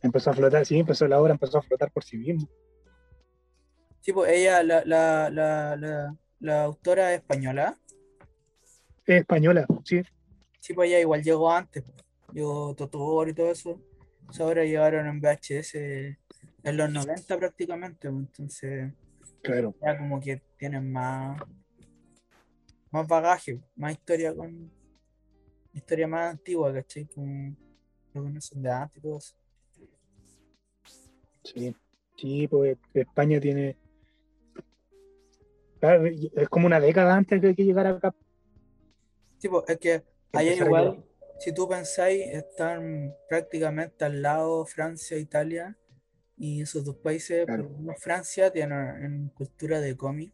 Empezó 0.03 0.31
a 0.31 0.35
flotar, 0.35 0.65
sí, 0.65 0.78
empezó 0.78 1.07
la 1.07 1.20
obra, 1.20 1.32
empezó 1.35 1.59
a 1.59 1.62
flotar 1.62 1.90
por 1.93 2.03
sí 2.05 2.16
mismo. 2.16 2.48
Sí, 4.01 4.12
pues 4.12 4.32
ella, 4.32 4.62
la, 4.62 4.85
la, 4.85 5.31
la, 5.31 5.77
la, 5.77 6.16
la 6.39 6.62
autora 6.62 7.12
española, 7.15 7.78
Es 9.07 9.20
española, 9.20 9.66
sí. 9.85 10.03
sí, 10.61 10.74
pues 10.74 10.89
ella 10.89 11.01
igual 11.01 11.23
llegó 11.23 11.51
antes, 11.53 11.83
pues. 11.85 12.05
llegó 12.33 12.74
Totoro 12.74 13.31
y 13.31 13.35
todo 13.35 13.51
eso. 13.51 13.81
Ahora 14.41 14.65
llegaron 14.65 15.07
en 15.07 15.20
VHS 15.20 15.74
en 16.65 16.77
los 16.77 16.91
90 16.91 17.39
prácticamente, 17.39 18.11
pues, 18.11 18.20
entonces 18.27 18.93
Claro. 19.43 19.74
ya 19.81 19.97
como 19.97 20.20
que 20.20 20.43
tienen 20.59 20.91
más, 20.91 21.41
más 22.91 23.07
bagaje, 23.07 23.61
más 23.77 23.93
historia 23.93 24.35
con 24.35 24.73
historia 25.73 26.09
más 26.09 26.33
antigua, 26.33 26.73
¿cachai? 26.73 27.07
Como 27.07 27.55
lo 28.15 28.23
conocen 28.23 28.62
de 28.62 28.70
antes 28.70 28.99
y 28.99 29.01
todo 29.03 29.19
eso. 29.19 29.37
Sí, 31.45 31.77
sí, 32.16 32.49
pues 32.49 32.77
España 32.93 33.41
tiene. 33.41 33.77
Claro, 35.78 36.07
es 36.07 36.49
como 36.49 36.66
una 36.66 36.81
década 36.81 37.15
antes 37.15 37.41
de 37.41 37.55
que 37.55 37.65
llegara 37.65 37.91
acá. 37.91 38.12
Sí, 39.47 39.51
pues, 39.51 39.64
es 39.68 39.78
que 39.78 40.02
allá 40.32 40.55
igual, 40.55 41.05
si 41.39 41.52
tú 41.52 41.68
pensáis, 41.68 42.27
están 42.32 43.14
prácticamente 43.28 44.05
al 44.05 44.20
lado 44.20 44.66
Francia, 44.66 45.16
Italia, 45.16 45.77
y 46.36 46.62
esos 46.62 46.85
dos 46.85 46.97
países, 46.97 47.47
Claro. 47.47 47.70
Francia 47.98 48.51
tiene 48.51 48.74
en 49.05 49.28
cultura 49.28 49.81
de 49.81 49.97
cómic, 49.97 50.32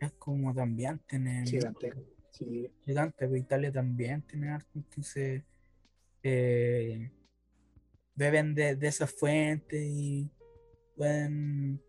es 0.00 0.12
como 0.14 0.52
también 0.52 0.98
tienen 1.06 1.46
Gigante. 1.46 1.92
Sí, 2.30 2.70
gigante, 2.84 3.14
pero 3.16 3.36
Italia 3.36 3.72
también 3.72 4.22
tiene 4.22 4.50
arte, 4.50 4.68
entonces 4.74 5.42
eh, 6.22 7.10
beben 8.14 8.54
de, 8.54 8.76
de 8.76 8.88
esa 8.88 9.06
fuente 9.06 9.82
y 9.82 10.28
pueden 10.96 11.80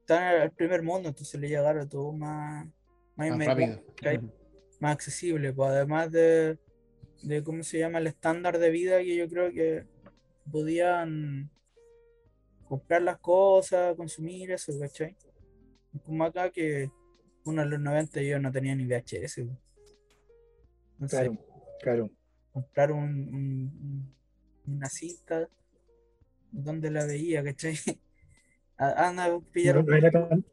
están 0.00 0.42
al 0.42 0.52
primer 0.52 0.82
mundo, 0.82 1.08
entonces 1.08 1.40
le 1.40 1.48
llegaron 1.48 1.88
todo 1.88 2.12
más, 2.12 2.68
más 3.16 3.46
rápido. 3.46 3.82
más 4.80 4.92
accesible, 4.92 5.52
pues 5.52 5.70
además 5.70 6.10
de, 6.10 6.58
de 7.22 7.42
cómo 7.44 7.62
se 7.62 7.78
llama 7.78 7.98
el 7.98 8.06
estándar 8.08 8.58
de 8.58 8.70
vida 8.70 8.98
que 8.98 9.16
yo 9.16 9.28
creo 9.28 9.52
que 9.52 9.86
podían 10.50 11.50
comprar 12.68 13.02
las 13.02 13.18
cosas, 13.18 13.96
consumir 13.96 14.50
eso, 14.50 14.72
¿cachai? 14.78 15.16
Como 16.04 16.24
acá 16.24 16.50
que 16.50 16.90
uno 17.44 17.62
en 17.62 17.70
los 17.70 17.80
90 17.80 18.20
yo 18.22 18.38
no 18.40 18.50
tenía 18.50 18.74
ni 18.74 18.84
VHS. 18.86 19.44
pues. 19.44 19.58
Entonces, 20.94 21.18
claro, 21.20 21.38
claro. 21.80 22.10
comprar 22.52 22.92
un, 22.92 23.04
un- 23.04 24.14
un- 24.66 24.74
una 24.76 24.88
cinta, 24.88 25.48
¿dónde 26.50 26.90
la 26.90 27.04
veía, 27.06 27.44
cachai? 27.44 27.74
Anda 28.76 29.26
a 29.26 29.40
pillar 29.40 29.76
No, 29.76 29.82
no 29.82 29.96
era 29.96 30.10
tan- 30.10 30.44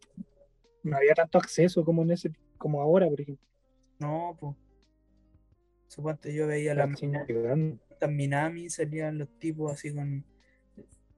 no 0.84 0.98
había 0.98 1.14
tanto 1.14 1.38
acceso 1.38 1.84
como 1.86 2.04
en 2.04 2.12
ese, 2.12 2.32
como 2.62 2.80
ahora, 2.82 3.10
por 3.10 3.20
ejemplo. 3.20 3.46
No, 4.00 4.38
pues. 4.40 4.56
Suponte 5.88 6.34
yo 6.34 6.48
veía 6.48 6.74
la 6.74 6.88
Las 6.88 8.10
Minami 8.10 8.70
salían 8.70 9.18
los 9.18 9.28
tipos 9.38 9.74
así 9.74 9.94
con, 9.94 10.24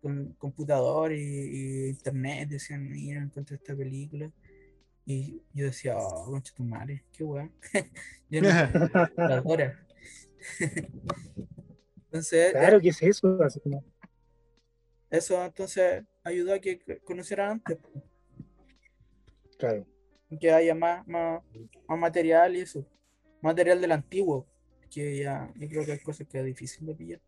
con 0.02 0.34
computador 0.34 1.14
y, 1.14 1.18
y 1.22 1.90
internet, 1.90 2.50
decían, 2.50 2.90
mira, 2.90 3.22
encontré 3.22 3.58
esta 3.58 3.76
película. 3.76 4.32
Y 5.06 5.44
yo 5.54 5.66
decía, 5.66 5.98
oh, 5.98 6.26
concha 6.26 6.54
tu 6.56 6.64
madre, 6.64 7.04
qué 7.12 7.24
weón. 7.24 7.52
yo 8.30 8.42
no. 8.42 8.50
Entonces, 12.06 12.52
Claro, 12.52 12.80
¿qué 12.80 12.90
es 12.90 13.02
eso? 13.04 13.42
Así 13.44 13.60
eso 15.10 15.46
entonces 15.46 16.04
ayudó 16.24 16.56
a 16.56 16.60
que 16.60 16.80
conocieran 17.04 17.52
antes, 17.52 17.78
claro. 19.60 19.86
Que 20.38 20.52
haya 20.52 20.76
más, 20.76 21.08
más, 21.08 21.42
más 21.88 22.00
material 22.00 22.56
y 22.56 22.62
eso. 22.62 22.86
Material 23.42 23.82
del 23.82 23.92
antiguo, 23.92 24.48
que 24.90 25.18
ya 25.18 25.52
yo 25.56 25.68
creo 25.68 25.86
que 25.86 25.92
hay 25.94 26.00
cosas 26.00 26.28
que 26.28 26.40
es 26.40 26.46
difícil 26.46 26.86
de 26.86 26.96
pillar. 26.96 27.22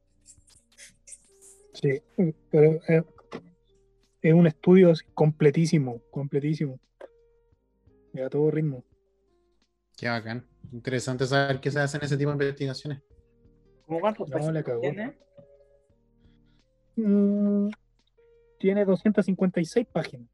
Sí, 1.73 2.01
pero 2.49 2.79
eh, 2.87 3.03
es 4.21 4.33
un 4.33 4.47
estudio 4.47 4.91
así 4.91 5.05
completísimo, 5.13 6.01
completísimo. 6.09 6.79
Y 8.13 8.21
a 8.21 8.29
todo 8.29 8.49
ritmo. 8.49 8.83
Qué 9.97 10.07
bacán. 10.07 10.47
Interesante 10.71 11.25
saber 11.25 11.59
qué 11.59 11.69
se 11.69 11.79
hacen 11.79 12.01
ese 12.03 12.17
tipo 12.17 12.29
de 12.31 12.45
investigaciones. 12.45 13.01
¿Cómo 13.85 13.99
cuántas 13.99 14.29
No, 14.29 14.79
tiene? 14.81 15.17
Mm, 16.95 17.69
tiene 18.57 18.85
256 18.85 19.85
páginas. 19.87 20.29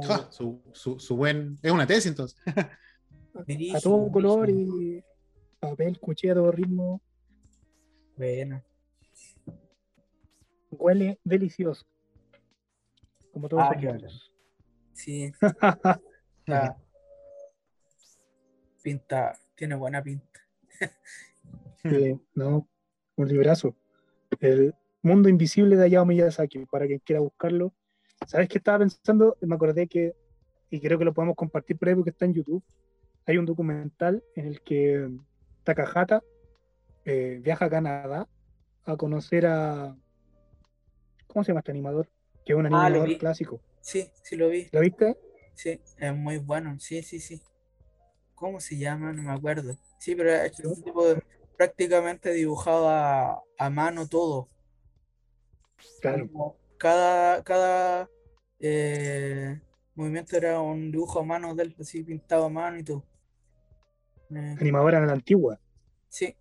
Ja, 0.00 0.30
su, 0.30 0.62
su, 0.72 0.98
su 0.98 1.16
buen. 1.16 1.58
Es 1.62 1.70
una 1.70 1.86
tesis 1.86 2.06
entonces. 2.06 2.40
A 3.74 3.80
todo 3.80 4.10
color 4.12 4.50
y 4.50 5.02
papel, 5.58 5.98
cuchilla 5.98 6.32
a 6.32 6.36
todo 6.36 6.52
ritmo. 6.52 7.00
Bueno. 8.16 8.62
Huele 10.70 11.18
delicioso. 11.24 11.86
Como 13.32 13.48
todos 13.48 13.62
Ah, 13.64 13.74
los. 13.80 14.30
Sí, 14.92 15.32
está- 16.46 16.76
pinta, 18.82 19.38
tiene 19.54 19.74
buena 19.76 20.02
pinta. 20.02 20.40
Sí, 21.84 22.16
no, 22.34 22.68
un 23.16 23.28
librazo. 23.28 23.74
El 24.38 24.72
mundo 25.02 25.28
invisible 25.28 25.74
de 25.76 25.84
Hayao 25.86 26.06
Miyazaki, 26.06 26.64
para 26.66 26.86
quien 26.86 27.00
quiera 27.00 27.20
buscarlo. 27.20 27.72
¿Sabes 28.26 28.48
qué 28.48 28.58
estaba 28.58 28.78
pensando? 28.78 29.36
Me 29.40 29.54
acordé 29.54 29.86
que, 29.86 30.14
y 30.70 30.80
creo 30.80 30.98
que 30.98 31.04
lo 31.04 31.12
podemos 31.14 31.36
compartir 31.36 31.78
por 31.78 31.88
ahí 31.88 31.94
porque 31.94 32.10
está 32.10 32.24
en 32.24 32.34
YouTube. 32.34 32.62
Hay 33.26 33.38
un 33.38 33.46
documental 33.46 34.22
en 34.34 34.46
el 34.46 34.60
que 34.62 35.08
Takahata 35.64 36.22
eh, 37.04 37.38
viaja 37.42 37.66
a 37.66 37.70
Canadá 37.70 38.28
a 38.84 38.96
conocer 38.96 39.46
a. 39.46 39.96
¿Cómo 41.26 41.44
se 41.44 41.48
llama 41.48 41.60
este 41.60 41.72
animador? 41.72 42.08
Que 42.44 42.52
es 42.52 42.58
un 42.58 42.66
Ah, 42.66 42.86
animador 42.86 43.16
clásico. 43.18 43.60
Sí, 43.80 44.10
sí 44.22 44.36
lo 44.36 44.48
vi. 44.48 44.68
¿Lo 44.72 44.80
viste? 44.80 45.16
Sí, 45.54 45.80
es 45.98 46.14
muy 46.16 46.38
bueno. 46.38 46.78
Sí, 46.78 47.02
sí, 47.02 47.20
sí. 47.20 47.40
¿Cómo 48.34 48.60
se 48.60 48.76
llama? 48.76 49.12
No 49.12 49.22
me 49.22 49.32
acuerdo. 49.32 49.76
Sí, 49.98 50.14
pero 50.14 50.30
es 50.32 50.58
un 50.60 50.82
tipo 50.82 51.06
de- 51.06 51.22
prácticamente 51.56 52.32
dibujado 52.32 52.88
a, 52.88 53.40
a 53.58 53.70
mano 53.70 54.08
todo. 54.08 54.48
Claro, 56.00 56.28
Como 56.28 56.56
Cada, 56.82 57.44
cada 57.44 58.10
eh, 58.58 59.60
movimiento 59.94 60.36
era 60.36 60.60
un 60.60 60.90
dibujo 60.90 61.20
a 61.20 61.22
mano 61.22 61.54
de 61.54 61.62
él, 61.62 61.76
así 61.78 62.02
pintado 62.02 62.46
a 62.46 62.48
mano 62.48 62.76
y 62.76 62.82
todo. 62.82 63.04
Eh, 64.30 64.56
animadora 64.60 65.00
de 65.00 65.06
la 65.06 65.12
antigua. 65.12 65.60
sí, 66.08 66.34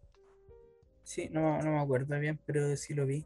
sí, 1.03 1.29
no, 1.29 1.61
no 1.61 1.71
me 1.73 1.79
acuerdo 1.79 2.19
bien, 2.19 2.39
pero 2.43 2.75
sí 2.75 2.95
lo 2.95 3.05
vi. 3.05 3.23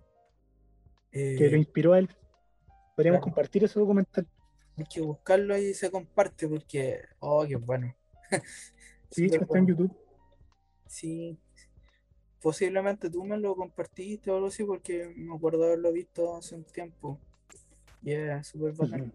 Eh, 1.14 1.36
que 1.38 1.50
lo 1.50 1.56
inspiró 1.56 1.94
a 1.94 2.00
él. 2.00 2.10
Podríamos 2.98 3.20
Claro. 3.20 3.34
compartir 3.34 3.64
ese 3.64 3.80
documental. 3.80 4.28
hay 4.76 4.84
que 4.84 5.00
buscarlo 5.00 5.58
y 5.58 5.74
se 5.74 5.90
comparte 5.90 6.50
porque, 6.50 7.00
oh, 7.20 7.46
qué 7.48 7.56
bueno. 7.56 7.96
Sí, 9.10 9.28
está 9.28 9.58
en. 9.58 9.68
YouTube. 9.68 9.98
Sí, 10.86 11.40
posiblemente 12.46 13.10
tú 13.10 13.24
me 13.24 13.40
lo 13.40 13.56
compartiste 13.56 14.30
o 14.30 14.36
algo 14.36 14.50
así 14.50 14.64
porque 14.64 15.12
me 15.16 15.34
acuerdo 15.36 15.64
haberlo 15.64 15.92
visto 15.92 16.38
hace 16.38 16.54
un 16.54 16.64
tiempo. 16.64 17.20
Y 18.04 18.12
es 18.12 18.46
súper 18.46 18.72
bacán. 18.74 19.12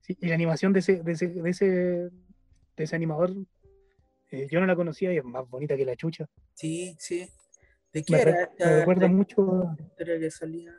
Sí, 0.00 0.16
y 0.22 0.28
la 0.28 0.36
animación 0.36 0.72
de 0.72 0.78
ese, 0.78 1.02
de 1.02 1.12
ese, 1.12 1.28
de 1.28 1.50
ese, 1.50 1.66
de 1.66 2.10
ese 2.78 2.96
animador, 2.96 3.34
eh, 4.30 4.46
yo 4.50 4.58
no 4.58 4.64
la 4.64 4.74
conocía 4.74 5.12
y 5.12 5.18
es 5.18 5.24
más 5.24 5.46
bonita 5.50 5.76
que 5.76 5.84
la 5.84 5.96
chucha. 5.96 6.24
Sí, 6.54 6.96
sí. 6.98 7.28
¿De 7.92 8.04
qué 8.04 8.14
Me, 8.14 8.22
era 8.22 8.42
esta 8.44 8.66
me 8.66 8.76
recuerda 8.78 9.04
esta 9.04 9.16
mucho. 9.18 9.76
historia 9.78 10.18
que 10.18 10.30
salía? 10.30 10.72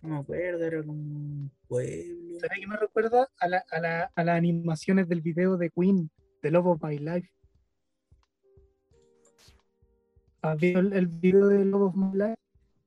No 0.00 0.08
me 0.08 0.16
acuerdo, 0.20 0.64
era 0.64 0.78
como 0.82 0.92
un 0.94 1.52
pueblo. 1.68 2.40
¿Sabes 2.40 2.58
qué 2.58 2.66
me 2.66 2.78
recuerda? 2.78 3.28
A, 3.38 3.48
la, 3.48 3.62
a, 3.70 3.80
la, 3.80 4.12
a 4.14 4.24
las 4.24 4.38
animaciones 4.38 5.10
del 5.10 5.20
video 5.20 5.58
de 5.58 5.68
Queen, 5.68 6.10
The 6.40 6.52
Love 6.52 6.68
of 6.68 6.82
My 6.82 6.96
Life. 6.96 7.28
¿Has 10.52 10.58
visto 10.58 10.78
el, 10.78 10.92
el 10.92 11.06
video 11.06 11.48
de 11.48 11.64
Love 11.64 11.82
of 11.82 11.96
My 11.96 12.12
Life? 12.16 12.36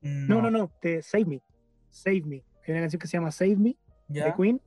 No, 0.01 0.41
no, 0.41 0.49
no, 0.49 0.71
de 0.81 1.01
Save 1.01 1.25
Me. 1.25 1.41
Save 1.89 2.21
Me. 2.21 2.43
Hay 2.65 2.71
una 2.71 2.81
canción 2.81 2.99
que 2.99 3.07
se 3.07 3.17
llama 3.17 3.31
Save 3.31 3.55
Me 3.55 3.77
de 4.07 4.19
¿Ya? 4.19 4.35
Queen, 4.35 4.61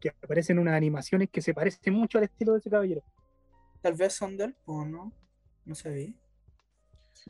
que 0.00 0.10
aparecen 0.10 0.58
unas 0.58 0.74
animaciones 0.74 1.28
que 1.30 1.42
se 1.42 1.52
parecen 1.54 1.94
mucho 1.94 2.18
al 2.18 2.24
estilo 2.24 2.52
de 2.52 2.58
ese 2.58 2.70
caballero. 2.70 3.02
tal 3.82 3.94
vez 3.94 4.12
son 4.12 4.36
del 4.36 4.54
o 4.64 4.84
no. 4.84 5.12
No 5.64 5.74
sabía. 5.74 6.12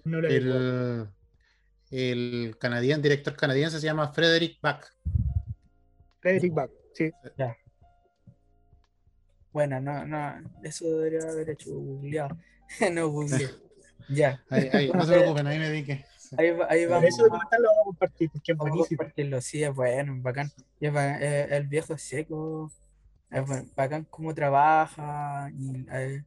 No 0.05 0.21
lo. 0.21 0.29
El, 0.29 1.09
el 1.91 2.57
canadiense, 2.59 3.03
director 3.03 3.37
canadiense 3.37 3.81
se 3.81 3.87
llama 3.87 4.13
Frederick 4.13 4.61
Bach. 4.61 4.85
Frederick 6.21 6.53
Bach, 6.53 6.71
sí. 6.93 7.11
Bueno, 9.53 9.81
no, 9.81 10.05
no, 10.05 10.35
eso 10.63 10.85
debería 10.87 11.31
haber 11.31 11.51
hecho 11.51 11.71
googleado. 11.71 12.37
no 12.93 13.09
googleé. 13.09 13.49
Ya. 14.09 14.43
Ahí, 14.51 14.69
ahí, 14.73 14.93
no 14.93 15.05
se 15.05 15.13
preocupen, 15.19 15.47
ahí 15.47 15.59
me 15.59 15.69
dediqué. 15.69 16.05
Ahí, 16.37 16.49
ahí 16.69 16.87
vamos. 16.87 17.17
Documental 17.17 17.63
lo 17.63 17.69
vamos 17.69 17.81
a 17.81 17.85
compartir 17.85 18.31
porque 18.31 18.53
es 18.53 18.59
buenísimo. 18.59 18.99
compartirlo, 18.99 19.41
sí, 19.41 19.63
es 19.63 19.75
bueno, 19.75 20.17
bacán. 20.21 20.51
Y 20.81 20.87
es 20.87 20.95
eh, 20.95 21.49
el 21.51 21.67
viejo 21.67 21.97
seco, 21.99 22.71
es 23.31 23.43
bu- 23.43 23.69
bacán 23.75 24.05
cómo 24.11 24.35
trabaja, 24.35 25.51
y 25.57 25.87
eh, 25.91 26.25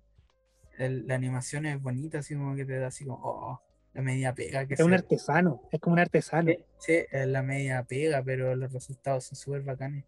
el- 0.78 1.08
la 1.08 1.16
animación 1.16 1.66
es 1.66 1.82
bonita, 1.82 2.20
así 2.20 2.36
como 2.36 2.56
que 2.56 2.66
te 2.66 2.78
da 2.80 2.88
así 2.88 3.06
como, 3.06 3.20
oh, 3.24 3.62
la 3.94 4.02
media 4.02 4.34
pega 4.34 4.66
que 4.66 4.76
Es 4.76 4.80
un 4.82 4.94
artesano, 4.94 5.62
es 5.72 5.80
como 5.80 5.94
un 5.94 6.00
artesano. 6.00 6.50
Sí, 6.52 6.58
sí, 6.80 7.06
es 7.12 7.28
la 7.28 7.44
media 7.44 7.84
pega, 7.84 8.24
pero 8.24 8.56
los 8.56 8.72
resultados 8.72 9.26
son 9.26 9.36
súper 9.36 9.62
bacanes. 9.64 10.06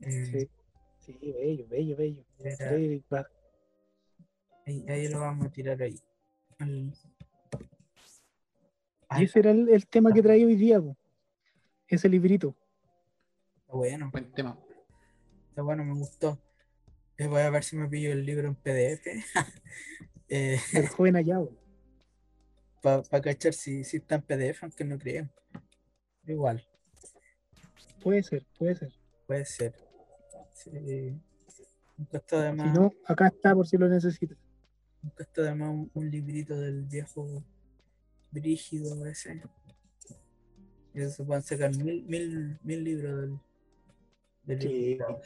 Eh, 0.00 0.26
Sí. 0.32 0.50
Sí, 0.98 1.18
bello, 1.22 1.66
bello, 1.68 1.96
bello. 1.96 2.24
ahí, 4.66 4.84
ahí 4.88 5.08
lo 5.08 5.20
vamos 5.20 5.46
a 5.46 5.50
tirar 5.50 5.80
ahí. 5.80 6.00
Y 6.60 6.92
ese 9.24 9.38
era 9.38 9.50
el, 9.50 9.68
el 9.68 9.86
tema 9.86 10.12
que 10.12 10.22
traía 10.22 10.46
hoy 10.46 10.56
día, 10.56 10.80
po. 10.80 10.96
ese 11.88 12.08
librito. 12.08 12.56
está 13.60 13.72
bueno, 13.74 14.10
Buen 14.10 14.32
tema. 14.32 14.58
está 15.50 15.62
bueno, 15.62 15.84
me 15.84 15.94
gustó. 15.94 16.40
Eh, 17.18 17.26
voy 17.28 17.40
a 17.40 17.50
ver 17.50 17.62
si 17.64 17.76
me 17.76 17.88
pillo 17.88 18.12
el 18.12 18.24
libro 18.26 18.48
en 18.48 18.54
PDF. 18.56 19.06
eh, 20.28 20.58
El 20.72 20.88
joven 20.96 21.16
Ayabo. 21.16 21.50
para 22.82 23.20
cachar 23.22 23.52
si, 23.54 23.84
si 23.84 23.98
está 23.98 24.16
en 24.16 24.22
PDF, 24.22 24.62
aunque 24.64 24.84
no 24.84 24.98
creo. 24.98 25.28
Igual, 26.26 26.66
Puede 28.02 28.22
ser, 28.22 28.44
puede 28.58 28.74
ser. 28.76 28.92
puede 29.26 29.44
ser. 29.44 29.74
Sí, 30.54 31.20
Nunca 31.96 32.18
está 32.18 32.42
de 32.42 32.50
Si 32.62 32.68
no, 32.68 32.92
acá 33.06 33.28
está 33.28 33.54
por 33.54 33.66
si 33.66 33.76
lo 33.78 33.88
necesitas. 33.88 34.36
Nunca 35.06 35.22
está 35.22 35.42
de 35.42 35.54
más 35.54 35.70
un, 35.70 35.90
un 35.94 36.10
librito 36.10 36.58
del 36.58 36.82
viejo 36.84 37.44
brígido 38.32 39.06
ese. 39.06 39.40
Y 40.94 41.00
eso 41.00 41.10
se 41.10 41.24
pueden 41.24 41.42
sacar 41.42 41.74
mil, 41.76 42.04
mil, 42.06 42.58
mil 42.62 42.84
libros 42.84 43.20
del, 43.20 43.38
del 44.44 44.60
Sí. 44.62 44.68
viejo. 44.68 45.20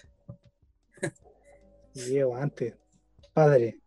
Diego, 1.94 2.36
antes. 2.36 2.74
Padre. 3.32 3.80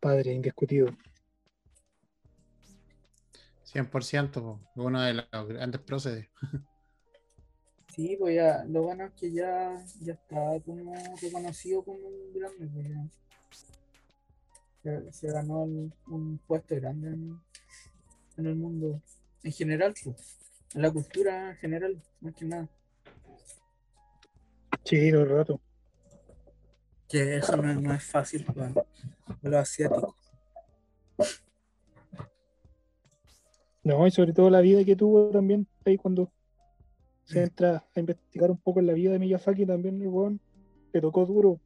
Padre, 0.00 0.32
indiscutido. 0.32 0.88
100%, 3.72 4.32
po, 4.32 4.60
uno 4.76 5.00
de 5.00 5.14
los 5.14 5.48
grandes 5.48 5.80
próceres. 5.80 6.28
Sí, 7.94 8.16
pues 8.18 8.34
ya, 8.34 8.64
lo 8.64 8.82
bueno 8.82 9.04
es 9.04 9.12
que 9.12 9.32
ya, 9.32 9.82
ya 10.00 10.12
está 10.14 10.60
como 10.64 10.94
reconocido 11.22 11.82
como 11.84 12.06
un 12.08 12.32
grande, 12.34 12.66
pues. 12.68 12.88
Se, 14.82 15.12
se 15.12 15.30
ganó 15.32 15.64
el- 15.64 15.92
un 16.08 16.38
puesto 16.46 16.74
grande 16.76 17.08
en, 17.10 17.40
en 18.36 18.46
el 18.46 18.56
mundo 18.56 19.00
en 19.44 19.52
general, 19.52 19.94
pues, 20.02 20.38
en 20.74 20.82
la 20.82 20.90
cultura 20.90 21.50
en 21.50 21.56
general, 21.56 22.02
más 22.20 22.34
que 22.34 22.44
nada. 22.44 22.68
Sí, 24.84 25.10
todo 25.12 25.22
el 25.22 25.28
rato. 25.30 25.60
Que 27.08 27.36
eso 27.36 27.56
no, 27.56 27.70
es- 27.70 27.80
no 27.80 27.94
es 27.94 28.04
fácil 28.04 28.44
para, 28.44 28.72
para 28.72 28.86
los 29.42 29.54
asiáticos. 29.60 30.14
No, 33.84 34.06
y 34.06 34.10
sobre 34.12 34.32
todo 34.32 34.48
la 34.48 34.60
vida 34.60 34.84
que 34.84 34.94
tuvo 34.96 35.30
también 35.30 35.66
ahí 35.84 35.96
cuando 35.96 36.32
se 37.24 37.40
Mm. 37.40 37.42
entra 37.44 37.84
a 37.94 38.00
investigar 38.00 38.50
un 38.50 38.58
poco 38.58 38.80
en 38.80 38.86
la 38.86 38.92
vida 38.92 39.12
de 39.12 39.18
Miyazaki 39.18 39.66
también 39.66 40.00
el 40.00 40.08
weón 40.08 40.40
le 40.92 41.00
tocó 41.00 41.26
duro. 41.26 41.60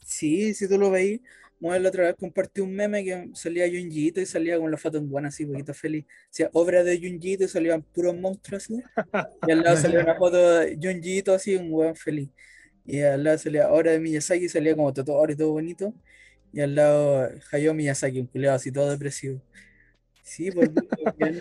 Sí, 0.00 0.54
si 0.54 0.68
tú 0.68 0.78
lo 0.78 0.90
veis, 0.90 1.20
la 1.70 1.88
otra 1.88 2.04
vez 2.04 2.16
compartí 2.18 2.60
un 2.60 2.74
meme 2.74 3.04
que 3.04 3.30
salía 3.34 3.66
Junjiito 3.66 4.20
y 4.20 4.26
salía 4.26 4.58
con 4.58 4.70
la 4.70 4.76
foto 4.76 4.98
en 4.98 5.08
buena, 5.08 5.28
así, 5.28 5.46
poquito 5.46 5.72
feliz. 5.72 6.04
O 6.04 6.28
sea, 6.30 6.50
obra 6.54 6.82
de 6.82 6.98
Junjiito 6.98 7.44
y 7.44 7.48
salían 7.48 7.82
puros 7.82 8.16
monstruos 8.16 8.64
así. 8.64 8.82
Y 9.46 9.52
al 9.52 9.62
lado 9.62 9.76
salía 9.76 10.00
una 10.00 10.16
foto 10.16 10.58
de 10.58 10.78
Junjiito 10.82 11.32
así, 11.32 11.54
un 11.54 11.72
weón 11.72 11.94
feliz. 11.94 12.30
Y 12.84 13.00
al 13.00 13.22
lado 13.22 13.38
salía 13.38 13.70
obra 13.70 13.92
de 13.92 14.00
Miyazaki 14.00 14.46
y 14.46 14.48
salía 14.48 14.74
como 14.74 14.92
Totoro 14.92 15.32
y 15.32 15.36
todo 15.36 15.52
bonito. 15.52 15.94
Y 16.52 16.60
al 16.60 16.74
lado 16.74 17.30
Hayao 17.52 17.74
Miyazaki, 17.74 18.20
un 18.20 18.26
culeado 18.26 18.56
así 18.56 18.72
todo 18.72 18.90
depresivo. 18.90 19.40
Sí, 20.22 20.50
pues 20.50 20.70
bien, 21.16 21.38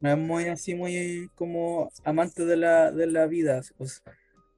no 0.00 0.10
es 0.12 0.18
muy 0.18 0.44
así, 0.44 0.74
muy 0.74 1.30
como 1.34 1.90
amante 2.04 2.44
de 2.44 2.56
la, 2.56 2.92
de 2.92 3.06
la 3.06 3.26
vida. 3.26 3.62
O 3.78 3.86
sea, 3.86 4.02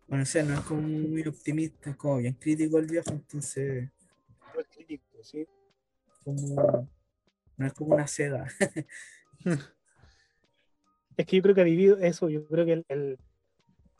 bueno, 0.09 0.23
no 0.23 0.27
sé, 0.27 0.43
no 0.43 0.55
es 0.55 0.61
como 0.61 0.83
muy 0.83 1.23
optimista, 1.23 1.91
es 1.91 1.97
como 1.97 2.19
bien 2.19 2.35
crítico 2.35 2.79
el 2.79 2.87
viejo, 2.87 3.11
entonces 3.11 3.89
Fue 4.55 4.65
crítico, 4.67 5.23
sí. 5.23 5.47
como 6.25 6.89
no 7.57 7.67
es 7.67 7.73
como 7.75 7.95
una 7.95 8.07
seda. 8.07 8.47
Es 11.17 11.27
que 11.27 11.37
yo 11.37 11.43
creo 11.43 11.55
que 11.55 11.61
ha 11.61 11.65
vivido 11.65 11.97
eso, 11.99 12.29
yo 12.29 12.45
creo 12.49 12.67
que 12.67 12.73
el, 12.73 12.85
el, 12.89 13.19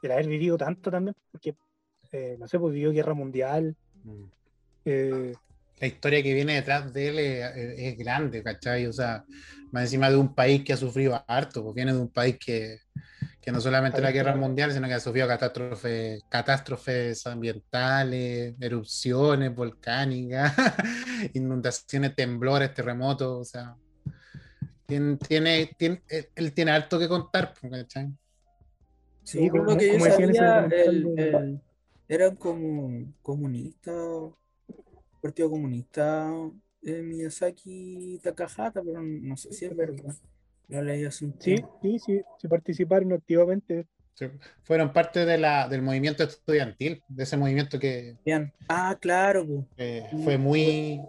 el 0.03 0.11
haber 0.13 0.27
vivido 0.27 0.59
tanto 0.59 0.91
también, 0.91 1.15
porque, 1.31 1.55
eh, 2.11 2.37
no 2.41 2.49
sé, 2.49 2.59
pues 2.59 2.75
vivió 2.75 2.91
guerra 2.93 3.15
mundial, 3.15 3.77
Mm. 4.03 4.25
eh, 4.85 5.35
La 5.81 5.87
historia 5.87 6.23
que 6.23 6.35
viene 6.35 6.55
detrás 6.57 6.93
de 6.93 7.09
él 7.09 7.19
es, 7.21 7.57
es- 7.57 7.79
es 7.79 7.99
grande, 7.99 8.43
¿cachai? 8.43 8.87
O 8.87 8.93
sea, 8.93 9.25
más 9.73 9.85
encima 9.85 10.11
de 10.11 10.17
un 10.17 10.35
país 10.35 10.63
que 10.65 10.73
ha 10.73 10.77
sufrido 10.77 11.25
harto, 11.29 11.63
pues 11.63 11.75
viene 11.75 11.93
de 11.93 12.01
un 12.01 12.11
país 12.13 12.37
que, 12.39 12.79
que 13.45 13.53
no 13.53 13.61
solamente 13.61 14.01
la 14.01 14.11
guerra 14.11 14.35
mundial, 14.37 14.73
sino 14.73 14.89
que 14.89 14.95
ha 14.95 15.01
sufrido 15.01 15.29
catástrofes, 15.29 16.23
catástrofes 16.31 17.27
ambientales, 17.27 18.55
erupciones 18.59 19.55
volcánicas, 19.55 20.53
inundaciones, 21.35 22.15
temblores, 22.15 22.73
terremotos, 22.73 23.41
o 23.41 23.45
sea, 23.45 23.77
tiene, 24.87 25.17
tiene, 25.17 25.75
tiene- 25.79 26.03
él- 26.35 26.53
tiene 26.55 26.71
harto 26.71 26.99
que 26.99 27.09
contar, 27.09 27.53
¿cachai? 27.71 28.09
Sí, 29.25 29.49
como- 29.49 29.65
lo 29.65 29.77
que 29.77 29.93
yo 29.93 30.01
sabía, 30.01 30.67
el- 30.67 31.19
el- 31.19 31.61
eran 32.09 32.37
como 32.37 33.13
comunistas, 33.23 33.95
partido 35.21 35.51
comunista 35.51 36.31
de 36.83 37.03
Miyazaki 37.03 38.15
y 38.15 38.19
Takahata, 38.19 38.83
pero 38.83 39.03
no 39.03 39.37
sé 39.37 39.53
si 39.53 39.65
es 39.65 39.77
verdad. 39.77 40.15
Lo 40.69 40.83
leí 40.83 41.05
hace 41.05 41.25
un 41.25 41.33
sí, 41.33 41.57
tiempo. 41.57 41.79
sí, 41.83 41.99
sí, 41.99 42.23
sí 42.39 42.49
participaron 42.49 43.13
activamente. 43.13 43.87
Sí, 44.15 44.27
Fueron 44.63 44.93
parte 44.93 45.25
de 45.25 45.39
la, 45.39 45.69
del 45.69 45.83
movimiento 45.83 46.23
estudiantil, 46.23 47.03
de 47.09 47.23
ese 47.25 47.37
movimiento 47.37 47.79
que, 47.79 48.17
Bien. 48.25 48.53
Ah, 48.69 48.97
claro, 49.01 49.47
pues. 49.47 49.67
eh, 49.77 50.07
fue 50.23 50.39
muy, 50.39 51.01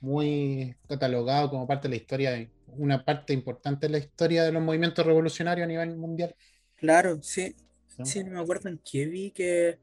muy 0.00 0.74
catalogado 0.88 1.50
como 1.50 1.66
parte 1.66 1.88
de 1.88 1.90
la 1.90 1.96
historia, 2.02 2.30
de, 2.32 2.50
una 2.76 3.04
parte 3.04 3.32
importante 3.32 3.86
de 3.86 3.92
la 3.92 3.98
historia 3.98 4.44
de 4.44 4.52
los 4.52 4.62
movimientos 4.62 5.04
revolucionarios 5.04 5.64
a 5.64 5.68
nivel 5.68 5.96
mundial. 5.96 6.34
Claro, 6.76 7.22
sí. 7.22 7.54
Sí, 8.02 8.24
no 8.24 8.30
me 8.30 8.40
acuerdo 8.40 8.70
en 8.70 8.78
qué 8.78 9.06
vi 9.06 9.30
que, 9.30 9.78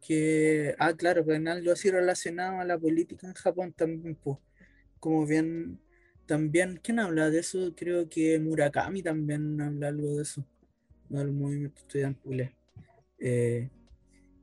que 0.00 0.74
ah, 0.78 0.92
claro, 0.94 1.24
que 1.24 1.34
en 1.34 1.48
algo 1.48 1.72
así 1.72 1.90
relacionado 1.90 2.60
a 2.60 2.64
la 2.64 2.78
política 2.78 3.26
en 3.26 3.34
Japón 3.34 3.72
también, 3.72 4.14
pues, 4.14 4.38
como 5.00 5.26
bien, 5.26 5.80
también, 6.28 6.78
¿quién 6.82 7.00
habla 7.00 7.30
de 7.30 7.40
eso? 7.40 7.74
Creo 7.74 8.08
que 8.08 8.38
Murakami 8.38 9.02
también 9.02 9.60
habla 9.60 9.88
algo 9.88 10.16
de 10.16 10.22
eso, 10.22 10.44
del 11.08 11.32
movimiento 11.32 11.80
estudiantil. 11.80 12.54
Eh, 13.18 13.68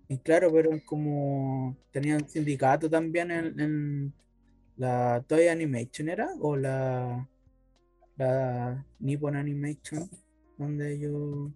y 0.10 0.18
claro, 0.18 0.52
pero 0.52 0.72
como 0.86 1.78
tenían 1.92 2.28
sindicato 2.28 2.90
también 2.90 3.32
en, 3.32 3.60
en 3.60 4.14
la 4.76 5.24
Toy 5.28 5.48
Animation, 5.48 6.10
¿era? 6.10 6.30
O 6.42 6.58
la, 6.58 7.30
la 8.18 8.86
Nippon 9.00 9.36
Animation, 9.36 10.10
donde 10.58 10.94
ellos... 10.94 11.52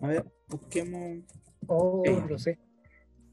A 0.00 0.08
ver, 0.08 0.24
busquemos, 0.48 1.24
Oh, 1.68 2.02
lo 2.28 2.38
sé. 2.38 2.58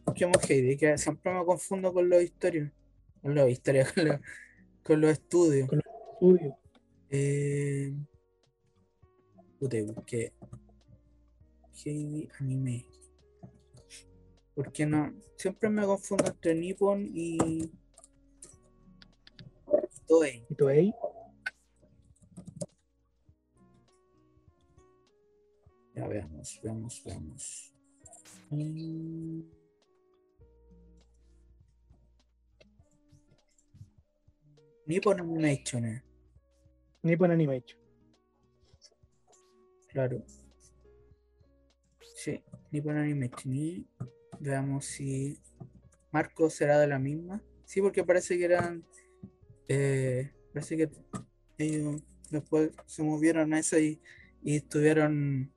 busquemos 0.05 0.37
Heidi, 0.49 0.77
que 0.77 0.97
siempre 0.97 1.33
me 1.33 1.43
confundo 1.45 1.91
con 1.93 2.09
los 2.09 2.21
historias. 2.21 2.71
Con 3.21 3.35
los 3.35 3.49
historias, 3.49 3.91
con 3.93 4.07
los, 4.07 4.19
con 4.83 5.01
los 5.01 5.11
estudios. 5.11 5.69
Con- 5.69 5.81
Estudio. 6.13 6.57
Eh, 7.09 7.93
puta, 9.59 9.77
busqué 9.83 10.33
Heidi 11.85 12.27
Anime. 12.39 12.85
Porque 14.53 14.85
no, 14.85 15.13
siempre 15.37 15.69
me 15.69 15.85
confundo 15.85 16.27
entre 16.27 16.53
Nippon 16.55 17.09
y 17.13 17.71
Toei. 20.07 20.45
Y 20.49 20.55
Toei, 20.55 20.93
Ya 25.95 26.07
veamos, 26.07 26.59
veamos, 26.63 27.03
veamos. 27.05 27.73
Mm. 28.49 29.58
Nippon 34.89 35.19
Animation. 35.19 35.85
eh. 35.85 36.01
Nippon 37.03 37.29
Animation. 37.31 37.79
Claro. 39.89 40.23
Sí, 42.15 42.43
Nippon 42.71 42.97
Animation. 42.97 43.53
Y 43.53 43.87
veamos 44.39 44.85
si 44.85 45.39
Marco 46.11 46.49
será 46.49 46.79
de 46.79 46.87
la 46.87 46.97
misma. 46.97 47.39
Sí, 47.65 47.81
porque 47.81 48.03
parece 48.03 48.35
que 48.39 48.45
eran. 48.45 48.83
eh, 49.67 50.31
parece 50.51 50.75
que 50.75 50.89
ellos 51.59 52.01
después 52.31 52.71
se 52.87 53.03
movieron 53.03 53.53
a 53.53 53.59
esa 53.59 53.77
y, 53.79 54.01
y 54.41 54.55
estuvieron 54.55 55.53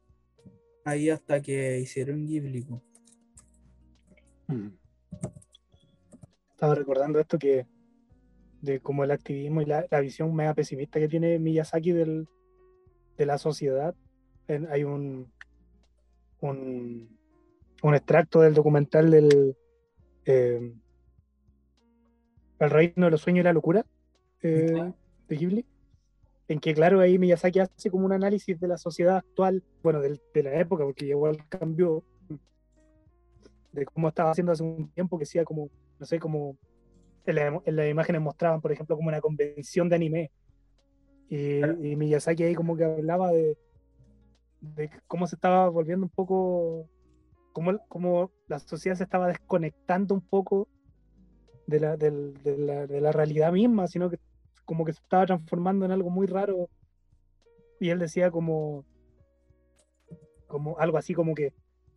ahí 0.85 1.09
hasta 1.09 1.41
que 1.41 1.79
hicieron 1.81 2.27
Ghibli. 2.27 2.65
po. 2.65 2.83
Estaba 6.51 6.75
recordando 6.75 7.19
esto 7.19 7.39
que 7.39 7.67
de 8.63 8.81
como 8.81 9.05
el 9.05 9.11
activismo 9.11 9.61
y 9.61 9.67
la, 9.67 9.87
la 9.91 10.01
visión 10.01 10.35
mega 10.35 10.55
pesimista 10.55 10.99
que 10.99 11.09
tiene 11.09 11.39
Miyazaki 11.39 11.93
del, 11.93 12.27
de 13.19 13.27
la 13.27 13.37
sociedad. 13.37 13.95
En- 14.49 14.67
hay 14.71 14.85
un, 14.85 15.31
un 16.41 17.19
un 17.85 17.95
extracto 17.97 18.41
del 18.41 18.55
documental 18.55 19.11
del 19.11 19.57
eh, 20.25 20.73
El 22.61 22.71
reino 22.71 23.07
de 23.07 23.11
los 23.11 23.21
sueños 23.21 23.41
y 23.43 23.45
la 23.45 23.53
locura 23.53 23.85
eh, 24.41 24.93
de 25.29 25.37
Ghibli, 25.37 25.67
en 26.47 26.61
que 26.61 26.75
claro 26.75 27.01
ahí 27.01 27.19
Miyazaki 27.19 27.59
hace 27.59 27.91
como 27.91 28.07
un 28.07 28.13
análisis 28.13 28.59
de 28.61 28.69
la 28.69 28.79
sociedad 28.79 29.17
actual, 29.17 29.65
bueno, 29.83 30.01
del- 30.01 30.21
de 30.33 30.43
la 30.45 30.55
época, 30.61 30.85
porque 30.85 31.07
igual 31.07 31.39
cambió, 31.49 32.05
de 33.73 33.85
cómo 33.87 34.09
estaba 34.09 34.31
haciendo 34.31 34.53
hace 34.53 34.63
un 34.63 34.89
tiempo, 34.93 35.19
que 35.19 35.23
decía 35.23 35.45
como, 35.45 35.69
no 35.99 36.07
sé, 36.07 36.21
como 36.21 36.57
en, 37.27 37.35
la- 37.37 37.63
en 37.65 37.77
las 37.77 37.89
imágenes 37.91 38.21
mostraban, 38.23 38.61
por 38.61 38.73
ejemplo, 38.73 38.97
como 38.97 39.09
una 39.09 39.21
convención 39.21 39.89
de 39.89 39.97
anime. 39.97 40.31
Y, 41.29 41.61
y 41.65 41.97
Miyazaki 41.97 42.43
ahí 42.45 42.55
como 42.55 42.77
que 42.77 42.85
hablaba 42.85 43.33
de, 43.33 43.57
de 44.61 44.91
cómo 45.07 45.27
se 45.27 45.37
estaba 45.37 45.69
volviendo 45.69 46.05
un 46.07 46.11
poco, 46.11 46.89
cómo, 47.53 47.79
cómo 47.89 48.31
la 48.49 48.59
sociedad 48.59 48.97
se 48.97 49.05
estaba 49.05 49.29
desconectando 49.29 50.15
un 50.15 50.21
poco 50.21 50.69
de 51.67 51.81
la, 51.81 51.97
del- 51.97 52.35
de 52.43 52.59
la, 52.59 52.87
de 52.87 53.01
la 53.01 53.13
realidad 53.13 53.53
misma, 53.53 53.87
sino 53.87 54.11
que 54.11 54.19
como 54.65 54.85
que 54.85 54.93
se 54.93 55.01
estaba 55.01 55.27
transformando 55.27 55.85
en 55.87 55.93
algo 55.93 56.11
muy 56.11 56.27
raro. 56.27 56.69
Y 57.81 57.89
él 57.91 57.99
decía 57.99 58.31
como, 58.31 58.85
como 60.47 60.79
algo 60.79 60.99
así 60.99 61.15
como 61.15 61.35
que, 61.35 61.53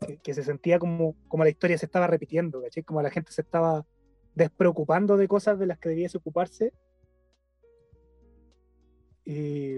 que, 0.06 0.18
que 0.18 0.34
se 0.34 0.44
sentía 0.44 0.80
como, 0.80 1.16
como 1.28 1.44
la 1.44 1.50
historia 1.50 1.78
se 1.78 1.86
estaba 1.86 2.08
repitiendo, 2.08 2.62
¿cachai? 2.62 2.84
Como 2.84 3.02
la 3.02 3.12
gente 3.12 3.32
se 3.32 3.42
estaba 3.42 3.86
despreocupando 4.36 5.18
de 5.18 5.28
cosas 5.28 5.58
de 5.58 5.66
las 5.66 5.80
que 5.80 5.90
debiese 5.90 6.18
ocuparse. 6.18 6.74
Y, 9.26 9.78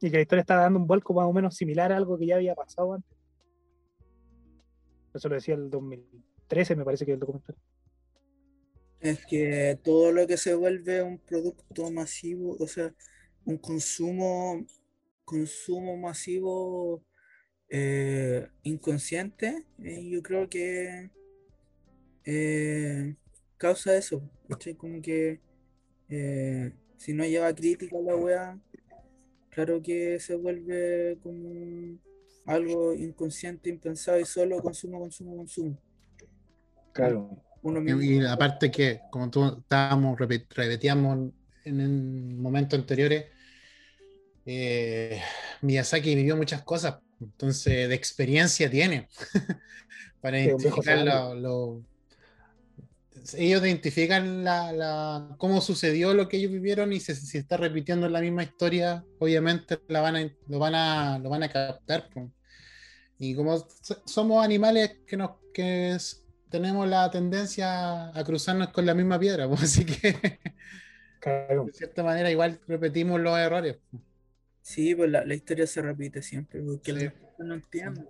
y 0.00 0.10
que 0.10 0.16
la 0.16 0.20
historia 0.20 0.40
estaba 0.40 0.62
dando 0.62 0.78
un 0.78 0.86
vuelco 0.86 1.14
más 1.14 1.26
o 1.26 1.32
menos 1.32 1.56
similar 1.56 1.92
a 1.92 1.96
algo 1.96 2.18
que 2.18 2.26
ya 2.26 2.36
había 2.36 2.54
pasado 2.54 2.94
antes. 2.94 3.16
Eso 5.14 5.28
lo 5.28 5.34
decía 5.36 5.54
el 5.54 5.70
2013, 5.70 6.76
me 6.76 6.84
parece 6.84 7.06
que 7.06 7.12
el 7.12 7.18
documental. 7.18 7.56
Es 9.00 9.24
que 9.24 9.78
todo 9.82 10.12
lo 10.12 10.26
que 10.26 10.36
se 10.36 10.54
vuelve 10.54 11.02
un 11.02 11.18
producto 11.18 11.90
masivo, 11.90 12.56
o 12.58 12.66
sea, 12.66 12.94
un 13.44 13.56
consumo, 13.56 14.66
consumo 15.24 15.96
masivo 15.96 17.02
eh, 17.70 18.46
inconsciente, 18.62 19.64
eh, 19.78 20.08
yo 20.10 20.22
creo 20.22 20.48
que 20.48 21.10
eh, 22.24 23.16
causa 23.60 23.94
eso. 23.96 24.22
¿cachai? 24.48 24.74
Como 24.74 25.00
que 25.02 25.40
eh, 26.08 26.72
si 26.96 27.12
no 27.12 27.24
lleva 27.24 27.54
crítica 27.54 27.96
a 27.98 28.00
la 28.02 28.16
wea, 28.16 28.58
claro 29.50 29.80
que 29.82 30.18
se 30.18 30.34
vuelve 30.34 31.18
como 31.22 31.98
algo 32.46 32.94
inconsciente, 32.94 33.68
impensado 33.70 34.18
y 34.18 34.24
solo 34.24 34.60
consumo, 34.62 34.98
consumo, 34.98 35.36
consumo. 35.36 35.78
Claro. 36.92 37.30
Uno 37.62 37.80
mismo. 37.82 38.00
Y, 38.00 38.16
y 38.22 38.26
aparte 38.26 38.70
que, 38.70 39.02
como 39.10 39.30
tú 39.30 39.44
estábamos, 39.58 40.18
repe- 40.18 40.46
repetíamos 40.48 41.30
en, 41.64 41.80
en 41.80 42.40
momentos 42.40 42.78
anteriores, 42.78 43.26
eh, 44.46 45.20
Miyazaki 45.60 46.14
vivió 46.14 46.36
muchas 46.36 46.62
cosas, 46.62 46.96
entonces 47.20 47.88
de 47.88 47.94
experiencia 47.94 48.70
tiene 48.70 49.08
para 50.22 50.40
identificar 50.40 51.04
lo, 51.04 51.34
lo- 51.34 51.82
ellos 53.36 53.62
identifican 53.62 54.44
la, 54.44 54.72
la- 54.72 55.34
cómo 55.38 55.60
sucedió 55.60 56.14
lo 56.14 56.28
que 56.28 56.38
ellos 56.38 56.52
vivieron 56.52 56.92
y 56.92 57.00
se- 57.00 57.14
si 57.14 57.38
está 57.38 57.56
repitiendo 57.56 58.08
la 58.08 58.20
misma 58.20 58.42
historia, 58.42 59.04
obviamente 59.18 59.78
la 59.88 60.00
van 60.00 60.16
a, 60.16 60.30
lo, 60.48 60.58
van 60.58 60.74
a, 60.74 61.18
lo 61.18 61.30
van 61.30 61.42
a 61.44 61.48
captar. 61.50 62.08
Y 63.18 63.34
como 63.34 63.58
so- 63.58 64.02
somos 64.06 64.44
animales 64.44 64.98
que 65.06 65.16
nos 65.16 65.32
que 65.52 65.90
es- 65.92 66.24
tenemos 66.48 66.88
la 66.88 67.10
tendencia 67.10 68.08
a 68.10 68.24
cruzarnos 68.24 68.68
con 68.70 68.86
la 68.86 68.94
misma 68.94 69.18
piedra, 69.18 69.48
pues, 69.48 69.62
así 69.64 69.84
que 69.84 70.40
Claro. 71.20 71.64
de 71.66 71.72
cierta 71.72 72.02
manera 72.02 72.30
igual 72.30 72.60
repetimos 72.66 73.20
los 73.20 73.38
errores. 73.38 73.76
Sí, 74.62 74.94
pues 74.94 75.10
la, 75.10 75.24
la 75.24 75.34
historia 75.34 75.66
se 75.66 75.82
repite 75.82 76.22
siempre, 76.22 76.62
porque 76.62 76.92
Sí. 76.92 76.92
la 76.92 77.10
gente 77.10 77.24
no 77.44 77.54
entiende. 77.54 78.04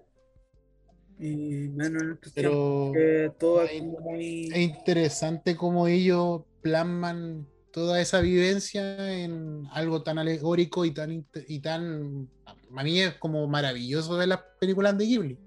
Y 1.22 1.68
bueno, 1.68 2.18
Pero 2.34 2.50
tiempos 2.50 2.92
que 2.94 3.32
todo 3.38 3.62
es 3.64 3.82
muy... 3.82 4.46
es 4.46 4.56
interesante 4.56 5.54
cómo 5.54 5.86
ellos 5.86 6.42
plasman 6.62 7.46
toda 7.72 8.00
esa 8.00 8.20
vivencia 8.20 9.22
en 9.22 9.66
algo 9.70 10.02
tan 10.02 10.18
alegórico 10.18 10.84
y 10.84 10.92
tan, 10.92 11.26
y 11.46 11.60
tan 11.60 12.28
a 12.74 12.82
mí 12.82 13.00
es 13.00 13.14
como 13.14 13.46
maravilloso 13.46 14.16
ver 14.16 14.28
las 14.28 14.40
películas 14.58 14.96
de 14.96 15.04
Ghibli. 15.04 15.38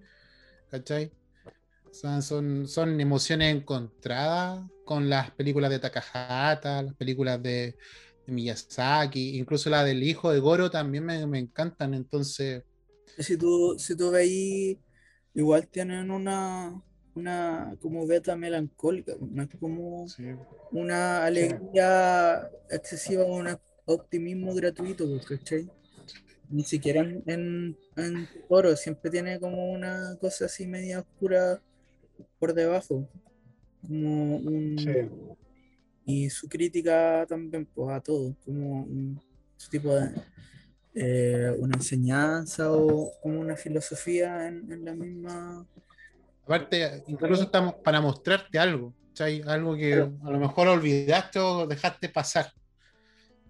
¿Cachai? 0.69 1.11
O 1.89 1.93
sea, 1.93 2.21
son, 2.21 2.67
son 2.67 2.99
emociones 2.99 3.55
encontradas 3.55 4.63
con 4.85 5.09
las 5.09 5.31
películas 5.31 5.69
de 5.71 5.79
Takahata, 5.79 6.83
las 6.83 6.95
películas 6.95 7.41
de, 7.41 7.75
de 8.25 8.33
Miyazaki, 8.33 9.37
incluso 9.37 9.69
la 9.69 9.83
del 9.83 10.03
hijo 10.03 10.31
de 10.31 10.39
Goro 10.39 10.69
también 10.69 11.05
me, 11.05 11.25
me 11.27 11.39
encantan. 11.39 11.93
Entonces, 11.93 12.63
Si 13.17 13.37
tú, 13.37 13.75
si 13.77 13.95
tú 13.95 14.11
veis, 14.11 14.77
igual 15.33 15.67
tienen 15.67 16.11
una, 16.11 16.81
una 17.15 17.75
como 17.81 18.05
beta 18.07 18.35
melancólica, 18.35 19.13
no 19.19 19.43
es 19.43 19.49
como 19.59 20.07
sí, 20.07 20.23
una 20.71 21.25
alegría 21.25 22.49
excesiva 22.69 23.23
o 23.23 23.35
un 23.35 23.47
optimismo 23.85 24.53
gratuito, 24.53 25.05
¿cachai? 25.27 25.69
Ni 26.49 26.63
siquiera 26.63 27.01
en, 27.01 27.23
en, 27.25 27.77
en 27.97 28.27
Toro, 28.47 28.75
siempre 28.75 29.09
tiene 29.09 29.39
como 29.39 29.71
una 29.71 30.15
cosa 30.19 30.45
así 30.45 30.67
media 30.67 30.99
oscura 30.99 31.61
por 32.39 32.53
debajo. 32.53 33.07
Como 33.81 34.37
un, 34.37 34.77
Sí. 34.77 35.09
y 36.05 36.29
su 36.29 36.47
crítica 36.47 37.25
también 37.27 37.65
pues, 37.65 37.89
a 37.95 37.99
todo, 38.01 38.35
como 38.45 38.83
un 38.83 39.19
su 39.57 39.69
tipo 39.69 39.93
de 39.95 40.09
eh, 40.95 41.55
una 41.59 41.75
enseñanza 41.75 42.71
o 42.71 43.11
como 43.21 43.39
una 43.39 43.55
filosofía 43.55 44.47
en, 44.47 44.71
en 44.71 44.85
la 44.85 44.93
misma. 44.93 45.65
Aparte, 46.43 47.03
incluso 47.07 47.43
estamos 47.43 47.75
para 47.83 48.01
mostrarte 48.01 48.59
algo, 48.59 48.93
¿cachai? 49.09 49.41
Algo 49.47 49.75
que 49.75 49.91
Claro. 49.91 50.13
a 50.23 50.31
lo 50.31 50.39
mejor 50.39 50.67
olvidaste 50.67 51.39
o 51.39 51.65
dejaste 51.65 52.09
pasar. 52.09 52.51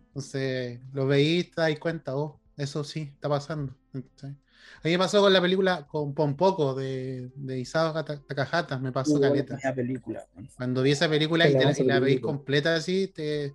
Entonces, 0.08 0.80
lo 0.94 1.08
veí 1.08 1.44
te 1.44 1.62
das 1.62 1.80
cuenta, 1.80 2.16
oh, 2.16 2.40
eso 2.56 2.84
sí, 2.84 3.10
está 3.14 3.30
pasando. 3.30 3.76
¿cachai? 3.92 4.32
A 4.32 4.88
mí 4.88 4.92
me 4.92 4.98
pasó 4.98 5.22
con 5.22 5.34
la 5.34 5.42
película 5.42 5.88
con 5.88 6.14
Pompoco 6.14 6.76
de, 6.76 7.32
de 7.36 7.60
Isao 7.60 7.94
Taka- 7.94 8.22
Takahata, 8.28 8.78
me 8.80 8.92
pasó 8.92 9.20
caleta. 9.20 9.56
Buena 9.56 9.76
película. 9.76 10.26
Cuando 10.56 10.82
vi 10.84 10.92
esa 10.92 11.10
película 11.10 11.48
y, 11.48 11.52
te 11.52 11.56
la, 11.56 11.62
hermosa 11.62 11.84
y 11.84 11.88
la 11.88 12.00
veis 12.00 12.22
completa 12.22 12.76
así, 12.76 13.08
te 13.08 13.54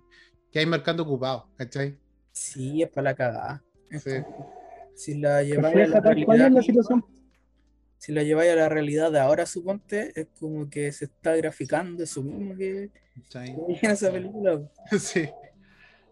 quedáis 0.51 0.69
marcando 0.69 1.03
ocupado, 1.03 1.49
¿cachai? 1.55 1.97
Sí, 2.31 2.81
es 2.83 2.89
para 2.89 3.11
la 3.11 3.15
cagada. 3.15 3.63
Sí. 3.91 4.11
Si 4.95 5.15
la 5.15 5.43
lleváis 5.43 5.87
a 5.87 5.87
la 5.87 6.01
realidad, 6.01 6.51
la 6.51 6.61
situación. 6.61 7.05
si 7.97 8.11
la 8.11 8.23
lleváis 8.23 8.51
a 8.51 8.55
la 8.55 8.69
realidad 8.69 9.11
de 9.11 9.19
ahora, 9.19 9.45
suponte, 9.45 10.11
es 10.19 10.27
como 10.39 10.69
que 10.69 10.91
se 10.91 11.05
está 11.05 11.35
graficando 11.35 12.03
eso 12.03 12.21
mismo 12.21 12.55
que 12.55 12.91
esa 13.81 14.11
película. 14.11 14.61
Sí. 14.99 15.29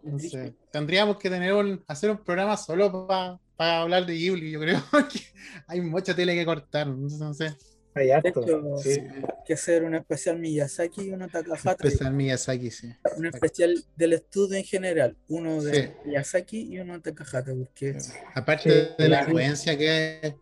Entonces, 0.03 0.53
tendríamos 0.71 1.17
que 1.17 1.29
tener 1.29 1.53
un, 1.53 1.83
hacer 1.87 2.09
un 2.11 2.23
programa 2.23 2.55
solo 2.55 3.07
para 3.07 3.81
hablar 3.81 4.05
de 4.05 4.13
Ghibli, 4.13 4.51
yo 4.51 4.59
creo 4.61 4.79
que 5.11 5.19
hay 5.67 5.81
mucha 5.81 6.15
tele 6.15 6.33
que 6.33 6.45
cortar, 6.45 6.87
no 6.87 7.33
sé. 7.33 7.55
Hay 7.97 8.07
De 8.07 8.13
harto. 8.13 8.43
hecho, 8.43 8.77
sí. 8.77 8.89
hay 8.91 9.21
que 9.45 9.53
hacer 9.53 9.83
un 9.83 9.95
especial 9.95 10.39
Miyazaki 10.39 11.01
y 11.01 11.11
uno 11.11 11.27
Takahata. 11.27 11.71
Especial 11.87 12.13
Miyazaki, 12.13 12.71
sí. 12.71 12.89
Un 13.17 13.25
especial 13.27 13.75
del 13.95 14.13
estudio 14.13 14.57
en 14.57 14.63
general. 14.63 15.17
Uno 15.27 15.61
de 15.63 15.73
Sí. 15.73 15.89
Miyazaki 16.05 16.73
y 16.73 16.79
uno 16.79 16.93
de 16.93 16.99
Takahata. 17.11 17.53
Porque 17.53 17.97
Aparte 18.33 18.89
de 18.97 19.09
la 19.09 19.21
influencia 19.21 19.77
que 19.77 19.89
hay 19.89 20.35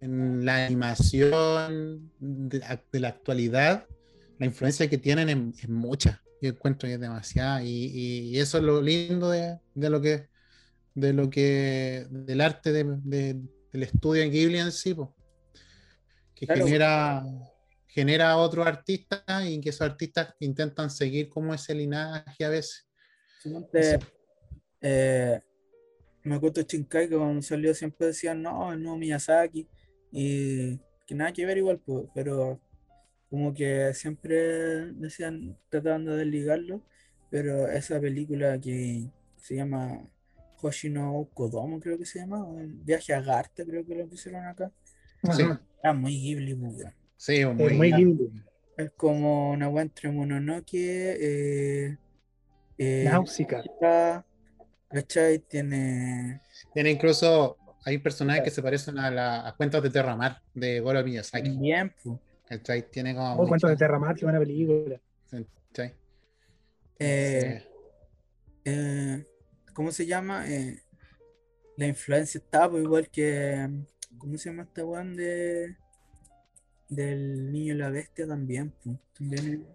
en 0.00 0.44
la 0.44 0.66
animación 0.66 2.10
de, 2.20 2.62
de 2.92 3.00
la 3.00 3.08
actualidad, 3.08 3.86
la 4.38 4.46
influencia 4.46 4.88
que 4.88 4.98
tienen 4.98 5.28
es, 5.28 5.64
es 5.64 5.68
mucha, 5.68 6.22
y 6.40 6.46
encuentro 6.46 6.86
que 6.88 6.94
es 6.94 7.00
demasiado. 7.00 7.60
Y, 7.64 8.30
y 8.32 8.38
eso 8.38 8.58
es 8.58 8.64
lo 8.64 8.80
lindo 8.80 9.30
de, 9.30 9.58
de 9.74 9.90
lo 9.90 10.00
que, 10.00 10.28
de 10.94 11.12
lo 11.12 11.28
que, 11.30 12.06
del 12.10 12.40
arte 12.40 12.72
de, 12.72 12.84
de- 13.04 13.40
del 13.72 13.82
estudio 13.82 14.22
en 14.22 14.30
Ghibli 14.32 14.58
en 14.58 14.72
sí, 14.72 14.94
po. 14.94 15.14
Que 16.38 16.46
Claro. 16.46 16.66
genera, 16.66 17.24
genera 17.88 18.36
otros 18.36 18.64
artistas 18.64 19.22
y 19.44 19.60
que 19.60 19.70
esos 19.70 19.82
artistas 19.82 20.34
intentan 20.38 20.88
seguir 20.88 21.28
como 21.28 21.52
ese 21.52 21.74
linaje 21.74 22.44
a 22.44 22.48
veces. 22.48 22.86
Suponte, 23.42 23.98
eh, 24.80 25.40
Makoto 26.22 26.60
Shinkai 26.60 27.08
que 27.08 27.16
cuando 27.16 27.42
salió 27.42 27.74
siempre 27.74 28.08
decían 28.08 28.40
no, 28.40 28.72
el 28.72 28.80
nuevo 28.80 28.98
Miyazaki 28.98 29.66
y 30.12 30.78
que 31.06 31.14
nada 31.14 31.32
que 31.32 31.44
ver 31.44 31.58
igual, 31.58 31.80
pues, 31.80 32.06
pero 32.14 32.60
como 33.28 33.52
que 33.52 33.92
siempre 33.94 34.92
decían, 34.92 35.58
trataban 35.68 36.04
de 36.04 36.16
desligarlo, 36.18 36.82
pero 37.30 37.68
esa 37.68 38.00
película 38.00 38.60
que 38.60 39.10
se 39.36 39.56
llama 39.56 40.06
Hoshino 40.62 41.28
Kodomo 41.34 41.80
creo 41.80 41.98
que 41.98 42.06
se 42.06 42.20
llama, 42.20 42.44
o 42.44 42.60
el 42.60 42.74
viaje 42.74 43.12
a 43.12 43.20
Garte 43.20 43.66
creo 43.66 43.84
que 43.84 43.96
lo 43.96 44.06
pusieron 44.08 44.46
acá, 44.46 44.70
Sí, 45.32 45.42
Era 45.82 45.92
muy 45.92 46.18
Ghibli, 46.18 46.54
pues, 46.54 46.74
weón. 46.76 46.94
sí, 47.16 47.36
Es 47.36 47.54
muy, 47.54 47.74
muy 47.74 47.92
Ghibli. 47.92 48.30
Es 48.76 48.90
como 48.96 49.50
una 49.52 49.68
weá 49.68 49.82
entre 49.82 50.10
Mononoke, 50.10 50.74
eh, 50.74 51.96
eh, 52.78 53.04
Náusica. 53.04 53.62
¿cachai? 54.88 55.40
Tiene. 55.40 56.40
Tiene 56.72 56.90
incluso, 56.90 57.56
hay 57.84 57.98
personajes 57.98 58.42
que 58.42 58.50
se 58.50 58.62
parecen 58.62 58.98
a 58.98 59.10
las 59.10 59.54
cuentas 59.54 59.82
de 59.82 59.90
Terramar 59.90 60.40
de 60.54 60.80
Goro 60.80 61.02
Miyazaki. 61.02 61.56
Bien, 61.58 61.92
pues. 62.02 62.18
¿cachai? 62.46 62.88
Tiene 62.90 63.14
como. 63.14 63.34
Oh, 63.34 63.48
cuentos 63.48 63.70
de 63.70 63.76
Terramar, 63.76 64.14
qué 64.14 64.24
buena 64.24 64.38
película. 64.38 65.00
¿cachai? 65.30 65.94
Eh, 67.00 67.62
eh, 68.64 69.24
¿cómo 69.72 69.92
se 69.92 70.06
llama? 70.06 70.48
Eh, 70.48 70.80
la 71.76 71.86
influencia 71.86 72.38
está 72.38 72.68
pues, 72.68 72.82
igual 72.82 73.08
que. 73.08 73.68
¿Cómo 74.18 74.36
se 74.38 74.50
llama 74.50 74.64
este 74.64 74.82
weón 74.82 75.16
de. 75.16 75.76
Del 76.88 77.52
niño 77.52 77.74
y 77.74 77.76
la 77.76 77.90
bestia 77.90 78.26
también, 78.26 78.72
pues. 78.82 78.96
También. 79.14 79.66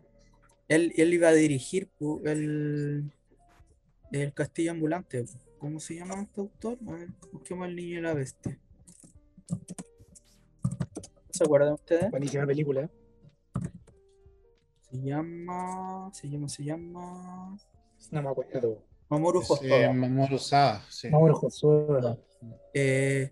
Él, 0.67 0.93
él 0.95 1.13
iba 1.13 1.27
a 1.29 1.33
dirigir 1.33 1.89
pues, 1.99 2.25
el, 2.25 3.11
el 4.11 4.33
castillo 4.33 4.71
ambulante. 4.71 5.19
pues. 5.19 5.37
¿Cómo 5.59 5.79
se 5.79 5.95
llama 5.95 6.21
este 6.21 6.41
autor? 6.41 6.77
A 6.87 6.91
ver, 6.93 7.07
busquemos 7.31 7.67
el 7.67 7.75
niño 7.75 7.99
y 7.99 8.01
la 8.01 8.13
bestia. 8.13 8.59
¿Se 11.29 11.43
acuerdan 11.43 11.73
ustedes? 11.73 12.11
Buenísima 12.11 12.45
película. 12.45 12.89
Se 14.91 15.01
llama. 15.01 16.11
Se 16.13 16.29
llama, 16.29 16.49
se 16.49 16.63
llama. 16.63 17.57
No 18.11 18.21
me 18.21 18.29
acuerdo. 18.29 18.83
Mamoru 19.09 19.41
Sí, 19.41 19.53
Hosoda. 19.53 19.93
Mamoru 19.93 20.35
Usada, 20.35 20.85
sí. 20.89 21.09
Mauro 21.09 21.35
Josué. 21.35 22.17
Eh, 22.73 23.31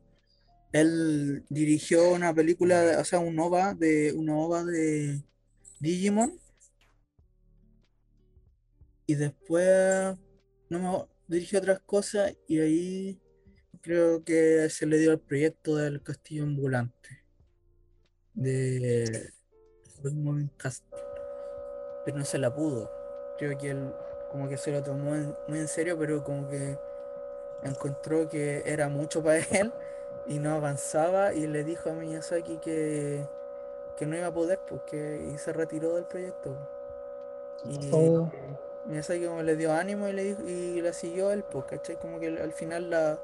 él 0.72 1.46
dirigió 1.50 2.12
una 2.12 2.34
película, 2.34 2.98
o 3.00 3.04
sea, 3.04 3.20
OVA 3.20 3.74
de 3.74 4.14
una 4.14 4.38
OVA 4.38 4.64
de 4.64 5.22
Digimon. 5.80 6.40
Y 9.06 9.16
después 9.16 10.16
no 10.70 10.80
me 10.80 11.06
dirigió 11.28 11.60
otras 11.60 11.82
cosas 11.82 12.34
y 12.48 12.60
ahí 12.60 13.22
creo 13.82 14.24
que 14.24 14.70
se 14.70 14.86
le 14.86 14.98
dio 14.98 15.12
el 15.12 15.20
proyecto 15.20 15.76
del 15.76 16.02
castillo 16.02 16.44
ambulante 16.44 17.26
de 18.34 19.34
Moving 20.04 20.52
Castle. 20.56 20.98
Pero 22.06 22.18
no 22.18 22.26
se 22.26 22.38
la 22.38 22.54
pudo. 22.56 22.90
Creo 23.38 23.58
que 23.58 23.72
él 23.72 23.92
como 24.32 24.48
que 24.48 24.58
se 24.58 24.72
lo 24.72 24.82
tomó 24.82 25.36
muy 25.50 25.60
en 25.60 25.68
serio, 25.68 25.98
pero 26.00 26.24
como 26.24 26.48
que 26.48 26.78
encontró 27.64 28.30
que 28.30 28.64
era 28.66 28.88
mucho 28.88 29.22
para 29.22 29.40
él 29.52 29.74
y 30.28 30.40
no 30.40 30.54
avanzaba 30.56 31.34
y 31.34 31.48
le 31.48 31.64
dijo 31.64 31.90
a 31.90 31.94
Miyazaki 31.94 32.58
que, 32.58 33.26
que 33.98 34.06
no 34.06 34.16
iba 34.18 34.28
a 34.28 34.34
poder 34.34 34.60
porque 34.68 35.30
y 35.34 35.38
se 35.38 35.54
retiró 35.54 35.96
del 35.96 36.06
proyecto. 36.06 36.56
Y 37.66 37.92
Oh. 37.94 38.30
Miyazaki 38.86 39.26
como 39.26 39.44
le 39.44 39.56
dio 39.56 39.74
ánimo 39.74 40.08
y 40.08 40.14
le 40.14 40.24
dijo, 40.24 40.42
y 40.44 40.82
la 40.82 40.94
siguió 40.94 41.32
él, 41.32 41.44
pues, 41.44 41.66
¿cachai? 41.66 41.96
Como 41.98 42.20
que 42.20 42.28
al 42.42 42.52
final 42.54 42.90
la 42.90 43.20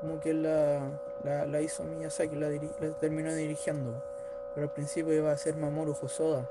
como 0.00 0.18
que 0.18 0.34
la, 0.34 0.80
la, 1.22 1.46
la 1.46 1.60
hizo 1.60 1.84
Miyazaki, 1.84 2.34
la, 2.34 2.50
diri- 2.50 2.72
la 2.80 2.90
terminó 2.98 3.32
dirigiendo. 3.32 4.02
Pero 4.54 4.66
al 4.66 4.72
principio 4.72 5.12
iba 5.14 5.30
a 5.30 5.36
ser 5.36 5.54
Mamoru 5.56 5.92
Hosoda. 6.02 6.48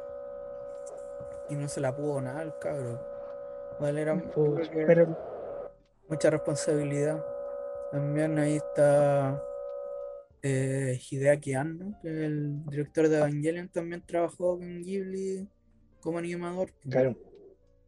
Y 1.49 1.56
no 1.56 1.68
se 1.68 1.81
la 1.81 1.93
pudo 1.93 2.22
nada 2.22 2.41
el 2.43 2.57
cabro. 2.60 2.98
Igual 3.76 3.98
era 3.98 4.15
Pero 4.88 5.07
mucha 6.07 6.30
responsabilidad. 6.30 7.22
También 7.91 8.39
ahí 8.39 8.56
está 8.56 9.43
eh, 10.44 11.00
Hideaki 11.10 11.54
Anno, 11.54 11.98
que 12.02 12.10
es 12.10 12.16
el 12.16 12.64
director 12.66 13.08
de 13.10 13.18
Evangelion, 13.18 13.70
también 13.70 14.04
trabajó 14.06 14.58
con 14.58 14.82
Ghibli 14.84 15.48
como 16.00 16.18
animador, 16.18 16.74
claro, 16.90 17.18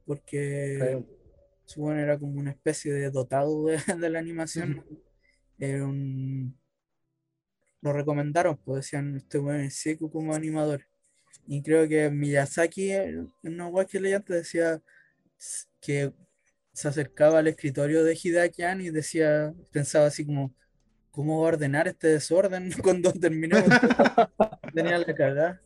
porque 0.06 0.76
claro. 0.80 1.06
su 1.66 1.82
bueno 1.82 2.00
era 2.02 2.18
como 2.20 2.40
una 2.40 2.52
especie 2.52 2.94
de 2.94 3.10
dotado 3.10 3.66
de, 3.66 3.78
de 4.00 4.10
la 4.10 4.20
animación. 4.20 4.84
Era 5.58 5.86
un- 5.86 6.58
Lo 7.82 7.92
recomendaron, 7.94 8.58
pues 8.64 8.86
decían, 8.86 9.18
este 9.18 9.38
bueno 9.38 9.64
es 9.64 9.76
seco 9.76 10.10
como 10.10 10.34
animador. 10.34 10.86
Y 11.48 11.62
creo 11.62 11.88
que 11.88 12.10
Miyazaki, 12.10 12.92
en 12.92 13.32
una 13.44 13.68
web 13.68 13.88
que 13.88 14.00
leí 14.00 14.14
antes, 14.14 14.38
decía 14.38 14.82
que 15.82 16.14
se 16.74 16.88
acercaba 16.88 17.40
al 17.40 17.48
escritorio 17.48 18.04
de 18.04 18.18
Hideaki 18.22 18.64
Anno 18.64 18.84
y 18.84 18.90
decía, 18.92 19.54
pensaba 19.72 20.08
así 20.08 20.26
como, 20.26 20.56
¿cómo 21.14 21.40
va 21.42 21.46
a 21.46 21.50
ordenar 21.54 21.88
este 21.88 22.08
desorden 22.10 22.72
cuando 22.84 23.14
terminó? 23.14 23.58
Tenía 24.74 24.98
la 24.98 25.06
cagada. 25.06 25.62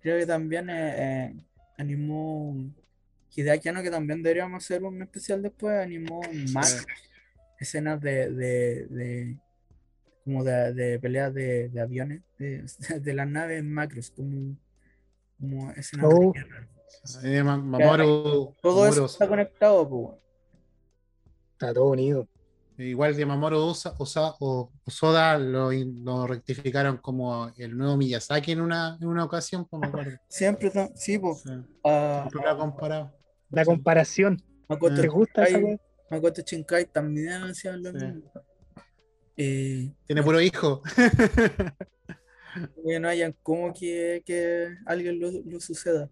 Creo 0.00 0.18
que 0.18 0.26
también 0.26 0.70
eh, 0.70 0.94
eh, 1.26 1.34
animó 1.76 2.56
Hideaki 3.34 3.68
Anno, 3.68 3.82
que 3.82 3.90
también 3.90 4.22
deberíamos 4.22 4.64
hacer 4.64 4.82
un 4.84 5.02
especial 5.02 5.42
después, 5.42 5.76
animó 5.78 6.20
más 6.52 6.86
escenas 7.58 8.00
de, 8.00 8.30
de, 8.30 8.86
de- 8.86 9.36
como 10.24 10.42
de, 10.42 10.72
de 10.74 10.98
peleas 10.98 11.32
de, 11.34 11.68
de 11.68 11.80
aviones, 11.80 12.22
de, 12.38 12.64
de 13.00 13.14
las 13.14 13.28
naves 13.28 13.62
macros, 13.64 14.10
como, 14.10 14.56
como 15.38 15.70
escenas 15.72 16.06
Oh. 16.08 16.32
de 16.32 16.40
guerra. 16.40 16.68
Ma- 17.44 17.56
Mamoru, 17.58 18.54
Todo 18.62 18.86
eso 18.88 19.04
está 19.06 19.28
conectado, 19.28 19.88
pues. 19.88 20.18
Está 21.52 21.72
todo 21.74 21.90
unido. 21.90 22.26
Igual 22.78 23.16
que 23.16 23.24
Mamoru 23.26 23.58
Usa- 23.70 23.94
Usa- 23.98 24.34
o 24.40 24.70
Usoda 24.84 25.38
lo, 25.38 25.70
lo 25.72 26.26
rectificaron 26.26 26.98
como 26.98 27.50
el 27.56 27.76
nuevo 27.76 27.96
Miyazaki 27.96 28.52
en 28.52 28.60
una, 28.60 28.96
en 29.00 29.08
una 29.08 29.24
ocasión, 29.24 29.64
pues 29.66 29.80
me 29.80 29.86
acuerdo. 29.88 30.18
Siempre, 30.28 30.70
sí, 30.94 31.18
pues. 31.18 31.40
Sí, 31.42 31.50
a- 31.84 32.26
siempre 32.30 32.42
lo 32.42 32.50
ha 32.50 32.58
comparado. 32.58 33.12
La 33.50 33.64
comparación. 33.64 34.42
Makoto 34.68 35.00
¿Te 35.00 35.08
gusta 35.08 35.46
Shinkai-? 35.48 35.80
Makoto 36.10 36.42
Shinkai 36.42 36.86
también 36.86 37.42
hacía 37.44 37.76
lo 37.76 37.90
Sí. 37.98 38.04
mismo. 38.06 38.32
Eh, 39.36 39.92
Tiene 40.06 40.22
puro 40.22 40.40
hijo. 40.40 40.82
que 42.86 43.00
no 43.00 43.08
hayan 43.08 43.34
como 43.42 43.72
que, 43.72 44.22
que 44.24 44.74
alguien 44.86 45.20
lo, 45.20 45.30
lo 45.44 45.60
suceda. 45.60 46.08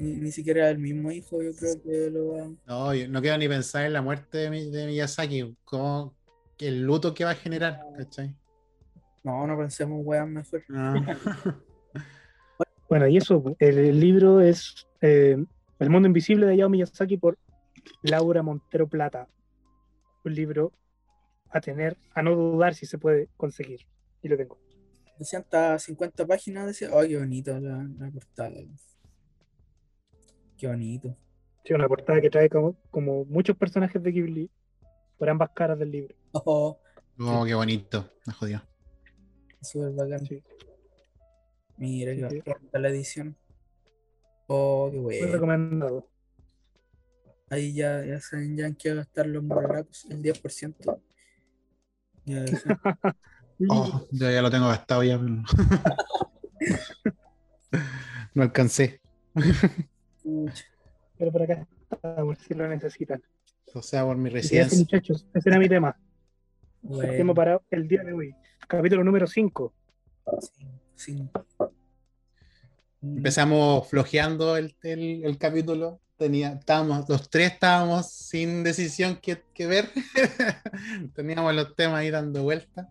Ni, 0.00 0.12
ni 0.16 0.32
siquiera 0.32 0.70
el 0.70 0.78
mismo 0.78 1.10
hijo, 1.10 1.42
yo 1.42 1.52
creo 1.54 1.82
que 1.82 2.10
lo 2.10 2.32
va. 2.32 2.50
No, 2.66 2.94
yo 2.94 3.08
no 3.08 3.20
quiero 3.20 3.36
ni 3.38 3.48
pensar 3.48 3.84
en 3.84 3.92
la 3.92 4.02
muerte 4.02 4.38
de, 4.38 4.50
Mi- 4.50 4.70
de 4.70 4.86
Miyazaki, 4.86 5.56
como 5.64 6.14
que 6.56 6.68
el 6.68 6.82
luto 6.82 7.12
que 7.14 7.24
va 7.24 7.32
a 7.32 7.34
generar, 7.34 7.80
¿cachai? 7.96 8.34
No, 9.22 9.46
no 9.46 9.58
pensemos 9.58 10.00
weón 10.02 10.32
mejor. 10.32 10.62
No. 10.68 10.94
Bueno, 12.88 13.06
y 13.06 13.18
eso, 13.18 13.54
el, 13.60 13.78
el 13.78 14.00
libro 14.00 14.40
es 14.40 14.88
eh, 15.00 15.36
El 15.78 15.90
mundo 15.90 16.08
invisible 16.08 16.46
de 16.46 16.52
Hayao 16.54 16.68
Miyazaki 16.68 17.18
por 17.18 17.38
Laura 18.02 18.42
Montero 18.42 18.88
Plata. 18.88 19.28
Un 20.24 20.34
libro 20.34 20.72
a 21.50 21.60
tener, 21.60 21.96
a 22.14 22.22
no 22.22 22.34
dudar 22.34 22.74
si 22.74 22.86
se 22.86 22.98
puede 22.98 23.28
conseguir. 23.36 23.86
Y 24.22 24.28
lo 24.28 24.36
tengo. 24.36 24.58
250 25.20 26.26
páginas, 26.26 26.66
decía. 26.66 26.88
Ay, 26.92 27.10
qué 27.10 27.18
bonito 27.18 27.60
la, 27.60 27.86
la 27.98 28.10
portada. 28.10 28.56
Qué 30.60 30.68
bonito. 30.68 31.16
Sí, 31.64 31.72
una 31.72 31.88
portada 31.88 32.20
que 32.20 32.30
trae 32.30 32.50
como, 32.50 32.76
como 32.90 33.24
muchos 33.24 33.56
personajes 33.56 34.02
de 34.02 34.12
Ghibli 34.12 34.50
por 35.18 35.30
ambas 35.30 35.50
caras 35.54 35.78
del 35.78 35.90
libro. 35.90 36.14
Oh, 36.32 36.78
Oh, 37.20 37.44
qué 37.46 37.54
bonito, 37.54 38.10
me 38.26 38.32
jodió. 38.32 38.62
súper 39.62 39.92
bacán. 39.92 40.26
Sí. 40.26 40.42
Mira, 41.78 42.14
Sí, 42.14 42.20
qué 42.28 42.42
sí. 42.44 42.52
la 42.72 42.88
edición. 42.88 43.36
Oh, 44.48 44.88
qué 44.90 44.96
Muy 45.18 45.24
bueno. 45.26 45.32
recomendado. 45.32 46.06
Ahí 47.50 47.74
ya, 47.74 48.04
ya 48.04 48.20
saben 48.20 48.56
ya 48.56 48.66
en 48.66 48.76
qué 48.76 48.94
gastar 48.94 49.26
los 49.26 49.42
morlacos, 49.42 50.06
el 50.10 50.22
10%. 50.22 51.00
Ya, 52.24 52.44
ya. 52.44 52.56
Oh, 53.68 54.06
yo 54.12 54.30
ya 54.30 54.40
lo 54.42 54.50
tengo 54.50 54.68
gastado 54.68 55.02
ya, 55.04 55.18
no 58.34 58.42
alcancé. 58.42 59.00
Pero 61.18 61.32
por 61.32 61.42
acá 61.42 61.66
está, 61.90 62.16
por 62.16 62.36
si 62.36 62.54
lo 62.54 62.66
necesitan. 62.68 63.22
O 63.74 63.82
sea, 63.82 64.04
por 64.04 64.16
mi 64.16 64.30
residencia. 64.30 64.78
muchachos, 64.78 65.26
ese 65.34 65.48
era 65.48 65.58
mi 65.58 65.68
tema. 65.68 65.96
El 66.82 66.88
Bueno, 66.88 67.12
tema 67.12 67.34
para 67.34 67.60
el 67.70 67.86
día 67.88 68.02
de 68.02 68.12
hoy. 68.12 68.34
Capítulo 68.66 69.04
número 69.04 69.26
5. 69.26 69.72
sí, 70.40 70.64
sí. 70.94 71.28
Empezamos 73.02 73.88
flojeando 73.88 74.56
el, 74.56 74.76
el- 74.82 75.24
el 75.24 75.38
capítulo. 75.38 76.00
Tenía, 76.18 76.52
estábamos, 76.52 77.08
los 77.08 77.30
tres 77.30 77.52
estábamos 77.52 78.10
sin 78.12 78.62
decisión 78.62 79.16
que, 79.16 79.42
que 79.54 79.66
ver. 79.66 79.88
Teníamos 81.14 81.54
los 81.54 81.74
temas 81.74 82.00
ahí 82.00 82.10
dando 82.10 82.42
vueltas. 82.42 82.88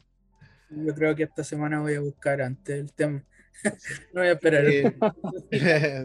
Yo 0.72 0.96
creo 0.96 1.16
que 1.16 1.24
esta 1.24 1.44
semana 1.44 1.80
voy 1.82 1.94
a 1.94 2.00
buscar 2.00 2.42
antes 2.42 2.80
el 2.80 2.92
tema. 2.94 3.24
no 4.14 4.22
voy 4.22 4.28
a 4.28 4.32
esperar. 4.34 4.66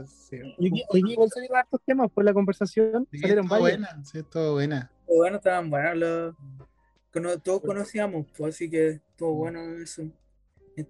Sí. 0.07 0.39
Hoy 0.89 1.13
igual 1.13 1.31
salieron 1.31 1.57
hartos 1.59 1.81
temas 1.87 2.11
por 2.11 2.25
la 2.25 2.33
conversación. 2.33 3.07
Sí, 3.11 3.19
salieron 3.19 3.45
estuvo 3.45 3.61
varios. 3.63 3.81
buena, 3.81 4.05
sí, 4.05 4.19
estuvo 4.19 4.53
buena. 4.53 4.91
Bueno, 5.07 5.37
estaban 5.37 5.71
buenos 5.71 5.97
los. 5.97 6.35
cono- 7.13 7.39
todos 7.41 7.61
conocíamos, 7.63 8.27
pues, 8.37 8.55
así 8.55 8.69
que 8.71 8.89
estuvo 8.89 9.35
bueno 9.35 9.61
eso. 9.83 10.03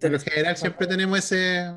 Por 0.01 0.11
lo 0.11 0.19
general 0.20 0.57
siempre 0.57 0.86
tenemos 0.86 1.19
ese 1.19 1.70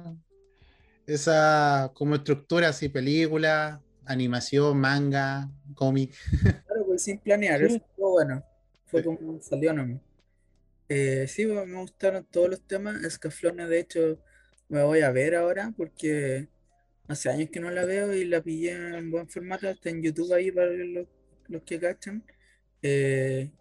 esa 1.06 1.92
como 1.94 2.16
estructura 2.16 2.70
así, 2.70 2.90
película, 2.90 3.82
animación, 4.06 4.78
manga, 4.80 5.50
cómic. 5.76 6.14
Claro, 6.42 6.86
pues 6.86 7.04
sin 7.04 7.20
planear, 7.20 7.60
Sí. 7.60 7.66
eso 7.66 7.76
estuvo 7.78 8.12
bueno. 8.12 8.44
Fue 8.86 9.02
Sí. 9.02 9.06
como 9.06 9.42
salió 9.42 9.74
nomás. 9.74 10.02
Eh, 10.90 11.26
sí, 11.28 11.46
pues, 11.46 11.68
me 11.68 11.78
gustaron 11.82 12.26
todos 12.32 12.50
los 12.50 12.62
temas. 12.62 13.04
Escaflones, 13.04 13.68
de 13.68 13.80
hecho, 13.80 14.20
me 14.70 14.84
voy 14.84 15.02
a 15.02 15.12
ver 15.12 15.36
ahora 15.36 15.74
porque 15.76 16.48
hace 17.08 17.30
años 17.30 17.50
que 17.50 17.60
no 17.60 17.72
la 17.72 17.86
veo 17.86 18.14
y 18.14 18.26
la 18.26 18.42
pillé 18.42 18.98
en 18.98 19.12
buen 19.12 19.28
formato. 19.30 19.70
Está 19.70 19.90
en 19.90 20.02
YouTube 20.04 20.34
ahí 20.34 20.52
para 20.52 20.72
los, 20.72 21.08
los 21.48 21.64
que 21.64 21.80
cachan. 21.80 22.24
Eh, 22.82 23.52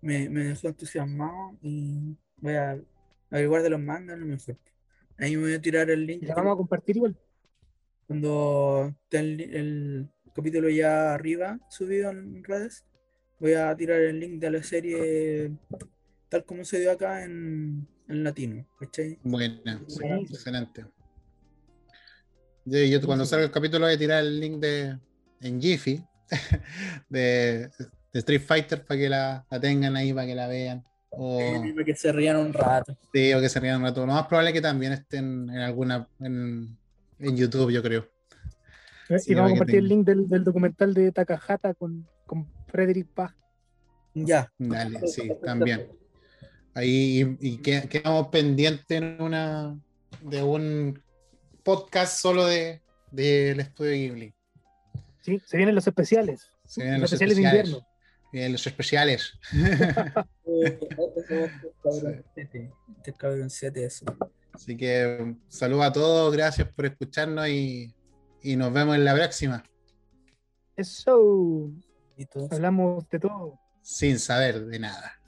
me, 0.00 0.28
me 0.28 0.44
dejó 0.44 0.68
entusiasmado 0.68 1.56
y 1.62 2.16
voy 2.36 2.54
a 2.54 2.78
averiguar 3.30 3.62
de 3.62 3.70
los 3.70 3.80
mangas, 3.80 4.18
lo 4.18 4.26
mejor. 4.26 4.56
Ahí 5.18 5.36
me 5.36 5.42
voy 5.42 5.54
a 5.54 5.60
tirar 5.60 5.90
el 5.90 6.06
link. 6.06 6.24
La 6.24 6.34
vamos 6.34 6.54
a 6.54 6.56
compartir 6.56 6.96
igual. 6.96 7.16
Cuando 8.06 8.94
esté 9.04 9.18
el, 9.18 9.40
el 9.40 10.08
capítulo 10.34 10.68
ya 10.68 11.14
arriba 11.14 11.58
subido 11.70 12.10
en 12.10 12.42
redes, 12.44 12.84
voy 13.38 13.54
a 13.54 13.74
tirar 13.76 14.00
el 14.00 14.20
link 14.20 14.40
de 14.40 14.50
la 14.50 14.62
serie 14.62 15.52
tal 16.28 16.44
como 16.44 16.64
se 16.64 16.80
dio 16.80 16.90
acá 16.90 17.24
en, 17.24 17.86
en 18.08 18.24
latino, 18.24 18.66
¿cachai? 18.78 19.18
Buena, 19.22 19.82
sí, 19.86 20.04
excelente. 20.30 20.86
Yo, 22.64 22.78
yo 22.78 23.00
cuando 23.02 23.26
salga 23.26 23.44
el 23.44 23.50
capítulo 23.50 23.86
voy 23.86 23.94
a 23.94 23.98
tirar 23.98 24.24
el 24.24 24.40
link 24.40 24.58
de 24.58 24.98
en 25.40 25.60
Jiffy 25.60 26.02
de, 27.08 27.70
de 28.12 28.18
Street 28.20 28.40
Fighter 28.40 28.84
para 28.84 28.98
que 29.00 29.08
la, 29.08 29.46
la 29.50 29.60
tengan 29.60 29.96
ahí, 29.96 30.12
para 30.12 30.26
que 30.26 30.34
la 30.34 30.48
vean. 30.48 30.84
O, 31.10 31.38
Para 31.74 31.84
que 31.84 31.94
se 31.94 32.10
rían 32.12 32.36
un 32.36 32.52
rato. 32.52 32.96
sí, 33.12 33.32
o 33.34 33.40
que 33.40 33.48
se 33.48 33.60
rían 33.60 33.76
un 33.76 33.84
rato. 33.84 34.00
Lo 34.00 34.12
más 34.12 34.26
probable 34.26 34.50
es 34.50 34.54
que 34.54 34.60
también 34.62 34.92
estén 34.92 35.48
en 35.50 35.58
alguna 35.58 36.08
en, 36.20 36.76
en 37.18 37.36
YouTube, 37.36 37.70
yo 37.70 37.82
creo. 37.82 38.08
¿eh? 39.08 39.18
Sí, 39.18 39.32
y 39.32 39.34
vamos 39.34 39.50
a 39.50 39.52
compartir 39.52 39.78
el 39.78 39.88
link 39.88 40.06
del, 40.06 40.28
del 40.28 40.42
documental 40.42 40.92
de 40.94 41.12
Takahata 41.12 41.74
con, 41.74 42.08
con 42.26 42.48
Frederick 42.66 43.08
Paz. 43.08 43.32
Ya. 44.14 44.50
Dale, 44.58 45.06
sí, 45.06 45.30
también. 45.44 45.88
Ahí 46.74 47.36
y, 47.40 47.48
y 47.48 47.56
que- 47.58 47.88
quedamos 47.88 48.28
pendientes 48.28 48.84
en 48.90 49.20
una 49.22 49.78
de 50.22 50.42
un 50.42 51.02
podcast 51.62 52.18
solo 52.20 52.46
de 52.46 52.82
del 53.10 53.60
estudio 53.60 53.92
Ghibli. 53.92 54.34
Sí, 55.22 55.40
se 55.46 55.56
vienen 55.56 55.74
los 55.74 55.86
especiales. 55.86 56.50
Se 56.66 56.82
vienen 56.82 57.00
los 57.00 57.12
los 57.12 57.20
especiales 57.20 57.36
de 57.36 57.42
invierno. 57.42 57.86
Vienen 58.32 58.52
los 58.52 58.66
especiales. 58.66 59.32
Así 64.52 64.76
que 64.76 65.36
saludos 65.48 65.84
a 65.86 65.92
todos, 65.92 66.32
gracias 66.34 66.68
por 66.68 66.86
escucharnos 66.86 67.48
y, 67.48 67.94
y 68.42 68.56
nos 68.56 68.72
vemos 68.72 68.94
en 68.96 69.04
la 69.04 69.14
próxima, 69.14 69.64
Eso. 70.76 71.70
Hablamos 72.50 73.08
de 73.10 73.18
todo. 73.18 73.58
sin 73.82 74.18
saber 74.18 74.64
de 74.66 74.78
nada. 74.78 75.20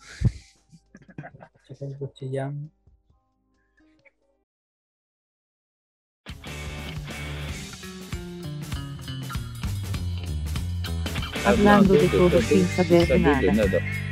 Hablando 11.44 11.94
de 11.94 12.08
todo 12.08 12.40
sin 12.42 12.66
saber 12.66 13.20
nada. 13.20 14.05